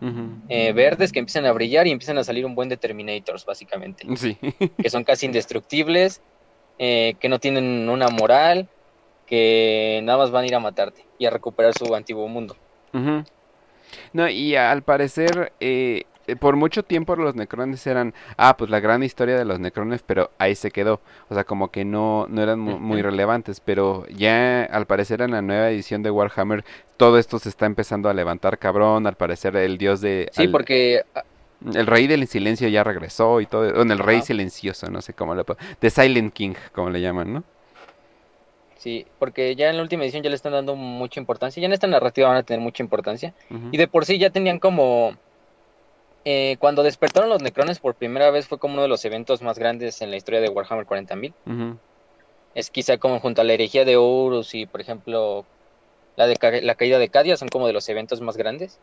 eh, 0.48 0.72
verdes 0.72 1.12
que 1.12 1.18
empiezan 1.18 1.44
a 1.46 1.52
brillar 1.52 1.86
y 1.86 1.90
empiezan 1.90 2.18
a 2.18 2.24
salir 2.24 2.46
un 2.46 2.54
buen 2.54 2.68
de 2.68 2.76
Terminators, 2.76 3.44
básicamente. 3.44 4.06
que 4.78 4.90
son 4.90 5.04
casi 5.04 5.26
indestructibles, 5.26 6.22
eh, 6.78 7.14
que 7.18 7.28
no 7.28 7.38
tienen 7.40 7.88
una 7.88 8.08
moral, 8.08 8.68
que 9.32 10.02
nada 10.02 10.18
más 10.18 10.30
van 10.30 10.44
a 10.44 10.46
ir 10.46 10.54
a 10.54 10.60
matarte 10.60 11.06
y 11.16 11.24
a 11.24 11.30
recuperar 11.30 11.72
su 11.72 11.94
antiguo 11.94 12.28
mundo. 12.28 12.54
No, 14.12 14.28
y 14.28 14.56
al 14.56 14.82
parecer, 14.82 15.54
eh, 15.58 16.02
por 16.38 16.56
mucho 16.56 16.82
tiempo 16.82 17.16
los 17.16 17.34
necrones 17.34 17.86
eran, 17.86 18.12
ah, 18.36 18.58
pues 18.58 18.70
la 18.70 18.78
gran 18.80 19.02
historia 19.02 19.38
de 19.38 19.46
los 19.46 19.58
necrones, 19.58 20.02
pero 20.02 20.30
ahí 20.36 20.54
se 20.54 20.70
quedó. 20.70 21.00
O 21.30 21.34
sea, 21.34 21.44
como 21.44 21.70
que 21.70 21.86
no, 21.86 22.26
no 22.28 22.42
eran 22.42 22.60
muy, 22.60 23.00
relevantes, 23.00 23.60
pero 23.60 24.06
ya 24.08 24.64
al 24.64 24.84
parecer 24.84 25.22
en 25.22 25.30
la 25.30 25.40
nueva 25.40 25.70
edición 25.70 26.02
de 26.02 26.10
Warhammer, 26.10 26.62
todo 26.98 27.16
esto 27.16 27.38
se 27.38 27.48
está 27.48 27.64
empezando 27.64 28.10
a 28.10 28.12
levantar 28.12 28.58
cabrón, 28.58 29.06
al 29.06 29.14
parecer 29.14 29.56
el 29.56 29.78
dios 29.78 30.02
de... 30.02 30.28
Sí, 30.32 30.48
porque... 30.48 31.04
Ah, 31.14 31.24
el 31.74 31.86
rey 31.86 32.06
del 32.06 32.26
silencio 32.26 32.68
ya 32.68 32.84
regresó 32.84 33.40
y 33.40 33.46
todo, 33.46 33.72
bueno, 33.72 33.94
el 33.94 34.00
rey 34.00 34.20
silencioso, 34.20 34.90
no 34.90 35.00
sé 35.00 35.14
cómo 35.14 35.34
le... 35.34 35.44
The 35.78 35.88
Silent 35.88 36.34
King, 36.34 36.52
como 36.74 36.90
le 36.90 37.00
llaman, 37.00 37.32
¿no? 37.32 37.44
Sí, 38.82 39.06
porque 39.18 39.54
ya 39.54 39.70
en 39.70 39.76
la 39.76 39.82
última 39.82 40.02
edición 40.04 40.22
ya 40.24 40.28
le 40.30 40.34
están 40.36 40.52
dando 40.52 40.74
mucha 40.76 41.20
importancia, 41.20 41.60
ya 41.60 41.66
en 41.66 41.72
esta 41.72 41.86
narrativa 41.86 42.28
van 42.28 42.38
a 42.38 42.42
tener 42.42 42.60
mucha 42.60 42.82
importancia. 42.82 43.34
Y 43.70 43.76
de 43.78 43.86
por 43.88 44.04
sí 44.04 44.18
ya 44.18 44.30
tenían 44.30 44.58
como... 44.58 45.12
eh, 46.24 46.56
cuando 46.58 46.82
despertaron 46.82 47.30
los 47.30 47.42
Necrones 47.42 47.80
por 47.80 47.96
primera 47.96 48.30
vez 48.30 48.46
fue 48.48 48.58
como 48.58 48.74
uno 48.74 48.82
de 48.82 48.88
los 48.88 49.04
eventos 49.04 49.42
más 49.42 49.58
grandes 49.58 50.00
en 50.02 50.10
la 50.10 50.16
historia 50.16 50.40
de 50.40 50.48
Warhammer 50.48 50.86
40.000. 50.86 51.34
ujú, 51.46 51.80
Es 52.54 52.70
quizá 52.70 52.98
como 52.98 53.20
junto 53.20 53.40
a 53.40 53.44
la 53.44 53.54
herejía 53.54 53.84
de 53.84 53.96
Horus 53.96 54.54
y 54.54 54.66
por 54.66 54.80
ejemplo 54.80 55.48
la, 56.16 56.26
de, 56.26 56.36
ca- 56.36 56.60
la 56.62 56.74
caída 56.76 56.98
de 56.98 57.10
Cadia 57.10 57.36
son 57.36 57.48
como 57.50 57.66
de 57.66 57.74
los 57.74 57.88
eventos 57.88 58.20
más 58.20 58.36
grandes. 58.36 58.78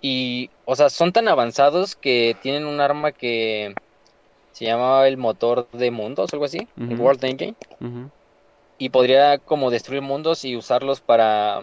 Y, 0.00 0.52
o 0.64 0.76
sea, 0.76 0.90
son 0.90 1.12
tan 1.12 1.28
avanzados 1.28 1.96
que 1.96 2.36
tienen 2.40 2.66
un 2.66 2.80
arma 2.80 3.12
que 3.12 3.74
se 4.52 4.66
llamaba 4.66 5.08
el 5.08 5.16
motor 5.18 5.70
de 5.72 5.90
mundos 5.90 6.32
algo 6.34 6.46
así, 6.46 6.68
el. 6.76 7.00
World 7.00 7.24
Engine. 7.24 7.56
Y 8.78 8.90
podría 8.90 9.38
como 9.38 9.70
destruir 9.70 10.02
mundos 10.02 10.44
y 10.44 10.56
usarlos 10.56 11.00
para 11.00 11.62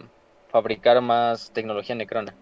fabricar 0.50 1.02
más 1.02 1.52
tecnología 1.52 1.96
necrona. 1.96 2.36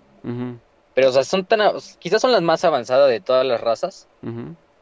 Pero, 0.93 1.09
o 1.09 1.11
sea, 1.11 1.24
son 1.24 1.45
tan, 1.45 1.61
quizás 1.99 2.21
son 2.21 2.32
las 2.32 2.41
más 2.41 2.63
avanzadas 2.65 3.09
de 3.09 3.19
todas 3.19 3.45
las 3.45 3.61
razas. 3.61 4.07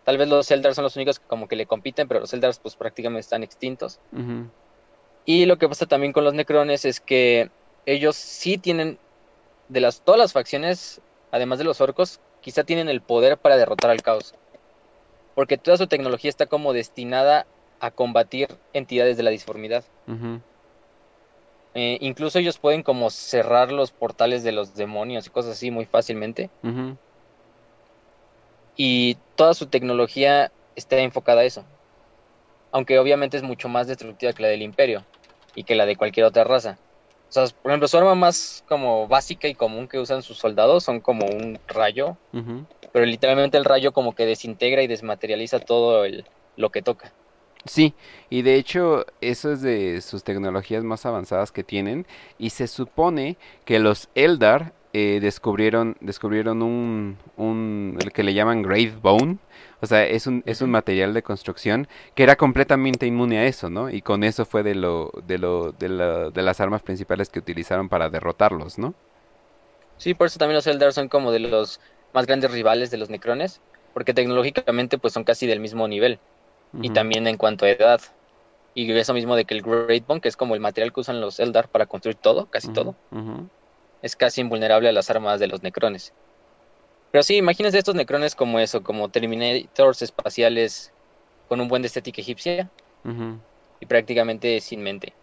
Tal 0.04 0.18
vez 0.18 0.28
los 0.28 0.50
Eldar 0.50 0.74
son 0.74 0.84
los 0.84 0.96
únicos 0.96 1.20
que 1.20 1.26
como 1.28 1.48
que 1.48 1.56
le 1.56 1.66
compiten, 1.66 2.08
pero 2.08 2.22
los 2.22 2.34
Eldars 2.34 2.60
pues 2.60 2.76
prácticamente 2.76 3.22
están 3.22 3.44
extintos. 3.44 4.00
Y 5.26 5.46
lo 5.46 5.58
que 5.58 5.70
pasa 5.70 5.86
también 5.86 6.14
con 6.14 6.24
los 6.24 6.34
Necrones 6.34 6.86
es 6.86 7.00
que 7.00 7.52
ellos 7.86 8.16
sí 8.16 8.58
tienen, 8.58 8.98
de 9.70 9.80
las, 9.80 10.02
todas 10.02 10.20
las 10.20 10.34
facciones, 10.34 11.02
además 11.32 11.60
de 11.60 11.66
los 11.66 11.82
orcos, 11.82 12.20
quizá 12.42 12.64
tienen 12.64 12.89
el 12.89 13.02
poder 13.02 13.38
para 13.38 13.58
derrotar 13.58 13.92
al 13.92 14.02
caos. 14.02 14.34
Porque 15.36 15.58
toda 15.58 15.78
su 15.78 15.88
tecnología 15.88 16.30
está 16.30 16.48
como 16.48 16.74
destinada 16.74 17.46
a 17.82 17.90
combatir 17.90 18.48
entidades 18.74 19.18
de 19.18 19.24
la 19.24 19.32
disformidad. 19.32 19.84
Eh, 21.74 21.98
incluso 22.02 22.38
ellos 22.38 22.60
pueden 22.60 22.84
como 22.84 23.10
cerrar 23.10 23.72
los 23.72 23.92
portales 23.92 24.44
de 24.44 24.52
los 24.52 24.76
demonios 24.76 25.26
y 25.26 25.32
cosas 25.32 25.54
así 25.54 25.72
muy 25.72 25.86
fácilmente. 25.86 26.50
Y 28.76 29.18
toda 29.36 29.54
su 29.56 29.68
tecnología 29.68 30.52
está 30.76 30.98
enfocada 31.00 31.42
a 31.42 31.46
eso. 31.46 31.66
Aunque 32.72 33.00
obviamente 33.00 33.36
es 33.36 33.44
mucho 33.44 33.68
más 33.68 33.88
destructiva 33.88 34.32
que 34.32 34.44
la 34.44 34.50
del 34.50 34.62
imperio 34.62 35.06
y 35.56 35.64
que 35.64 35.76
la 35.76 35.86
de 35.86 35.96
cualquier 35.98 36.28
otra 36.28 36.44
raza. 36.44 36.78
O 37.30 37.34
sea, 37.34 37.46
por 37.62 37.72
ejemplo, 37.72 37.88
su 37.88 37.98
arma 37.98 38.14
más 38.14 38.64
como 38.68 39.08
básica 39.08 39.48
y 39.48 39.56
común 39.56 39.88
que 39.88 39.98
usan 40.00 40.22
sus 40.22 40.38
soldados 40.38 40.84
son 40.84 41.00
como 41.02 41.26
un 41.26 41.60
rayo, 41.68 42.18
pero 42.92 43.06
literalmente 43.06 43.58
el 43.58 43.66
rayo 43.66 43.92
como 43.92 44.14
que 44.14 44.26
desintegra 44.26 44.84
y 44.84 44.88
desmaterializa 44.88 45.60
todo 45.60 46.06
el, 46.06 46.26
lo 46.56 46.70
que 46.70 46.82
toca. 46.82 47.16
Sí, 47.66 47.93
y 48.30 48.41
de 48.41 48.55
hecho 48.55 49.05
eso 49.22 49.51
es 49.51 49.62
de 49.62 50.01
sus 50.01 50.24
tecnologías 50.24 50.84
más 50.84 51.05
avanzadas 51.05 51.51
que 51.51 51.64
tienen 51.64 52.07
y 52.39 52.49
se 52.49 52.68
supone 52.68 53.38
que 53.66 53.78
los 53.80 54.09
Eldar 54.16 54.74
eh, 54.93 55.20
descubrieron 55.22 55.95
descubrieron 56.01 56.64
un, 56.64 57.18
un 57.38 57.97
el 58.01 58.12
que 58.12 58.24
le 58.24 58.34
llaman 58.34 58.64
Great 58.64 58.99
Bone, 58.99 59.38
o 59.80 59.86
sea, 59.86 60.05
es 60.07 60.26
un 60.26 60.41
es 60.47 60.62
un 60.62 60.72
material 60.72 61.14
de 61.14 61.22
construcción 61.22 61.88
que 62.16 62.24
era 62.24 62.36
completamente 62.36 63.05
inmune 63.05 63.38
a 63.38 63.45
eso, 63.45 63.70
¿no? 63.70 63.89
Y 63.91 64.01
con 64.01 64.24
eso 64.24 64.43
fue 64.45 64.64
de 64.64 64.74
lo 64.76 65.12
de 65.28 65.38
lo 65.38 65.72
de, 65.72 65.89
la- 65.89 66.30
de 66.32 66.41
las 66.41 66.59
armas 66.62 66.82
principales 66.82 67.30
que 67.30 67.39
utilizaron 67.39 67.89
para 67.89 68.09
derrotarlos, 68.09 68.80
¿no? 68.80 68.95
Sí, 69.95 70.14
por 70.14 70.28
eso 70.28 70.38
también 70.39 70.55
los 70.55 70.68
Eldar 70.68 70.91
son 70.91 71.07
como 71.07 71.32
de 71.32 71.39
los 71.39 71.80
más 72.12 72.26
grandes 72.26 72.51
rivales 72.51 72.91
de 72.91 72.97
los 72.97 73.09
Necrones, 73.09 73.62
porque 73.93 74.14
tecnológicamente 74.14 74.97
pues 74.97 75.14
son 75.14 75.24
casi 75.24 75.47
del 75.47 75.59
mismo 75.62 75.88
nivel. 75.88 76.20
Y 76.82 76.90
también 76.90 77.28
en 77.28 77.38
cuanto 77.38 77.66
a 77.66 77.70
edad. 77.70 78.02
Y 78.74 78.90
eso 78.92 79.14
mismo 79.14 79.36
de 79.36 79.46
que 79.46 79.54
el 79.54 79.62
Great 79.62 80.06
Bone, 80.08 80.22
que 80.22 80.30
es 80.30 80.38
como 80.38 80.56
el 80.56 80.62
material 80.62 80.94
que 80.94 81.02
usan 81.02 81.20
los 81.20 81.40
Eldar 81.40 81.68
para 81.70 81.86
construir 81.86 82.16
todo, 82.16 82.48
casi 82.48 82.72
todo, 82.72 82.96
es 84.02 84.16
casi 84.16 84.42
invulnerable 84.42 84.88
a 84.90 84.94
las 84.94 85.10
armas 85.10 85.40
de 85.40 85.48
los 85.48 85.62
Necrones. 85.62 86.14
Pero 87.12 87.24
sí, 87.24 87.36
imagínense 87.36 87.78
estos 87.78 87.96
Necrones 87.96 88.36
como 88.36 88.60
eso, 88.60 88.82
como 88.84 89.10
Terminators 89.10 90.02
espaciales 90.02 90.94
con 91.50 91.60
un 91.60 91.68
buen 91.68 91.82
de 91.82 91.88
estética 91.88 92.22
egipcia 92.22 92.70
y 93.80 93.86
prácticamente 93.86 94.60
sin 94.62 94.82
mente. 94.82 95.14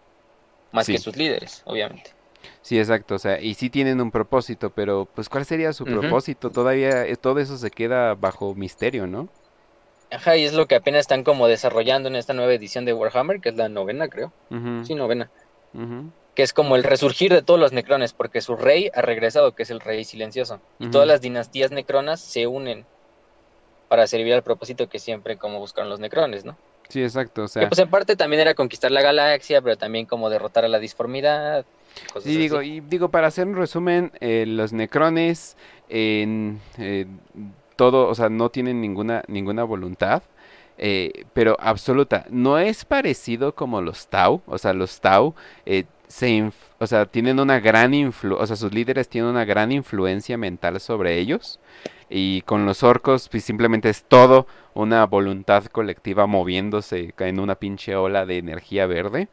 Más 0.71 0.85
Sí. 0.85 0.93
que 0.93 0.99
sus 0.99 1.17
líderes, 1.17 1.63
obviamente. 1.65 2.13
Sí, 2.61 2.77
exacto, 2.77 3.15
o 3.15 3.19
sea, 3.19 3.41
y 3.41 3.55
sí 3.55 3.69
tienen 3.69 3.99
un 3.99 4.11
propósito, 4.11 4.69
pero 4.69 5.07
pues 5.13 5.27
¿cuál 5.27 5.45
sería 5.45 5.73
su 5.73 5.85
propósito? 5.85 6.51
Todavía 6.51 7.05
eh, 7.05 7.15
todo 7.15 7.39
eso 7.39 7.57
se 7.57 7.71
queda 7.71 8.13
bajo 8.15 8.53
misterio, 8.53 9.07
¿no? 9.07 9.27
Ajá, 10.11 10.37
y 10.37 10.45
es 10.45 10.53
lo 10.53 10.67
que 10.67 10.75
apenas 10.75 11.01
están 11.01 11.23
como 11.23 11.47
desarrollando 11.47 12.09
en 12.09 12.15
esta 12.15 12.33
nueva 12.33 12.53
edición 12.53 12.85
de 12.85 12.93
Warhammer, 12.93 13.41
que 13.41 13.49
es 13.49 13.55
la 13.55 13.69
novena, 13.69 14.07
creo. 14.07 14.31
Sí, 14.83 14.95
novena. 14.95 15.29
que 16.35 16.43
es 16.43 16.53
como 16.53 16.75
el 16.75 16.83
resurgir 16.83 17.31
de 17.33 17.41
todos 17.41 17.59
los 17.59 17.73
necrones, 17.73 18.13
porque 18.13 18.41
su 18.41 18.55
rey 18.55 18.89
ha 18.95 19.01
regresado, 19.01 19.53
que 19.53 19.63
es 19.63 19.69
el 19.69 19.79
rey 19.79 20.03
silencioso. 20.05 20.59
Y 20.79 20.89
todas 20.89 21.07
las 21.07 21.21
dinastías 21.21 21.71
necronas 21.71 22.21
se 22.21 22.47
unen 22.47 22.85
para 23.87 24.07
servir 24.07 24.33
al 24.33 24.43
propósito 24.43 24.87
que 24.87 24.99
siempre 24.99 25.37
como 25.37 25.59
buscaron 25.59 25.89
los 25.89 25.99
necrones, 25.99 26.45
¿no? 26.45 26.55
Sí, 26.87 27.03
exacto, 27.03 27.43
o 27.43 27.45
Que 27.45 27.49
sea, 27.49 27.69
pues 27.69 27.79
en 27.79 27.89
parte 27.89 28.15
también 28.15 28.39
era 28.41 28.55
conquistar 28.55 28.89
la 28.91 29.01
galaxia, 29.03 29.61
pero 29.61 29.77
también 29.77 30.05
como 30.07 30.29
derrotar 30.29 30.65
a 30.65 30.67
la 30.67 30.79
disformidad, 30.79 31.65
cosas 32.11 32.23
sí, 32.23 32.35
digo, 32.37 32.59
así. 32.59 32.77
y 32.77 32.79
digo, 32.81 33.09
para 33.09 33.27
hacer 33.27 33.45
un 33.47 33.55
resumen, 33.55 34.11
eh, 34.21 34.45
los 34.47 34.73
necrones 34.73 35.55
en 35.87 36.59
eh, 36.79 37.05
todo, 37.79 38.09
o 38.09 38.13
sea, 38.13 38.27
no 38.27 38.49
tienen 38.49 38.81
ninguna, 38.81 39.23
ninguna 39.29 39.63
voluntad, 39.63 40.21
eh, 40.77 41.23
pero 41.31 41.55
absoluta. 41.61 42.25
No 42.29 42.57
es 42.57 42.83
parecido 42.83 43.55
como 43.55 43.81
los 43.81 44.09
Tau, 44.09 44.41
o 44.47 44.57
sea, 44.57 44.73
los 44.73 44.99
Tau 44.99 45.33
eh, 45.65 45.85
se, 46.09 46.51
o 46.77 46.87
sea, 46.87 47.05
tienen 47.05 47.39
una 47.39 47.61
gran 47.61 47.93
influ, 47.93 48.35
o 48.35 48.45
sea, 48.45 48.57
sus 48.57 48.73
líderes 48.73 49.07
tienen 49.07 49.29
una 49.29 49.45
gran 49.45 49.71
influencia 49.71 50.37
mental 50.37 50.77
sobre 50.81 51.19
ellos. 51.19 51.61
Y 52.09 52.41
con 52.41 52.65
los 52.65 52.83
orcos, 52.83 53.29
pues 53.29 53.45
simplemente 53.45 53.89
es 53.89 54.03
todo 54.03 54.45
una 54.73 55.05
voluntad 55.05 55.63
colectiva 55.67 56.25
moviéndose 56.27 57.13
en 57.17 57.39
una 57.39 57.55
pinche 57.55 57.95
ola 57.95 58.25
de 58.25 58.39
energía 58.39 58.87
verde. 58.87 59.29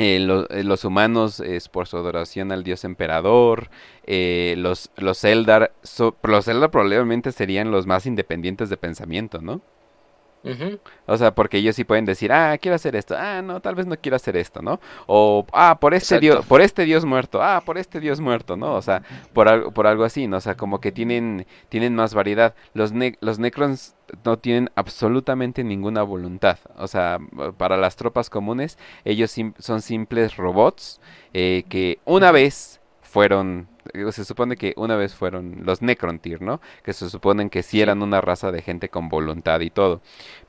Eh, 0.00 0.20
lo- 0.20 0.48
eh, 0.50 0.62
los 0.62 0.84
humanos 0.84 1.40
es 1.40 1.68
por 1.68 1.88
su 1.88 1.96
adoración 1.96 2.52
al 2.52 2.62
dios 2.64 2.84
emperador. 2.84 3.68
eh, 4.10 4.54
los, 4.56 4.90
los 4.96 5.22
Eldar, 5.24 5.72
so- 5.82 6.16
los 6.22 6.48
Eldar 6.48 6.70
probablemente 6.70 7.30
serían 7.32 7.70
los 7.70 7.86
más 7.86 8.06
independientes 8.06 8.70
de 8.70 8.76
pensamiento, 8.78 9.40
¿no? 9.42 9.60
O 11.06 11.16
sea, 11.16 11.34
porque 11.34 11.58
ellos 11.58 11.76
sí 11.76 11.84
pueden 11.84 12.04
decir, 12.04 12.32
ah, 12.32 12.56
quiero 12.58 12.74
hacer 12.76 12.96
esto, 12.96 13.14
ah, 13.18 13.42
no, 13.42 13.60
tal 13.60 13.74
vez 13.74 13.86
no 13.86 13.96
quiero 13.98 14.16
hacer 14.16 14.36
esto, 14.36 14.62
¿no? 14.62 14.80
O, 15.06 15.44
ah, 15.52 15.78
por 15.80 15.94
este 15.94 16.16
Exacto. 16.16 16.20
dios, 16.20 16.46
por 16.46 16.60
este 16.60 16.84
dios 16.84 17.04
muerto, 17.04 17.42
ah, 17.42 17.62
por 17.64 17.76
este 17.78 18.00
dios 18.00 18.20
muerto, 18.20 18.56
¿no? 18.56 18.74
O 18.74 18.82
sea, 18.82 19.02
por 19.32 19.48
algo, 19.48 19.70
por 19.72 19.86
algo 19.86 20.04
así, 20.04 20.26
¿no? 20.26 20.36
O 20.38 20.40
sea, 20.40 20.56
como 20.56 20.80
que 20.80 20.92
tienen, 20.92 21.46
tienen 21.68 21.94
más 21.94 22.14
variedad. 22.14 22.54
Los, 22.74 22.92
ne- 22.92 23.16
los 23.20 23.38
Necrons 23.38 23.94
no 24.24 24.38
tienen 24.38 24.70
absolutamente 24.74 25.64
ninguna 25.64 26.02
voluntad. 26.02 26.58
O 26.76 26.86
sea, 26.86 27.18
para 27.56 27.76
las 27.76 27.96
tropas 27.96 28.30
comunes, 28.30 28.78
ellos 29.04 29.30
sim- 29.30 29.54
son 29.58 29.82
simples 29.82 30.36
robots 30.36 31.00
eh, 31.34 31.64
que 31.68 31.98
una 32.04 32.32
vez 32.32 32.80
fueron, 33.02 33.68
se 34.10 34.24
supone 34.24 34.56
que 34.56 34.74
una 34.76 34.96
vez 34.96 35.14
fueron 35.14 35.58
los 35.64 35.82
Necrontyr, 35.82 36.42
¿no? 36.42 36.60
Que 36.82 36.92
se 36.92 37.10
suponen 37.10 37.50
que 37.50 37.62
sí 37.62 37.80
eran 37.80 38.02
una 38.02 38.20
raza 38.20 38.52
de 38.52 38.62
gente 38.62 38.88
con 38.88 39.08
voluntad 39.08 39.60
y 39.60 39.70
todo. 39.70 40.00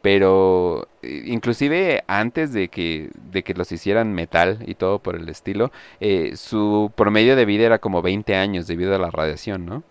Pero 0.01 0.87
eh, 1.01 1.23
inclusive 1.25 2.03
antes 2.07 2.53
de 2.53 2.69
que, 2.69 3.09
de 3.31 3.43
que 3.43 3.53
los 3.53 3.71
hicieran 3.71 4.13
metal 4.13 4.59
y 4.65 4.75
todo 4.75 4.99
por 4.99 5.15
el 5.15 5.29
estilo, 5.29 5.71
eh, 5.99 6.35
su 6.35 6.91
promedio 6.95 7.35
de 7.35 7.45
vida 7.45 7.65
era 7.65 7.79
como 7.79 8.01
20 8.01 8.35
años 8.35 8.67
debido 8.67 8.95
a 8.95 8.99
la 8.99 9.11
radiación, 9.11 9.65
¿no? 9.65 9.83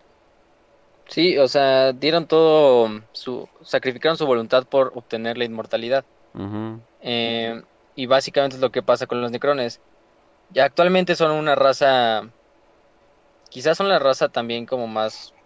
Sí, 1.08 1.38
o 1.38 1.48
sea, 1.48 1.92
dieron 1.92 2.26
todo 2.26 3.00
su, 3.12 3.48
sacrificaron 3.62 4.18
su 4.18 4.26
voluntad 4.26 4.66
por 4.66 4.92
obtener 4.94 5.38
la 5.38 5.44
inmortalidad. 5.44 6.04
Eh, 7.00 7.62
y 7.96 8.06
básicamente 8.06 8.56
es 8.56 8.62
lo 8.62 8.70
que 8.70 8.82
pasa 8.82 9.06
con 9.06 9.20
los 9.20 9.30
necrones. 9.30 9.80
Ya 10.50 10.64
actualmente 10.64 11.16
son 11.16 11.32
una 11.32 11.54
raza, 11.54 12.28
quizás 13.48 13.76
son 13.78 13.88
la 13.88 13.98
raza 13.98 14.28
también 14.28 14.66
como 14.66 14.86
más 14.86 15.36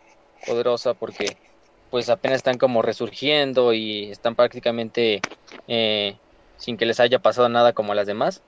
poderosa 0.45 0.95
porque 0.95 1.39
pues 1.91 2.09
apenas 2.11 2.37
están 2.39 2.59
como 2.59 2.83
resurgiendo 2.83 3.73
y 3.75 4.11
están 4.11 4.37
prácticamente 4.37 5.27
eh, 5.67 6.21
sin 6.57 6.77
que 6.77 6.87
les 6.87 7.01
haya 7.01 7.21
pasado 7.21 7.49
nada 7.49 7.73
como 7.75 7.93
a 7.93 7.95
las 7.97 8.07
demás. 8.07 8.43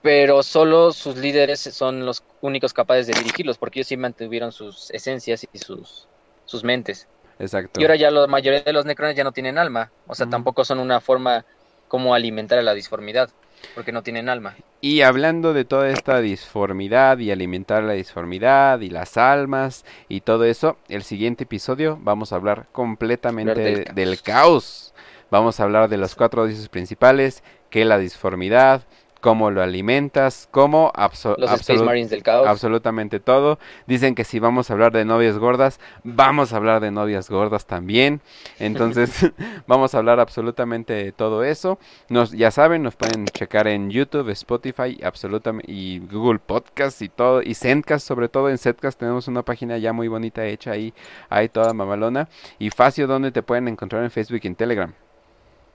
Pero 0.00 0.42
solo 0.42 0.92
sus 0.92 1.16
líderes 1.16 1.60
son 1.60 2.04
los 2.04 2.24
únicos 2.40 2.72
capaces 2.74 3.06
de 3.06 3.14
dirigirlos 3.14 3.56
porque 3.58 3.78
ellos 3.80 3.88
sí 3.88 3.96
mantuvieron 3.96 4.52
sus 4.52 4.90
esencias 4.90 5.46
y 5.50 5.58
sus, 5.58 6.10
sus 6.44 6.62
mentes. 6.62 7.08
Exacto. 7.38 7.80
Y 7.80 7.84
ahora 7.84 7.96
ya 7.96 8.10
la 8.10 8.26
mayoría 8.28 8.62
de 8.62 8.72
los 8.74 8.86
necrones 8.86 9.16
ya 9.16 9.24
no 9.24 9.32
tienen 9.32 9.58
alma. 9.58 9.94
O 10.06 10.14
sea, 10.14 10.26
tampoco 10.28 10.64
son 10.64 10.80
una 10.80 11.00
forma 11.00 11.46
como 11.94 12.12
alimentar 12.12 12.58
a 12.58 12.62
la 12.62 12.74
disformidad, 12.74 13.30
porque 13.76 13.92
no 13.92 14.02
tienen 14.02 14.28
alma. 14.28 14.56
Y 14.80 15.02
hablando 15.02 15.52
de 15.52 15.64
toda 15.64 15.90
esta 15.90 16.20
disformidad 16.20 17.18
y 17.18 17.30
alimentar 17.30 17.84
la 17.84 17.92
disformidad 17.92 18.80
y 18.80 18.90
las 18.90 19.16
almas 19.16 19.84
y 20.08 20.22
todo 20.22 20.44
eso, 20.44 20.76
el 20.88 21.04
siguiente 21.04 21.44
episodio 21.44 21.96
vamos 22.02 22.32
a 22.32 22.34
hablar 22.34 22.66
completamente 22.72 23.60
del 23.60 23.84
caos. 23.84 23.94
del 23.94 24.22
caos. 24.22 24.94
Vamos 25.30 25.60
a 25.60 25.62
hablar 25.62 25.88
de 25.88 25.98
los 25.98 26.16
cuatro 26.16 26.44
dioses 26.46 26.68
principales, 26.68 27.44
qué 27.70 27.84
la 27.84 27.98
disformidad, 27.98 28.82
cómo 29.24 29.50
lo 29.50 29.62
alimentas, 29.62 30.48
cómo 30.50 30.92
los 31.38 31.50
Space 31.52 31.82
Marines 31.82 32.10
del 32.10 32.22
caos. 32.22 32.46
absolutamente 32.46 33.20
todo. 33.20 33.58
Dicen 33.86 34.14
que 34.14 34.22
si 34.22 34.38
vamos 34.38 34.68
a 34.68 34.74
hablar 34.74 34.92
de 34.92 35.06
novias 35.06 35.38
gordas, 35.38 35.80
vamos 36.02 36.52
a 36.52 36.58
hablar 36.58 36.82
de 36.82 36.90
novias 36.90 37.30
gordas 37.30 37.64
también. 37.64 38.20
Entonces, 38.58 39.32
vamos 39.66 39.94
a 39.94 39.98
hablar 39.98 40.20
absolutamente 40.20 40.92
de 40.92 41.10
todo 41.10 41.42
eso. 41.42 41.78
Nos, 42.10 42.32
ya 42.32 42.50
saben, 42.50 42.82
nos 42.82 42.96
pueden 42.96 43.24
checar 43.24 43.66
en 43.66 43.88
YouTube, 43.88 44.28
Spotify, 44.28 45.00
absolutamente 45.02 45.72
y 45.72 46.00
Google 46.00 46.38
Podcast 46.38 47.00
y 47.00 47.08
todo 47.08 47.40
y 47.40 47.54
Zendcast, 47.54 48.06
sobre 48.06 48.28
todo 48.28 48.50
en 48.50 48.58
Zendcast 48.58 49.00
tenemos 49.00 49.26
una 49.26 49.42
página 49.42 49.78
ya 49.78 49.94
muy 49.94 50.08
bonita 50.08 50.44
hecha 50.44 50.72
ahí, 50.72 50.92
ahí 51.30 51.48
toda 51.48 51.72
mamalona 51.72 52.28
y 52.58 52.68
Facio 52.68 53.06
donde 53.06 53.32
te 53.32 53.42
pueden 53.42 53.68
encontrar 53.68 54.04
en 54.04 54.10
Facebook 54.10 54.40
y 54.42 54.48
en 54.48 54.54
Telegram. 54.54 54.92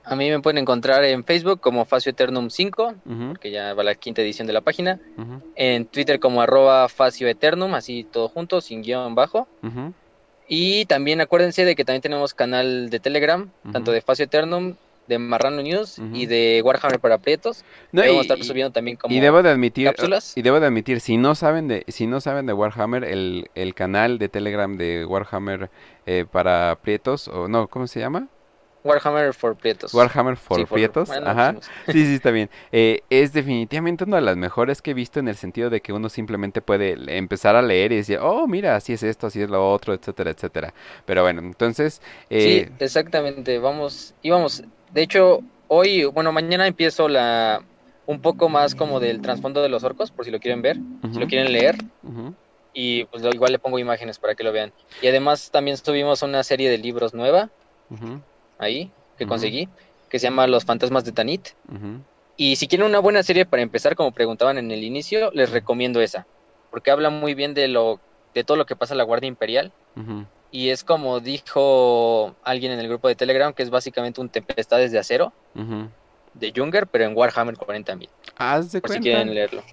A 0.09 0.15
mí 0.15 0.29
me 0.29 0.39
pueden 0.39 0.57
encontrar 0.57 1.03
en 1.03 1.23
Facebook 1.23 1.59
como 1.59 1.85
Facio 1.85 2.09
Eternum 2.09 2.49
5, 2.49 2.93
que 3.39 3.51
ya 3.51 3.73
va 3.73 3.83
la 3.83 3.95
quinta 3.95 4.21
edición 4.21 4.47
de 4.47 4.53
la 4.53 4.61
página. 4.61 4.99
En 5.55 5.85
Twitter 5.85 6.19
como 6.19 6.41
arroba 6.41 6.89
Facio 6.89 7.27
Eternum, 7.27 7.73
así 7.75 8.05
todo 8.11 8.27
junto, 8.27 8.61
sin 8.61 8.81
guion 8.81 9.15
bajo. 9.15 9.47
Y 10.47 10.85
también 10.85 11.21
acuérdense 11.21 11.63
de 11.63 11.75
que 11.75 11.85
también 11.85 12.01
tenemos 12.01 12.33
canal 12.33 12.89
de 12.89 12.99
Telegram, 12.99 13.49
tanto 13.71 13.91
de 13.91 14.01
Facio 14.01 14.25
Eternum, 14.25 14.75
de 15.09 15.19
Marrano 15.19 15.61
News 15.61 15.99
y 16.13 16.27
de 16.27 16.61
Warhammer 16.63 16.99
para 16.99 17.17
Prietos. 17.17 17.65
No, 17.91 18.01
vamos 18.01 18.17
a 18.17 18.21
estar 18.21 18.43
subiendo 18.43 18.71
también 18.71 18.95
como 18.95 19.13
y 19.13 19.19
debo 19.19 19.43
de 19.43 19.49
admitir, 19.49 19.87
cápsulas. 19.87 20.37
Y 20.37 20.41
debo 20.41 20.59
de 20.59 20.67
admitir, 20.67 21.01
si 21.01 21.17
no 21.17 21.35
saben 21.35 21.67
de, 21.67 21.83
si 21.87 22.07
no 22.07 22.21
saben 22.21 22.45
de 22.45 22.53
Warhammer, 22.53 23.03
el, 23.03 23.49
el 23.55 23.73
canal 23.73 24.19
de 24.19 24.29
Telegram 24.29 24.77
de 24.77 25.05
Warhammer 25.05 25.69
eh, 26.05 26.25
para 26.31 26.77
Prietos, 26.81 27.27
o 27.27 27.47
no, 27.47 27.67
¿cómo 27.67 27.87
se 27.87 27.99
llama? 27.99 28.27
Warhammer 28.83 29.33
for 29.33 29.55
Prietos. 29.55 29.93
Warhammer 29.93 30.37
for 30.37 30.67
Prietos, 30.67 31.09
ajá. 31.09 31.55
Sí, 31.87 32.05
sí, 32.05 32.15
está 32.15 32.31
bien. 32.31 32.49
Eh, 32.71 33.01
es 33.09 33.33
definitivamente 33.33 34.03
una 34.03 34.17
de 34.17 34.21
las 34.21 34.37
mejores 34.37 34.81
que 34.81 34.91
he 34.91 34.93
visto 34.93 35.19
en 35.19 35.27
el 35.27 35.35
sentido 35.35 35.69
de 35.69 35.81
que 35.81 35.93
uno 35.93 36.09
simplemente 36.09 36.61
puede 36.61 36.95
empezar 37.17 37.55
a 37.55 37.61
leer 37.61 37.91
y 37.91 37.97
decir, 37.97 38.19
oh, 38.21 38.47
mira, 38.47 38.75
así 38.75 38.93
es 38.93 39.03
esto, 39.03 39.27
así 39.27 39.41
es 39.41 39.49
lo 39.49 39.71
otro, 39.71 39.93
etcétera, 39.93 40.31
etcétera. 40.31 40.73
Pero 41.05 41.23
bueno, 41.23 41.41
entonces... 41.41 42.01
Eh... 42.29 42.67
Sí, 42.67 42.73
exactamente, 42.79 43.59
vamos, 43.59 44.13
íbamos, 44.21 44.63
de 44.93 45.01
hecho, 45.01 45.41
hoy, 45.67 46.05
bueno, 46.05 46.31
mañana 46.31 46.67
empiezo 46.67 47.07
la... 47.09 47.63
un 48.05 48.21
poco 48.21 48.49
más 48.49 48.75
como 48.75 48.99
del 48.99 49.21
trasfondo 49.21 49.61
de 49.61 49.69
los 49.69 49.83
orcos, 49.83 50.11
por 50.11 50.25
si 50.25 50.31
lo 50.31 50.39
quieren 50.39 50.61
ver, 50.61 50.77
si 51.11 51.19
lo 51.19 51.27
quieren 51.27 51.51
leer. 51.51 51.75
Y 52.71 53.05
pues 53.05 53.23
igual 53.23 53.51
le 53.51 53.59
pongo 53.59 53.79
imágenes 53.79 54.19
para 54.19 54.35
que 54.35 54.43
lo 54.43 54.51
vean. 54.51 54.71
Y 55.01 55.07
además 55.07 55.49
también 55.51 55.75
tuvimos 55.83 56.21
una 56.21 56.43
serie 56.43 56.69
de 56.69 56.77
libros 56.77 57.13
nueva 57.13 57.49
ahí 58.59 58.91
que 59.17 59.25
conseguí, 59.25 59.67
que 60.09 60.19
se 60.19 60.27
llama 60.27 60.45
Los 60.47 60.63
Fantasmas 60.63 61.03
de 61.03 61.11
Tanit. 61.11 61.49
Y 62.37 62.55
si 62.55 62.67
quieren 62.67 62.87
una 62.87 62.99
buena 62.99 63.23
serie 63.23 63.45
para 63.45 63.61
empezar, 63.61 63.95
como 63.95 64.11
preguntaban 64.11 64.57
en 64.57 64.71
el 64.71 64.83
inicio, 64.83 65.31
les 65.33 65.51
recomiendo 65.51 65.99
esa, 65.99 66.25
porque 66.69 66.91
habla 66.91 67.09
muy 67.09 67.33
bien 67.33 67.53
de 67.53 67.67
lo 67.67 67.99
de 68.33 68.43
todo 68.43 68.57
lo 68.57 68.65
que 68.65 68.75
pasa 68.75 68.93
en 68.93 68.99
la 68.99 69.03
Guardia 69.03 69.27
Imperial. 69.27 69.71
Y 70.51 70.69
es 70.69 70.83
como 70.83 71.19
dijo 71.19 72.35
alguien 72.43 72.71
en 72.71 72.79
el 72.79 72.87
grupo 72.87 73.07
de 73.07 73.15
Telegram, 73.15 73.53
que 73.53 73.63
es 73.63 73.69
básicamente 73.69 74.21
un 74.21 74.29
Tempestades 74.29 74.91
de 74.91 74.99
Acero 74.99 75.33
de 76.33 76.53
Junger, 76.55 76.87
pero 76.87 77.05
en 77.05 77.17
Warhammer 77.17 77.55
40.000. 77.55 78.07
Haz 78.37 78.71
de 78.71 78.81
por 78.81 78.91
si 78.91 78.99
quieren 78.99 79.33
leerlo. 79.33 79.63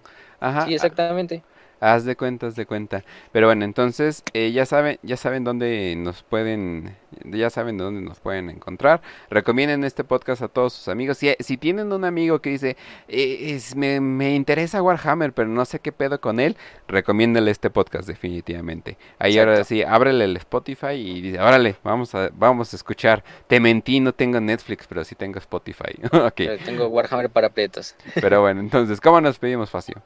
Sí, 0.66 0.74
exactamente. 0.74 1.42
Haz 1.80 2.04
de 2.04 2.16
cuenta, 2.16 2.46
haz 2.46 2.56
de 2.56 2.64
cuenta. 2.64 3.04
Pero 3.32 3.48
bueno, 3.48 3.64
entonces 3.64 4.22
eh, 4.32 4.50
ya 4.52 4.64
saben, 4.64 4.98
ya 5.02 5.16
saben 5.16 5.44
dónde 5.44 5.94
nos 5.96 6.22
pueden, 6.22 6.96
ya 7.24 7.50
saben 7.50 7.76
dónde 7.76 8.00
nos 8.00 8.18
pueden 8.18 8.48
encontrar. 8.48 9.02
Recomienden 9.28 9.84
este 9.84 10.02
podcast 10.02 10.40
a 10.42 10.48
todos 10.48 10.72
sus 10.72 10.88
amigos. 10.88 11.18
Si, 11.18 11.34
si 11.38 11.56
tienen 11.58 11.92
un 11.92 12.04
amigo 12.04 12.40
que 12.40 12.50
dice, 12.50 12.76
eh, 13.08 13.54
es, 13.54 13.76
me, 13.76 14.00
me, 14.00 14.34
interesa 14.34 14.82
Warhammer, 14.82 15.34
pero 15.34 15.48
no 15.48 15.64
sé 15.66 15.80
qué 15.80 15.92
pedo 15.92 16.20
con 16.20 16.40
él, 16.40 16.56
recomiéndale 16.88 17.50
este 17.50 17.68
podcast 17.68 18.08
definitivamente. 18.08 18.96
Ahí 19.18 19.38
ahora 19.38 19.62
sí, 19.64 19.82
ábrele 19.82 20.24
el 20.24 20.36
Spotify 20.38 20.94
y 20.94 21.20
dice, 21.20 21.40
órale, 21.40 21.76
vamos 21.84 22.14
a, 22.14 22.30
vamos 22.32 22.72
a 22.72 22.76
escuchar. 22.76 23.22
Te 23.48 23.60
mentí, 23.60 24.00
no 24.00 24.14
tengo 24.14 24.40
Netflix, 24.40 24.86
pero 24.86 25.04
sí 25.04 25.14
tengo 25.14 25.38
Spotify. 25.38 25.98
okay. 26.12 26.58
tengo 26.64 26.86
Warhammer 26.86 27.28
para 27.28 27.50
pretos. 27.50 27.94
pero 28.14 28.40
bueno, 28.40 28.60
entonces, 28.60 28.98
¿cómo 28.98 29.20
nos 29.20 29.38
pedimos, 29.38 29.68
Facio? 29.68 30.02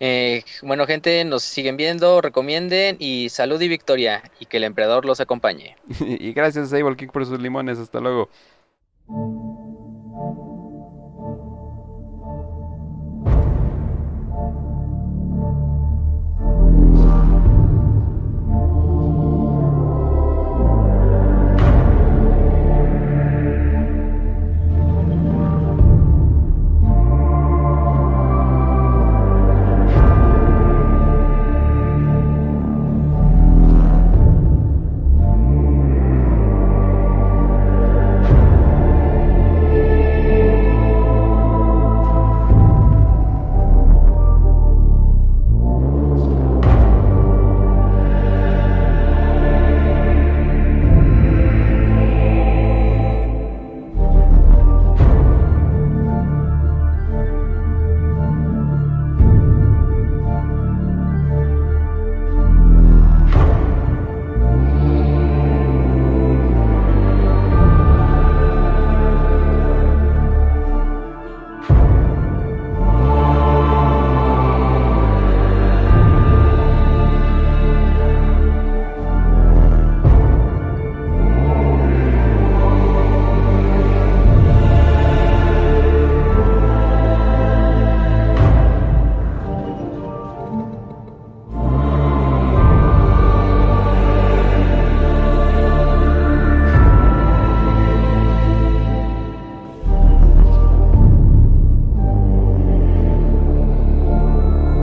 Eh, 0.00 0.42
bueno, 0.62 0.86
gente, 0.86 1.24
nos 1.24 1.42
siguen 1.42 1.76
viendo, 1.76 2.22
recomienden 2.22 2.96
y 2.98 3.28
salud 3.28 3.60
y 3.60 3.68
victoria 3.68 4.22
y 4.40 4.46
que 4.46 4.56
el 4.56 4.64
emperador 4.64 5.04
los 5.04 5.20
acompañe. 5.20 5.76
y 6.00 6.32
gracias 6.32 6.72
a 6.72 6.78
Able 6.78 6.96
Kick 6.96 7.12
por 7.12 7.26
sus 7.26 7.40
limones. 7.40 7.78
Hasta 7.78 8.00
luego. 8.00 8.30